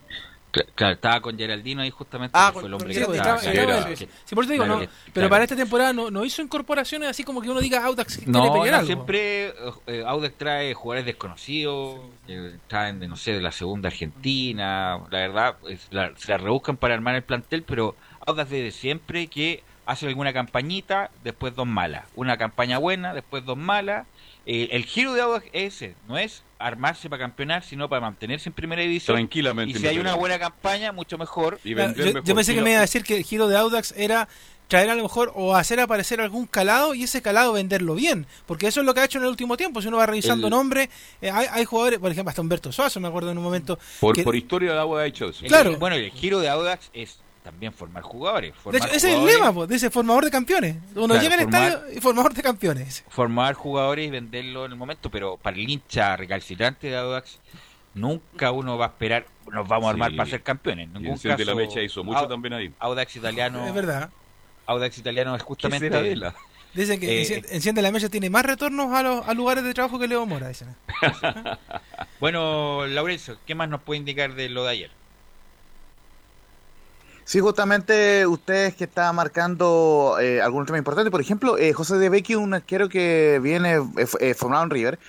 Claro, 0.51 0.93
estaba 0.93 1.21
con 1.21 1.37
Geraldino 1.37 1.81
ahí 1.81 1.91
justamente. 1.91 2.31
Ah, 2.35 2.51
fue 2.51 2.65
el 2.65 2.73
hombre 2.73 2.93
que 2.93 3.01
estaba, 3.01 3.37
por 3.37 4.43
eso 4.43 4.51
digo, 4.51 4.65
no, 4.65 4.81
pero 5.13 5.29
para 5.29 5.43
esta 5.43 5.55
temporada 5.55 5.93
no, 5.93 6.09
no, 6.09 6.25
hizo 6.25 6.41
incorporaciones 6.41 7.09
así 7.09 7.23
como 7.23 7.41
que 7.41 7.49
uno 7.49 7.59
diga 7.59 7.85
Audax 7.85 8.27
no, 8.27 8.63
algo. 8.63 8.85
siempre 8.85 9.53
eh, 9.85 10.03
Audax 10.05 10.35
trae 10.37 10.73
jugadores 10.73 11.05
desconocidos, 11.05 11.99
eh, 12.27 12.57
traen 12.67 12.99
de, 12.99 13.07
no 13.07 13.15
sé, 13.15 13.33
de 13.33 13.41
la 13.41 13.51
segunda 13.51 13.89
Argentina, 13.89 14.99
la 15.11 15.19
verdad, 15.19 15.55
se 16.17 16.31
la 16.31 16.37
rebuscan 16.37 16.77
para 16.77 16.95
armar 16.95 17.15
el 17.15 17.23
plantel, 17.23 17.63
pero 17.63 17.95
Audax 18.25 18.49
desde 18.49 18.71
siempre 18.71 19.27
que 19.27 19.63
hace 19.85 20.07
alguna 20.07 20.33
campañita, 20.33 21.11
después 21.23 21.55
dos 21.55 21.67
malas, 21.67 22.05
una 22.15 22.37
campaña 22.37 22.77
buena, 22.77 23.13
después 23.13 23.45
dos 23.45 23.57
malas, 23.57 24.07
eh, 24.45 24.69
el 24.71 24.85
giro 24.85 25.13
de 25.13 25.21
Audax 25.21 25.45
es 25.51 25.75
ese, 25.75 25.95
no 26.07 26.17
es 26.17 26.43
armarse 26.59 27.09
para 27.09 27.21
campeonar, 27.21 27.63
sino 27.63 27.89
para 27.89 28.01
mantenerse 28.01 28.49
en 28.49 28.53
primera 28.53 28.81
división. 28.81 29.15
Tranquilamente. 29.15 29.77
Y 29.77 29.81
si 29.81 29.87
hay 29.87 29.97
una 29.97 30.15
buena 30.15 30.37
campaña, 30.37 30.91
mucho 30.91 31.17
mejor. 31.17 31.59
Y 31.63 31.69
yo, 31.69 32.35
pensé 32.35 32.53
que 32.53 32.61
me 32.61 32.71
iba 32.71 32.79
a 32.79 32.81
decir 32.81 33.03
que 33.03 33.17
el 33.17 33.23
giro 33.23 33.47
de 33.47 33.57
Audax 33.57 33.93
era 33.97 34.27
traer 34.67 34.89
a 34.91 34.95
lo 34.95 35.01
mejor 35.01 35.31
o 35.35 35.55
hacer 35.55 35.79
aparecer 35.79 36.21
algún 36.21 36.45
calado 36.45 36.93
y 36.93 37.03
ese 37.03 37.23
calado 37.23 37.53
venderlo 37.53 37.95
bien, 37.95 38.27
porque 38.45 38.67
eso 38.67 38.81
es 38.81 38.85
lo 38.85 38.93
que 38.93 38.99
ha 38.99 39.05
hecho 39.05 39.17
en 39.17 39.23
el 39.23 39.29
último 39.31 39.57
tiempo. 39.57 39.81
Si 39.81 39.87
uno 39.87 39.97
va 39.97 40.05
revisando 40.05 40.49
nombres, 40.49 40.89
eh, 41.21 41.31
hay, 41.31 41.65
jugadores, 41.65 41.97
por 41.97 42.11
ejemplo, 42.11 42.29
hasta 42.29 42.41
Humberto 42.41 42.71
Suazo, 42.71 42.99
me 42.99 43.07
acuerdo 43.07 43.31
en 43.31 43.37
un 43.37 43.43
momento. 43.43 43.79
Por, 43.99 44.21
por 44.23 44.35
historia 44.35 44.73
de 44.73 44.79
Audax 44.79 45.01
ha 45.01 45.05
hecho 45.07 45.29
eso. 45.29 45.45
Claro. 45.47 45.77
bueno, 45.77 45.95
el 45.95 46.11
giro 46.11 46.39
de 46.39 46.49
Audax 46.49 46.91
es 46.93 47.19
también 47.43 47.73
formar 47.73 48.03
jugadores. 48.03 48.53
de 48.71 48.77
hecho, 48.77 48.87
ese 48.87 48.97
es 48.97 49.17
el 49.17 49.25
lema, 49.25 49.65
de 49.65 49.75
ese 49.75 49.89
formador 49.89 50.25
de 50.25 50.31
campeones. 50.31 50.77
Uno 50.95 51.19
llega 51.19 51.35
al 51.35 51.41
estadio 51.41 51.81
y 51.95 51.99
formador 51.99 52.33
de 52.33 52.43
campeones. 52.43 53.03
Formar 53.09 53.53
jugadores 53.53 54.07
y 54.07 54.09
venderlo 54.09 54.65
en 54.65 54.71
el 54.71 54.77
momento, 54.77 55.09
pero 55.09 55.37
para 55.37 55.57
el 55.57 55.69
hincha 55.69 56.15
recalcitrante 56.15 56.87
de 56.87 56.97
Audax, 56.97 57.39
nunca 57.93 58.51
uno 58.51 58.77
va 58.77 58.85
a 58.85 58.89
esperar, 58.89 59.25
nos 59.51 59.67
vamos 59.67 59.87
a 59.87 59.89
armar 59.91 60.15
para 60.15 60.29
ser 60.29 60.43
campeones. 60.43 60.89
ningún 60.89 61.17
caso, 61.17 61.43
la 61.43 61.55
mecha 61.55 61.81
hizo 61.81 62.03
mucho 62.03 62.27
también 62.27 62.53
ahí. 62.53 62.73
Audax 62.79 63.15
italiano. 63.15 63.65
Es 63.65 63.73
verdad. 63.73 64.09
Audax 64.65 64.97
italiano 64.97 65.35
es 65.35 65.41
justamente. 65.41 65.89
Dicen 66.73 66.99
que 66.99 67.23
eh, 67.23 67.43
Enciende 67.49 67.81
la 67.81 67.91
Mecha 67.91 68.09
tiene 68.09 68.29
más 68.29 68.45
retornos 68.45 68.93
a 68.93 69.01
los 69.01 69.27
a 69.27 69.33
lugares 69.33 69.63
de 69.63 69.73
trabajo 69.73 69.97
que 69.97 70.07
Leo 70.07 70.25
Mora. 70.25 70.49
Dicen. 70.49 70.75
bueno, 72.19 72.85
Laurencio, 72.85 73.37
¿qué 73.45 73.55
más 73.55 73.69
nos 73.69 73.81
puede 73.81 73.97
indicar 73.99 74.35
de 74.35 74.49
lo 74.49 74.65
de 74.65 74.69
ayer? 74.69 74.91
Sí, 77.29 77.41
justamente 77.41 78.25
ustedes 78.25 78.73
que 78.73 78.85
están 78.85 79.15
marcando 79.15 80.17
eh, 80.19 80.41
algún 80.41 80.65
tema 80.65 80.79
importante, 80.79 81.11
por 81.11 81.21
ejemplo, 81.21 81.59
eh, 81.59 81.73
José 81.73 81.99
de 81.99 82.09
Becky, 82.09 82.33
un 82.33 82.55
arquero 82.55 82.89
que 82.89 83.39
viene 83.43 83.75
eh, 83.75 84.07
eh, 84.19 84.33
formado 84.33 84.63
en 84.63 84.71
River, 84.71 84.99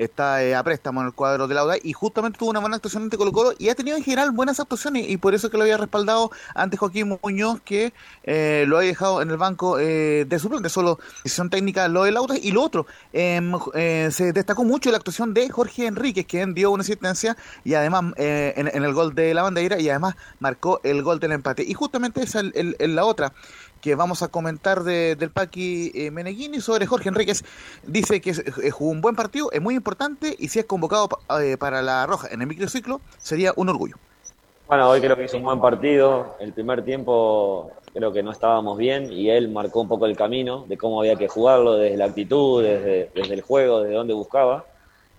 está 0.00 0.42
eh, 0.42 0.54
a 0.54 0.62
préstamo 0.62 1.02
en 1.02 1.08
el 1.08 1.12
cuadro 1.12 1.46
de 1.46 1.54
Lauda 1.54 1.76
y 1.82 1.92
justamente 1.92 2.38
tuvo 2.38 2.50
una 2.50 2.60
buena 2.60 2.76
actuación 2.76 3.02
ante 3.02 3.18
Colo 3.18 3.32
Colo 3.32 3.52
y 3.58 3.68
ha 3.68 3.74
tenido 3.74 3.98
en 3.98 4.02
general 4.02 4.30
buenas 4.30 4.58
actuaciones 4.58 5.08
y 5.08 5.18
por 5.18 5.34
eso 5.34 5.50
que 5.50 5.58
lo 5.58 5.64
había 5.64 5.76
respaldado 5.76 6.30
ante 6.54 6.78
Joaquín 6.78 7.18
Muñoz 7.22 7.60
que 7.62 7.92
eh, 8.24 8.64
lo 8.66 8.78
había 8.78 8.88
dejado 8.88 9.20
en 9.20 9.30
el 9.30 9.36
banco 9.36 9.78
eh, 9.78 10.24
de 10.26 10.38
suplente, 10.38 10.70
solo 10.70 10.98
decisión 11.22 11.50
técnica 11.50 11.86
lo 11.88 12.04
de 12.04 12.12
Lauda 12.12 12.36
y 12.38 12.50
lo 12.50 12.62
otro, 12.62 12.86
em, 13.12 13.52
se 13.72 14.32
destacó 14.32 14.64
mucho 14.64 14.90
la 14.90 14.96
actuación 14.96 15.34
de 15.34 15.50
Jorge 15.50 15.86
Enríquez 15.86 16.26
que 16.26 16.46
dio 16.46 16.70
una 16.70 16.80
asistencia 16.80 17.36
y 17.62 17.74
además 17.74 18.14
en, 18.16 18.68
el 18.68 18.94
gol 18.94 19.14
de 19.14 19.34
la 19.34 19.42
bandera 19.42 19.78
y 19.78 19.90
además 19.90 20.16
marcó 20.38 20.80
el 20.82 21.02
gol 21.02 21.20
del 21.20 21.32
empate. 21.32 21.62
Y 21.62 21.74
justamente 21.74 22.22
esa 22.22 22.40
es 22.40 22.88
la 22.88 23.04
otra 23.04 23.32
que 23.80 23.94
vamos 23.94 24.22
a 24.22 24.28
comentar 24.28 24.82
de, 24.82 25.16
del 25.16 25.30
Paqui 25.30 25.92
eh, 25.94 26.10
Meneghini 26.10 26.60
sobre 26.60 26.86
Jorge 26.86 27.08
Enríquez. 27.08 27.44
Dice 27.84 28.20
que 28.20 28.30
eh, 28.30 28.70
jugó 28.70 28.90
un 28.90 29.00
buen 29.00 29.16
partido, 29.16 29.50
es 29.52 29.60
muy 29.60 29.74
importante 29.74 30.34
y 30.38 30.48
si 30.48 30.58
es 30.58 30.64
convocado 30.66 31.08
eh, 31.40 31.56
para 31.58 31.82
la 31.82 32.06
Roja 32.06 32.28
en 32.30 32.42
el 32.42 32.46
microciclo 32.46 33.00
sería 33.18 33.52
un 33.56 33.68
orgullo. 33.68 33.96
Bueno, 34.68 34.88
hoy 34.88 35.00
creo 35.00 35.16
que 35.16 35.24
hizo 35.24 35.36
un 35.36 35.42
buen 35.42 35.60
partido. 35.60 36.36
El 36.38 36.52
primer 36.52 36.84
tiempo 36.84 37.72
creo 37.92 38.12
que 38.12 38.22
no 38.22 38.30
estábamos 38.30 38.78
bien 38.78 39.12
y 39.12 39.28
él 39.28 39.48
marcó 39.48 39.80
un 39.80 39.88
poco 39.88 40.06
el 40.06 40.16
camino 40.16 40.64
de 40.68 40.78
cómo 40.78 41.00
había 41.00 41.16
que 41.16 41.26
jugarlo, 41.26 41.74
desde 41.74 41.96
la 41.96 42.04
actitud, 42.04 42.62
desde, 42.62 43.10
desde 43.14 43.34
el 43.34 43.40
juego, 43.40 43.80
desde 43.80 43.94
dónde 43.94 44.14
buscaba. 44.14 44.64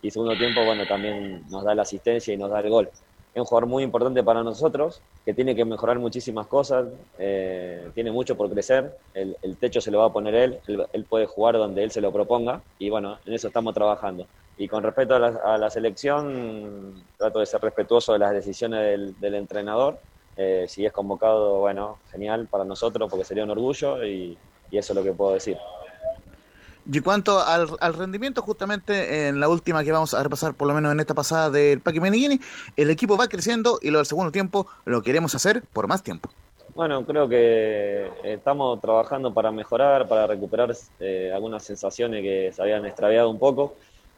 Y 0.02 0.10
segundo 0.10 0.38
tiempo, 0.38 0.64
bueno, 0.64 0.88
también 0.88 1.44
nos 1.50 1.64
da 1.64 1.76
la 1.76 1.82
asistencia 1.82 2.34
y 2.34 2.38
nos 2.38 2.50
da 2.50 2.62
el 2.62 2.70
gol 2.70 2.90
es 3.34 3.40
un 3.40 3.46
jugador 3.46 3.70
muy 3.70 3.84
importante 3.84 4.24
para 4.24 4.44
nosotros, 4.44 5.02
que 5.24 5.34
tiene 5.34 5.56
que 5.56 5.64
mejorar 5.64 5.98
muchísimas 6.00 6.48
cosas, 6.48 6.88
eh, 7.18 7.90
tiene 7.94 8.12
mucho 8.12 8.36
por 8.36 8.50
crecer, 8.50 8.98
el, 9.14 9.36
techo 9.58 9.80
se 9.80 9.90
lo 9.90 10.00
va 10.00 10.08
a 10.08 10.14
poner 10.14 10.36
él, 10.36 10.60
él, 10.92 11.06
puede 11.06 11.28
jugar 11.28 11.56
donde 11.56 11.84
él 11.84 11.92
se 11.92 12.02
lo 12.02 12.12
proponga 12.12 12.62
y 12.78 12.90
bueno, 12.90 13.18
en 13.26 13.34
eso 13.34 13.48
estamos 13.48 13.74
trabajando. 13.74 14.28
Y 14.58 14.68
con 14.68 14.84
respecto 14.84 15.16
a 15.16 15.58
la, 15.58 15.70
selección, 15.70 17.04
trato 17.18 17.40
de 17.40 17.46
ser 17.46 17.62
respetuoso 17.62 18.14
de 18.14 18.20
las 18.20 18.32
decisiones 18.32 19.16
del, 19.20 19.36
entrenador. 19.36 19.98
Eh, 20.38 20.66
si 20.68 20.86
es 20.86 20.92
convocado, 20.92 21.60
bueno, 21.60 21.98
genial 22.12 22.48
para 22.48 22.64
nosotros 22.64 23.10
porque 23.10 23.26
sería 23.26 23.44
un 23.44 23.50
orgullo 23.50 24.04
y 24.06 24.38
eso 24.72 24.94
es 24.94 24.96
lo 24.96 25.04
que 25.04 25.14
puedo 25.14 25.34
decir. 25.34 25.58
Y 26.90 27.00
cuanto 27.02 27.40
al, 27.40 27.94
rendimiento, 27.94 28.42
justamente 28.42 29.28
en 29.28 29.40
la 29.40 29.50
última 29.50 29.84
que 29.84 29.92
vamos 29.92 30.14
a 30.14 30.24
repasar, 30.24 30.54
por 30.56 30.68
lo 30.68 30.74
menos 30.74 30.92
en 30.92 31.00
esta 31.00 31.14
pasada 31.14 31.50
del 31.50 31.80
Paqui 31.80 32.00
Meneghini, 32.00 32.40
el 32.76 32.90
equipo 32.90 33.18
va 33.18 33.28
creciendo 33.28 33.80
y 33.82 33.92
lo 33.92 34.00
del 34.00 34.08
segundo 34.08 34.32
tiempo 34.32 34.68
lo 34.86 35.02
queremos 35.02 35.36
hacer 35.36 35.64
por 35.74 35.88
más 35.88 36.02
tiempo. 36.02 36.30
Bueno, 36.74 37.06
creo 37.06 37.28
que 37.28 38.10
estamos 38.24 38.80
trabajando 38.80 39.34
para 39.34 39.52
mejorar, 39.52 40.08
para 40.08 40.26
recuperar 40.26 40.74
eh, 41.00 41.32
algunas 41.34 41.64
sensaciones 41.64 42.22
que 42.24 42.52
se 42.54 42.62
habían 42.62 42.86
extraviado 42.86 43.30
un 43.30 43.38
poco. 43.38 43.76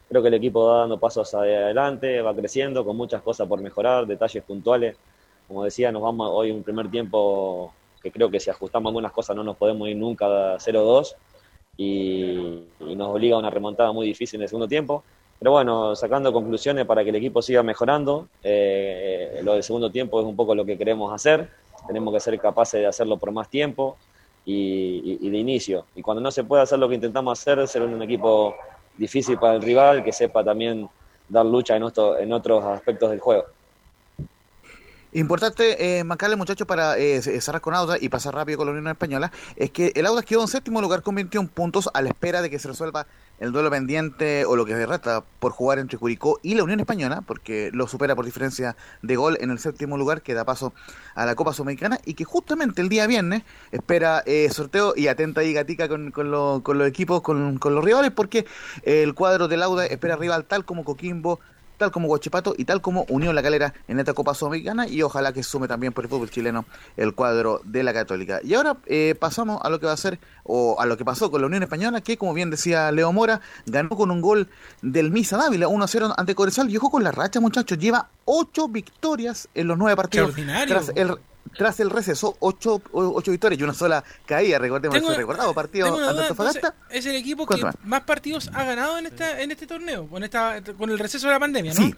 Creo 0.08 0.22
que 0.22 0.28
el 0.28 0.34
equipo 0.34 0.66
va 0.66 0.80
dando 0.80 0.98
pasos 0.98 1.34
adelante, 1.34 2.22
va 2.22 2.34
creciendo 2.34 2.84
con 2.84 2.96
muchas 2.96 3.22
cosas 3.22 3.48
por 3.48 3.60
mejorar, 3.60 4.06
detalles 4.06 4.42
puntuales. 4.44 4.96
Como 5.48 5.64
decía, 5.64 5.90
nos 5.92 6.02
vamos 6.02 6.30
hoy 6.32 6.50
un 6.50 6.62
primer 6.62 6.90
tiempo 6.90 7.74
que 8.02 8.10
creo 8.12 8.30
que 8.30 8.38
si 8.38 8.50
ajustamos 8.50 8.90
algunas 8.90 9.12
cosas 9.12 9.34
no 9.34 9.42
nos 9.42 9.56
podemos 9.56 9.88
ir 9.88 9.96
nunca 9.96 10.26
a 10.26 10.58
0-2 10.58 11.14
y, 11.76 12.64
nos 12.80 13.08
obliga 13.08 13.36
a 13.36 13.38
una 13.38 13.50
remontada 13.50 13.92
muy 13.92 14.06
difícil 14.06 14.38
en 14.38 14.42
el 14.42 14.48
segundo 14.48 14.68
tiempo. 14.68 15.02
Pero 15.38 15.50
bueno, 15.50 15.96
sacando 15.96 16.32
conclusiones 16.32 16.86
para 16.86 17.02
que 17.02 17.10
el 17.10 17.16
equipo 17.16 17.42
siga 17.42 17.62
mejorando, 17.62 18.28
eh, 18.42 19.40
lo 19.42 19.54
del 19.54 19.62
segundo 19.62 19.90
tiempo 19.90 20.20
es 20.20 20.26
un 20.26 20.36
poco 20.36 20.54
lo 20.54 20.64
que 20.64 20.78
queremos 20.78 21.12
hacer. 21.12 21.50
Tenemos 21.86 22.14
que 22.14 22.20
ser 22.20 22.38
capaces 22.38 22.80
de 22.80 22.86
hacerlo 22.86 23.16
por 23.16 23.32
más 23.32 23.48
tiempo 23.50 23.96
y, 24.44 25.28
de 25.28 25.36
inicio. 25.36 25.86
Y 25.94 26.02
cuando 26.02 26.20
no 26.20 26.30
se 26.30 26.44
puede 26.44 26.62
hacer 26.62 26.78
lo 26.78 26.88
que 26.88 26.94
intentamos 26.94 27.38
hacer, 27.38 27.66
ser 27.66 27.82
un 27.82 28.00
equipo 28.02 28.54
difícil 28.96 29.38
para 29.38 29.54
el 29.54 29.62
rival, 29.62 30.04
que 30.04 30.12
sepa 30.12 30.44
también 30.44 30.88
dar 31.28 31.44
lucha 31.44 31.76
en, 31.76 31.82
en 32.20 32.32
otros 32.32 32.64
aspectos 32.64 33.10
del 33.10 33.20
juego. 33.20 33.44
Importante 35.14 35.98
eh, 35.98 36.02
marcarle, 36.02 36.34
muchachos, 36.34 36.66
para 36.66 36.98
eh, 36.98 37.22
cerrar 37.22 37.60
con 37.60 37.72
Auda 37.72 37.98
y 38.00 38.08
pasar 38.08 38.34
rápido 38.34 38.58
con 38.58 38.66
la 38.66 38.72
Unión 38.72 38.88
Española, 38.88 39.30
es 39.54 39.70
que 39.70 39.92
el 39.94 40.06
Auda 40.06 40.24
quedó 40.24 40.42
en 40.42 40.48
séptimo 40.48 40.80
lugar 40.80 41.02
con 41.02 41.14
21 41.14 41.50
puntos 41.50 41.88
a 41.94 42.02
la 42.02 42.08
espera 42.08 42.42
de 42.42 42.50
que 42.50 42.58
se 42.58 42.66
resuelva 42.66 43.06
el 43.38 43.52
duelo 43.52 43.70
pendiente 43.70 44.44
o 44.44 44.56
lo 44.56 44.64
que 44.64 44.74
se 44.74 44.88
por 45.38 45.52
jugar 45.52 45.78
entre 45.78 45.98
Curicó 45.98 46.40
y 46.42 46.56
la 46.56 46.64
Unión 46.64 46.80
Española, 46.80 47.22
porque 47.24 47.70
lo 47.72 47.86
supera 47.86 48.16
por 48.16 48.24
diferencia 48.24 48.76
de 49.02 49.14
gol 49.14 49.38
en 49.40 49.52
el 49.52 49.60
séptimo 49.60 49.96
lugar, 49.96 50.20
que 50.20 50.34
da 50.34 50.44
paso 50.44 50.72
a 51.14 51.24
la 51.26 51.36
Copa 51.36 51.52
Sudamericana 51.52 52.00
y 52.04 52.14
que 52.14 52.24
justamente 52.24 52.82
el 52.82 52.88
día 52.88 53.06
viernes 53.06 53.44
espera 53.70 54.20
eh, 54.26 54.48
sorteo 54.50 54.94
y 54.96 55.06
atenta 55.06 55.42
ahí 55.42 55.52
gatica 55.52 55.88
con, 55.88 56.10
con, 56.10 56.60
con 56.62 56.76
los 56.76 56.88
equipos, 56.88 57.22
con, 57.22 57.58
con 57.58 57.76
los 57.76 57.84
rivales, 57.84 58.10
porque 58.10 58.46
el 58.82 59.14
cuadro 59.14 59.46
del 59.46 59.62
Auda 59.62 59.86
espera 59.86 60.16
rival 60.16 60.44
tal 60.46 60.64
como 60.64 60.82
Coquimbo, 60.82 61.38
tal 61.76 61.90
como 61.90 62.08
Guachipato 62.08 62.54
y 62.56 62.64
tal 62.64 62.80
como 62.80 63.04
Unión 63.08 63.34
La 63.34 63.42
Calera 63.42 63.74
en 63.88 63.98
esta 63.98 64.14
Copa 64.14 64.34
Sudamericana 64.34 64.88
y 64.88 65.02
ojalá 65.02 65.32
que 65.32 65.42
sume 65.42 65.68
también 65.68 65.92
por 65.92 66.04
el 66.04 66.10
fútbol 66.10 66.30
chileno 66.30 66.64
el 66.96 67.14
cuadro 67.14 67.60
de 67.64 67.82
la 67.82 67.92
Católica. 67.92 68.40
Y 68.42 68.54
ahora 68.54 68.76
eh, 68.86 69.14
pasamos 69.18 69.60
a 69.62 69.70
lo 69.70 69.80
que 69.80 69.86
va 69.86 69.92
a 69.92 69.96
ser 69.96 70.18
o 70.44 70.80
a 70.80 70.86
lo 70.86 70.96
que 70.96 71.04
pasó 71.04 71.30
con 71.30 71.40
la 71.40 71.46
Unión 71.46 71.62
Española 71.62 72.00
que 72.00 72.16
como 72.16 72.34
bien 72.34 72.50
decía 72.50 72.90
Leo 72.92 73.12
Mora 73.12 73.40
ganó 73.66 73.90
con 73.90 74.10
un 74.10 74.20
gol 74.20 74.48
del 74.82 75.10
Misa 75.10 75.36
Dávila 75.36 75.66
1-0 75.68 76.14
ante 76.16 76.34
Corezal 76.34 76.70
y 76.70 76.76
ojo 76.76 76.90
con 76.90 77.02
la 77.02 77.12
racha 77.12 77.40
muchachos, 77.40 77.78
lleva 77.78 78.08
ocho 78.24 78.68
victorias 78.68 79.48
en 79.54 79.68
los 79.68 79.78
nueve 79.78 79.96
partidos 79.96 80.34
tras 80.66 80.92
el 80.94 81.16
tras 81.56 81.80
el 81.80 81.90
receso, 81.90 82.36
ocho, 82.40 82.80
ocho 82.92 83.30
victorias 83.30 83.60
y 83.60 83.64
una 83.64 83.74
sola 83.74 84.02
caída. 84.26 84.58
Recordemos 84.58 84.96
ese 84.96 85.14
recordado 85.14 85.54
partido 85.54 85.96
Antofagasta. 86.08 86.74
Es 86.90 87.06
el 87.06 87.16
equipo 87.16 87.46
que 87.46 87.62
más 87.84 88.02
partidos 88.02 88.50
ha 88.52 88.64
ganado 88.64 88.98
en, 88.98 89.06
esta, 89.06 89.40
en 89.40 89.50
este 89.50 89.66
torneo, 89.66 90.06
con, 90.08 90.24
esta, 90.24 90.60
con 90.76 90.90
el 90.90 90.98
receso 90.98 91.26
de 91.26 91.32
la 91.32 91.40
pandemia, 91.40 91.74
¿no? 91.74 91.80
Sí, 91.80 91.94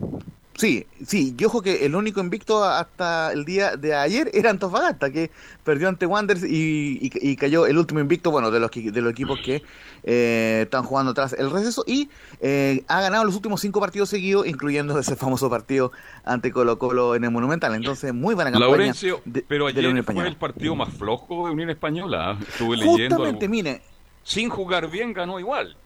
Sí, 0.56 0.86
sí, 1.04 1.34
yo 1.36 1.48
ojo 1.48 1.60
que 1.60 1.84
el 1.84 1.94
único 1.94 2.20
invicto 2.20 2.64
hasta 2.64 3.30
el 3.32 3.44
día 3.44 3.76
de 3.76 3.94
ayer 3.94 4.30
era 4.32 4.48
Antofagasta, 4.48 5.10
que 5.10 5.30
perdió 5.64 5.86
ante 5.86 6.06
Wanderers 6.06 6.46
y, 6.48 7.36
cayó 7.36 7.66
el 7.66 7.76
último 7.76 8.00
invicto, 8.00 8.30
bueno, 8.30 8.50
de 8.50 8.58
los, 8.60 8.70
de 8.70 9.00
los 9.02 9.12
equipos 9.12 9.38
que 9.44 9.62
eh, 10.02 10.60
están 10.62 10.82
jugando 10.84 11.12
tras 11.12 11.34
el 11.34 11.50
receso 11.50 11.84
y 11.86 12.08
eh, 12.40 12.84
ha 12.88 13.02
ganado 13.02 13.24
los 13.24 13.34
últimos 13.34 13.60
cinco 13.60 13.80
partidos 13.80 14.08
seguidos, 14.08 14.46
incluyendo 14.46 14.98
ese 14.98 15.14
famoso 15.14 15.50
partido 15.50 15.92
ante 16.24 16.50
Colo 16.50 16.78
Colo 16.78 17.14
en 17.14 17.24
el 17.24 17.30
Monumental. 17.30 17.74
Entonces, 17.74 18.14
muy 18.14 18.34
buena 18.34 18.50
campaña. 18.50 18.70
Laurencio, 18.70 19.20
pero 19.48 19.66
ayer 19.66 20.04
fue 20.04 20.26
el 20.26 20.36
partido 20.36 20.74
más 20.74 20.88
flojo 20.94 21.46
de 21.46 21.52
Unión 21.52 21.68
Española. 21.68 22.30
¿ah? 22.30 22.38
Estuve 22.40 22.78
leyendo. 22.78 23.16
Justamente, 23.16 23.46
mire. 23.48 23.82
Sin 24.22 24.48
jugar 24.48 24.90
bien 24.90 25.12
ganó 25.12 25.38
igual. 25.38 25.76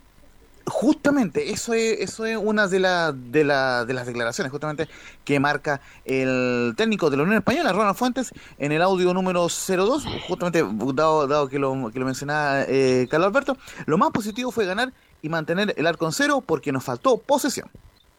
Justamente, 0.66 1.50
eso 1.50 1.74
es, 1.74 2.00
eso 2.00 2.26
es 2.26 2.36
una 2.36 2.68
de, 2.68 2.80
la, 2.80 3.12
de, 3.12 3.44
la, 3.44 3.84
de 3.84 3.94
las 3.94 4.06
declaraciones 4.06 4.50
justamente 4.50 4.88
que 5.24 5.40
marca 5.40 5.80
el 6.04 6.74
técnico 6.76 7.10
de 7.10 7.16
la 7.16 7.22
Unión 7.22 7.38
Española, 7.38 7.72
Ronald 7.72 7.96
Fuentes, 7.96 8.30
en 8.58 8.72
el 8.72 8.82
audio 8.82 9.12
número 9.14 9.48
02, 9.48 10.04
justamente 10.28 10.64
dado, 10.94 11.26
dado 11.26 11.48
que, 11.48 11.58
lo, 11.58 11.90
que 11.92 11.98
lo 11.98 12.04
mencionaba 12.04 12.62
eh, 12.68 13.06
Carlos 13.10 13.28
Alberto, 13.28 13.56
lo 13.86 13.98
más 13.98 14.10
positivo 14.10 14.50
fue 14.50 14.66
ganar 14.66 14.92
y 15.22 15.28
mantener 15.28 15.74
el 15.76 15.86
arco 15.86 16.06
en 16.06 16.12
cero 16.12 16.42
porque 16.44 16.72
nos 16.72 16.84
faltó 16.84 17.18
posesión. 17.18 17.68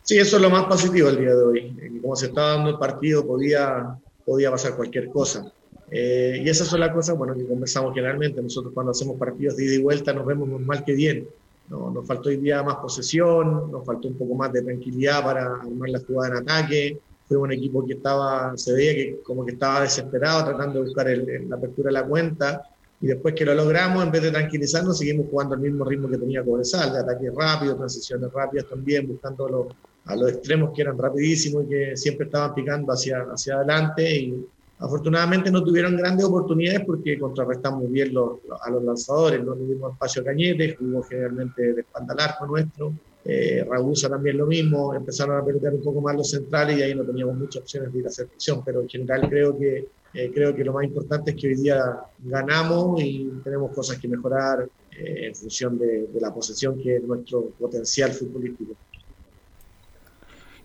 Sí, 0.04 0.18
eso 0.18 0.38
es 0.38 0.42
lo 0.42 0.50
más 0.50 0.66
positivo 0.66 1.10
el 1.10 1.20
día 1.20 1.36
de 1.36 1.44
hoy. 1.44 2.00
Como 2.02 2.16
se 2.16 2.28
estaba 2.28 2.56
dando 2.56 2.72
el 2.72 2.80
partido, 2.80 3.26
podía, 3.26 3.98
podía 4.26 4.50
pasar 4.50 4.76
cualquier 4.76 5.10
cosa. 5.10 5.52
Eh, 5.92 6.42
y 6.44 6.50
esas 6.50 6.68
son 6.68 6.80
las 6.80 6.92
cosas 6.92 7.18
bueno, 7.18 7.36
que 7.36 7.46
conversamos 7.46 7.94
generalmente. 7.94 8.42
Nosotros 8.42 8.74
cuando 8.74 8.92
hacemos 8.92 9.18
partidos 9.18 9.58
de 9.58 9.66
ida 9.66 9.74
y 9.76 9.82
vuelta 9.82 10.12
nos 10.12 10.26
vemos 10.26 10.50
mal 10.62 10.84
que 10.84 10.94
bien 10.94 11.28
no, 11.72 11.90
nos 11.90 12.06
faltó 12.06 12.28
hoy 12.28 12.36
día 12.36 12.62
más 12.62 12.76
posesión, 12.76 13.72
nos 13.72 13.86
faltó 13.86 14.10
un 14.10 14.18
poco 14.18 14.36
más 14.36 14.52
de 14.52 14.62
tranquilidad 14.62 15.24
para 15.24 15.46
armar 15.56 15.90
la 15.90 16.00
jugada 16.00 16.38
en 16.38 16.44
ataque. 16.44 17.00
Fue 17.30 17.38
un 17.38 17.54
equipo 17.54 17.86
que 17.86 17.94
estaba, 17.94 18.52
se 18.58 18.74
veía 18.74 18.94
que 18.94 19.22
como 19.24 19.46
que 19.46 19.54
estaba 19.54 19.80
desesperado 19.80 20.44
tratando 20.44 20.80
de 20.80 20.86
buscar 20.86 21.08
la 21.08 21.56
apertura 21.56 21.88
de 21.88 21.94
la 21.94 22.06
cuenta. 22.06 22.62
Y 23.00 23.08
después 23.08 23.34
que 23.34 23.46
lo 23.46 23.56
logramos, 23.56 24.04
en 24.04 24.12
vez 24.12 24.22
de 24.22 24.32
tranquilizarnos, 24.32 24.98
seguimos 24.98 25.28
jugando 25.32 25.56
al 25.56 25.62
mismo 25.62 25.86
ritmo 25.86 26.10
que 26.10 26.18
tenía 26.18 26.44
Cobresal, 26.44 26.92
de 26.92 27.00
ataque 27.00 27.32
rápido, 27.34 27.78
transiciones 27.78 28.32
rápidas 28.34 28.68
también, 28.70 29.08
buscando 29.08 29.72
a 30.06 30.16
los 30.18 30.30
extremos 30.30 30.72
que 30.76 30.82
eran 30.82 30.98
rapidísimos 30.98 31.64
y 31.64 31.70
que 31.70 31.96
siempre 31.96 32.26
estaban 32.26 32.54
picando 32.54 32.92
hacia, 32.92 33.22
hacia 33.32 33.56
adelante. 33.56 34.14
Y, 34.14 34.46
Afortunadamente 34.82 35.52
no 35.52 35.64
tuvieron 35.64 35.96
grandes 35.96 36.26
oportunidades 36.26 36.82
porque 36.88 37.20
contrarrestamos 37.20 37.90
bien 37.92 38.10
a 38.18 38.70
los 38.72 38.84
lanzadores, 38.84 39.44
no 39.44 39.54
tuvimos 39.54 39.94
espacio 39.94 40.24
a 40.24 40.26
Cañete, 40.26 40.76
jugó 40.76 41.04
generalmente 41.04 41.74
de 41.74 41.82
espalda 41.82 42.36
al 42.40 42.48
nuestro, 42.48 42.94
eh, 43.24 43.64
Ragusa 43.70 44.10
también 44.10 44.38
lo 44.38 44.48
mismo, 44.48 44.96
empezaron 44.96 45.38
a 45.38 45.46
perder 45.46 45.76
un 45.76 45.84
poco 45.84 46.02
más 46.02 46.16
los 46.16 46.32
centrales 46.32 46.80
y 46.80 46.82
ahí 46.82 46.96
no 46.96 47.04
teníamos 47.04 47.38
muchas 47.38 47.62
opciones 47.62 47.94
de 47.94 48.00
ir 48.00 48.06
a 48.06 48.10
hacer 48.10 48.28
presión, 48.28 48.64
pero 48.66 48.82
en 48.82 48.90
general 48.90 49.30
creo 49.30 49.56
que, 49.56 49.88
eh, 50.16 50.32
creo 50.34 50.56
que 50.56 50.64
lo 50.64 50.74
más 50.74 50.84
importante 50.86 51.30
es 51.30 51.38
que 51.38 51.50
hoy 51.50 51.56
día 51.56 51.80
ganamos 52.18 53.00
y 53.04 53.30
tenemos 53.44 53.72
cosas 53.76 54.00
que 54.00 54.08
mejorar 54.08 54.68
eh, 54.98 55.28
en 55.28 55.36
función 55.36 55.78
de, 55.78 56.08
de 56.08 56.20
la 56.20 56.34
posesión 56.34 56.82
que 56.82 56.96
es 56.96 57.04
nuestro 57.04 57.52
potencial 57.52 58.12
futbolístico. 58.14 58.76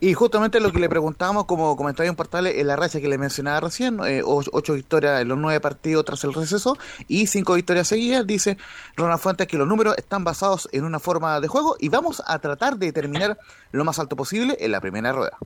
Y 0.00 0.12
justamente 0.14 0.60
lo 0.60 0.72
que 0.72 0.78
le 0.78 0.88
preguntábamos, 0.88 1.46
como 1.46 1.76
comentaba 1.76 2.08
en 2.08 2.16
Portales, 2.16 2.56
en 2.56 2.66
la 2.66 2.76
racha 2.76 3.00
que 3.00 3.08
le 3.08 3.16
mencionaba 3.16 3.60
recién, 3.60 3.98
eh, 4.06 4.22
ocho 4.24 4.74
victorias 4.74 5.22
en 5.22 5.28
los 5.28 5.38
nueve 5.38 5.60
partidos 5.60 6.04
tras 6.04 6.22
el 6.24 6.34
receso 6.34 6.76
y 7.08 7.26
cinco 7.26 7.54
victorias 7.54 7.88
seguidas, 7.88 8.26
dice 8.26 8.58
Ronald 8.96 9.20
Fuentes 9.20 9.46
que 9.46 9.56
los 9.56 9.66
números 9.66 9.94
están 9.96 10.22
basados 10.22 10.68
en 10.72 10.84
una 10.84 10.98
forma 10.98 11.40
de 11.40 11.48
juego 11.48 11.76
y 11.78 11.88
vamos 11.88 12.22
a 12.26 12.38
tratar 12.38 12.76
de 12.76 12.92
terminar 12.92 13.38
lo 13.72 13.84
más 13.84 13.98
alto 13.98 14.16
posible 14.16 14.56
en 14.60 14.72
la 14.72 14.80
primera 14.80 15.12
rueda. 15.12 15.38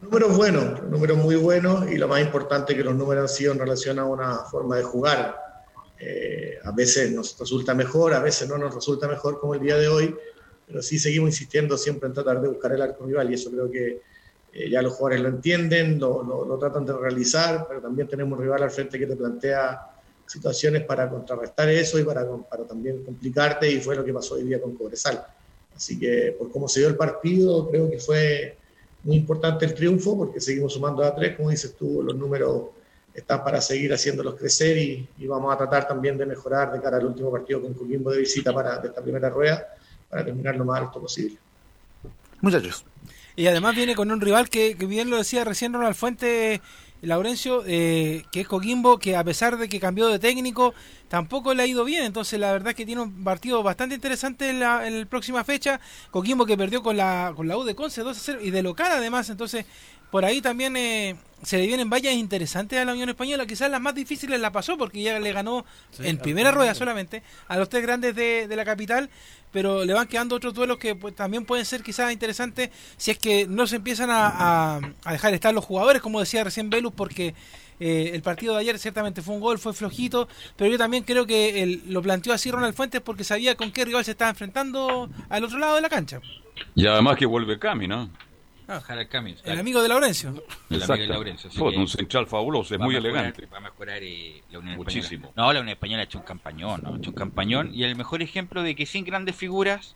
Números 0.00 0.36
buenos, 0.36 0.82
números 0.84 1.18
muy 1.18 1.36
buenos 1.36 1.90
y 1.90 1.96
lo 1.96 2.06
más 2.08 2.20
importante 2.20 2.76
que 2.76 2.84
los 2.84 2.94
números 2.94 3.30
han 3.30 3.36
sido 3.36 3.52
en 3.52 3.58
relación 3.58 3.98
a 3.98 4.04
una 4.04 4.36
forma 4.50 4.76
de 4.76 4.82
jugar. 4.82 5.36
Eh, 5.98 6.58
a 6.64 6.70
veces 6.72 7.10
nos 7.12 7.38
resulta 7.38 7.74
mejor, 7.74 8.12
a 8.12 8.20
veces 8.20 8.48
no 8.48 8.58
nos 8.58 8.74
resulta 8.74 9.08
mejor 9.08 9.40
como 9.40 9.54
el 9.54 9.60
día 9.60 9.76
de 9.76 9.88
hoy, 9.88 10.14
pero 10.66 10.82
sí 10.82 10.98
seguimos 10.98 11.30
insistiendo 11.30 11.76
siempre 11.78 12.08
en 12.08 12.14
tratar 12.14 12.40
de 12.40 12.48
buscar 12.48 12.72
el 12.72 12.82
arco 12.82 13.06
rival 13.06 13.30
y 13.30 13.34
eso 13.34 13.50
creo 13.50 13.70
que 13.70 14.00
eh, 14.52 14.70
ya 14.70 14.82
los 14.82 14.94
jugadores 14.94 15.20
lo 15.20 15.28
entienden, 15.28 15.98
lo, 15.98 16.22
lo, 16.22 16.58
tratan 16.58 16.84
de 16.84 16.92
realizar, 16.94 17.66
pero 17.68 17.80
también 17.80 18.08
tenemos 18.08 18.38
un 18.38 18.44
rival 18.44 18.62
al 18.62 18.70
frente 18.70 18.98
que 18.98 19.06
te 19.06 19.14
plantea 19.14 19.90
situaciones 20.26 20.82
para 20.82 21.08
contrarrestar 21.08 21.68
eso 21.68 21.98
y 21.98 22.04
para, 22.04 22.26
para 22.26 22.64
también 22.64 23.04
complicarte 23.04 23.70
y 23.70 23.80
fue 23.80 23.94
lo 23.94 24.04
que 24.04 24.12
pasó 24.12 24.34
hoy 24.34 24.42
día 24.42 24.60
con 24.60 24.74
Cobresal. 24.74 25.24
Así 25.74 25.98
que 25.98 26.34
por 26.36 26.50
cómo 26.50 26.68
se 26.68 26.80
dio 26.80 26.88
el 26.88 26.96
partido, 26.96 27.68
creo 27.68 27.88
que 27.88 27.98
fue 27.98 28.56
muy 29.04 29.16
importante 29.16 29.66
el 29.66 29.74
triunfo 29.74 30.16
porque 30.16 30.40
seguimos 30.40 30.72
sumando 30.72 31.04
a 31.04 31.14
tres, 31.14 31.36
como 31.36 31.50
dices 31.50 31.74
tú, 31.76 32.02
los 32.02 32.16
números 32.16 32.70
están 33.14 33.44
para 33.44 33.60
seguir 33.60 33.92
haciéndolos 33.92 34.34
crecer 34.34 34.76
y, 34.78 35.08
y, 35.18 35.26
vamos 35.26 35.54
a 35.54 35.58
tratar 35.58 35.86
también 35.86 36.18
de 36.18 36.26
mejorar 36.26 36.72
de 36.72 36.80
cara 36.80 36.96
al 36.96 37.06
último 37.06 37.30
partido 37.30 37.62
con 37.62 37.72
Coquimbo 37.72 38.10
de 38.10 38.18
visita 38.18 38.52
para 38.52 38.78
de 38.78 38.88
esta 38.88 39.00
primera 39.00 39.30
rueda 39.30 39.68
para 40.10 40.24
terminar 40.24 40.56
lo 40.56 40.64
más 40.64 40.80
alto 40.80 41.00
posible. 41.00 41.36
Muchachos. 42.40 42.84
Y 43.36 43.46
además 43.46 43.74
viene 43.74 43.94
con 43.94 44.10
un 44.10 44.20
rival 44.20 44.48
que, 44.48 44.74
bien 44.74 45.10
lo 45.10 45.18
decía 45.18 45.44
recién 45.44 45.74
Ronald 45.74 45.94
Fuente, 45.94 46.62
Laurencio, 47.02 47.62
eh, 47.66 48.24
que 48.32 48.40
es 48.40 48.48
Coquimbo, 48.48 48.98
que 48.98 49.14
a 49.14 49.22
pesar 49.22 49.58
de 49.58 49.68
que 49.68 49.78
cambió 49.78 50.08
de 50.08 50.18
técnico, 50.18 50.72
tampoco 51.08 51.52
le 51.52 51.62
ha 51.62 51.66
ido 51.66 51.84
bien. 51.84 52.04
Entonces, 52.04 52.40
la 52.40 52.52
verdad 52.52 52.70
es 52.70 52.74
que 52.74 52.86
tiene 52.86 53.02
un 53.02 53.24
partido 53.24 53.62
bastante 53.62 53.94
interesante 53.94 54.48
en 54.48 54.60
la, 54.60 54.86
en 54.86 55.00
la 55.00 55.06
próxima 55.06 55.44
fecha. 55.44 55.80
Coquimbo 56.10 56.46
que 56.46 56.56
perdió 56.56 56.82
con 56.82 56.96
la, 56.96 57.34
con 57.36 57.46
la 57.46 57.58
U 57.58 57.64
de 57.64 57.74
Conce 57.74 58.02
2 58.02 58.16
a 58.16 58.20
0 58.20 58.38
y 58.42 58.50
de 58.50 58.62
local 58.62 58.90
además. 58.90 59.28
Entonces, 59.28 59.66
por 60.10 60.24
ahí 60.24 60.40
también 60.40 60.76
eh, 60.76 61.16
se 61.42 61.58
le 61.58 61.66
vienen 61.66 61.90
vallas 61.90 62.14
interesantes 62.14 62.78
a 62.78 62.84
la 62.84 62.92
Unión 62.92 63.08
Española. 63.08 63.46
Quizás 63.46 63.70
las 63.70 63.80
más 63.80 63.94
difíciles 63.94 64.40
la 64.40 64.52
pasó 64.52 64.76
porque 64.78 65.02
ya 65.02 65.18
le 65.18 65.32
ganó 65.32 65.64
en 65.98 66.18
primera 66.18 66.50
rueda 66.50 66.74
solamente 66.74 67.22
a 67.48 67.56
los 67.56 67.68
tres 67.68 67.82
grandes 67.82 68.14
de, 68.14 68.48
la 68.54 68.64
capital. 68.64 69.10
Pero 69.52 69.84
le 69.84 69.94
van 69.94 70.06
quedando 70.06 70.36
otros 70.36 70.54
duelos 70.54 70.78
que 70.78 70.94
pues, 70.94 71.14
también 71.14 71.44
pueden 71.44 71.64
ser 71.64 71.82
quizás 71.82 72.12
interesantes 72.12 72.70
si 72.96 73.10
es 73.10 73.18
que 73.18 73.46
no 73.46 73.66
se 73.66 73.76
empiezan 73.76 74.10
a, 74.10 74.80
a, 75.04 75.12
dejar 75.12 75.32
estar 75.34 75.54
los 75.54 75.64
jugadores, 75.64 76.02
como 76.02 76.20
decía 76.20 76.44
recién 76.44 76.68
Velus, 76.68 76.92
porque 76.92 77.34
eh, 77.78 78.10
el 78.14 78.22
partido 78.22 78.54
de 78.54 78.60
ayer 78.60 78.78
ciertamente 78.78 79.22
fue 79.22 79.34
un 79.34 79.40
gol, 79.40 79.58
fue 79.58 79.72
flojito, 79.72 80.28
pero 80.56 80.70
yo 80.70 80.78
también 80.78 81.04
creo 81.04 81.26
que 81.26 81.80
lo 81.86 82.02
planteó 82.02 82.32
así 82.32 82.50
Ronald 82.50 82.74
Fuentes 82.74 83.00
porque 83.00 83.24
sabía 83.24 83.54
con 83.54 83.70
qué 83.70 83.84
rival 83.84 84.04
se 84.04 84.12
estaba 84.12 84.30
enfrentando 84.30 85.08
al 85.28 85.44
otro 85.44 85.58
lado 85.58 85.76
de 85.76 85.82
la 85.82 85.88
cancha. 85.88 86.20
Y 86.74 86.86
además 86.86 87.16
que 87.16 87.26
vuelve 87.26 87.58
Cami, 87.58 87.86
¿no? 87.86 88.10
Ah, 88.68 88.82
el 89.44 89.58
amigo 89.60 89.80
de 89.80 89.88
Laurencio. 89.88 90.42
El 90.70 90.82
amigo 90.82 90.96
de 90.96 91.06
Laurencio. 91.06 91.50
un 91.64 91.86
central 91.86 92.26
fabuloso, 92.26 92.74
es 92.74 92.80
muy 92.80 92.96
elegante. 92.96 93.46
Va 93.46 93.58
a 93.58 93.60
mejorar 93.60 94.02
eh, 94.02 94.42
la 94.50 94.58
Unión 94.58 94.76
Muchísimo. 94.76 95.32
No, 95.36 95.52
la 95.52 95.60
Unión 95.60 95.68
Española 95.68 96.02
ha 96.02 96.04
hecho 96.04 96.18
un 96.18 96.24
campañón, 96.24 96.80
¿no? 96.82 96.94
Ha 96.94 96.96
hecho 96.98 97.10
un 97.10 97.16
campañón 97.16 97.70
y 97.72 97.84
el 97.84 97.94
mejor 97.94 98.22
ejemplo 98.22 98.62
de 98.62 98.74
que 98.74 98.84
sin 98.84 99.04
grandes 99.04 99.36
figuras, 99.36 99.94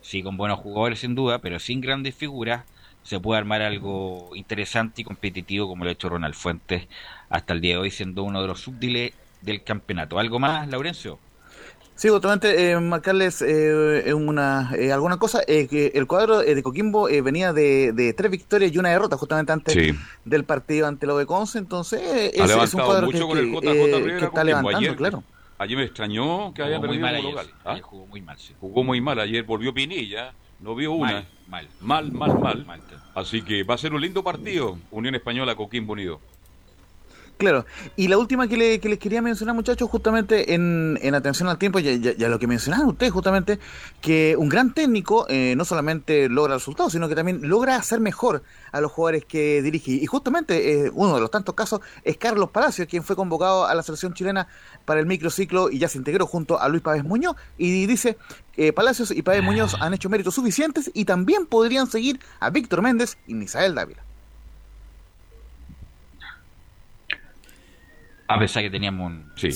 sí 0.00 0.22
con 0.22 0.36
buenos 0.36 0.60
jugadores 0.60 1.00
sin 1.00 1.16
duda, 1.16 1.40
pero 1.40 1.58
sin 1.58 1.80
grandes 1.80 2.14
figuras 2.14 2.64
se 3.02 3.18
puede 3.18 3.38
armar 3.38 3.62
algo 3.62 4.30
interesante 4.36 5.02
y 5.02 5.04
competitivo 5.04 5.66
como 5.66 5.82
lo 5.82 5.90
ha 5.90 5.92
hecho 5.92 6.08
Ronald 6.08 6.34
Fuentes 6.34 6.86
hasta 7.28 7.52
el 7.52 7.60
día 7.60 7.74
de 7.74 7.80
hoy 7.80 7.90
siendo 7.90 8.22
uno 8.22 8.40
de 8.40 8.46
los 8.46 8.60
subdiles 8.60 9.12
del 9.40 9.64
campeonato. 9.64 10.20
¿Algo 10.20 10.38
más, 10.38 10.68
Laurencio? 10.68 11.18
Sí, 11.94 12.08
justamente 12.08 12.72
eh, 12.72 12.80
marcarles 12.80 13.42
eh, 13.42 14.12
una 14.14 14.72
eh, 14.76 14.92
alguna 14.92 15.18
cosa, 15.18 15.42
eh, 15.46 15.68
que 15.68 15.92
el 15.94 16.06
cuadro 16.06 16.38
de 16.38 16.62
Coquimbo 16.62 17.04
venía 17.22 17.52
de, 17.52 18.14
tres 18.16 18.30
victorias 18.30 18.72
y 18.72 18.78
una 18.78 18.90
derrota 18.90 19.16
justamente 19.16 19.52
antes 19.52 19.94
del 20.24 20.44
partido 20.44 20.86
ante 20.86 21.06
lo 21.06 21.18
de 21.18 21.26
Conce, 21.26 21.58
entonces 21.58 22.00
es, 22.34 22.74
un 22.74 22.80
cuadro 22.80 23.08
que, 23.08 23.18
está 23.18 24.42
levantando, 24.42 24.78
ayer, 24.78 24.96
claro. 24.96 25.22
Ayer 25.58 25.76
me 25.76 25.84
extrañó 25.84 26.52
que 26.54 26.62
haya 26.62 26.80
perdido 26.80 27.02
mal 27.02 27.22
local. 27.22 27.46
¿Ah? 27.64 27.78
Jugó 27.80 28.06
muy 28.06 28.20
mal, 28.20 28.36
sí. 28.38 28.54
Jugó 28.58 28.82
muy 28.82 29.00
mal, 29.00 29.20
ayer 29.20 29.44
volvió 29.44 29.72
Pinilla, 29.72 30.32
no 30.58 30.74
vio 30.74 30.92
una. 30.92 31.24
Mal, 31.46 31.68
mal, 31.80 32.10
mal, 32.10 32.38
mal. 32.40 32.64
mal. 32.64 32.80
Así 33.14 33.42
que 33.42 33.62
va 33.62 33.74
a 33.74 33.78
ser 33.78 33.92
un 33.92 34.00
lindo 34.00 34.24
partido, 34.24 34.78
Unión 34.90 35.14
Española 35.14 35.54
Coquimbo 35.54 35.92
Unido. 35.92 36.20
Claro, 37.38 37.66
y 37.96 38.06
la 38.06 38.18
última 38.18 38.46
que, 38.46 38.56
les 38.56 38.98
quería 38.98 39.20
mencionar, 39.20 39.54
muchachos, 39.56 39.90
justamente 39.90 40.54
en, 40.54 40.96
atención 41.12 41.48
al 41.48 41.58
tiempo, 41.58 41.80
ya, 41.80 41.92
ya, 41.94 42.28
lo 42.28 42.38
que 42.38 42.46
mencionaron 42.46 42.86
ustedes, 42.90 43.12
justamente, 43.12 43.58
que 44.00 44.36
un 44.38 44.48
gran 44.48 44.72
técnico 44.74 45.26
eh, 45.28 45.54
no 45.56 45.64
solamente 45.64 46.28
logra 46.28 46.54
resultados, 46.54 46.92
sino 46.92 47.08
que 47.08 47.16
también 47.16 47.40
logra 47.48 47.74
hacer 47.74 47.98
mejor 47.98 48.44
a 48.70 48.80
los 48.80 48.92
jugadores 48.92 49.24
que 49.24 49.60
dirige. 49.60 49.90
Y 49.90 50.06
justamente 50.06 50.86
eh, 50.86 50.90
uno 50.94 51.16
de 51.16 51.20
los 51.20 51.32
tantos 51.32 51.56
casos 51.56 51.80
es 52.04 52.16
Carlos 52.16 52.50
Palacios, 52.50 52.86
quien 52.86 53.02
fue 53.02 53.16
convocado 53.16 53.66
a 53.66 53.74
la 53.74 53.82
selección 53.82 54.14
chilena 54.14 54.46
para 54.84 55.00
el 55.00 55.06
microciclo 55.06 55.68
y 55.68 55.78
ya 55.78 55.88
se 55.88 55.98
integró 55.98 56.26
junto 56.26 56.60
a 56.60 56.68
Luis 56.68 56.82
Pávez 56.82 57.02
Muñoz. 57.02 57.34
Y 57.58 57.86
dice, 57.86 58.18
eh, 58.56 58.72
Palacios 58.72 59.10
y 59.10 59.22
Pávez 59.22 59.42
Muñoz 59.42 59.74
han 59.80 59.94
hecho 59.94 60.08
méritos 60.08 60.34
suficientes 60.34 60.92
y 60.94 61.06
también 61.06 61.46
podrían 61.46 61.88
seguir 61.88 62.20
a 62.38 62.50
Víctor 62.50 62.82
Méndez 62.82 63.18
y 63.26 63.34
Misael 63.34 63.74
Dávila. 63.74 64.04
A 68.34 68.38
pesar 68.38 68.62
que 68.62 68.70
teníamos 68.70 69.06
un. 69.06 69.32
Sí, 69.36 69.48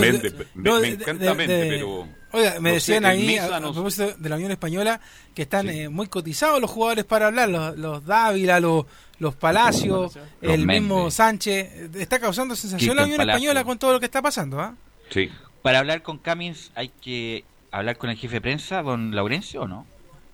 mente, 0.00 0.34
me, 0.54 0.88
encanta 0.88 1.34
mente, 1.34 1.66
pero. 1.68 2.08
Oiga, 2.30 2.60
me 2.60 2.72
decían 2.72 3.06
ahí, 3.06 3.38
a, 3.38 3.58
propósito 3.58 4.14
de 4.18 4.28
la 4.28 4.36
Unión 4.36 4.50
Española, 4.50 5.00
que 5.34 5.42
están 5.42 5.68
eh, 5.70 5.88
muy 5.88 6.08
cotizados 6.08 6.60
los 6.60 6.70
jugadores 6.70 7.06
para 7.06 7.28
hablar, 7.28 7.48
los, 7.48 7.78
los 7.78 8.04
Dávila, 8.04 8.60
los, 8.60 8.84
los 9.18 9.34
Palacios, 9.34 10.18
el 10.42 10.66
mismo 10.66 11.10
Sánchez. 11.10 11.94
Está 11.94 12.18
causando 12.18 12.54
sensación 12.54 12.96
la 12.96 13.04
Unión 13.04 13.22
Española 13.22 13.64
con 13.64 13.78
todo 13.78 13.94
lo 13.94 14.00
que 14.00 14.06
está 14.06 14.20
pasando, 14.20 14.60
¿ah? 14.60 14.74
Sí. 15.10 15.30
Para 15.62 15.78
hablar 15.78 16.02
con 16.02 16.18
Camins 16.18 16.70
hay 16.74 16.90
que 17.00 17.44
hablar 17.70 17.96
con 17.96 18.10
el 18.10 18.16
jefe 18.16 18.34
de 18.34 18.40
prensa, 18.40 18.82
don 18.82 19.14
Laurencio, 19.14 19.62
¿o 19.62 19.68
no? 19.68 19.86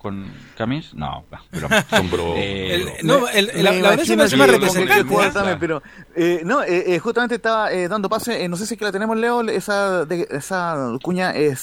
Con 0.05 0.27
Camis? 0.55 0.93
No, 0.93 1.25
pero 1.51 1.67
eh, 2.37 2.99
no, 3.03 3.27
el, 3.27 3.47
la, 3.65 3.73
la 3.73 3.97
me 3.97 4.47
representante. 4.47 5.57
pero 5.59 5.83
eh, 6.15 6.43
no, 6.45 6.63
eh, 6.63 6.99
justamente 6.99 7.37
estaba 7.37 7.71
dando 7.89 8.11
pase, 8.11 8.47
no 8.51 8.59
sé 8.59 8.67
si 8.67 8.75
es 8.75 8.79
que 8.79 8.85
la 8.85 8.93
tenemos, 8.93 9.17
Leo, 9.17 9.41
esa 9.49 10.05
de, 10.05 10.29
esa 10.31 10.99
cuña 11.03 11.33
03 11.33 11.57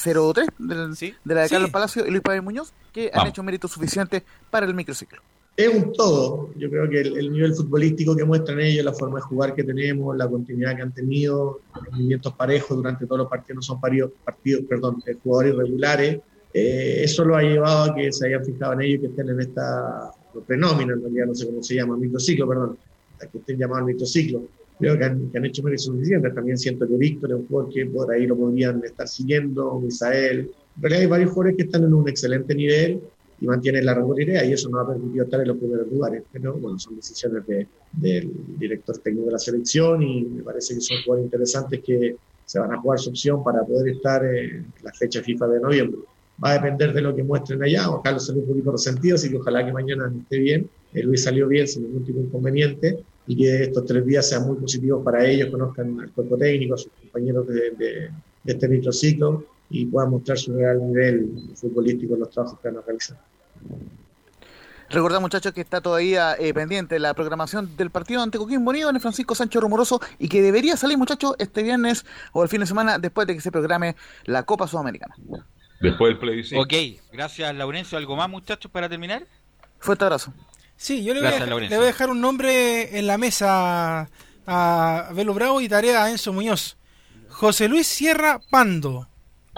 del, 0.58 0.96
de 0.96 1.36
la 1.36 1.42
de 1.42 1.50
Carlos 1.50 1.70
Palacio 1.70 2.04
y 2.04 2.10
Luis 2.10 2.24
Pablo 2.24 2.42
Muñoz, 2.42 2.74
que 2.92 3.12
han 3.14 3.28
hecho 3.28 3.44
méritos 3.44 3.70
suficientes 3.70 4.24
para 4.50 4.66
el 4.66 4.74
microciclo. 4.74 5.22
Es 5.56 5.72
un 5.72 5.94
todo. 5.94 6.50
Yo 6.58 6.68
creo 6.72 6.90
que 6.90 7.00
el, 7.02 7.32
nivel 7.32 7.54
futbolístico 7.54 8.16
que 8.16 8.26
muestran 8.26 8.60
ellos, 8.60 8.84
la 8.84 8.94
forma 8.94 9.20
de 9.20 9.22
jugar 9.22 9.54
que 9.54 9.64
tenemos, 9.64 10.18
la 10.18 10.28
continuidad 10.28 10.76
que 10.76 10.82
han 10.82 10.94
tenido, 10.94 11.60
los 11.76 11.94
movimientos 11.94 12.34
parejos 12.34 12.76
durante 12.76 13.06
todos 13.06 13.20
los 13.20 13.28
partidos, 13.28 13.58
no 13.58 13.62
son 13.62 13.80
partidos, 13.80 14.12
partidos 14.26 14.64
perdón, 14.68 15.04
jugadores 15.22 15.54
irregulares 15.54 16.22
eh, 16.54 17.02
eso 17.04 17.24
lo 17.24 17.36
ha 17.36 17.42
llevado 17.42 17.92
a 17.92 17.96
que 17.96 18.12
se 18.12 18.28
hayan 18.28 18.44
fijado 18.44 18.74
en 18.74 18.82
ellos 18.82 19.02
que 19.02 19.08
estén 19.08 19.30
en 19.30 19.40
esta 19.40 20.12
prenómina, 20.46 20.94
en 20.94 21.02
realidad 21.02 21.26
no 21.28 21.36
sé 21.36 21.46
cómo 21.46 21.64
se 21.64 21.76
llama, 21.76 21.98
microciclo, 21.98 22.48
perdón, 22.48 22.78
a 23.22 23.28
que 23.28 23.38
estén 23.38 23.58
llamados 23.58 23.86
microciclo. 23.86 24.44
Creo 24.80 24.98
que 24.98 25.04
han, 25.04 25.30
que 25.30 25.38
han 25.38 25.46
hecho 25.46 25.62
méritos 25.62 25.86
suficientes. 25.86 26.34
También 26.34 26.58
siento 26.58 26.88
que 26.88 26.96
Víctor 26.96 27.32
es 27.32 27.38
un 27.38 27.48
jugador 27.48 27.72
que 27.72 27.86
por 27.86 28.12
ahí 28.12 28.26
lo 28.26 28.36
podrían 28.36 28.84
estar 28.84 29.08
siguiendo, 29.08 29.80
Misael. 29.80 30.52
En 30.76 30.82
realidad 30.82 31.02
hay 31.02 31.08
varios 31.08 31.30
jugadores 31.30 31.56
que 31.56 31.64
están 31.64 31.84
en 31.84 31.94
un 31.94 32.10
excelente 32.10 32.56
nivel 32.56 33.00
y 33.40 33.46
mantienen 33.46 33.86
la 33.86 33.94
regularidad 33.94 34.44
y 34.44 34.54
eso 34.54 34.70
nos 34.70 34.84
ha 34.84 34.88
permitido 34.88 35.26
estar 35.26 35.40
en 35.40 35.48
los 35.50 35.58
primeros 35.58 35.88
lugares. 35.88 36.24
Pero 36.32 36.54
bueno, 36.58 36.80
son 36.80 36.96
decisiones 36.96 37.46
de, 37.46 37.68
del 37.92 38.32
director 38.58 38.98
técnico 38.98 39.28
de 39.28 39.34
la 39.34 39.40
selección 39.40 40.02
y 40.02 40.24
me 40.24 40.42
parece 40.42 40.74
que 40.74 40.82
son 40.82 40.98
jugadores 41.06 41.26
interesantes 41.26 41.80
que 41.86 42.16
se 42.44 42.60
van 42.60 42.74
a 42.74 42.82
jugar 42.82 43.00
su 43.00 43.12
opción 43.12 43.44
para 43.44 43.64
poder 43.64 43.90
estar 43.90 44.26
en 44.26 44.66
la 44.82 44.92
fecha 44.94 45.22
FIFA 45.22 45.48
de 45.48 45.60
noviembre 45.60 46.00
va 46.44 46.52
a 46.52 46.54
depender 46.54 46.94
de 46.94 47.02
lo 47.02 47.16
que 47.16 47.24
muestren 47.24 47.64
allá. 47.64 47.90
O 47.90 48.02
Carlos 48.02 48.26
salió 48.26 48.42
un 48.42 48.48
poquito 48.48 48.72
resentido, 48.72 49.16
así 49.16 49.30
que 49.30 49.38
ojalá 49.38 49.66
que 49.66 49.72
mañana 49.72 50.12
esté 50.16 50.40
bien. 50.40 50.70
El 50.94 51.08
Luis 51.08 51.24
salió 51.24 51.48
bien 51.48 51.68
sin 51.68 51.84
ningún 51.84 52.04
tipo 52.04 52.20
de 52.20 52.26
inconveniente 52.26 53.04
y 53.28 53.38
que 53.38 53.64
estos 53.64 53.86
tres 53.86 54.06
días 54.06 54.28
sean 54.28 54.46
muy 54.46 54.58
positivos 54.58 55.04
para 55.04 55.26
ellos, 55.26 55.50
conozcan 55.50 56.00
al 56.00 56.12
cuerpo 56.12 56.38
técnico, 56.38 56.76
a 56.76 56.78
sus 56.78 56.92
compañeros 56.92 57.48
de, 57.48 57.72
de, 57.72 58.12
este 58.46 58.68
microciclo 58.68 59.46
y 59.70 59.86
puedan 59.86 60.10
mostrar 60.10 60.38
su 60.38 60.54
real 60.54 60.80
nivel 60.86 61.30
futbolístico 61.56 62.16
en 62.16 62.20
los 62.22 62.30
trabajos 62.30 62.60
que 62.60 62.68
van 62.68 62.78
a 62.78 62.82
realizar. 62.82 63.18
Recordad, 64.90 65.22
muchachos, 65.22 65.54
que 65.54 65.62
está 65.62 65.80
todavía 65.80 66.36
eh, 66.38 66.54
pendiente 66.54 67.00
la 67.00 67.14
programación 67.14 67.78
del 67.78 67.92
partido 67.92 68.22
ante 68.22 68.38
Coquimbo 68.38 68.72
Unido 68.72 68.90
en 68.90 68.98
el 68.98 69.02
Francisco 69.02 69.36
Sánchez 69.36 69.62
Rumoroso 69.62 70.02
y 70.20 70.28
que 70.28 70.42
debería 70.42 70.76
salir, 70.76 70.98
muchachos, 70.98 71.34
este 71.40 71.64
viernes 71.64 72.06
o 72.34 72.44
el 72.44 72.50
fin 72.50 72.60
de 72.60 72.66
semana 72.66 73.00
después 73.00 73.26
de 73.26 73.36
que 73.36 73.40
se 73.40 73.52
programe 73.52 73.96
la 74.26 74.44
Copa 74.44 74.68
Sudamericana. 74.68 75.16
Después 75.82 76.12
del 76.12 76.20
plebiscito. 76.20 76.62
Ok, 76.62 76.74
gracias 77.12 77.54
Laurencio. 77.56 77.98
¿Algo 77.98 78.16
más 78.16 78.30
muchachos 78.30 78.72
para 78.72 78.88
terminar? 78.88 79.26
Fuerte 79.80 80.04
abrazo. 80.04 80.34
Sí, 80.78 81.04
yo 81.04 81.14
le 81.14 81.22
voy, 81.22 81.30
a, 81.30 81.46
le 81.46 81.54
voy, 81.54 81.66
a, 81.66 81.80
dejar 81.80 82.10
un 82.10 82.22
nombre 82.22 82.98
en 82.98 83.06
la 83.06 83.18
mesa 83.18 84.10
a 84.48 85.10
Velo 85.14 85.34
Bravo 85.34 85.62
y 85.62 85.70
tarea 85.70 86.04
a 86.04 86.10
Enzo 86.10 86.34
Muñoz. 86.34 86.78
José 87.30 87.68
Luis 87.68 87.88
Sierra 87.88 88.40
Pando. 88.50 89.08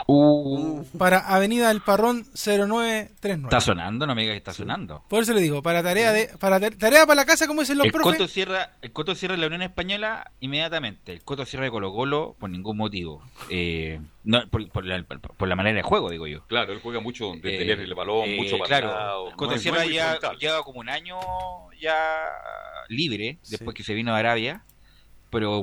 Uh. 0.07 0.84
Para 0.98 1.20
Avenida 1.20 1.70
del 1.70 1.82
Parrón 1.82 2.26
0939. 2.34 3.44
Está 3.44 3.61
sonando, 3.61 4.07
no 4.07 4.15
me 4.15 4.24
digas 4.24 4.34
que 4.34 4.38
está 4.38 4.53
sonando. 4.53 5.03
Por 5.07 5.22
eso 5.22 5.34
le 5.34 5.41
digo, 5.41 5.61
para 5.61 5.84
tarea 5.84 6.11
de 6.11 6.30
para 6.40 6.60
tarea 6.60 7.06
para 7.06 7.15
la 7.15 7.26
casa, 7.26 7.48
como 7.48 7.61
dicen 7.61 7.78
los 7.78 7.86
el 7.86 7.91
profes. 7.91 8.18
Coto 8.18 8.28
cierra, 8.28 8.72
el 8.82 8.91
Coto 8.91 9.15
cierra 9.15 9.38
la 9.38 9.48
Unión 9.48 9.61
Española 9.61 10.32
inmediatamente. 10.40 11.14
El 11.14 11.22
Coto 11.22 11.45
cierra 11.45 11.65
de 11.65 11.72
Colo 11.72 11.94
Colo 11.94 12.36
por 12.40 12.49
ningún 12.49 12.78
motivo. 12.78 13.24
Eh, 13.49 13.99
no, 14.24 14.41
por, 14.49 14.84
la, 14.84 15.56
manera 15.56 15.76
de 15.76 15.84
juego, 15.84 16.10
digo 16.10 16.28
yo. 16.28 16.45
Claro, 16.48 16.74
él 16.74 16.80
juega 16.82 16.99
mucho 16.99 17.34
de 17.34 17.57
tener 17.57 17.80
el 17.80 17.94
balón, 17.94 18.30
eh, 18.30 18.38
mucho 18.38 18.57
claro, 18.60 19.30
El 19.30 19.36
Coto 19.36 19.57
Sierra 19.57 19.86
ya 19.86 20.18
lleva 20.40 20.64
como 20.64 20.80
un 20.80 20.90
año 20.90 21.18
ya 21.80 22.03
libre, 22.90 23.38
después 23.49 23.76
que 23.76 23.84
se 23.84 23.94
vino 23.94 24.14
a 24.14 24.18
Arabia, 24.18 24.64
pero 25.30 25.61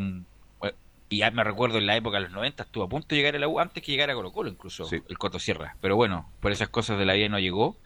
y 1.11 1.19
ya 1.19 1.31
me 1.33 1.43
recuerdo 1.43 1.79
en 1.79 1.87
la 1.87 1.97
época 1.97 2.19
de 2.19 2.25
los 2.25 2.33
90 2.33 2.63
estuvo 2.63 2.85
a 2.85 2.89
punto 2.89 3.09
de 3.11 3.17
llegar 3.17 3.35
a 3.35 3.39
la 3.41 3.49
U 3.49 3.59
antes 3.59 3.83
que 3.83 3.91
llegara 3.91 4.13
a 4.13 4.17
Colo 4.17 4.33
Colo 4.33 4.49
incluso, 4.49 4.89
el 4.91 5.19
Coto 5.19 5.41
Sierra. 5.41 5.77
Pero 5.81 5.97
bueno, 5.97 6.31
por 6.41 6.53
esas 6.53 6.69
cosas 6.69 6.99
de 6.99 7.05
la 7.05 7.15
vida 7.15 7.29
no 7.29 7.41
llegó. 7.41 7.77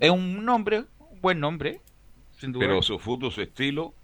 Es 0.00 0.10
un 0.10 0.44
nombre, 0.44 0.84
un 0.98 1.20
buen 1.22 1.40
nombre, 1.40 1.80
sin 2.38 2.52
duda. 2.52 2.66
Pero 2.66 2.82
su 2.82 2.98
fútbol, 2.98 3.32
su 3.32 3.40
estilo... 3.40 3.94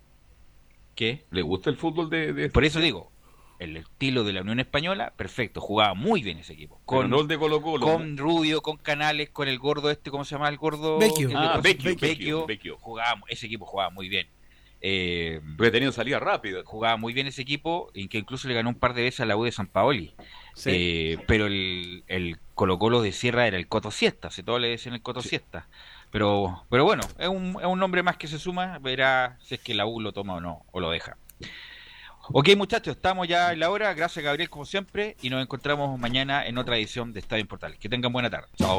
¿Qué? 0.95 1.25
¿Le 1.31 1.41
gusta 1.43 1.71
el 1.71 1.77
fútbol 1.77 2.11
de...? 2.11 2.51
Por 2.51 2.65
eso 2.65 2.81
digo, 2.81 3.13
el 3.59 3.77
estilo 3.77 4.25
de 4.25 4.33
la 4.33 4.41
Unión 4.43 4.61
Española, 4.61 5.13
perfecto, 5.17 5.61
jugaba 5.61 5.95
muy 5.95 6.23
bien 6.23 6.39
ese 6.39 6.55
equipo. 6.55 6.81
Con, 6.85 7.11
de 7.29 7.39
Colo 7.39 7.61
-Colo, 7.61 7.81
con 7.81 8.17
Rubio, 8.17 8.63
con 8.63 8.77
Canales, 8.79 9.31
con 9.31 9.47
el 9.47 9.59
gordo 9.59 9.91
este, 9.91 10.11
¿cómo 10.11 10.25
se 10.25 10.35
llama 10.35 10.49
el 10.49 10.57
gordo? 10.57 10.99
Vecchio. 10.99 11.31
Ah, 11.35 11.61
Vecchio, 11.63 12.79
Jugaba, 12.79 13.21
ese 13.29 13.47
equipo 13.47 13.67
jugaba 13.67 13.91
muy 13.91 14.09
bien. 14.09 14.27
Eh, 14.85 15.41
Porque 15.57 15.71
tenido 15.71 15.93
salida 15.93 16.19
rápida. 16.19 16.63
Jugaba 16.65 16.97
muy 16.97 17.13
bien 17.13 17.29
ese 17.29 17.43
equipo, 17.43 17.91
y 17.95 18.09
que 18.09 18.19
incluso 18.19 18.49
le 18.49 18.55
ganó 18.55 18.69
un 18.69 18.75
par 18.75 18.95
de 18.95 19.03
veces 19.03 19.21
a 19.21 19.27
la 19.27 19.37
U 19.37 19.45
de 19.45 19.53
San 19.53 19.69
Paoli. 19.69 20.15
Eh, 20.67 21.19
pero 21.27 21.47
el, 21.47 22.05
el 22.09 22.39
Colo 22.55 22.79
Colo 22.79 23.01
de 23.01 23.13
Sierra 23.13 23.47
era 23.47 23.57
el 23.57 23.69
Coto 23.69 23.91
Siesta, 23.91 24.31
se 24.31 24.43
todo 24.43 24.59
le 24.59 24.69
decían 24.69 24.95
el 24.95 25.03
Coto 25.03 25.23
Siesta. 25.23 25.69
Pero, 26.11 26.67
pero 26.69 26.85
bueno, 26.85 27.03
es 27.19 27.29
un, 27.29 27.57
es 27.59 27.67
un 27.67 27.79
nombre 27.79 28.03
más 28.03 28.19
que 28.19 28.29
se 28.29 28.39
suma, 28.39 28.79
verá 28.81 29.39
si 29.41 29.55
es 29.55 29.61
que 29.61 29.73
la 29.73 29.87
U 29.87 30.01
lo 30.01 30.13
toma 30.13 30.35
o 30.35 30.41
no, 30.41 30.67
o 30.73 30.81
lo 30.81 30.91
deja. 30.91 31.17
Ok 32.33 32.51
muchachos, 32.57 32.97
estamos 32.97 33.27
ya 33.27 33.53
en 33.53 33.61
la 33.61 33.71
hora, 33.71 33.95
gracias 33.95 34.25
Gabriel 34.25 34.51
como 34.51 34.65
siempre, 34.65 35.17
y 35.23 35.31
nos 35.31 35.43
encontramos 35.43 35.99
mañana 35.99 36.47
en 36.47 36.59
otra 36.59 36.77
edición 36.77 37.13
de 37.13 37.21
Estadio 37.21 37.47
Portal. 37.47 37.79
Que 37.79 37.89
tengan 37.89 38.13
buena 38.13 38.29
tarde. 38.29 38.49
Chao. 38.57 38.79